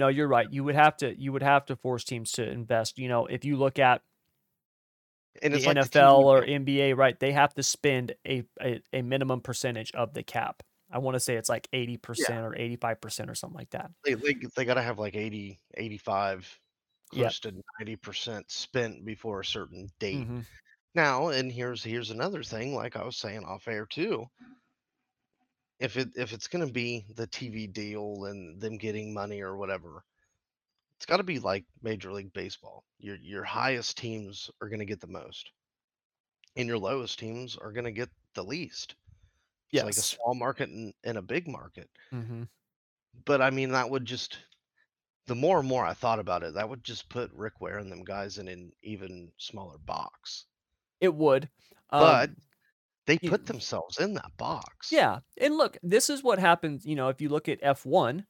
No, 0.00 0.08
you're 0.08 0.28
right. 0.28 0.50
You 0.50 0.64
would 0.64 0.74
have 0.76 0.96
to 0.98 1.14
you 1.20 1.30
would 1.32 1.42
have 1.42 1.66
to 1.66 1.76
force 1.76 2.04
teams 2.04 2.32
to 2.32 2.48
invest. 2.48 2.98
You 2.98 3.06
know, 3.08 3.26
if 3.26 3.44
you 3.44 3.56
look 3.58 3.78
at 3.78 4.02
And 5.42 5.54
the 5.54 5.66
like 5.66 5.80
the 5.80 5.88
NFL 5.88 6.24
TV 6.24 6.26
or. 6.26 6.44
NBA, 6.44 6.94
right? 6.94 7.18
They 7.18 7.32
have 7.32 7.54
to 7.54 7.62
spend 7.62 8.14
a 8.26 8.44
a, 8.60 8.82
a 8.92 9.02
minimum 9.02 9.40
percentage 9.40 9.92
of 9.92 10.14
the 10.14 10.22
cap. 10.22 10.62
I 10.90 10.98
want 10.98 11.14
to 11.14 11.20
say 11.20 11.36
it's 11.36 11.48
like 11.48 11.68
80% 11.72 12.38
Yeah. 12.38 12.38
or 12.38 12.54
85% 12.56 13.30
or 13.30 13.34
something 13.34 13.58
like 13.58 13.70
that. 13.70 13.90
They 14.04 14.14
they, 14.14 14.34
they 14.56 14.64
got 14.66 14.74
to 14.74 14.82
have 14.82 14.98
like 14.98 15.14
80, 15.14 15.60
85, 15.74 16.60
Yep. 17.12 17.36
close 17.36 17.40
to 17.40 17.52
90% 17.78 18.50
spent 18.50 19.04
before 19.06 19.40
a 19.40 19.44
certain 19.44 19.88
date. 19.98 20.30
hmm 20.30 20.40
Now, 20.94 21.28
and 21.28 21.52
here's 21.52 21.84
here's 21.84 22.10
another 22.10 22.42
thing, 22.44 22.74
like 22.74 22.96
I 22.96 23.04
was 23.04 23.16
saying 23.18 23.44
off 23.44 23.68
air 23.68 23.86
too. 23.86 24.26
If 25.80 25.96
it 25.96 26.16
if 26.16 26.32
it's 26.32 26.46
gonna 26.46 26.70
be 26.70 27.06
the 27.10 27.26
TV 27.26 27.66
deal 27.66 28.24
and 28.26 28.60
them 28.60 28.78
getting 28.78 29.12
money 29.12 29.40
or 29.40 29.56
whatever, 29.56 30.04
it's 30.96 31.06
got 31.06 31.18
to 31.18 31.24
be 31.24 31.38
like 31.40 31.66
Major 31.82 32.12
League 32.12 32.32
Baseball. 32.32 32.84
Your 32.98 33.16
your 33.16 33.44
highest 33.44 33.98
teams 33.98 34.50
are 34.60 34.68
gonna 34.68 34.86
get 34.86 35.00
the 35.00 35.06
most, 35.08 35.52
and 36.56 36.68
your 36.68 36.78
lowest 36.78 37.18
teams 37.18 37.56
are 37.56 37.72
gonna 37.72 37.90
get 37.90 38.08
the 38.34 38.44
least. 38.44 38.94
It's 39.74 39.82
like 39.82 39.98
a 39.98 40.02
small 40.02 40.34
market 40.34 40.70
and, 40.70 40.94
and 41.04 41.18
a 41.18 41.22
big 41.22 41.48
market. 41.48 41.90
hmm 42.12 42.42
But 43.24 43.40
I 43.40 43.50
mean, 43.50 43.70
that 43.70 43.88
would 43.88 44.04
just 44.04 44.38
the 45.26 45.34
more 45.36 45.60
and 45.60 45.68
more 45.68 45.84
I 45.86 45.94
thought 45.94 46.18
about 46.20 46.42
it, 46.42 46.54
that 46.54 46.68
would 46.68 46.84
just 46.84 47.08
put 47.08 47.32
Rick 47.32 47.60
Ware 47.60 47.78
and 47.78 47.92
them 47.92 48.04
guys 48.04 48.38
in 48.38 48.48
an 48.48 48.72
even 48.82 49.32
smaller 49.38 49.78
box. 49.78 50.46
It 51.00 51.14
would. 51.14 51.50
But 51.96 52.30
Um, 52.30 52.36
they 53.06 53.18
put 53.18 53.46
themselves 53.46 53.98
in 53.98 54.14
that 54.14 54.36
box. 54.36 54.92
Yeah. 54.92 55.20
And 55.38 55.56
look, 55.56 55.78
this 55.82 56.08
is 56.10 56.22
what 56.22 56.38
happens, 56.38 56.84
you 56.86 56.94
know, 56.96 57.08
if 57.08 57.20
you 57.20 57.28
look 57.28 57.48
at 57.48 57.60
F1, 57.62 58.24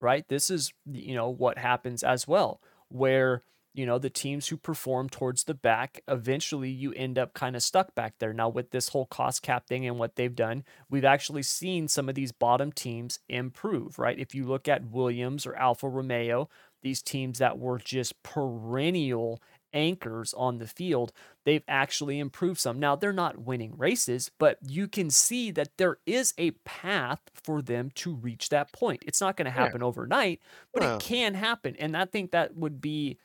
right? 0.00 0.26
This 0.28 0.50
is, 0.50 0.72
you 0.90 1.14
know, 1.14 1.28
what 1.30 1.58
happens 1.58 2.02
as 2.02 2.26
well. 2.26 2.60
where 2.88 3.42
you 3.74 3.86
know 3.86 3.98
the 3.98 4.10
teams 4.10 4.48
who 4.48 4.56
perform 4.56 5.08
towards 5.08 5.44
the 5.44 5.54
back 5.54 6.02
eventually 6.06 6.68
you 6.70 6.92
end 6.92 7.18
up 7.18 7.32
kind 7.32 7.56
of 7.56 7.62
stuck 7.62 7.94
back 7.94 8.14
there 8.18 8.32
now 8.34 8.48
with 8.48 8.70
this 8.70 8.88
whole 8.88 9.06
cost 9.06 9.42
cap 9.42 9.66
thing 9.66 9.86
and 9.86 9.98
what 9.98 10.16
they've 10.16 10.34
done 10.36 10.62
we've 10.90 11.04
actually 11.06 11.42
seen 11.42 11.88
some 11.88 12.08
of 12.08 12.14
these 12.14 12.32
bottom 12.32 12.70
teams 12.70 13.18
improve 13.30 13.98
right 13.98 14.18
if 14.18 14.34
you 14.34 14.44
look 14.44 14.68
at 14.68 14.84
williams 14.90 15.46
or 15.46 15.54
alfa 15.56 15.88
romeo 15.88 16.48
these 16.82 17.00
teams 17.02 17.38
that 17.38 17.58
were 17.58 17.78
just 17.78 18.22
perennial 18.22 19.40
anchors 19.72 20.34
on 20.34 20.58
the 20.58 20.66
field, 20.66 21.12
they've 21.44 21.64
actually 21.68 22.18
improved 22.18 22.60
some. 22.60 22.78
Now, 22.78 22.96
they're 22.96 23.12
not 23.12 23.38
winning 23.38 23.76
races, 23.76 24.30
but 24.38 24.58
you 24.66 24.88
can 24.88 25.10
see 25.10 25.50
that 25.52 25.76
there 25.78 25.98
is 26.06 26.34
a 26.38 26.52
path 26.64 27.20
for 27.34 27.62
them 27.62 27.90
to 27.96 28.14
reach 28.14 28.48
that 28.50 28.72
point. 28.72 29.02
It's 29.06 29.20
not 29.20 29.36
going 29.36 29.46
to 29.46 29.50
happen 29.50 29.80
yeah. 29.80 29.86
overnight, 29.86 30.40
but 30.72 30.82
it 30.82 31.00
can 31.00 31.34
happen. 31.34 31.76
And 31.78 31.96
I 31.96 32.04
think 32.04 32.32
that 32.32 32.56
would 32.56 32.80
be, 32.80 33.18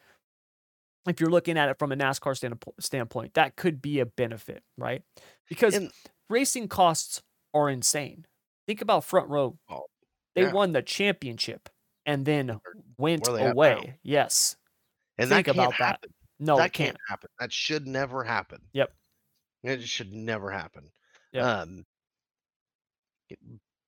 if 1.07 1.19
you're 1.19 1.29
looking 1.29 1.57
at 1.57 1.69
it 1.69 1.79
from 1.79 1.91
a 1.91 1.95
NASCAR 1.95 2.61
standpoint, 2.79 3.33
that 3.35 3.55
could 3.55 3.81
be 3.81 3.99
a 3.99 4.05
benefit, 4.05 4.63
right? 4.77 5.01
Because 5.47 5.75
and, 5.75 5.91
racing 6.29 6.67
costs 6.67 7.21
are 7.53 7.69
insane. 7.69 8.25
Think 8.67 8.81
about 8.81 9.05
front 9.05 9.29
row. 9.29 9.57
Oh, 9.69 9.85
they 10.35 10.43
yeah. 10.43 10.51
won 10.51 10.73
the 10.73 10.81
championship 10.81 11.69
and 12.05 12.25
then 12.25 12.59
went 12.97 13.27
away. 13.27 13.97
Yes. 14.03 14.55
And 15.17 15.29
Think 15.29 15.47
about 15.47 15.73
happen. 15.73 15.97
that. 16.01 16.09
No, 16.39 16.57
that 16.57 16.73
can't. 16.73 16.89
can't 16.89 16.97
happen. 17.09 17.29
That 17.39 17.51
should 17.51 17.87
never 17.87 18.23
happen. 18.23 18.61
Yep. 18.73 18.93
It 19.63 19.81
should 19.83 20.13
never 20.13 20.51
happen. 20.51 20.91
Yeah. 21.31 21.61
Um, 21.61 21.85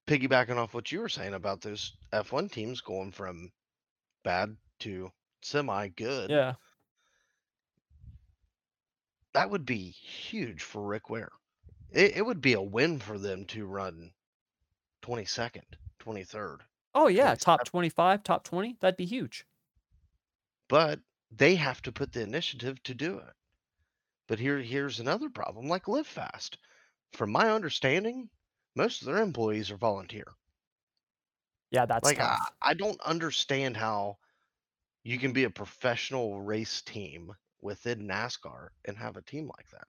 piggybacking 0.08 0.58
off 0.58 0.74
what 0.74 0.92
you 0.92 1.00
were 1.00 1.10
saying 1.10 1.34
about 1.34 1.62
those 1.62 1.96
F1 2.12 2.52
teams 2.52 2.82
going 2.82 3.12
from 3.12 3.52
bad 4.24 4.56
to 4.80 5.12
semi 5.42 5.88
good. 5.90 6.30
Yeah. 6.30 6.54
That 9.34 9.52
would 9.52 9.66
be 9.66 9.92
huge 9.92 10.64
for 10.64 10.82
Rick 10.82 11.10
Ware. 11.10 11.32
It, 11.92 12.18
it 12.18 12.26
would 12.26 12.42
be 12.42 12.54
a 12.54 12.62
win 12.62 13.00
for 13.00 13.18
them 13.20 13.46
to 13.46 13.66
run 13.66 14.12
22nd, 15.04 15.62
23rd. 16.04 16.58
Oh, 16.96 17.08
yeah. 17.08 17.36
Top 17.36 17.64
25, 17.66 18.24
top 18.24 18.44
20. 18.44 18.78
That'd 18.80 18.98
be 18.98 19.06
huge. 19.06 19.46
But 20.68 21.00
they 21.32 21.56
have 21.56 21.82
to 21.84 21.92
put 21.92 22.12
the 22.12 22.22
initiative 22.22 22.82
to 22.84 22.94
do 22.94 23.18
it. 23.18 23.34
But 24.28 24.40
here 24.40 24.60
here's 24.60 25.00
another 25.00 25.30
problem 25.30 25.68
like 25.68 25.88
Live 25.88 26.08
Fast. 26.08 26.58
From 27.14 27.32
my 27.32 27.50
understanding, 27.50 28.30
most 28.76 29.02
of 29.02 29.08
their 29.08 29.22
employees 29.22 29.72
are 29.72 29.78
volunteer. 29.78 30.26
Yeah, 31.72 31.86
that's 31.86 32.06
like 32.06 32.20
I, 32.20 32.38
I, 32.62 32.74
don't 32.74 33.00
understand 33.02 33.78
how 33.78 34.18
you 35.04 35.20
can 35.20 35.34
be 35.34 35.44
a 35.44 35.50
professional 35.50 36.42
race 36.42 36.82
team 36.82 37.32
within 37.62 38.08
NASCAR 38.08 38.70
and 38.86 38.98
have 38.98 39.18
a 39.18 39.22
team 39.22 39.48
like 39.48 39.70
that. 39.72 39.88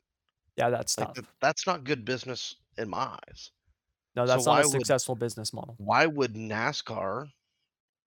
Yeah, 0.57 0.71
that's 0.71 0.99
like, 0.99 1.15
tough. 1.15 1.27
that's 1.41 1.67
not 1.67 1.85
good 1.85 2.05
business 2.05 2.57
in 2.77 2.89
my 2.89 3.19
eyes. 3.29 3.51
No, 4.15 4.27
that's 4.27 4.45
so 4.45 4.53
not 4.53 4.65
a 4.65 4.69
successful 4.69 5.15
would, 5.15 5.21
business 5.21 5.55
model. 5.55 5.75
Why 5.79 6.05
would 6.05 6.35
NASCAR 6.35 7.29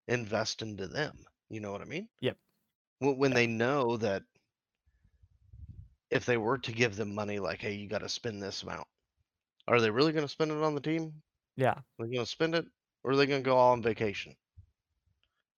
invest 0.07 0.61
into 0.61 0.87
them? 0.87 1.17
You 1.49 1.59
know 1.59 1.71
what 1.71 1.81
I 1.81 1.85
mean? 1.85 2.07
Yep 2.21 2.37
when 3.11 3.31
yeah. 3.31 3.35
they 3.35 3.47
know 3.47 3.97
that 3.97 4.23
if 6.09 6.25
they 6.25 6.37
were 6.37 6.57
to 6.59 6.71
give 6.71 6.95
them 6.95 7.13
money 7.13 7.39
like 7.39 7.61
hey 7.61 7.73
you 7.73 7.87
got 7.87 8.01
to 8.01 8.09
spend 8.09 8.41
this 8.41 8.63
amount 8.63 8.87
are 9.67 9.79
they 9.79 9.89
really 9.89 10.11
going 10.11 10.25
to 10.25 10.31
spend 10.31 10.51
it 10.51 10.61
on 10.61 10.75
the 10.75 10.81
team? 10.81 11.13
Yeah. 11.55 11.71
Are 11.71 11.83
they 11.99 12.13
going 12.13 12.25
to 12.25 12.31
spend 12.31 12.55
it 12.55 12.65
or 13.03 13.11
are 13.11 13.15
they 13.15 13.25
going 13.25 13.41
to 13.43 13.45
go 13.45 13.57
all 13.57 13.71
on 13.71 13.81
vacation? 13.81 14.35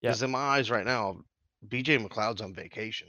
Because 0.01 0.21
yeah. 0.21 0.25
in 0.25 0.31
my 0.31 0.39
eyes 0.39 0.69
right 0.69 0.85
now 0.85 1.17
bj 1.67 2.05
mcleod's 2.05 2.41
on 2.41 2.53
vacation. 2.53 3.07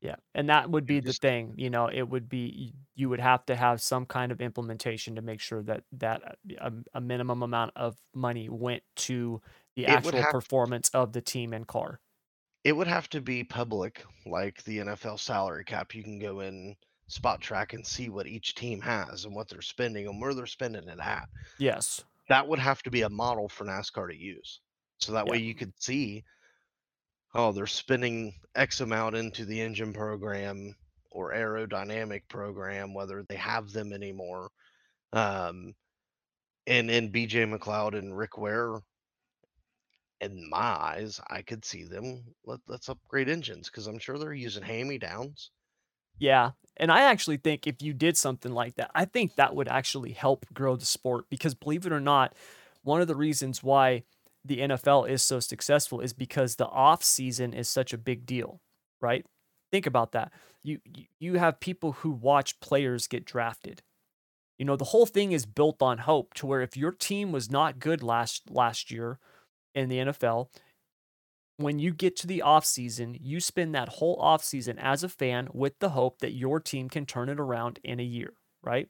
Yeah 0.00 0.16
and 0.34 0.48
that 0.48 0.70
would 0.70 0.86
be 0.86 1.00
the 1.00 1.12
thing 1.12 1.54
you 1.56 1.68
know 1.68 1.88
it 1.92 2.08
would 2.08 2.28
be 2.28 2.72
you 2.94 3.08
would 3.08 3.20
have 3.20 3.44
to 3.46 3.54
have 3.54 3.82
some 3.82 4.06
kind 4.06 4.32
of 4.32 4.40
implementation 4.40 5.16
to 5.16 5.22
make 5.22 5.40
sure 5.40 5.62
that 5.64 5.82
that 5.92 6.22
uh, 6.24 6.70
a, 6.70 6.98
a 6.98 7.00
minimum 7.00 7.42
amount 7.42 7.72
of 7.76 7.96
money 8.14 8.48
went 8.48 8.82
to 8.96 9.40
the 9.76 9.86
actual 9.86 10.24
performance 10.30 10.88
of 10.94 11.12
the 11.12 11.20
team 11.20 11.52
and 11.52 11.66
car 11.66 12.00
it 12.64 12.72
would 12.72 12.86
have 12.86 13.08
to 13.10 13.20
be 13.20 13.42
public, 13.44 14.04
like 14.26 14.62
the 14.64 14.78
NFL 14.78 15.18
salary 15.18 15.64
cap. 15.64 15.94
You 15.94 16.02
can 16.02 16.18
go 16.18 16.40
in 16.40 16.76
Spotrac 17.10 17.72
and 17.72 17.86
see 17.86 18.08
what 18.08 18.26
each 18.26 18.54
team 18.54 18.80
has 18.80 19.24
and 19.24 19.34
what 19.34 19.48
they're 19.48 19.62
spending 19.62 20.06
and 20.06 20.20
where 20.20 20.34
they're 20.34 20.46
spending 20.46 20.88
it 20.88 21.00
at. 21.00 21.28
Yes. 21.58 22.04
That 22.28 22.46
would 22.46 22.60
have 22.60 22.82
to 22.84 22.90
be 22.90 23.02
a 23.02 23.08
model 23.08 23.48
for 23.48 23.64
NASCAR 23.64 24.08
to 24.10 24.16
use. 24.16 24.60
So 24.98 25.12
that 25.12 25.26
way 25.26 25.38
you 25.38 25.54
could 25.54 25.72
see, 25.80 26.22
oh, 27.34 27.50
they're 27.50 27.66
spending 27.66 28.34
X 28.54 28.80
amount 28.80 29.16
into 29.16 29.44
the 29.44 29.60
engine 29.60 29.92
program 29.92 30.76
or 31.10 31.32
aerodynamic 31.32 32.22
program, 32.28 32.94
whether 32.94 33.24
they 33.28 33.36
have 33.36 33.72
them 33.72 33.92
anymore. 33.92 34.50
Um, 35.12 35.74
and 36.68 36.90
in 36.90 37.10
BJ 37.10 37.52
McLeod 37.52 37.98
and 37.98 38.16
Rick 38.16 38.38
Ware 38.38 38.78
in 40.22 40.48
my 40.48 40.58
eyes, 40.58 41.20
I 41.28 41.42
could 41.42 41.64
see 41.64 41.84
them. 41.84 42.22
Let, 42.46 42.60
let's 42.68 42.88
upgrade 42.88 43.28
engines 43.28 43.68
because 43.68 43.86
I'm 43.86 43.98
sure 43.98 44.18
they're 44.18 44.32
using 44.32 44.62
hand 44.62 44.88
me 44.88 44.98
downs. 44.98 45.50
Yeah. 46.18 46.52
And 46.76 46.90
I 46.90 47.02
actually 47.02 47.36
think 47.36 47.66
if 47.66 47.82
you 47.82 47.92
did 47.92 48.16
something 48.16 48.52
like 48.52 48.76
that, 48.76 48.90
I 48.94 49.04
think 49.04 49.34
that 49.34 49.54
would 49.54 49.68
actually 49.68 50.12
help 50.12 50.46
grow 50.54 50.76
the 50.76 50.84
sport 50.84 51.26
because 51.28 51.54
believe 51.54 51.86
it 51.86 51.92
or 51.92 52.00
not, 52.00 52.34
one 52.82 53.00
of 53.00 53.08
the 53.08 53.16
reasons 53.16 53.62
why 53.62 54.04
the 54.44 54.58
NFL 54.58 55.08
is 55.08 55.22
so 55.22 55.40
successful 55.40 56.00
is 56.00 56.12
because 56.12 56.56
the 56.56 56.66
off 56.66 57.02
season 57.02 57.52
is 57.52 57.68
such 57.68 57.92
a 57.92 57.98
big 57.98 58.26
deal, 58.26 58.60
right? 59.00 59.24
Think 59.70 59.86
about 59.86 60.12
that. 60.12 60.32
You 60.62 60.80
you 61.18 61.34
have 61.38 61.60
people 61.60 61.92
who 61.92 62.10
watch 62.10 62.60
players 62.60 63.06
get 63.06 63.24
drafted. 63.24 63.82
You 64.58 64.64
know, 64.64 64.76
the 64.76 64.86
whole 64.86 65.06
thing 65.06 65.32
is 65.32 65.46
built 65.46 65.82
on 65.82 65.98
hope 65.98 66.34
to 66.34 66.46
where 66.46 66.60
if 66.60 66.76
your 66.76 66.92
team 66.92 67.32
was 67.32 67.50
not 67.50 67.78
good 67.78 68.02
last 68.02 68.50
last 68.50 68.90
year 68.90 69.18
in 69.74 69.88
the 69.88 69.98
NFL, 69.98 70.48
when 71.56 71.78
you 71.78 71.92
get 71.92 72.16
to 72.16 72.26
the 72.26 72.42
offseason, 72.44 73.16
you 73.20 73.40
spend 73.40 73.74
that 73.74 73.88
whole 73.88 74.18
offseason 74.18 74.76
as 74.78 75.04
a 75.04 75.08
fan 75.08 75.48
with 75.52 75.78
the 75.78 75.90
hope 75.90 76.18
that 76.20 76.32
your 76.32 76.60
team 76.60 76.88
can 76.88 77.06
turn 77.06 77.28
it 77.28 77.38
around 77.38 77.78
in 77.84 78.00
a 78.00 78.04
year, 78.04 78.32
right? 78.62 78.88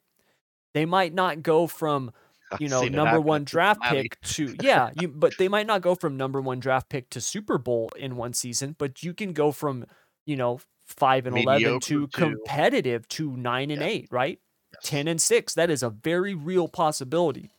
They 0.74 0.86
might 0.86 1.12
not 1.12 1.42
go 1.42 1.66
from, 1.66 2.12
you 2.58 2.68
know, 2.68 2.82
number 2.84 3.20
one 3.20 3.44
draft 3.44 3.82
pick 3.82 4.20
to, 4.20 4.54
yeah, 4.62 4.90
you, 4.98 5.08
but 5.08 5.34
they 5.38 5.48
might 5.48 5.66
not 5.66 5.82
go 5.82 5.94
from 5.94 6.16
number 6.16 6.40
one 6.40 6.60
draft 6.60 6.88
pick 6.88 7.10
to 7.10 7.20
Super 7.20 7.58
Bowl 7.58 7.90
in 7.96 8.16
one 8.16 8.32
season, 8.32 8.74
but 8.78 9.02
you 9.02 9.12
can 9.12 9.32
go 9.32 9.52
from, 9.52 9.84
you 10.26 10.36
know, 10.36 10.60
five 10.86 11.26
and 11.26 11.34
Mediocre 11.34 11.66
11 11.66 11.80
to 11.80 12.08
competitive 12.08 13.08
to 13.08 13.36
nine 13.36 13.70
and 13.70 13.80
yeah. 13.80 13.88
eight, 13.88 14.08
right? 14.10 14.38
Yes. 14.74 14.82
10 14.84 15.08
and 15.08 15.20
six. 15.20 15.54
That 15.54 15.70
is 15.70 15.82
a 15.82 15.90
very 15.90 16.34
real 16.34 16.68
possibility. 16.68 17.50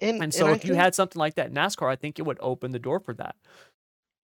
And, 0.00 0.22
and 0.22 0.34
so 0.34 0.46
and 0.46 0.56
if 0.56 0.64
you 0.64 0.74
had 0.74 0.94
something 0.94 1.18
like 1.18 1.34
that 1.34 1.48
in 1.48 1.54
NASCAR, 1.54 1.90
I 1.90 1.96
think 1.96 2.18
it 2.18 2.22
would 2.22 2.38
open 2.40 2.72
the 2.72 2.78
door 2.78 3.00
for 3.00 3.14
that. 3.14 3.36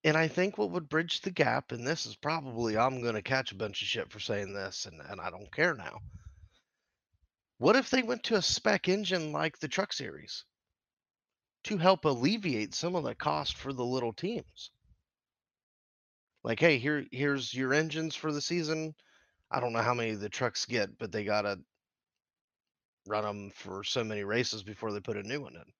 And 0.03 0.15
I 0.15 0.27
think 0.27 0.57
what 0.57 0.71
would 0.71 0.89
bridge 0.89 1.21
the 1.21 1.31
gap, 1.31 1.71
and 1.71 1.85
this 1.85 2.05
is 2.05 2.15
probably 2.15 2.77
I'm 2.77 3.01
going 3.01 3.15
to 3.15 3.21
catch 3.21 3.51
a 3.51 3.55
bunch 3.55 3.81
of 3.81 3.87
shit 3.87 4.11
for 4.11 4.19
saying 4.19 4.53
this, 4.53 4.85
and, 4.85 5.01
and 5.09 5.19
I 5.19 5.29
don't 5.29 5.51
care 5.51 5.73
now. 5.73 5.99
What 7.59 7.75
if 7.75 7.89
they 7.89 8.03
went 8.03 8.23
to 8.25 8.35
a 8.35 8.41
spec 8.41 8.87
engine 8.87 9.31
like 9.31 9.57
the 9.57 9.67
Truck 9.67 9.91
Series 9.91 10.45
to 11.63 11.77
help 11.77 12.05
alleviate 12.05 12.73
some 12.73 12.95
of 12.95 13.03
the 13.03 13.15
cost 13.15 13.57
for 13.57 13.73
the 13.73 13.85
little 13.85 14.13
teams? 14.13 14.71
Like, 16.43 16.59
hey, 16.59 16.77
here 16.77 17.05
here's 17.11 17.53
your 17.53 17.73
engines 17.73 18.15
for 18.15 18.31
the 18.31 18.41
season. 18.41 18.93
I 19.51 19.59
don't 19.59 19.73
know 19.73 19.81
how 19.81 19.93
many 19.93 20.13
the 20.13 20.29
trucks 20.29 20.65
get, 20.65 20.97
but 20.97 21.11
they 21.11 21.23
gotta 21.23 21.59
run 23.07 23.23
them 23.23 23.51
for 23.51 23.83
so 23.83 24.03
many 24.03 24.23
races 24.23 24.63
before 24.63 24.91
they 24.93 25.01
put 25.01 25.17
a 25.17 25.23
new 25.23 25.41
one 25.41 25.55
in. 25.55 25.73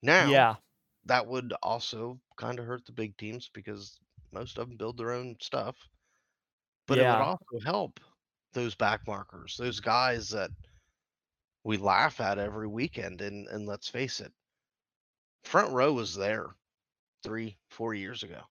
Now, 0.00 0.46
Yeah. 0.46 0.56
that 1.04 1.26
would 1.26 1.52
also 1.62 2.20
kind 2.36 2.58
of 2.58 2.66
hurt 2.66 2.86
the 2.86 2.92
big 2.92 3.16
teams 3.18 3.48
because 3.50 3.98
most 4.32 4.58
of 4.58 4.68
them 4.68 4.78
build 4.78 4.96
their 4.98 5.12
own 5.12 5.36
stuff. 5.40 5.88
But 6.88 6.98
it 6.98 7.06
would 7.06 7.20
also 7.20 7.60
help 7.64 8.00
those 8.52 8.74
back 8.74 9.06
markers, 9.06 9.56
those 9.56 9.78
guys 9.78 10.30
that 10.30 10.50
we 11.64 11.76
laugh 11.76 12.18
at 12.18 12.38
every 12.38 12.66
weekend. 12.66 13.20
And 13.20 13.46
and 13.48 13.66
let's 13.66 13.90
face 13.90 14.20
it, 14.20 14.32
front 15.44 15.72
row 15.72 15.94
was 15.94 16.14
there 16.14 16.58
three, 17.22 17.58
four 17.70 17.94
years 17.94 18.22
ago. 18.22 18.44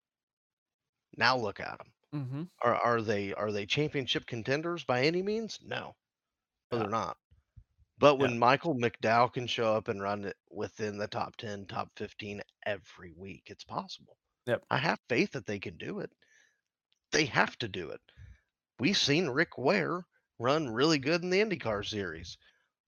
Now 1.18 1.36
look 1.36 1.60
at 1.60 1.80
them. 1.80 1.94
hmm 2.12 2.46
Are 2.62 2.76
are 2.76 3.02
they 3.02 3.34
are 3.34 3.52
they 3.52 3.66
championship 3.66 4.26
contenders 4.28 4.84
by 4.86 5.04
any 5.06 5.24
means? 5.24 5.60
No, 5.62 5.98
no, 6.72 6.80
they're 6.80 6.90
not. 6.90 7.18
But 7.98 8.20
when 8.20 8.38
Michael 8.38 8.76
McDowell 8.76 9.32
can 9.32 9.48
show 9.48 9.74
up 9.74 9.88
and 9.88 10.02
run 10.02 10.26
it 10.26 10.36
within 10.52 10.98
the 10.98 11.08
top 11.08 11.38
10, 11.38 11.66
top 11.66 11.90
15 11.96 12.42
every 12.66 13.14
week, 13.16 13.44
it's 13.48 13.64
possible. 13.64 14.18
Yep. 14.48 14.64
I 14.70 14.78
have 14.78 15.00
faith 15.08 15.32
that 15.32 15.46
they 15.46 15.60
can 15.60 15.78
do 15.78 16.00
it. 16.00 16.12
They 17.12 17.26
have 17.26 17.58
to 17.60 17.68
do 17.70 17.90
it. 17.92 18.02
We've 18.80 18.98
seen 18.98 19.30
Rick 19.30 19.58
Ware 19.58 20.06
run 20.40 20.70
really 20.70 21.00
good 21.00 21.24
in 21.24 21.30
the 21.30 21.40
IndyCar 21.40 21.86
series. 21.86 22.38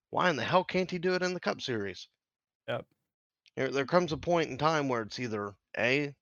Why 0.09 0.29
in 0.29 0.35
the 0.35 0.43
hell 0.43 0.63
can't 0.63 0.91
he 0.91 0.99
do 0.99 1.13
it 1.13 1.23
in 1.23 1.33
the 1.33 1.39
Cup 1.39 1.61
series? 1.61 2.09
Yep. 2.67 2.85
There, 3.55 3.71
there 3.71 3.85
comes 3.85 4.11
a 4.11 4.17
point 4.17 4.49
in 4.49 4.57
time 4.57 4.89
where 4.89 5.01
it's 5.03 5.19
either 5.19 5.55
A, 5.77 6.13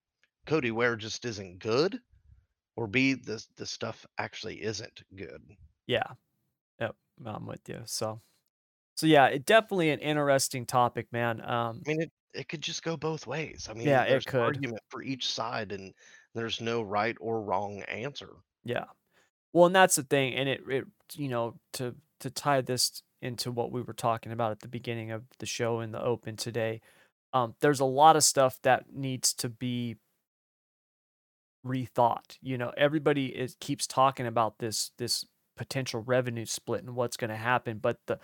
Cody 0.45 0.71
Ware 0.71 0.95
just 0.95 1.25
isn't 1.25 1.59
good, 1.59 1.99
or 2.75 2.87
B 2.87 3.13
this 3.13 3.47
the 3.57 3.65
stuff 3.65 4.05
actually 4.17 4.61
isn't 4.61 5.03
good. 5.15 5.41
Yeah. 5.87 6.07
Yep. 6.79 6.95
I'm 7.25 7.47
with 7.47 7.67
you. 7.67 7.81
So, 7.85 8.21
so 8.95 9.07
yeah, 9.07 9.27
it 9.27 9.45
definitely 9.45 9.89
an 9.91 9.99
interesting 9.99 10.65
topic, 10.65 11.07
man. 11.11 11.41
Um, 11.41 11.81
I 11.85 11.89
mean, 11.89 12.01
it 12.01 12.11
it 12.33 12.49
could 12.49 12.61
just 12.61 12.83
go 12.83 12.97
both 12.97 13.27
ways. 13.27 13.67
I 13.69 13.73
mean, 13.73 13.87
yeah, 13.87 14.05
there's 14.05 14.25
it 14.25 14.27
an 14.27 14.31
could. 14.31 14.41
argument 14.41 14.81
for 14.89 15.01
each 15.01 15.29
side, 15.29 15.71
and 15.71 15.93
there's 16.33 16.61
no 16.61 16.81
right 16.81 17.15
or 17.19 17.41
wrong 17.41 17.81
answer. 17.83 18.29
Yeah. 18.63 18.85
Well, 19.53 19.67
and 19.67 19.75
that's 19.75 19.95
the 19.95 20.03
thing, 20.03 20.35
and 20.35 20.49
it 20.49 20.61
it 20.69 20.85
you 21.13 21.29
know 21.29 21.55
to 21.73 21.95
to 22.21 22.29
tie 22.29 22.61
this 22.61 23.03
into 23.21 23.51
what 23.51 23.71
we 23.71 23.81
were 23.81 23.93
talking 23.93 24.31
about 24.31 24.51
at 24.51 24.59
the 24.59 24.67
beginning 24.67 25.11
of 25.11 25.23
the 25.39 25.45
show 25.45 25.79
in 25.81 25.91
the 25.91 26.01
open 26.01 26.35
today. 26.35 26.81
Um, 27.33 27.55
there's 27.59 27.79
a 27.79 27.85
lot 27.85 28.15
of 28.15 28.23
stuff 28.23 28.59
that 28.63 28.93
needs 28.93 29.33
to 29.35 29.49
be 29.49 29.97
rethought. 31.65 32.37
You 32.41 32.57
know, 32.57 32.71
everybody 32.77 33.27
is 33.27 33.55
keeps 33.59 33.87
talking 33.87 34.27
about 34.27 34.59
this 34.59 34.91
this 34.97 35.25
potential 35.57 36.01
revenue 36.01 36.45
split 36.45 36.83
and 36.83 36.95
what's 36.95 37.17
going 37.17 37.29
to 37.29 37.35
happen, 37.35 37.79
but 37.79 37.97
the 38.07 38.19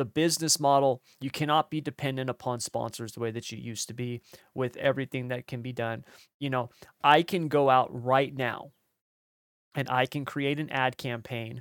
the 0.00 0.04
business 0.06 0.58
model 0.58 1.02
you 1.20 1.28
cannot 1.30 1.70
be 1.70 1.78
dependent 1.78 2.30
upon 2.30 2.58
sponsors 2.58 3.12
the 3.12 3.20
way 3.20 3.30
that 3.30 3.52
you 3.52 3.58
used 3.58 3.86
to 3.86 3.92
be 3.92 4.22
with 4.54 4.74
everything 4.78 5.28
that 5.28 5.46
can 5.46 5.60
be 5.60 5.74
done. 5.74 6.06
You 6.38 6.48
know, 6.48 6.70
I 7.04 7.20
can 7.20 7.48
go 7.48 7.68
out 7.68 7.90
right 7.92 8.34
now 8.34 8.70
and 9.74 9.90
I 9.90 10.06
can 10.06 10.24
create 10.24 10.58
an 10.58 10.70
ad 10.70 10.96
campaign 10.96 11.60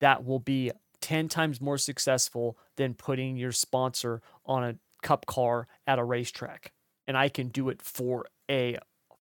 that 0.00 0.24
will 0.24 0.38
be 0.38 0.72
10 1.02 1.28
times 1.28 1.60
more 1.60 1.76
successful 1.76 2.56
than 2.78 2.94
putting 2.94 3.36
your 3.36 3.52
sponsor 3.52 4.22
on 4.46 4.64
a 4.64 4.76
cup 5.02 5.26
car 5.26 5.68
at 5.86 5.98
a 5.98 6.04
racetrack. 6.04 6.72
And 7.06 7.18
I 7.18 7.28
can 7.28 7.48
do 7.48 7.68
it 7.68 7.82
for 7.82 8.24
a 8.50 8.78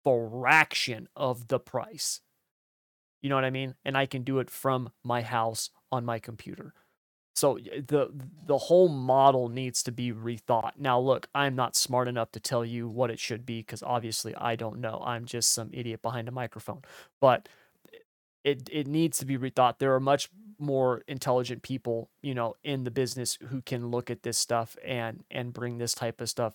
fraction 0.03 1.07
of 1.15 1.49
the 1.49 1.59
price. 1.59 2.21
You 3.21 3.29
know 3.29 3.35
what 3.35 3.45
I 3.45 3.51
mean? 3.51 3.75
And 3.85 3.95
I 3.95 4.07
can 4.07 4.23
do 4.23 4.39
it 4.39 4.49
from 4.49 4.89
my 5.03 5.21
house 5.21 5.69
on 5.91 6.03
my 6.03 6.17
computer. 6.17 6.73
So 7.41 7.57
the 7.57 8.11
the 8.45 8.57
whole 8.59 8.87
model 8.87 9.49
needs 9.49 9.81
to 9.83 9.91
be 9.91 10.13
rethought. 10.13 10.73
Now 10.77 10.99
look, 10.99 11.27
I'm 11.33 11.55
not 11.55 11.75
smart 11.75 12.07
enough 12.07 12.31
to 12.33 12.39
tell 12.39 12.63
you 12.63 12.87
what 12.87 13.09
it 13.09 13.17
should 13.17 13.47
be 13.47 13.63
cuz 13.63 13.81
obviously 13.81 14.35
I 14.35 14.55
don't 14.55 14.79
know. 14.79 15.01
I'm 15.03 15.25
just 15.25 15.51
some 15.51 15.71
idiot 15.73 16.03
behind 16.03 16.27
a 16.27 16.31
microphone. 16.31 16.83
But 17.19 17.49
it 18.43 18.69
it 18.71 18.85
needs 18.85 19.17
to 19.17 19.25
be 19.25 19.39
rethought. 19.39 19.79
There 19.79 19.95
are 19.95 19.99
much 19.99 20.29
more 20.59 21.01
intelligent 21.07 21.63
people, 21.63 22.11
you 22.21 22.35
know, 22.35 22.57
in 22.63 22.83
the 22.83 22.91
business 22.91 23.39
who 23.49 23.63
can 23.63 23.87
look 23.89 24.11
at 24.11 24.21
this 24.21 24.37
stuff 24.37 24.77
and 24.85 25.23
and 25.31 25.51
bring 25.51 25.79
this 25.79 25.95
type 25.95 26.21
of 26.21 26.29
stuff 26.29 26.53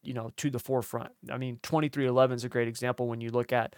you 0.00 0.14
know, 0.14 0.30
to 0.36 0.48
the 0.50 0.60
forefront. 0.60 1.10
I 1.28 1.36
mean, 1.36 1.58
23XI 1.64 2.32
is 2.32 2.44
a 2.44 2.48
great 2.48 2.68
example 2.68 3.08
when 3.08 3.20
you 3.20 3.30
look 3.30 3.52
at 3.52 3.74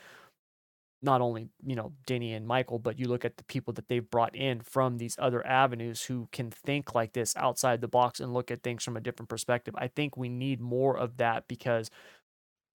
not 1.03 1.21
only, 1.21 1.49
you 1.65 1.75
know, 1.75 1.93
Denny 2.07 2.35
and 2.35 2.47
Michael, 2.47 2.79
but 2.79 2.99
you 2.99 3.07
look 3.09 3.25
at 3.25 3.37
the 3.39 3.45
people 3.45 3.73
that 3.75 3.89
they've 3.89 4.09
brought 4.11 4.37
in 4.37 4.61
from 4.61 4.99
these 4.99 5.17
other 5.19 5.47
avenues 5.47 6.03
who 6.03 6.29
can 6.33 6.51
think 6.51 6.95
like 6.95 7.13
this 7.15 7.35
outside 7.37 7.81
the 7.81 7.89
box 7.89 8.21
and 8.21 8.35
look 8.35 8.51
at 8.51 8.63
things 8.63 8.85
from 8.85 8.97
a 8.97 9.01
different 9.01 9.29
perspective. 9.31 9.75
I 9.79 9.89
think 9.89 10.17
we 10.17 10.29
need 10.29 10.61
more 10.61 10.97
of 10.97 11.17
that 11.17 11.49
because 11.49 11.91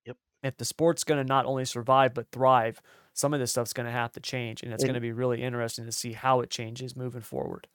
Yep. 0.05 0.17
if 0.43 0.57
the 0.57 0.65
sport's 0.65 1.03
going 1.03 1.23
to 1.23 1.27
not 1.27 1.45
only 1.45 1.65
survive 1.65 2.13
but 2.13 2.31
thrive, 2.31 2.81
some 3.13 3.33
of 3.33 3.39
this 3.39 3.51
stuff's 3.51 3.73
going 3.73 3.85
to 3.85 3.91
have 3.91 4.11
to 4.13 4.19
change 4.19 4.63
and 4.63 4.73
it's 4.73 4.83
going 4.83 4.95
to 4.95 4.99
be 4.99 5.11
really 5.11 5.41
interesting 5.41 5.85
to 5.85 5.91
see 5.91 6.13
how 6.13 6.41
it 6.41 6.49
changes 6.49 6.95
moving 6.95 7.21
forward. 7.21 7.67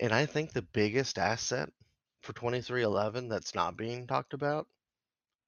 and 0.00 0.12
I 0.12 0.26
think 0.26 0.52
the 0.52 0.62
biggest 0.62 1.18
asset 1.18 1.70
for 2.22 2.32
23XI 2.32 3.28
that's 3.28 3.54
not 3.54 3.76
being 3.76 4.06
talked 4.08 4.34
about 4.34 4.66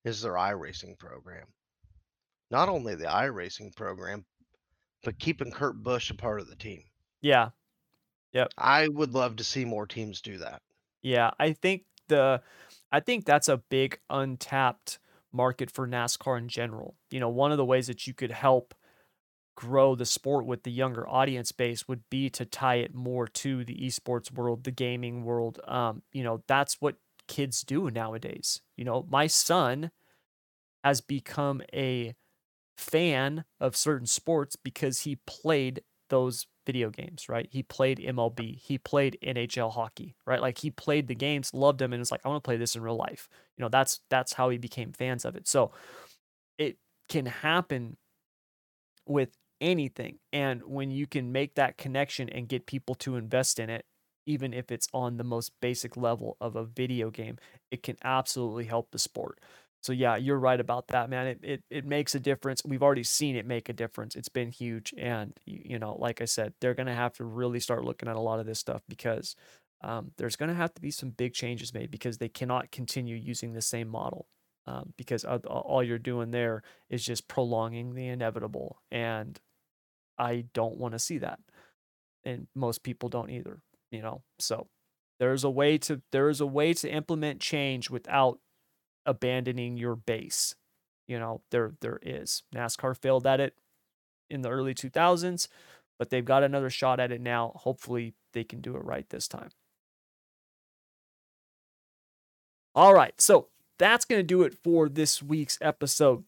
is 0.04 0.22
their 0.22 0.34
iRacing 0.34 0.96
program. 0.98 1.48
Not 2.50 2.68
only 2.68 2.94
the 2.94 3.06
iRacing 3.06 3.74
program, 3.74 4.24
but 5.06 5.20
keeping 5.20 5.52
Kurt 5.52 5.84
Busch 5.84 6.10
a 6.10 6.14
part 6.14 6.40
of 6.40 6.48
the 6.48 6.56
team. 6.56 6.82
Yeah. 7.22 7.50
Yep. 8.32 8.48
I 8.58 8.88
would 8.88 9.14
love 9.14 9.36
to 9.36 9.44
see 9.44 9.64
more 9.64 9.86
teams 9.86 10.20
do 10.20 10.38
that. 10.38 10.62
Yeah, 11.00 11.30
I 11.38 11.52
think 11.52 11.84
the 12.08 12.42
I 12.90 12.98
think 12.98 13.24
that's 13.24 13.48
a 13.48 13.58
big 13.58 14.00
untapped 14.10 14.98
market 15.32 15.70
for 15.70 15.86
NASCAR 15.86 16.38
in 16.38 16.48
general. 16.48 16.96
You 17.12 17.20
know, 17.20 17.28
one 17.28 17.52
of 17.52 17.56
the 17.56 17.64
ways 17.64 17.86
that 17.86 18.08
you 18.08 18.14
could 18.14 18.32
help 18.32 18.74
grow 19.56 19.94
the 19.94 20.04
sport 20.04 20.44
with 20.44 20.64
the 20.64 20.72
younger 20.72 21.08
audience 21.08 21.52
base 21.52 21.86
would 21.86 22.02
be 22.10 22.28
to 22.30 22.44
tie 22.44 22.74
it 22.74 22.92
more 22.92 23.28
to 23.28 23.64
the 23.64 23.76
esports 23.76 24.32
world, 24.32 24.64
the 24.64 24.72
gaming 24.72 25.22
world. 25.22 25.60
Um, 25.68 26.02
you 26.10 26.24
know, 26.24 26.42
that's 26.48 26.80
what 26.80 26.96
kids 27.28 27.62
do 27.62 27.88
nowadays. 27.92 28.60
You 28.76 28.84
know, 28.84 29.06
my 29.08 29.28
son 29.28 29.92
has 30.82 31.00
become 31.00 31.62
a 31.72 32.16
fan 32.76 33.44
of 33.60 33.76
certain 33.76 34.06
sports 34.06 34.56
because 34.56 35.00
he 35.00 35.16
played 35.26 35.82
those 36.08 36.46
video 36.66 36.90
games, 36.90 37.28
right? 37.28 37.48
He 37.50 37.62
played 37.62 38.00
MLB, 38.00 38.60
he 38.62 38.78
played 38.78 39.18
NHL 39.22 39.70
hockey, 39.70 40.16
right? 40.26 40.40
Like 40.40 40.58
he 40.58 40.70
played 40.70 41.08
the 41.08 41.14
games, 41.14 41.52
loved 41.54 41.78
them, 41.78 41.92
and 41.92 42.00
was 42.00 42.10
like, 42.10 42.20
I 42.24 42.28
want 42.28 42.42
to 42.42 42.46
play 42.48 42.56
this 42.56 42.76
in 42.76 42.82
real 42.82 42.96
life. 42.96 43.28
You 43.56 43.62
know, 43.62 43.68
that's 43.68 44.00
that's 44.10 44.32
how 44.34 44.50
he 44.50 44.58
became 44.58 44.92
fans 44.92 45.24
of 45.24 45.36
it. 45.36 45.48
So 45.48 45.72
it 46.58 46.78
can 47.08 47.26
happen 47.26 47.96
with 49.06 49.30
anything. 49.60 50.18
And 50.32 50.62
when 50.64 50.90
you 50.90 51.06
can 51.06 51.32
make 51.32 51.54
that 51.54 51.78
connection 51.78 52.28
and 52.28 52.48
get 52.48 52.66
people 52.66 52.94
to 52.96 53.16
invest 53.16 53.58
in 53.58 53.70
it, 53.70 53.84
even 54.26 54.52
if 54.52 54.72
it's 54.72 54.88
on 54.92 55.16
the 55.16 55.24
most 55.24 55.52
basic 55.60 55.96
level 55.96 56.36
of 56.40 56.56
a 56.56 56.64
video 56.64 57.10
game, 57.10 57.38
it 57.70 57.82
can 57.82 57.96
absolutely 58.02 58.64
help 58.64 58.90
the 58.90 58.98
sport. 58.98 59.38
So 59.86 59.92
yeah, 59.92 60.16
you're 60.16 60.40
right 60.40 60.58
about 60.58 60.88
that, 60.88 61.08
man. 61.08 61.28
It 61.28 61.38
it 61.44 61.64
it 61.70 61.84
makes 61.86 62.16
a 62.16 62.18
difference. 62.18 62.60
We've 62.64 62.82
already 62.82 63.04
seen 63.04 63.36
it 63.36 63.46
make 63.46 63.68
a 63.68 63.72
difference. 63.72 64.16
It's 64.16 64.28
been 64.28 64.50
huge, 64.50 64.92
and 64.98 65.32
you 65.46 65.78
know, 65.78 65.94
like 65.94 66.20
I 66.20 66.24
said, 66.24 66.54
they're 66.60 66.74
gonna 66.74 66.92
have 66.92 67.12
to 67.14 67.24
really 67.24 67.60
start 67.60 67.84
looking 67.84 68.08
at 68.08 68.16
a 68.16 68.20
lot 68.20 68.40
of 68.40 68.46
this 68.46 68.58
stuff 68.58 68.82
because 68.88 69.36
um, 69.84 70.10
there's 70.18 70.34
gonna 70.34 70.54
have 70.54 70.74
to 70.74 70.82
be 70.82 70.90
some 70.90 71.10
big 71.10 71.34
changes 71.34 71.72
made 71.72 71.92
because 71.92 72.18
they 72.18 72.28
cannot 72.28 72.72
continue 72.72 73.14
using 73.14 73.52
the 73.52 73.62
same 73.62 73.86
model. 73.86 74.26
Um, 74.66 74.92
because 74.98 75.24
all 75.24 75.84
you're 75.84 76.00
doing 76.00 76.32
there 76.32 76.64
is 76.90 77.04
just 77.04 77.28
prolonging 77.28 77.94
the 77.94 78.08
inevitable, 78.08 78.78
and 78.90 79.38
I 80.18 80.46
don't 80.52 80.78
want 80.78 80.94
to 80.94 80.98
see 80.98 81.18
that, 81.18 81.38
and 82.24 82.48
most 82.56 82.82
people 82.82 83.08
don't 83.08 83.30
either. 83.30 83.60
You 83.92 84.02
know, 84.02 84.22
so 84.40 84.66
there's 85.20 85.44
a 85.44 85.50
way 85.50 85.78
to 85.78 86.02
there 86.10 86.28
is 86.28 86.40
a 86.40 86.46
way 86.46 86.74
to 86.74 86.90
implement 86.90 87.40
change 87.40 87.88
without 87.88 88.40
abandoning 89.06 89.76
your 89.76 89.96
base. 89.96 90.54
You 91.08 91.18
know, 91.18 91.42
there 91.50 91.72
there 91.80 91.98
is. 92.02 92.42
NASCAR 92.54 92.96
failed 92.96 93.26
at 93.26 93.40
it 93.40 93.54
in 94.28 94.42
the 94.42 94.50
early 94.50 94.74
2000s, 94.74 95.48
but 95.98 96.10
they've 96.10 96.24
got 96.24 96.42
another 96.42 96.70
shot 96.70 97.00
at 97.00 97.12
it 97.12 97.20
now. 97.20 97.52
Hopefully, 97.56 98.14
they 98.32 98.44
can 98.44 98.60
do 98.60 98.76
it 98.76 98.84
right 98.84 99.08
this 99.08 99.28
time. 99.28 99.50
All 102.74 102.92
right, 102.92 103.18
so 103.20 103.48
that's 103.78 104.04
going 104.04 104.18
to 104.18 104.26
do 104.26 104.42
it 104.42 104.54
for 104.62 104.88
this 104.88 105.22
week's 105.22 105.58
episode. 105.60 106.24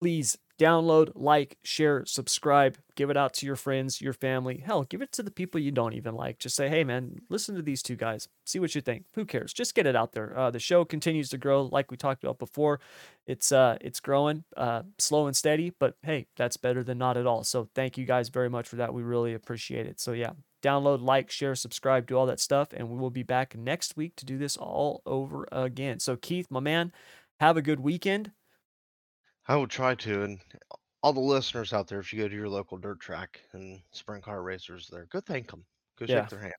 Please 0.00 0.38
download, 0.58 1.12
like, 1.14 1.58
share, 1.62 2.04
subscribe, 2.06 2.78
give 2.94 3.10
it 3.10 3.16
out 3.16 3.34
to 3.34 3.46
your 3.46 3.56
friends, 3.56 4.00
your 4.00 4.12
family. 4.12 4.62
Hell, 4.64 4.84
give 4.84 5.02
it 5.02 5.12
to 5.12 5.22
the 5.22 5.30
people 5.30 5.60
you 5.60 5.70
don't 5.70 5.92
even 5.92 6.14
like. 6.14 6.38
Just 6.38 6.56
say, 6.56 6.68
hey, 6.68 6.82
man, 6.82 7.20
listen 7.28 7.54
to 7.56 7.62
these 7.62 7.82
two 7.82 7.96
guys. 7.96 8.28
See 8.44 8.58
what 8.58 8.74
you 8.74 8.80
think. 8.80 9.04
Who 9.14 9.24
cares? 9.24 9.52
Just 9.52 9.74
get 9.74 9.86
it 9.86 9.94
out 9.96 10.12
there. 10.12 10.36
Uh, 10.36 10.50
the 10.50 10.58
show 10.58 10.84
continues 10.84 11.28
to 11.30 11.38
grow, 11.38 11.62
like 11.70 11.90
we 11.90 11.96
talked 11.96 12.24
about 12.24 12.38
before. 12.38 12.80
It's 13.26 13.52
uh, 13.52 13.76
it's 13.80 14.00
growing, 14.00 14.44
uh, 14.56 14.82
slow 14.98 15.26
and 15.26 15.36
steady, 15.36 15.72
but 15.78 15.96
hey, 16.02 16.26
that's 16.36 16.56
better 16.56 16.82
than 16.82 16.98
not 16.98 17.16
at 17.16 17.26
all. 17.26 17.44
So 17.44 17.68
thank 17.74 17.98
you 17.98 18.04
guys 18.04 18.28
very 18.28 18.48
much 18.48 18.68
for 18.68 18.76
that. 18.76 18.94
We 18.94 19.02
really 19.02 19.34
appreciate 19.34 19.86
it. 19.86 20.00
So 20.00 20.12
yeah, 20.12 20.30
download, 20.62 21.02
like, 21.02 21.30
share, 21.30 21.54
subscribe, 21.54 22.06
do 22.06 22.16
all 22.16 22.26
that 22.26 22.40
stuff, 22.40 22.68
and 22.72 22.88
we 22.88 22.98
will 22.98 23.10
be 23.10 23.22
back 23.22 23.56
next 23.56 23.96
week 23.96 24.16
to 24.16 24.24
do 24.24 24.38
this 24.38 24.56
all 24.56 25.02
over 25.04 25.46
again. 25.52 25.98
So 25.98 26.16
Keith, 26.16 26.46
my 26.50 26.60
man, 26.60 26.92
have 27.40 27.56
a 27.56 27.62
good 27.62 27.80
weekend. 27.80 28.30
I 29.48 29.56
will 29.56 29.68
try 29.68 29.94
to, 29.96 30.22
and 30.24 30.40
all 31.02 31.12
the 31.12 31.20
listeners 31.20 31.72
out 31.72 31.88
there, 31.88 32.00
if 32.00 32.12
you 32.12 32.20
go 32.22 32.28
to 32.28 32.34
your 32.34 32.48
local 32.48 32.78
dirt 32.78 33.00
track 33.00 33.40
and 33.52 33.82
sprint 33.92 34.24
car 34.24 34.42
racers 34.42 34.88
there, 34.88 35.06
go 35.06 35.20
thank 35.20 35.50
them. 35.50 35.66
Go 35.96 36.06
Yeah. 36.06 36.14
shake 36.20 36.28
their 36.28 36.40
hand. 36.40 36.54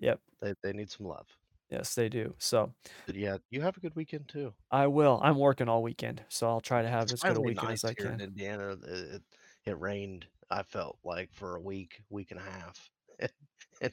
Yep. 0.00 0.22
They 0.40 0.54
they 0.62 0.72
need 0.72 0.90
some 0.90 1.06
love. 1.06 1.28
Yes, 1.70 1.94
they 1.94 2.08
do. 2.08 2.34
So 2.38 2.74
But 3.06 3.16
yeah, 3.16 3.38
you 3.50 3.62
have 3.62 3.76
a 3.76 3.80
good 3.80 3.94
weekend 3.96 4.28
too. 4.28 4.54
I 4.70 4.86
will. 4.88 5.20
I'm 5.22 5.38
working 5.38 5.68
all 5.68 5.82
weekend, 5.82 6.24
so 6.28 6.48
I'll 6.48 6.60
try 6.60 6.82
to 6.82 6.88
have 6.88 7.10
It's 7.10 7.12
as 7.12 7.22
good 7.22 7.36
a 7.36 7.40
weekend 7.40 7.72
nice 7.72 7.84
as 7.84 7.84
I 7.84 7.94
here 7.96 8.10
in 8.10 8.20
can. 8.20 8.20
Indiana. 8.20 8.72
It, 8.72 8.82
it 9.16 9.22
it 9.66 9.78
rained. 9.78 10.28
I 10.50 10.62
felt 10.62 10.98
like 11.04 11.32
for 11.32 11.56
a 11.56 11.60
week, 11.60 12.02
week 12.10 12.30
and 12.30 12.40
a 12.40 12.42
half. 12.42 12.90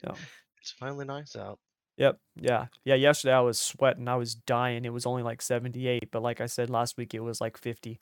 Yeah. 0.02 0.16
it's 0.60 0.70
finally 0.72 1.04
nice 1.04 1.36
out. 1.36 1.60
Yep. 2.02 2.18
Yeah. 2.34 2.66
Yeah. 2.84 2.96
Yesterday 2.96 3.32
I 3.32 3.40
was 3.40 3.60
sweating. 3.60 4.08
I 4.08 4.16
was 4.16 4.34
dying. 4.34 4.84
It 4.84 4.92
was 4.92 5.06
only 5.06 5.22
like 5.22 5.40
78, 5.40 6.10
but 6.10 6.20
like 6.20 6.40
I 6.40 6.46
said 6.46 6.68
last 6.68 6.96
week, 6.96 7.14
it 7.14 7.20
was 7.20 7.40
like 7.40 7.56
50. 7.56 8.00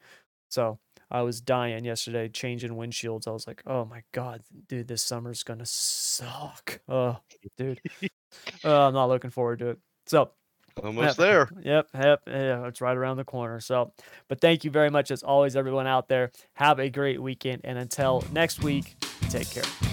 So 0.48 0.78
I 1.10 1.20
was 1.20 1.43
dying 1.43 1.85
yesterday, 1.85 2.28
changing 2.28 2.70
windshields. 2.70 3.28
I 3.28 3.32
was 3.32 3.47
like, 3.47 3.62
oh 3.66 3.85
my 3.85 4.02
God, 4.12 4.43
dude, 4.68 4.89
this 4.89 5.02
summer's 5.02 5.43
gonna 5.43 5.66
suck. 5.66 6.81
Oh, 6.89 7.18
dude. 7.56 7.81
Uh, 8.64 8.86
I'm 8.86 8.94
not 8.94 9.06
looking 9.09 9.31
forward 9.31 9.59
to 9.59 9.70
it. 9.70 9.81
So 10.06 10.31
Almost 10.81 11.18
there. 11.18 11.48
Yep, 11.62 11.89
yep, 11.94 12.22
yeah, 12.28 12.66
it's 12.68 12.81
right 12.81 12.97
around 12.97 13.16
the 13.16 13.24
corner. 13.24 13.59
So, 13.59 13.93
but 14.28 14.40
thank 14.40 14.62
you 14.62 14.70
very 14.70 14.89
much 14.89 15.10
as 15.10 15.24
always, 15.24 15.56
everyone 15.56 15.89
out 15.89 16.09
there. 16.09 16.31
Have 16.55 16.78
a 16.78 16.89
great 16.89 17.20
weekend, 17.20 17.62
and 17.64 17.77
until 17.77 18.22
next 18.32 18.62
week, 18.62 18.94
take 19.31 19.51
care. 19.51 19.89